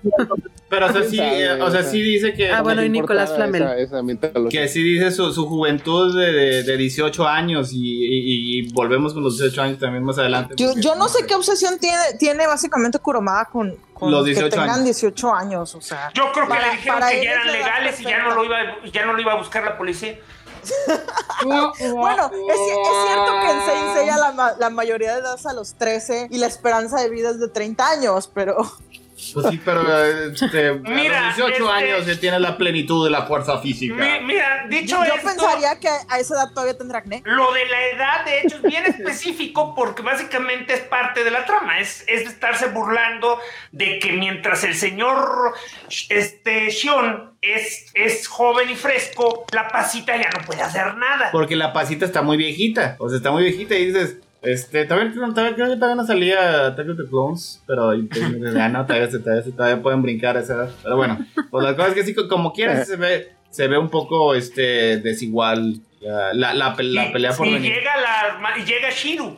Pero 0.67 0.87
o 0.87 0.91
sea, 0.91 1.03
sí, 1.03 1.19
o 1.61 1.69
sea, 1.71 1.83
sí 1.83 2.01
dice 2.01 2.33
que 2.33 2.51
Ah, 2.51 2.63
bueno, 2.63 2.83
y 2.83 2.89
Nicolás 2.89 3.33
Flamel. 3.35 3.61
Esa, 3.61 3.77
esa 3.99 4.01
que 4.49 4.67
sí 4.67 4.81
dice 4.81 5.11
su, 5.11 5.31
su 5.31 5.45
juventud 5.47 6.19
de, 6.19 6.31
de, 6.33 6.63
de 6.63 6.77
18 6.77 7.27
años 7.27 7.71
y, 7.71 7.77
y- 7.77 8.59
y 8.67 8.71
volvemos 8.73 9.13
con 9.13 9.23
los 9.23 9.37
18 9.37 9.61
años 9.61 9.79
también 9.79 10.03
más 10.03 10.17
adelante. 10.17 10.55
Yo, 10.57 10.73
yo 10.77 10.95
no 10.95 11.07
sé 11.07 11.25
qué 11.27 11.35
obsesión 11.35 11.77
tiene, 11.79 11.97
tiene 12.17 12.47
básicamente 12.47 12.97
Kuromada 12.97 13.45
con, 13.45 13.75
con 13.93 14.09
Los 14.11 14.23
que 14.25 14.31
18 14.31 14.49
tengan 14.49 14.69
años. 14.71 14.85
18 14.85 15.33
años, 15.35 15.75
o 15.75 15.81
sea. 15.81 16.09
Yo 16.15 16.31
creo 16.33 16.45
que 16.45 16.49
Para- 16.55 16.65
le 16.71 16.75
dijeron 16.77 16.99
que 17.11 17.23
ya 17.23 17.31
eran 17.31 17.51
legales 17.51 18.01
y 18.01 18.03
ya 18.05 18.23
no, 18.23 18.33
lo 18.35 18.43
iba, 18.43 18.57
ya 18.91 19.05
no 19.05 19.13
lo 19.13 19.21
iba 19.21 19.33
a 19.33 19.37
buscar 19.37 19.63
la 19.63 19.77
policía. 19.77 20.17
Bueno, 21.45 22.31
es, 22.33 22.59
es 22.59 23.07
cierto 23.07 23.31
que 23.41 23.51
en 23.51 23.65
Saint 23.65 23.95
Seiya 23.95 24.17
la, 24.17 24.55
la 24.57 24.69
mayoría 24.69 25.13
de 25.13 25.19
edad 25.19 25.35
es 25.35 25.45
a 25.45 25.53
los 25.53 25.75
13 25.75 26.29
y 26.31 26.37
la 26.37 26.47
esperanza 26.47 26.99
de 26.99 27.09
vida 27.09 27.29
es 27.29 27.39
de 27.39 27.49
30 27.49 27.87
años, 27.87 28.29
pero 28.33 28.57
Pues 29.33 29.47
sí, 29.49 29.61
pero 29.63 29.81
este, 30.05 30.73
Mira, 30.73 31.19
a 31.19 31.27
los 31.27 31.35
18 31.37 31.53
este- 31.53 31.69
años 31.93 32.05
ya 32.05 32.19
tiene 32.19 32.39
la 32.39 32.57
plenitud 32.57 33.03
de 33.05 33.11
la 33.11 33.25
fuerza 33.25 33.59
física. 33.59 33.93
Mi- 33.95 34.25
mira, 34.25 34.65
dicho 34.69 34.97
Yo, 34.97 35.05
yo 35.05 35.13
esto, 35.15 35.27
pensaría 35.27 35.79
que 35.79 35.87
a 35.87 36.19
esa 36.19 36.35
edad 36.35 36.49
todavía 36.53 36.77
tendrá 36.77 36.99
acné. 36.99 37.21
lo 37.25 37.51
de 37.53 37.65
la 37.65 37.85
edad, 37.87 38.25
de 38.25 38.41
hecho, 38.41 38.55
es 38.57 38.61
bien 38.63 38.85
específico 38.87 39.73
porque 39.75 40.01
básicamente 40.01 40.73
es 40.73 40.81
parte 40.81 41.23
de 41.23 41.31
la 41.31 41.45
trama. 41.45 41.79
Es, 41.79 42.03
es 42.07 42.21
estarse 42.27 42.67
burlando 42.67 43.39
de 43.71 43.99
que 43.99 44.11
mientras 44.13 44.63
el 44.63 44.75
señor 44.75 45.53
este, 46.09 46.69
Shion 46.69 47.35
es, 47.41 47.91
es 47.93 48.27
joven 48.27 48.69
y 48.69 48.75
fresco, 48.75 49.45
la 49.53 49.67
pasita 49.67 50.15
ya 50.17 50.29
no 50.37 50.45
puede 50.45 50.61
hacer 50.61 50.95
nada. 50.97 51.29
Porque 51.31 51.55
la 51.55 51.73
pasita 51.73 52.05
está 52.05 52.21
muy 52.21 52.37
viejita. 52.37 52.95
O 52.99 53.09
sea, 53.09 53.17
está 53.17 53.31
muy 53.31 53.43
viejita 53.43 53.75
y 53.75 53.85
dices. 53.87 54.17
Este, 54.45 54.85
todavía, 54.85 55.11
todavía, 55.13 55.55
creo 55.55 55.67
que 55.69 55.75
todavía 55.75 55.95
no 55.95 56.05
salía 56.05 56.67
Attack 56.67 56.89
of 56.89 56.97
the 56.97 57.09
Clones, 57.09 57.61
pero 57.65 57.93
y 57.95 58.07
ya 58.53 58.69
no, 58.69 58.85
todavía, 58.85 59.09
se- 59.09 59.19
todavía, 59.19 59.43
se- 59.43 59.51
todavía 59.51 59.81
pueden 59.81 60.01
brincar 60.01 60.37
a 60.37 60.41
esa 60.41 60.53
edad. 60.53 60.69
Pero 60.83 60.95
bueno, 60.97 61.25
pues 61.51 61.63
la 61.65 61.75
cosa 61.75 61.89
es 61.89 61.93
que 61.95 62.03
sí, 62.03 62.13
como 62.15 62.53
quieras, 62.53 62.87
se 62.87 62.95
ve, 62.95 63.31
se 63.49 63.67
ve 63.67 63.77
un 63.77 63.89
poco 63.89 64.35
este, 64.35 64.97
desigual 64.97 65.79
la, 66.01 66.33
la, 66.33 66.53
la, 66.53 66.75
la 66.79 67.05
Y- 67.07 67.11
pelea 67.13 67.33
por 67.33 67.47
y 67.47 67.53
venir. 67.53 67.73
llega 67.73 67.91
la 67.97 68.57
y 68.59 68.63
llega 68.65 68.89
Shiru. 68.91 69.37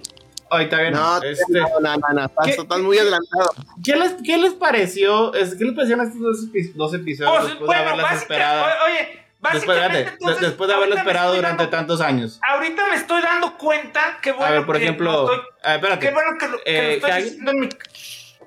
Ahorita 0.50 0.80
bien, 0.80 0.94
No, 0.94 1.22
este, 1.24 1.60
no, 1.60 1.68
no, 1.82 1.98
no, 1.98 2.08
no, 2.14 2.26
estás, 2.26 2.46
¿Qué- 2.46 2.52
estás 2.62 2.80
muy 2.80 2.98
adelantado. 2.98 3.50
¿qué, 3.84 3.96
les, 3.98 4.14
¿qué 4.24 4.38
les 4.38 4.54
pareció? 4.54 5.34
Es- 5.34 5.56
¿Qué 5.56 5.66
les 5.66 5.74
parecieron 5.74 6.06
estos 6.08 6.22
dos, 6.22 6.38
dos 6.76 6.94
episodios 6.94 7.44
Pues, 7.44 7.60
bueno, 7.60 7.82
haberlas 7.82 8.04
básica- 8.12 8.22
esperado? 8.22 8.62
o- 8.64 8.86
oye, 8.90 9.27
básicamente 9.40 9.84
espérate, 10.00 10.18
entonces, 10.20 10.42
después 10.42 10.68
de 10.68 10.74
haberlo 10.74 10.96
ahorita 10.96 11.04
me 11.04 11.12
esperado 11.12 11.28
estoy 11.34 11.38
durante 11.38 11.64
dando- 11.64 11.78
tantos 11.78 12.02
años. 12.02 12.40
Ahorita 12.48 12.88
me 12.90 12.96
estoy 12.96 13.22
dando 13.22 13.58
cuenta 13.58 14.18
que 14.22 14.32
bueno 14.32 14.46
A 14.48 14.52
ver, 14.52 14.66
por 14.66 14.78
que 14.78 14.84
ejemplo, 14.84 15.12
lo 15.12 15.32
estoy- 15.34 15.48
ah, 15.64 15.76
espérate. 15.76 16.08
qué 16.08 16.14
bueno 16.14 16.30
que 16.40 16.48
lo, 16.48 16.58
que 16.64 16.72
lo 16.72 16.78
Eh, 16.80 16.94
estoy 16.96 17.12
Hagi- 17.12 17.24
diciendo 17.24 17.52
en 17.52 17.60
mi 17.60 17.70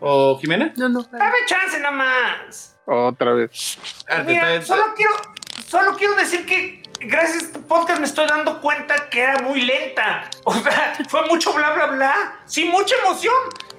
¿O 0.02 0.38
Jimena? 0.40 0.72
No, 0.76 0.88
no. 0.88 1.02
Dame 1.12 1.36
chance 1.46 1.78
nada 1.78 1.90
más. 1.90 2.76
Otra 2.86 3.32
vez. 3.34 3.78
Espérate, 3.98 4.24
Mira, 4.32 4.62
solo 4.62 4.94
quiero, 4.96 5.12
solo 5.66 5.94
quiero 5.96 6.14
decir 6.14 6.46
que 6.46 6.82
gracias 7.00 7.42
a 7.42 7.46
este 7.46 7.58
podcast 7.60 8.00
me 8.00 8.06
estoy 8.06 8.26
dando 8.26 8.60
cuenta 8.62 9.10
que 9.10 9.20
era 9.20 9.38
muy 9.42 9.60
lenta. 9.60 10.28
O 10.44 10.54
sea, 10.54 10.96
fue 11.08 11.26
mucho 11.28 11.52
bla 11.52 11.72
bla 11.72 11.86
bla. 11.86 12.40
Sí, 12.46 12.64
mucha 12.64 12.94
emoción. 13.04 13.34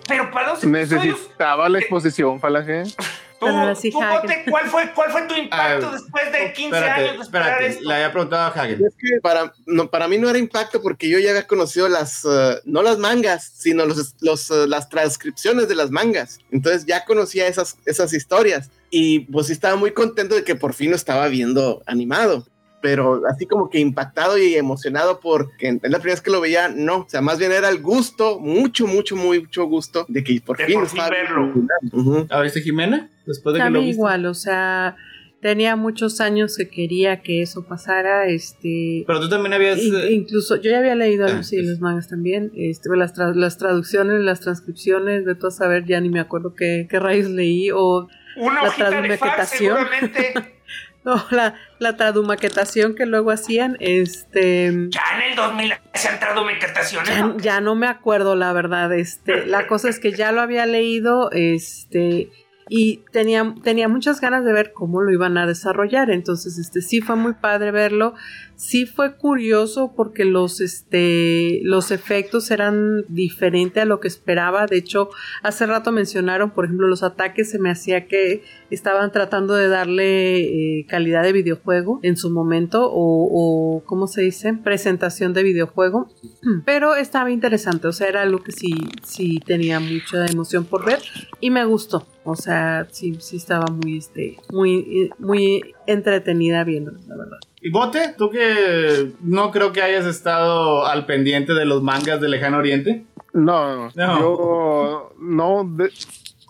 Pero 0.08 0.30
para 0.32 0.50
dos 0.50 0.64
episodios, 0.64 1.06
Necesitaba 1.18 1.68
la 1.70 1.80
exposición, 1.80 2.40
Falange. 2.40 2.84
tú, 3.48 3.90
tú. 3.92 4.00
Bote, 4.00 4.46
¿cuál 4.50 4.70
fue, 4.70 4.92
¿cuál 4.94 5.12
fue 5.12 5.22
tu 5.24 5.36
impacto 5.36 5.88
Ah, 5.88 5.92
después 5.92 6.32
de 6.32 6.54
15 6.54 6.76
Espérate, 6.76 7.02
años 7.02 7.18
de 7.18 7.24
esperar 7.24 7.48
espérate. 7.50 7.68
esto? 7.68 7.90
Le 7.90 7.94
había 7.96 8.12
preguntado 8.12 8.42
a 8.44 8.48
Hagen. 8.48 8.86
Es 8.86 8.94
que 8.96 9.22
para, 9.22 9.54
no, 9.66 9.90
para 9.90 10.08
mí 10.08 10.18
no 10.18 10.30
era 10.30 10.40
impacto 10.40 10.82
porque 10.82 11.10
yo 11.10 11.20
ya 11.20 11.32
había 11.32 11.48
conocido 11.48 11.90
las, 11.90 12.24
eh, 12.26 12.56
no 12.66 12.82
las 12.84 12.98
mangas, 12.98 13.52
sino 13.56 13.86
los, 13.86 14.16
los, 14.22 14.50
eh, 14.52 14.68
las 14.68 14.90
transcripciones 14.90 15.68
de 15.68 15.76
las 15.76 15.92
mangas. 15.92 16.40
Entonces 16.52 16.86
ya 16.86 17.04
conocía 17.06 17.48
esas, 17.48 17.78
esas 17.86 18.14
historias 18.14 18.70
y 18.90 19.22
pues 19.22 19.48
sí 19.48 19.54
estaba 19.54 19.76
muy 19.76 19.92
contento 19.92 20.36
de 20.36 20.44
que 20.44 20.56
por 20.56 20.74
fin 20.74 20.90
lo 20.92 20.96
estaba 20.96 21.28
viendo 21.28 21.82
animado. 21.86 22.46
Pero 22.82 23.22
así 23.30 23.46
como 23.46 23.70
que 23.70 23.80
impactado 23.80 24.38
y 24.38 24.56
emocionado 24.56 25.20
porque 25.20 25.68
es 25.70 25.74
la 25.92 26.00
primera 26.00 26.14
vez 26.14 26.22
que 26.22 26.32
lo 26.32 26.42
veía, 26.42 26.68
no. 26.70 26.98
O 27.00 27.06
sea, 27.08 27.22
más 27.22 27.38
bien 27.38 27.52
era 27.52 27.70
el 27.70 27.80
gusto, 27.82 28.40
mucho, 28.40 28.88
mucho, 28.88 29.16
mucho 29.16 29.66
gusto 29.66 30.06
de 30.08 30.24
que 30.24 30.42
por 30.42 30.58
De 30.58 30.66
fin 30.66 30.74
por 30.76 30.84
lo 30.84 30.90
fin 30.90 31.00
estaba 31.00 31.16
verlo. 31.16 31.54
viendo. 31.54 31.68
Ujú. 31.92 32.28
¿A 32.30 32.42
viste 32.42 32.62
Jimena? 32.62 33.10
Después 33.26 33.54
de 33.54 33.60
que 33.60 33.64
lo 33.64 33.66
También 33.66 33.86
viste. 33.86 33.98
igual, 34.00 34.26
o 34.26 34.34
sea, 34.34 34.96
tenía 35.42 35.76
muchos 35.76 36.22
años 36.22 36.58
que 36.58 36.70
quería 36.70 37.22
que 37.22 37.42
eso 37.44 37.66
pasara, 37.68 38.26
este... 38.28 39.04
Pero 39.08 39.20
tú 39.20 39.30
también 39.30 39.54
habías. 39.54 39.78
in- 39.80 39.96
eh, 39.96 40.12
incluso 40.12 40.56
yo 40.56 40.70
ya 40.72 40.80
había 40.80 40.96
leído 40.96 41.26
Ah, 41.28 41.44
sí, 41.44 41.62
los 41.62 41.80
mangas 41.82 42.08
también 42.08 42.52
este 42.56 42.90
las, 42.96 43.14
tra- 43.16 43.34
las 43.36 43.58
traducciones 43.58 44.22
las 44.22 44.40
transcripciones 44.40 45.26
de 45.26 45.36
todo 45.36 45.50
saber 45.52 45.86
ya 45.86 46.00
ni 46.02 46.10
me 46.10 46.20
acuerdo 46.20 46.54
qué, 46.56 46.88
qué 46.90 47.00
rayos 47.00 47.30
leí 47.30 47.70
o 47.72 48.08
Una 48.38 48.62
la 48.64 48.70
hojita 48.70 49.02
de 49.02 49.18
fax 49.18 49.50
seguramente. 49.50 50.34
no, 51.04 51.24
la, 51.32 51.56
la 51.80 51.98
tradumaquetación 51.98 52.96
que 52.96 53.06
luego 53.06 53.32
hacían 53.32 53.78
este 53.80 54.72
ya 54.90 55.02
en 55.16 55.32
el 55.32 55.36
2000 55.36 55.74
se 55.94 56.08
han 56.08 56.14
entrado 56.16 56.46
mequetaciones. 56.46 57.10
ya, 57.10 57.34
ya 57.38 57.62
no 57.62 57.76
me 57.76 57.88
acuerdo 57.88 58.36
la 58.36 58.54
verdad 58.54 58.94
este 58.94 59.46
la 59.46 59.68
cosa 59.68 59.90
es 59.90 60.00
que 60.00 60.12
ya 60.12 60.32
lo 60.32 60.42
había 60.42 60.66
leído 60.66 61.32
este 61.32 62.30
y 62.74 63.04
tenía, 63.12 63.54
tenía 63.64 63.90
muchas 63.90 64.22
ganas 64.22 64.46
de 64.46 64.54
ver 64.54 64.72
cómo 64.72 65.02
lo 65.02 65.12
iban 65.12 65.38
a 65.38 65.46
desarrollar 65.46 66.10
entonces 66.10 66.58
este 66.58 66.82
sí 66.82 67.02
fue 67.02 67.16
muy 67.16 67.34
padre 67.34 67.72
verlo 67.72 68.14
sí 68.62 68.86
fue 68.86 69.18
curioso 69.18 69.94
porque 69.96 70.24
los 70.24 70.62
este 70.62 71.62
los 71.64 71.90
efectos 71.90 72.52
eran 72.52 73.04
diferentes 73.08 73.82
a 73.82 73.88
lo 73.88 74.00
que 74.00 74.08
esperaba. 74.08 74.68
De 74.68 74.78
hecho 74.78 75.10
hace 75.42 75.66
rato 75.66 75.92
mencionaron 75.92 76.52
por 76.52 76.66
ejemplo 76.66 76.88
los 76.88 77.02
ataques 77.02 77.50
se 77.50 77.58
me 77.58 77.72
hacía 77.72 78.06
que 78.06 78.44
estaban 78.70 79.12
tratando 79.12 79.56
de 79.56 79.68
darle 79.68 80.42
eh, 80.80 80.86
calidad 80.88 81.24
de 81.24 81.34
videojuego 81.34 82.00
en 82.04 82.18
su 82.18 82.30
momento 82.30 82.88
o, 82.88 83.78
o 83.78 83.84
cómo 83.84 84.06
se 84.06 84.22
dice 84.22 84.54
presentación 84.54 85.34
de 85.34 85.42
videojuego. 85.42 86.10
Pero 86.66 86.96
estaba 86.96 87.32
interesante 87.32 87.88
o 87.88 87.92
sea 87.92 88.10
era 88.10 88.22
algo 88.22 88.44
que 88.44 88.52
sí 88.52 88.76
sí 89.04 89.40
tenía 89.44 89.80
mucha 89.80 90.28
emoción 90.28 90.66
por 90.66 90.86
ver 90.86 91.00
y 91.40 91.50
me 91.50 91.66
gustó. 91.66 92.06
O 92.24 92.36
sea 92.36 92.88
sí 92.92 93.18
sí 93.20 93.38
estaba 93.38 93.66
muy 93.72 93.98
este 93.98 94.38
muy 94.52 95.10
muy 95.18 95.74
entretenida 95.88 96.64
viéndolo 96.64 97.00
la 97.08 97.16
verdad 97.18 97.38
Y 97.62 97.70
Bote, 97.72 98.14
tú 98.18 98.30
que 98.30 99.12
no 99.22 99.52
creo 99.52 99.72
que 99.72 99.82
hayas 99.82 100.06
estado 100.06 100.86
al 100.86 101.06
pendiente 101.06 101.54
de 101.54 101.66
los 101.66 101.82
mangas 101.84 102.20
de 102.22 102.30
Lejano 102.30 102.58
Oriente. 102.58 103.06
No, 103.34 103.90
No. 103.96 104.20
yo 104.20 105.14
no, 105.20 105.64
de- 105.78 105.92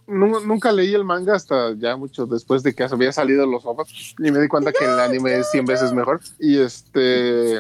nu- 0.08 0.40
nunca 0.42 0.72
leí 0.72 0.94
el 0.94 1.04
manga 1.06 1.36
hasta 1.36 1.74
ya 1.78 1.96
mucho 1.96 2.26
después 2.26 2.64
de 2.64 2.74
que 2.74 2.84
había 2.84 3.12
salido 3.12 3.46
los 3.46 3.66
ovas 3.66 3.88
y 4.18 4.32
me 4.32 4.40
di 4.40 4.48
cuenta 4.48 4.72
que 4.72 4.84
el 4.86 5.00
anime 5.00 5.38
es 5.38 5.52
100 5.52 5.66
veces 5.66 5.94
mejor. 5.94 6.20
Y 6.40 6.58
este, 6.60 7.60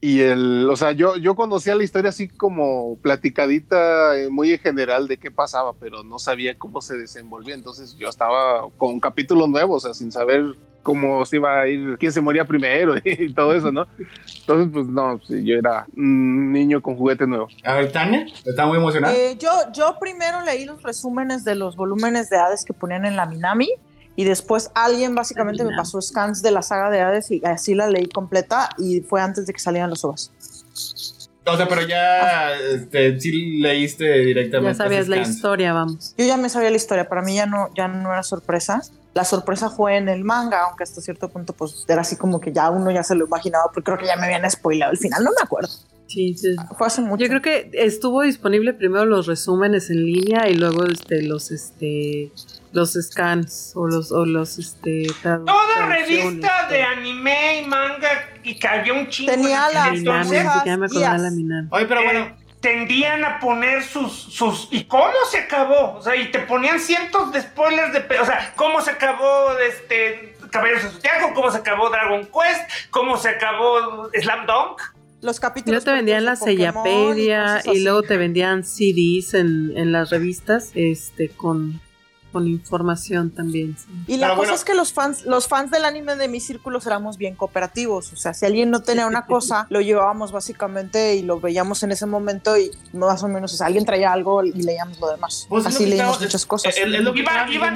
y 0.00 0.20
el, 0.20 0.68
o 0.70 0.76
sea, 0.76 0.92
yo, 0.92 1.16
yo 1.16 1.34
conocía 1.34 1.74
la 1.74 1.84
historia 1.84 2.08
así 2.10 2.28
como 2.28 2.96
platicadita, 3.02 4.18
eh, 4.18 4.30
muy 4.30 4.52
en 4.52 4.58
general 4.58 5.06
de 5.06 5.18
qué 5.18 5.30
pasaba, 5.30 5.74
pero 5.74 6.02
no 6.02 6.18
sabía 6.18 6.56
cómo 6.58 6.80
se 6.80 6.96
desenvolvía. 6.96 7.54
Entonces 7.54 7.94
yo 7.98 8.08
estaba 8.08 8.68
con 8.78 8.94
un 8.94 9.00
capítulo 9.00 9.46
nuevo, 9.46 9.74
o 9.74 9.80
sea, 9.80 9.92
sin 9.92 10.10
saber 10.10 10.54
cómo 10.86 11.26
se 11.26 11.36
iba 11.36 11.62
a 11.62 11.66
ir, 11.66 11.98
quién 11.98 12.12
se 12.12 12.20
moría 12.20 12.44
primero 12.44 12.94
y 13.04 13.34
todo 13.34 13.52
eso, 13.52 13.72
¿no? 13.72 13.88
Entonces, 14.38 14.68
pues 14.72 14.86
no, 14.86 15.20
yo 15.28 15.58
era 15.58 15.84
un 15.96 16.52
niño 16.52 16.80
con 16.80 16.96
juguete 16.96 17.26
nuevo. 17.26 17.48
A 17.64 17.74
ver, 17.74 17.90
Tania, 17.90 18.24
está 18.44 18.66
muy 18.66 18.78
emocionada. 18.78 19.12
Eh, 19.12 19.36
yo, 19.36 19.50
yo 19.72 19.96
primero 19.98 20.42
leí 20.42 20.64
los 20.64 20.80
resúmenes 20.84 21.42
de 21.42 21.56
los 21.56 21.74
volúmenes 21.74 22.30
de 22.30 22.36
Hades 22.36 22.64
que 22.64 22.72
ponían 22.72 23.04
en 23.04 23.16
la 23.16 23.26
Minami 23.26 23.68
y 24.14 24.22
después 24.22 24.70
alguien 24.76 25.16
básicamente 25.16 25.64
me 25.64 25.74
pasó 25.76 26.00
scans 26.00 26.40
de 26.40 26.52
la 26.52 26.62
saga 26.62 26.88
de 26.88 27.00
Hades 27.00 27.32
y 27.32 27.44
así 27.44 27.74
la 27.74 27.88
leí 27.88 28.06
completa 28.06 28.70
y 28.78 29.00
fue 29.00 29.20
antes 29.20 29.46
de 29.46 29.52
que 29.52 29.58
salieran 29.58 29.90
los 29.90 30.04
ovas. 30.04 30.30
O 31.46 31.56
sea, 31.56 31.68
pero 31.68 31.82
ya 31.82 32.54
este, 32.54 33.20
sí 33.20 33.58
leíste 33.58 34.04
directamente. 34.20 34.76
ya 34.76 34.84
sabías 34.84 35.08
la 35.08 35.18
historia 35.18 35.72
vamos 35.72 36.14
Yo 36.18 36.24
ya 36.24 36.36
me 36.36 36.48
sabía 36.48 36.70
la 36.70 36.76
historia, 36.76 37.08
para 37.08 37.22
mí 37.22 37.34
ya 37.34 37.46
no, 37.46 37.68
ya 37.74 37.88
no 37.88 38.12
era 38.12 38.22
sorpresa. 38.22 38.82
La 39.14 39.24
sorpresa 39.24 39.70
fue 39.70 39.96
en 39.96 40.08
el 40.08 40.24
manga, 40.24 40.64
aunque 40.64 40.82
hasta 40.82 41.00
cierto 41.00 41.30
punto 41.30 41.54
pues 41.54 41.86
era 41.88 42.02
así 42.02 42.16
como 42.16 42.40
que 42.40 42.52
ya 42.52 42.68
uno 42.70 42.90
ya 42.90 43.02
se 43.02 43.14
lo 43.14 43.24
imaginaba, 43.26 43.64
porque 43.72 43.86
creo 43.86 43.98
que 43.98 44.06
ya 44.06 44.16
me 44.16 44.26
habían 44.26 44.50
spoilado 44.50 44.92
el 44.92 44.98
final, 44.98 45.24
no 45.24 45.30
me 45.30 45.42
acuerdo. 45.42 45.70
sí, 46.06 46.34
sí. 46.36 46.54
Fue 46.76 46.86
hace 46.86 47.00
mucho. 47.00 47.24
Yo 47.24 47.28
creo 47.28 47.42
que 47.42 47.70
estuvo 47.72 48.22
disponible 48.22 48.74
primero 48.74 49.06
los 49.06 49.26
resúmenes 49.26 49.88
en 49.88 50.04
línea 50.04 50.48
y 50.48 50.54
luego 50.54 50.84
este 50.84 51.22
los 51.22 51.50
este 51.50 52.30
los 52.76 52.92
scans 52.92 53.72
o 53.74 53.86
los 53.86 54.12
o 54.12 54.26
los 54.26 54.58
este 54.58 55.06
Toda 55.22 55.86
revista 55.86 56.68
de 56.68 56.82
anime 56.82 57.62
y 57.62 57.66
manga 57.66 58.08
y 58.42 58.58
que 58.58 58.68
había 58.68 58.92
un 58.92 59.08
chingo 59.08 59.32
Tenía 59.32 59.68
en 59.68 59.74
las 59.74 59.86
aquel 59.86 60.00
Minami, 60.00 60.30
ni 60.30 60.36
entonces, 60.36 60.52
siquiera 60.52 60.76
me 60.76 60.86
acordaba 60.86 61.12
de 61.14 61.22
la 61.22 61.28
guías. 61.30 61.36
Minami. 61.36 61.68
Oye, 61.70 61.86
pero 61.86 62.00
eh, 62.02 62.04
bueno, 62.04 62.36
tendían 62.60 63.24
a 63.24 63.40
poner 63.40 63.82
sus, 63.82 64.12
sus... 64.12 64.68
¿Y 64.70 64.84
cómo 64.84 65.14
se 65.30 65.38
acabó? 65.38 65.94
O 65.96 66.02
sea, 66.02 66.14
y 66.16 66.30
te 66.30 66.40
ponían 66.40 66.78
cientos 66.78 67.32
de 67.32 67.40
spoilers 67.40 67.94
de... 67.94 68.18
O 68.20 68.26
sea, 68.26 68.52
¿cómo 68.56 68.82
se 68.82 68.90
acabó 68.90 69.58
este... 69.58 70.36
Caballeros 70.50 70.82
de 70.84 70.90
Zodiaco? 70.90 71.32
¿Cómo 71.34 71.50
se 71.50 71.58
acabó 71.58 71.88
Dragon 71.88 72.26
Quest? 72.26 72.90
¿Cómo 72.90 73.16
se 73.16 73.30
acabó 73.30 74.10
Slam 74.20 74.46
Dunk? 74.46 74.82
Los 75.22 75.38
Y 75.38 75.40
capítulos 75.40 75.82
luego 75.82 75.84
te 75.84 75.92
vendían 75.92 76.24
la 76.26 76.36
sellapedia 76.36 77.62
y 77.64 77.70
así. 77.70 77.82
luego 77.82 78.02
te 78.02 78.18
vendían 78.18 78.64
CDs 78.64 79.32
en, 79.32 79.72
en 79.76 79.92
las 79.92 80.10
revistas 80.10 80.72
este 80.74 81.30
con, 81.30 81.80
con 82.36 82.46
información 82.48 83.30
también. 83.30 83.76
sí. 83.78 83.86
Y 84.08 84.16
la 84.18 84.26
Pero 84.26 84.36
cosa 84.36 84.48
bueno. 84.50 84.54
es 84.56 84.64
que 84.64 84.74
los 84.74 84.92
fans, 84.92 85.24
los 85.24 85.48
fans 85.48 85.70
del 85.70 85.86
anime 85.86 86.16
de 86.16 86.28
mis 86.28 86.44
círculos 86.46 86.86
éramos 86.86 87.16
bien 87.16 87.34
cooperativos. 87.34 88.12
O 88.12 88.16
sea, 88.16 88.34
si 88.34 88.44
alguien 88.44 88.70
no 88.70 88.82
tenía 88.82 89.06
una 89.06 89.24
cosa, 89.24 89.66
lo 89.70 89.80
llevábamos 89.80 90.32
básicamente 90.32 91.14
y 91.14 91.22
lo 91.22 91.40
veíamos 91.40 91.82
en 91.82 91.92
ese 91.92 92.04
momento 92.04 92.58
y 92.58 92.70
más 92.92 93.22
o 93.22 93.28
menos, 93.28 93.54
o 93.54 93.56
sea, 93.56 93.68
alguien 93.68 93.86
traía 93.86 94.12
algo 94.12 94.44
y 94.44 94.52
leíamos 94.52 95.00
lo 95.00 95.08
demás. 95.08 95.46
Pues 95.48 95.64
Así 95.64 95.86
leímos 95.86 96.20
muchas 96.20 96.44
cosas. 96.44 96.74
Iban, 96.76 96.92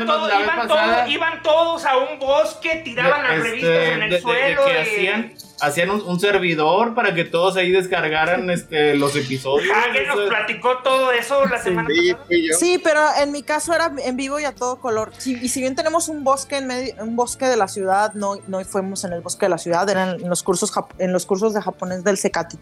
todos, 0.06 0.28
la 0.28 0.36
vez 0.38 0.44
iban, 0.46 0.68
pasada. 0.68 0.96
todos, 1.04 1.10
iban 1.10 1.42
todos 1.42 1.84
a 1.86 1.96
un 1.96 2.18
bosque, 2.18 2.82
tiraban 2.84 3.22
las 3.22 3.36
Este, 3.38 3.48
revistas 3.48 3.70
en 3.70 3.98
de- 4.00 4.04
el 4.04 4.10
de- 4.10 4.16
de 4.16 4.20
suelo. 4.22 4.64
que 4.66 4.72
y- 4.72 4.76
hacían 4.76 5.32
hacían 5.60 5.90
un, 5.90 6.00
un 6.02 6.18
servidor 6.20 6.94
para 6.94 7.14
que 7.14 7.24
todos 7.24 7.56
ahí 7.56 7.70
descargaran 7.70 8.48
este, 8.50 8.94
los 8.96 9.14
episodios. 9.16 9.70
Hagen 9.74 10.06
nos 10.06 10.18
Eso- 10.18 10.28
platicó 10.28 10.78
todo 10.82 11.12
eso 11.12 11.44
la 11.46 11.62
semana 11.62 11.88
Sí, 11.92 12.12
pasada. 12.12 12.58
Sí, 12.58 12.80
pero 12.82 13.00
en 13.20 13.32
mi 13.32 13.42
caso 13.42 13.72
era 13.74 13.92
en 14.04 14.16
vivo 14.16 14.38
y 14.40 14.44
a 14.44 14.54
todo 14.54 14.76
color. 14.80 15.12
Sí, 15.18 15.38
y 15.40 15.48
si 15.48 15.60
bien 15.60 15.74
tenemos 15.74 16.08
un 16.08 16.24
bosque 16.24 16.56
en 16.58 16.66
medio, 16.66 16.94
un 17.00 17.16
bosque 17.16 17.46
de 17.46 17.56
la 17.56 17.68
ciudad, 17.68 18.12
no, 18.14 18.34
no 18.48 18.64
fuimos 18.64 19.04
en 19.04 19.12
el 19.12 19.20
bosque 19.20 19.46
de 19.46 19.50
la 19.50 19.58
ciudad, 19.58 19.88
eran 19.88 20.20
en 20.20 20.28
los 20.28 20.42
cursos 20.42 20.72
en 20.98 21.12
los 21.12 21.26
cursos 21.26 21.54
de 21.54 21.62
japonés 21.62 22.04
del 22.04 22.16
Secati. 22.18 22.58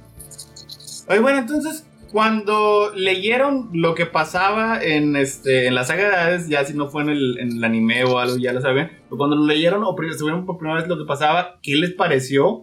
Oye, 1.09 1.20
bueno, 1.20 1.39
entonces, 1.39 1.85
cuando 2.10 2.93
leyeron 2.94 3.70
lo 3.72 3.94
que 3.94 4.06
pasaba 4.06 4.82
en 4.82 5.16
este 5.16 5.66
en 5.66 5.74
la 5.74 5.85
saga 5.85 6.09
de 6.09 6.16
Hades, 6.16 6.48
ya 6.48 6.64
si 6.64 6.74
no 6.74 6.89
fue 6.89 7.02
en 7.02 7.10
el, 7.10 7.39
en 7.39 7.52
el 7.52 7.64
anime 7.64 8.05
o 8.05 8.18
algo, 8.18 8.36
ya 8.36 8.52
lo 8.52 8.60
saben, 8.60 8.89
pero 9.05 9.16
cuando 9.16 9.36
lo 9.36 9.47
leyeron 9.47 9.82
o 9.85 9.94
estuvieron 10.02 10.47
por 10.47 10.59
primera 10.59 10.80
vez 10.80 10.89
lo 10.89 10.97
que 10.97 11.05
pasaba, 11.05 11.59
¿qué 11.62 11.76
les 11.76 11.93
pareció? 11.93 12.62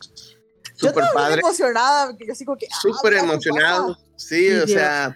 Yo 0.78 0.92
muy 0.94 1.04
padre. 1.14 1.40
emocionada, 1.40 2.08
porque 2.08 2.26
yo 2.28 2.46
como 2.46 2.58
que... 2.58 2.68
ah, 2.70 2.76
súper 2.82 3.14
¿qué 3.14 3.20
emocionado. 3.20 3.98
Sí, 4.16 4.52
o 4.52 4.68
Sí, 4.68 4.74
sea, 4.74 5.16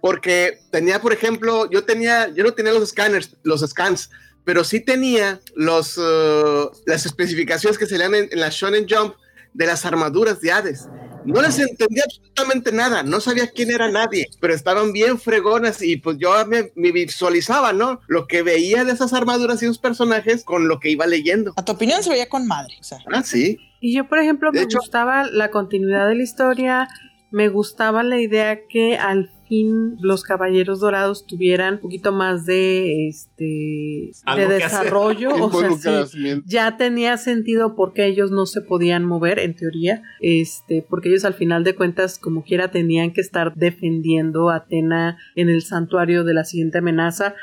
porque 0.00 0.58
tenía, 0.70 1.00
por 1.00 1.12
ejemplo, 1.12 1.68
yo 1.70 1.84
tenía, 1.84 2.28
yo 2.28 2.44
no 2.44 2.52
tenía 2.52 2.72
los 2.72 2.88
scanners, 2.88 3.36
los 3.42 3.60
scans, 3.60 4.10
pero 4.44 4.64
sí 4.64 4.80
tenía 4.80 5.40
los, 5.56 5.98
eh, 5.98 6.66
las 6.86 7.06
especificaciones 7.06 7.78
que 7.78 7.86
se 7.86 7.98
leían 7.98 8.14
en, 8.14 8.28
en 8.30 8.40
la 8.40 8.48
Shonen 8.50 8.86
Jump 8.88 9.14
de 9.52 9.66
las 9.66 9.84
armaduras 9.84 10.40
de 10.40 10.52
Hades. 10.52 10.88
No 11.24 11.40
les 11.42 11.58
entendía 11.58 12.04
absolutamente 12.04 12.72
nada, 12.72 13.02
no 13.02 13.20
sabía 13.20 13.48
quién 13.48 13.70
era 13.70 13.90
nadie, 13.90 14.28
pero 14.40 14.54
estaban 14.54 14.92
bien 14.92 15.18
fregonas 15.18 15.80
y 15.82 15.96
pues 15.96 16.18
yo 16.18 16.32
me, 16.46 16.70
me 16.74 16.92
visualizaba, 16.92 17.72
¿no? 17.72 18.00
Lo 18.08 18.26
que 18.26 18.42
veía 18.42 18.84
de 18.84 18.92
esas 18.92 19.12
armaduras 19.12 19.62
y 19.62 19.66
esos 19.66 19.78
personajes 19.78 20.44
con 20.44 20.68
lo 20.68 20.80
que 20.80 20.90
iba 20.90 21.06
leyendo. 21.06 21.52
A 21.56 21.64
tu 21.64 21.72
opinión 21.72 22.02
se 22.02 22.10
veía 22.10 22.28
con 22.28 22.46
madre. 22.46 22.74
O 22.80 22.84
sea, 22.84 22.98
Ah, 23.12 23.22
sí. 23.22 23.58
Y 23.80 23.94
yo, 23.94 24.08
por 24.08 24.18
ejemplo, 24.18 24.50
De 24.52 24.60
me 24.60 24.64
hecho- 24.64 24.78
gustaba 24.78 25.24
la 25.30 25.50
continuidad 25.50 26.08
de 26.08 26.14
la 26.14 26.22
historia, 26.22 26.88
me 27.30 27.48
gustaba 27.48 28.02
la 28.02 28.18
idea 28.20 28.60
que 28.68 28.96
al 28.96 29.30
fin 29.48 29.96
los 30.00 30.22
caballeros 30.22 30.80
dorados 30.80 31.26
tuvieran 31.26 31.74
un 31.74 31.80
poquito 31.80 32.12
más 32.12 32.46
de 32.46 33.08
este 33.08 34.12
de 34.36 34.46
desarrollo, 34.48 35.30
o 35.34 35.76
sea, 35.76 36.06
sí, 36.06 36.42
ya 36.44 36.76
tenía 36.76 37.16
sentido 37.16 37.74
porque 37.74 38.06
ellos 38.06 38.30
no 38.30 38.46
se 38.46 38.60
podían 38.60 39.04
mover 39.04 39.38
en 39.38 39.54
teoría, 39.54 40.02
este, 40.20 40.84
porque 40.88 41.08
ellos 41.08 41.24
al 41.24 41.34
final 41.34 41.64
de 41.64 41.74
cuentas 41.74 42.18
como 42.18 42.42
quiera 42.44 42.70
tenían 42.70 43.12
que 43.12 43.20
estar 43.20 43.54
defendiendo 43.54 44.50
a 44.50 44.56
Atena 44.56 45.18
en 45.34 45.48
el 45.48 45.62
santuario 45.62 46.24
de 46.24 46.34
la 46.34 46.44
siguiente 46.44 46.78
amenaza. 46.78 47.34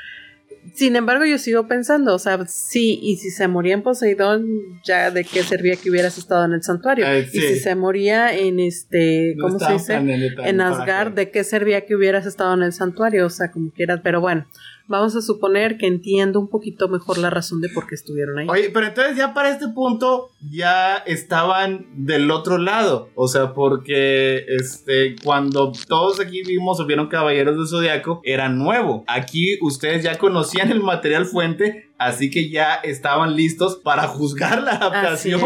Sin 0.74 0.96
embargo, 0.96 1.26
yo 1.26 1.38
sigo 1.38 1.68
pensando, 1.68 2.16
o 2.16 2.20
sea, 2.20 2.46
sí, 2.48 3.00
y 3.02 3.18
si 3.18 3.30
se 3.30 3.48
moría 3.48 3.74
en 3.74 3.84
Poseidón, 3.84 4.48
ya 4.84 5.12
de 5.12 5.24
qué 5.24 5.44
servía 5.44 5.76
que 5.76 5.90
hubieras 5.90 6.18
estado 6.18 6.46
en 6.46 6.54
el 6.54 6.64
santuario. 6.64 7.06
Y 7.20 7.26
si 7.26 7.60
se 7.60 7.76
moría 7.76 8.36
en 8.36 8.60
este, 8.60 9.36
No 9.38 9.48
¿cómo 9.48 9.60
se 9.60 9.74
dice? 9.74 9.96
En 9.96 10.58
para 10.58 10.70
Asgard, 10.70 11.14
¿de 11.14 11.30
qué 11.30 11.44
servía 11.44 11.86
que 11.86 11.96
hubieras 11.96 12.26
estado 12.26 12.54
en 12.54 12.64
el 12.64 12.74
santuario? 12.74 13.26
O 13.26 13.30
sea, 13.30 13.52
como 13.52 13.72
quieras, 13.72 14.02
pero 14.04 14.22
bueno, 14.22 14.48
vamos 14.92 15.16
a 15.16 15.22
suponer 15.22 15.78
que 15.78 15.88
entiendo 15.88 16.40
un 16.40 16.50
poquito 16.50 16.88
mejor 16.88 17.18
la 17.18 17.30
razón 17.32 17.62
de 17.62 17.70
por 17.70 17.88
qué 17.88 17.96
estuvieron 17.96 18.38
ahí. 18.38 18.48
Oye, 18.50 18.70
pero 18.72 18.86
entonces 18.88 19.16
ya 19.18 19.34
para 19.34 19.50
este 19.50 19.68
punto 19.70 20.30
ya 20.52 20.98
estaban 20.98 21.88
del 22.06 22.30
otro 22.30 22.58
lado. 22.58 23.10
O 23.16 23.28
sea, 23.28 23.54
porque 23.54 24.46
este 24.48 25.16
cuando 25.24 25.72
todos 25.88 26.20
aquí 26.20 26.44
vimos 26.44 26.80
o 26.80 26.86
vieron 26.86 27.08
Caballeros 27.08 27.56
del 27.58 27.68
Zodiaco 27.68 28.22
era 28.24 28.50
nuevo. 28.50 29.04
Aquí 29.08 29.58
ustedes 29.62 30.04
ya 30.04 30.18
conocían 30.18 30.72
el 30.72 30.82
material 30.82 31.26
fuente, 31.26 31.90
así 31.98 32.30
que 32.30 32.50
ya 32.50 32.76
estaban 32.76 33.36
listos 33.36 33.78
para 33.84 34.08
juzgar 34.08 34.62
la 34.62 34.74
adaptación. 34.74 35.42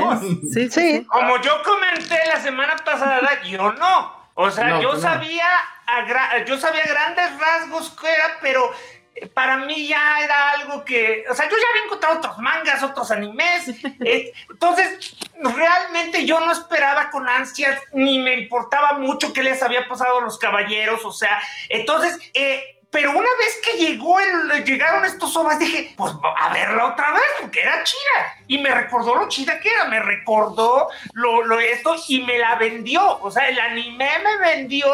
Sí, 0.54 0.70
sí. 0.70 1.06
Como 1.08 1.42
yo 1.42 1.52
comenté 1.64 2.18
la 2.34 2.40
semana 2.42 2.74
pasada, 2.84 3.30
yo 3.50 3.72
no. 3.74 4.26
O 4.38 4.50
sea, 4.52 4.68
No, 4.70 4.82
yo 4.82 4.94
no. 4.94 5.00
sabía 5.00 5.46
a 5.88 6.06
gra- 6.08 6.46
yo 6.46 6.58
sabía 6.58 6.82
grandes 6.90 7.26
rasgos 7.40 7.90
que 7.92 8.08
era, 8.08 8.38
pero 8.42 8.62
para 9.34 9.58
mí 9.58 9.88
ya 9.88 10.20
era 10.22 10.52
algo 10.52 10.84
que, 10.84 11.26
o 11.30 11.34
sea, 11.34 11.50
yo 11.50 11.56
ya 11.58 11.70
había 11.72 11.86
encontrado 11.86 12.18
otros 12.18 12.38
mangas, 12.38 12.84
otros 12.84 13.12
animes. 13.12 13.70
eh, 14.06 14.34
entonces, 14.50 15.16
realmente 15.40 16.26
yo 16.26 16.40
no 16.40 16.52
esperaba 16.52 17.10
con 17.10 17.28
ansias 17.28 17.80
ni 17.94 18.20
me 18.20 18.34
importaba 18.40 18.94
mucho 18.94 19.34
qué 19.34 19.44
les 19.44 19.62
había 19.62 19.88
pasado 19.88 20.20
a 20.20 20.22
los 20.22 20.38
caballeros, 20.38 21.04
o 21.06 21.12
sea, 21.12 21.42
entonces 21.70 22.20
eh, 22.34 22.76
pero 22.96 23.10
una 23.12 23.20
vez 23.20 23.60
que 23.62 23.78
llegó 23.78 24.18
el, 24.22 24.64
llegaron 24.64 25.04
estos 25.04 25.36
ovas, 25.36 25.60
dije, 25.60 25.94
pues 25.98 26.14
a 26.38 26.54
verla 26.54 26.86
otra 26.86 27.12
vez, 27.12 27.24
porque 27.42 27.60
era 27.60 27.84
chida. 27.84 28.45
Y 28.48 28.60
me 28.60 28.70
recordó 28.72 29.16
lo 29.16 29.28
chida 29.30 29.60
que 29.60 29.70
era, 29.70 29.86
me 29.86 30.00
recordó 30.00 30.90
lo, 31.14 31.44
lo 31.44 31.60
esto 31.60 31.96
y 32.08 32.22
me 32.22 32.38
la 32.38 32.56
vendió. 32.56 33.20
O 33.22 33.32
sea, 33.32 33.48
el 33.48 33.60
anime 33.60 34.10
me 34.24 34.38
vendió 34.38 34.88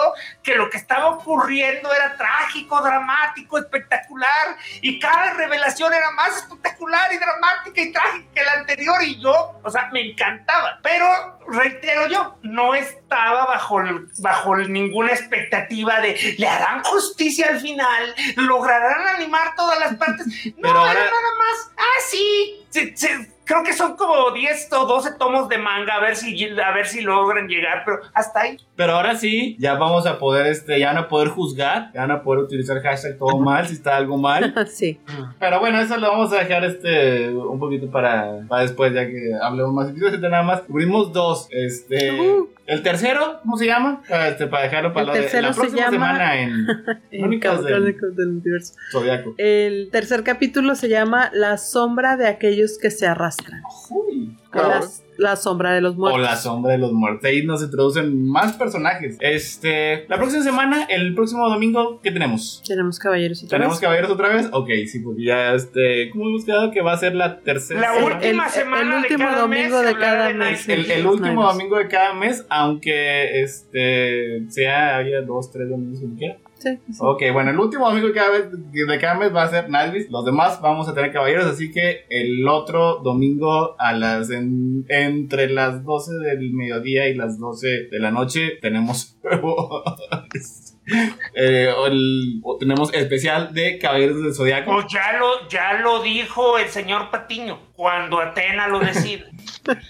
que 0.44 0.56
lo 0.56 0.70
que 0.70 0.78
estaba 0.78 1.08
ocurriendo 1.08 1.94
era 1.94 2.16
trágico, 2.18 2.82
dramático, 2.82 3.58
espectacular. 3.58 4.58
Y 4.82 5.00
cada 5.00 5.34
revelación 5.34 5.94
era 5.94 6.12
más 6.12 6.38
espectacular 6.38 7.12
y 7.14 7.18
dramática 7.18 7.82
y 7.82 7.92
trágica 7.92 8.28
que 8.34 8.44
la 8.44 8.54
anterior. 8.54 9.02
Y 9.04 9.20
yo, 9.22 9.60
o 9.64 9.70
sea, 9.70 9.90
me 9.92 10.02
encantaba. 10.12 10.80
Pero 10.82 11.40
reitero 11.48 12.08
yo, 12.08 12.38
no 12.44 12.74
estaba 12.76 13.46
bajo, 13.46 13.80
bajo 14.20 14.56
ninguna 14.58 15.12
expectativa 15.12 16.00
de 16.00 16.36
le 16.38 16.48
harán 16.48 16.84
justicia 16.84 17.48
al 17.50 17.60
final, 17.60 18.16
lograrán 18.38 19.06
animar 19.16 19.56
todas 19.56 19.80
las 19.80 19.96
partes. 19.96 20.26
No, 20.28 20.54
Pero 20.62 20.80
ahora- 20.80 20.92
era 20.92 21.04
nada 21.04 21.36
más. 21.38 21.72
Ah, 21.78 22.02
sí. 22.10 22.61
Sí, 22.72 22.94
sí, 22.96 23.08
Creo 23.52 23.64
que 23.64 23.74
son 23.74 23.98
como 23.98 24.32
10 24.32 24.72
o 24.72 24.86
12 24.86 25.16
tomos 25.16 25.50
de 25.50 25.58
manga, 25.58 25.96
a 25.96 26.00
ver 26.00 26.16
si, 26.16 26.50
a 26.58 26.72
ver 26.72 26.88
si 26.88 27.02
logran 27.02 27.50
llegar, 27.50 27.84
pero 27.84 28.00
hasta 28.14 28.42
ahí. 28.42 28.58
Pero 28.82 28.94
ahora 28.96 29.16
sí, 29.16 29.56
ya 29.60 29.76
vamos 29.76 30.08
a 30.08 30.18
poder, 30.18 30.48
este, 30.48 30.80
ya 30.80 30.88
van 30.88 30.98
a 30.98 31.08
poder 31.08 31.28
juzgar, 31.28 31.92
ya 31.94 32.02
van 32.02 32.10
a 32.10 32.24
poder 32.24 32.46
utilizar 32.46 32.82
hashtag 32.82 33.16
todo 33.20 33.38
mal 33.38 33.68
si 33.68 33.74
está 33.76 33.96
algo 33.96 34.18
mal. 34.18 34.56
Sí. 34.68 35.00
Pero 35.40 35.60
bueno, 35.60 35.80
eso 35.80 35.98
lo 35.98 36.10
vamos 36.10 36.34
a 36.34 36.38
dejar 36.38 36.64
este 36.66 37.30
un 37.30 37.60
poquito 37.60 37.92
para, 37.92 38.40
para 38.48 38.64
después, 38.64 38.92
ya 38.92 39.06
que 39.06 39.34
hablemos 39.40 39.72
más. 39.72 39.90
Este, 39.90 40.30
nada 40.30 40.42
más 40.42 40.62
cubrimos 40.62 41.14
dos. 41.14 41.48
Este, 41.52 42.12
Ujú. 42.20 42.50
el 42.66 42.82
tercero, 42.82 43.40
¿cómo 43.44 43.56
se 43.58 43.68
llama? 43.68 44.02
Ah, 44.10 44.30
Este, 44.30 44.48
para 44.48 44.64
dejarlo 44.64 44.94
para 44.94 45.02
El 45.02 45.08
la, 45.10 45.14
de- 45.14 45.22
tercero 45.22 45.54
se 45.54 45.60
próxima 45.60 45.82
llama- 45.82 45.92
semana 45.92 46.40
en 46.42 46.52
En 47.12 47.22
Crónicas 47.22 47.64
del- 47.64 48.00
Universo. 48.18 48.74
Zodiaco. 48.92 49.36
El 49.38 49.90
tercer 49.92 50.24
capítulo 50.24 50.74
se 50.74 50.90
llama 50.90 51.30
La 51.34 51.58
sombra 51.60 52.18
de 52.18 52.28
aquellos 52.28 52.80
que 52.82 52.90
se 52.90 53.06
arrastran. 53.06 53.62
Uy, 53.92 54.36
O 54.54 54.58
la, 54.58 54.82
la 55.22 55.36
sombra 55.36 55.72
de 55.74 55.82
los 55.82 55.94
O 55.94 55.98
muertos. 55.98 56.22
la 56.22 56.36
sombra 56.36 56.72
de 56.74 56.78
los 56.80 56.92
muertos. 56.92 57.24
Ahí 57.26 57.46
nos 57.46 57.62
introducen 57.64 58.28
más 58.28 58.54
personajes. 58.54 59.18
Este, 59.20 60.06
la 60.10 60.18
próxima 60.18 60.44
semana, 60.44 60.86
el 60.90 61.14
próximo 61.14 61.48
domingo, 61.50 62.00
¿qué 62.02 62.12
tenemos? 62.12 62.62
Tenemos 62.68 62.98
caballeros 63.00 63.44
y 63.44 63.48
¿Tenemos 63.48 63.80
caballeros 63.80 64.10
otra 64.12 64.30
vez? 64.30 64.50
Ok, 64.52 64.70
sí, 64.92 65.00
porque 65.00 65.24
ya 65.24 65.54
este. 65.54 66.10
¿Cómo 66.12 66.28
hemos 66.28 66.44
quedado 66.46 66.72
que 66.72 66.82
va 66.82 66.94
a 66.94 66.98
ser 66.98 67.16
la 67.16 67.40
tercera? 67.40 67.80
La 67.82 67.94
semana? 67.94 68.16
última 68.16 68.46
el- 68.46 68.52
semana 68.52 68.82
el 68.98 69.04
último 69.04 69.20
de 69.26 69.30
cada 69.32 69.42
domingo 69.42 69.78
mes 69.78 69.86
de 69.88 69.96
cada 70.00 70.28
de 70.28 70.34
mes. 70.34 70.70
El, 70.70 71.08
último 71.08 71.44
domingo 71.44 71.78
de 71.78 71.88
cada 71.88 72.14
mes, 72.14 72.46
aunque 72.50 73.42
este 73.44 74.50
sea 74.50 74.98
haya 74.98 75.22
dos, 75.22 75.52
tres 75.52 75.70
domingos 75.70 76.00
como 76.02 76.16
quiera. 76.18 76.38
Sí. 76.62 76.78
Ok, 77.00 77.24
bueno, 77.34 77.50
el 77.50 77.60
último 77.60 77.88
domingo 77.88 78.08
de 78.10 78.14
cada, 78.14 78.30
vez, 78.30 78.46
de 78.72 79.00
cada 79.00 79.16
mes 79.16 79.34
va 79.36 79.44
a 79.44 79.50
ser 79.50 79.70
Nightbeast. 79.70 80.12
Los 80.12 80.26
demás 80.26 80.62
vamos 80.62 80.88
a 80.88 80.94
tener 80.94 81.12
caballeros, 81.12 81.46
así 81.46 81.72
que 81.72 82.06
el 82.10 82.48
otro 82.48 82.98
domingo 83.04 83.76
a 83.80 83.94
las 83.94 84.30
en- 84.30 84.86
entre 84.88 85.50
las 85.50 85.84
12 85.84 86.14
del 86.20 86.54
mediodía 86.54 87.08
y 87.10 87.16
las 87.16 87.40
12 87.40 87.88
de 87.90 88.00
la 88.00 88.12
noche 88.12 88.60
tenemos 88.62 89.18
eh, 91.36 91.74
el- 91.88 92.40
o 92.44 92.58
tenemos 92.58 92.94
especial 92.94 93.54
de 93.54 93.78
Caballeros 93.78 94.22
del 94.24 94.34
Zodiaco. 94.34 94.72
Pues 94.74 94.86
ya 94.92 95.14
lo, 95.14 95.48
ya 95.48 95.74
lo 95.74 96.02
dijo 96.02 96.58
el 96.58 96.70
señor 96.70 97.10
Patiño, 97.12 97.60
cuando 97.76 98.20
Atena 98.20 98.68
lo 98.68 98.80
decide. 98.80 99.26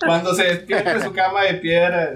Cuando 0.06 0.34
se 0.36 0.44
despierta 0.44 0.96
de 0.96 1.02
su 1.02 1.14
cama 1.14 1.44
de 1.44 1.54
piedra 1.56 2.12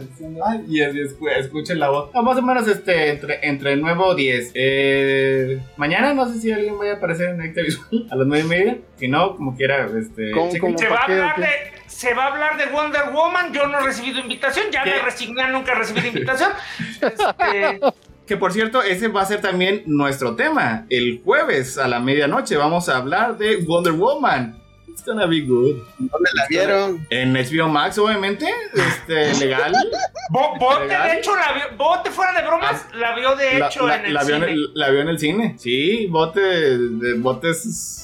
y 0.68 0.82
es- 0.82 0.94
escu- 0.94 1.32
escuchen 1.38 1.80
la 1.80 1.88
voz. 1.90 2.14
No, 2.14 2.22
más 2.22 2.38
o 2.38 2.42
menos 2.42 2.68
este, 2.68 3.12
entre, 3.12 3.40
entre 3.48 3.78
9 3.78 4.02
o 4.04 4.14
10. 4.16 4.52
Eh, 4.54 5.60
mañana 5.78 6.14
no 6.14 6.28
sé 6.28 6.40
si 6.40 6.52
alguien 6.52 6.78
vaya 6.78 6.94
a 6.94 6.96
aparecer 6.96 7.30
en 7.30 7.38
Nectar 7.38 7.64
Visual 7.64 8.08
a 8.12 8.16
las 8.18 8.28
9 8.28 8.44
y 8.44 8.48
media. 8.50 8.78
Si 8.98 9.08
no, 9.08 9.36
como 9.38 9.56
quiera, 9.56 9.88
este. 9.98 10.32
¿Cómo- 10.32 10.48
chequen. 10.52 10.74
cómo? 10.74 10.78
Se 10.78 10.88
va, 10.90 10.96
a 10.96 11.00
¿Para 11.00 11.06
qué, 11.08 11.22
hablar 11.22 11.40
de, 11.40 11.82
se 11.88 12.14
va 12.14 12.24
a 12.26 12.28
hablar 12.34 12.58
de 12.58 12.66
Wonder 12.68 13.10
Woman. 13.14 13.54
Yo 13.54 13.68
no 13.68 13.80
he 13.80 13.84
recibido 13.84 14.20
invitación. 14.20 14.66
Ya 14.72 14.84
¿Qué? 14.84 14.90
me 14.92 15.00
resigné 15.00 15.42
a 15.44 15.48
nunca 15.50 15.74
recibir 15.76 16.06
invitación. 16.08 16.52
Este, 17.02 17.80
Que 18.28 18.38
por 18.38 18.54
cierto, 18.54 18.82
ese 18.82 19.08
va 19.08 19.22
a 19.22 19.26
ser 19.26 19.42
también 19.42 19.84
nuestro 19.86 20.36
tema. 20.36 20.86
El 20.90 21.22
jueves 21.24 21.78
a 21.78 21.88
la 21.88 22.00
medianoche 22.00 22.58
vamos 22.58 22.90
a 22.90 22.98
hablar 22.98 23.38
de 23.38 23.58
Wonder 23.58 23.94
Woman. 23.94 24.60
It's 24.88 25.06
gonna 25.06 25.28
be 25.28 25.42
good. 25.42 25.76
¿Dónde 26.00 26.30
la 26.34 26.48
vieron? 26.50 27.06
En 27.10 27.34
HBO 27.34 27.68
Max, 27.68 27.98
obviamente. 28.00 28.48
Este, 28.74 29.34
legal. 29.46 29.74
¿Legal? 29.74 31.12
de 31.12 31.20
hecho, 31.20 31.36
la 31.36 31.52
vio, 31.54 31.78
Bote 31.78 32.10
fuera 32.10 32.40
de 32.42 32.48
bromas, 32.48 32.86
la 32.96 33.16
vio 33.16 33.36
de 33.36 33.58
hecho 33.60 33.86
la- 33.86 33.98
en 33.98 34.06
el 34.06 34.14
la 34.14 34.24
vio 34.24 34.36
en 34.38 34.42
cine. 34.42 34.54
el, 34.54 34.72
la 34.74 34.90
vio 34.90 35.02
en 35.02 35.08
el 35.10 35.20
cine. 35.20 35.56
Sí, 35.60 36.08
bote. 36.08 36.40
De, 36.40 37.14
bote 37.16 37.50
es. 37.52 38.02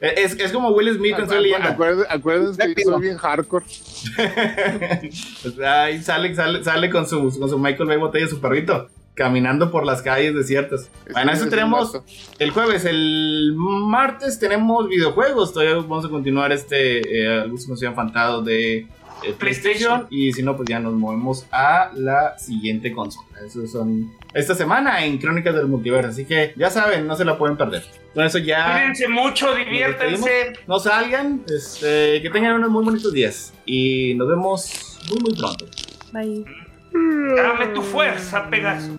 Es, 0.00 0.32
es 0.38 0.50
como 0.52 0.70
Will 0.70 0.92
Smith 0.96 1.14
con 1.14 1.28
su 1.28 1.34
leyenda. 1.38 1.68
Acuérdense, 2.10 2.74
que 2.74 2.82
soy 2.82 3.00
bien 3.02 3.16
hardcore. 3.16 3.64
Ahí 5.64 6.02
sale, 6.02 6.34
sale, 6.34 6.64
sale 6.64 6.90
con, 6.90 7.08
su, 7.08 7.38
con 7.38 7.48
su 7.48 7.58
Michael 7.58 7.88
Bay 7.88 7.98
botella, 7.98 8.26
su 8.26 8.40
perrito, 8.40 8.88
caminando 9.14 9.70
por 9.70 9.84
las 9.84 10.02
calles 10.02 10.34
desiertas. 10.34 10.90
Bueno, 11.12 11.32
eso 11.32 11.44
es 11.44 11.50
tenemos 11.50 12.00
el 12.38 12.50
jueves. 12.50 12.84
El 12.84 13.54
martes 13.56 14.38
tenemos 14.38 14.88
videojuegos. 14.88 15.52
Todavía 15.52 15.76
vamos 15.76 16.04
a 16.04 16.08
continuar 16.08 16.52
este, 16.52 17.00
eh, 17.00 17.40
algunos 17.40 17.68
nos 17.68 17.78
habían 17.80 17.94
faltado 17.94 18.42
de 18.42 18.78
eh, 18.78 18.86
PlayStation. 19.38 19.38
PlayStation. 19.38 20.06
Y 20.10 20.32
si 20.32 20.42
no, 20.42 20.56
pues 20.56 20.68
ya 20.68 20.80
nos 20.80 20.94
movemos 20.94 21.46
a 21.52 21.90
la 21.94 22.38
siguiente 22.38 22.92
consola. 22.92 23.26
Esos 23.46 23.70
son 23.70 24.12
esta 24.34 24.54
semana 24.54 25.04
en 25.04 25.18
Crónicas 25.18 25.54
del 25.54 25.66
Multiverso. 25.66 26.10
Así 26.10 26.24
que 26.24 26.54
ya 26.56 26.70
saben, 26.70 27.06
no 27.06 27.16
se 27.16 27.24
la 27.24 27.36
pueden 27.36 27.56
perder. 27.56 27.84
Con 28.14 28.24
eso 28.24 28.38
ya. 28.38 28.72
Cuídense 28.72 29.08
mucho, 29.08 29.54
diviértanse. 29.54 30.54
No 30.66 30.78
salgan, 30.78 31.44
este, 31.54 32.22
que 32.22 32.30
tengan 32.30 32.54
unos 32.54 32.70
muy 32.70 32.84
bonitos 32.84 33.12
días. 33.12 33.52
Y 33.66 34.14
nos 34.14 34.28
vemos 34.28 34.98
muy, 35.08 35.18
muy 35.20 35.34
pronto. 35.34 35.66
Bye. 36.12 36.44
Dame 37.36 37.68
tu 37.68 37.82
fuerza, 37.82 38.48
Pegaso. 38.50 38.98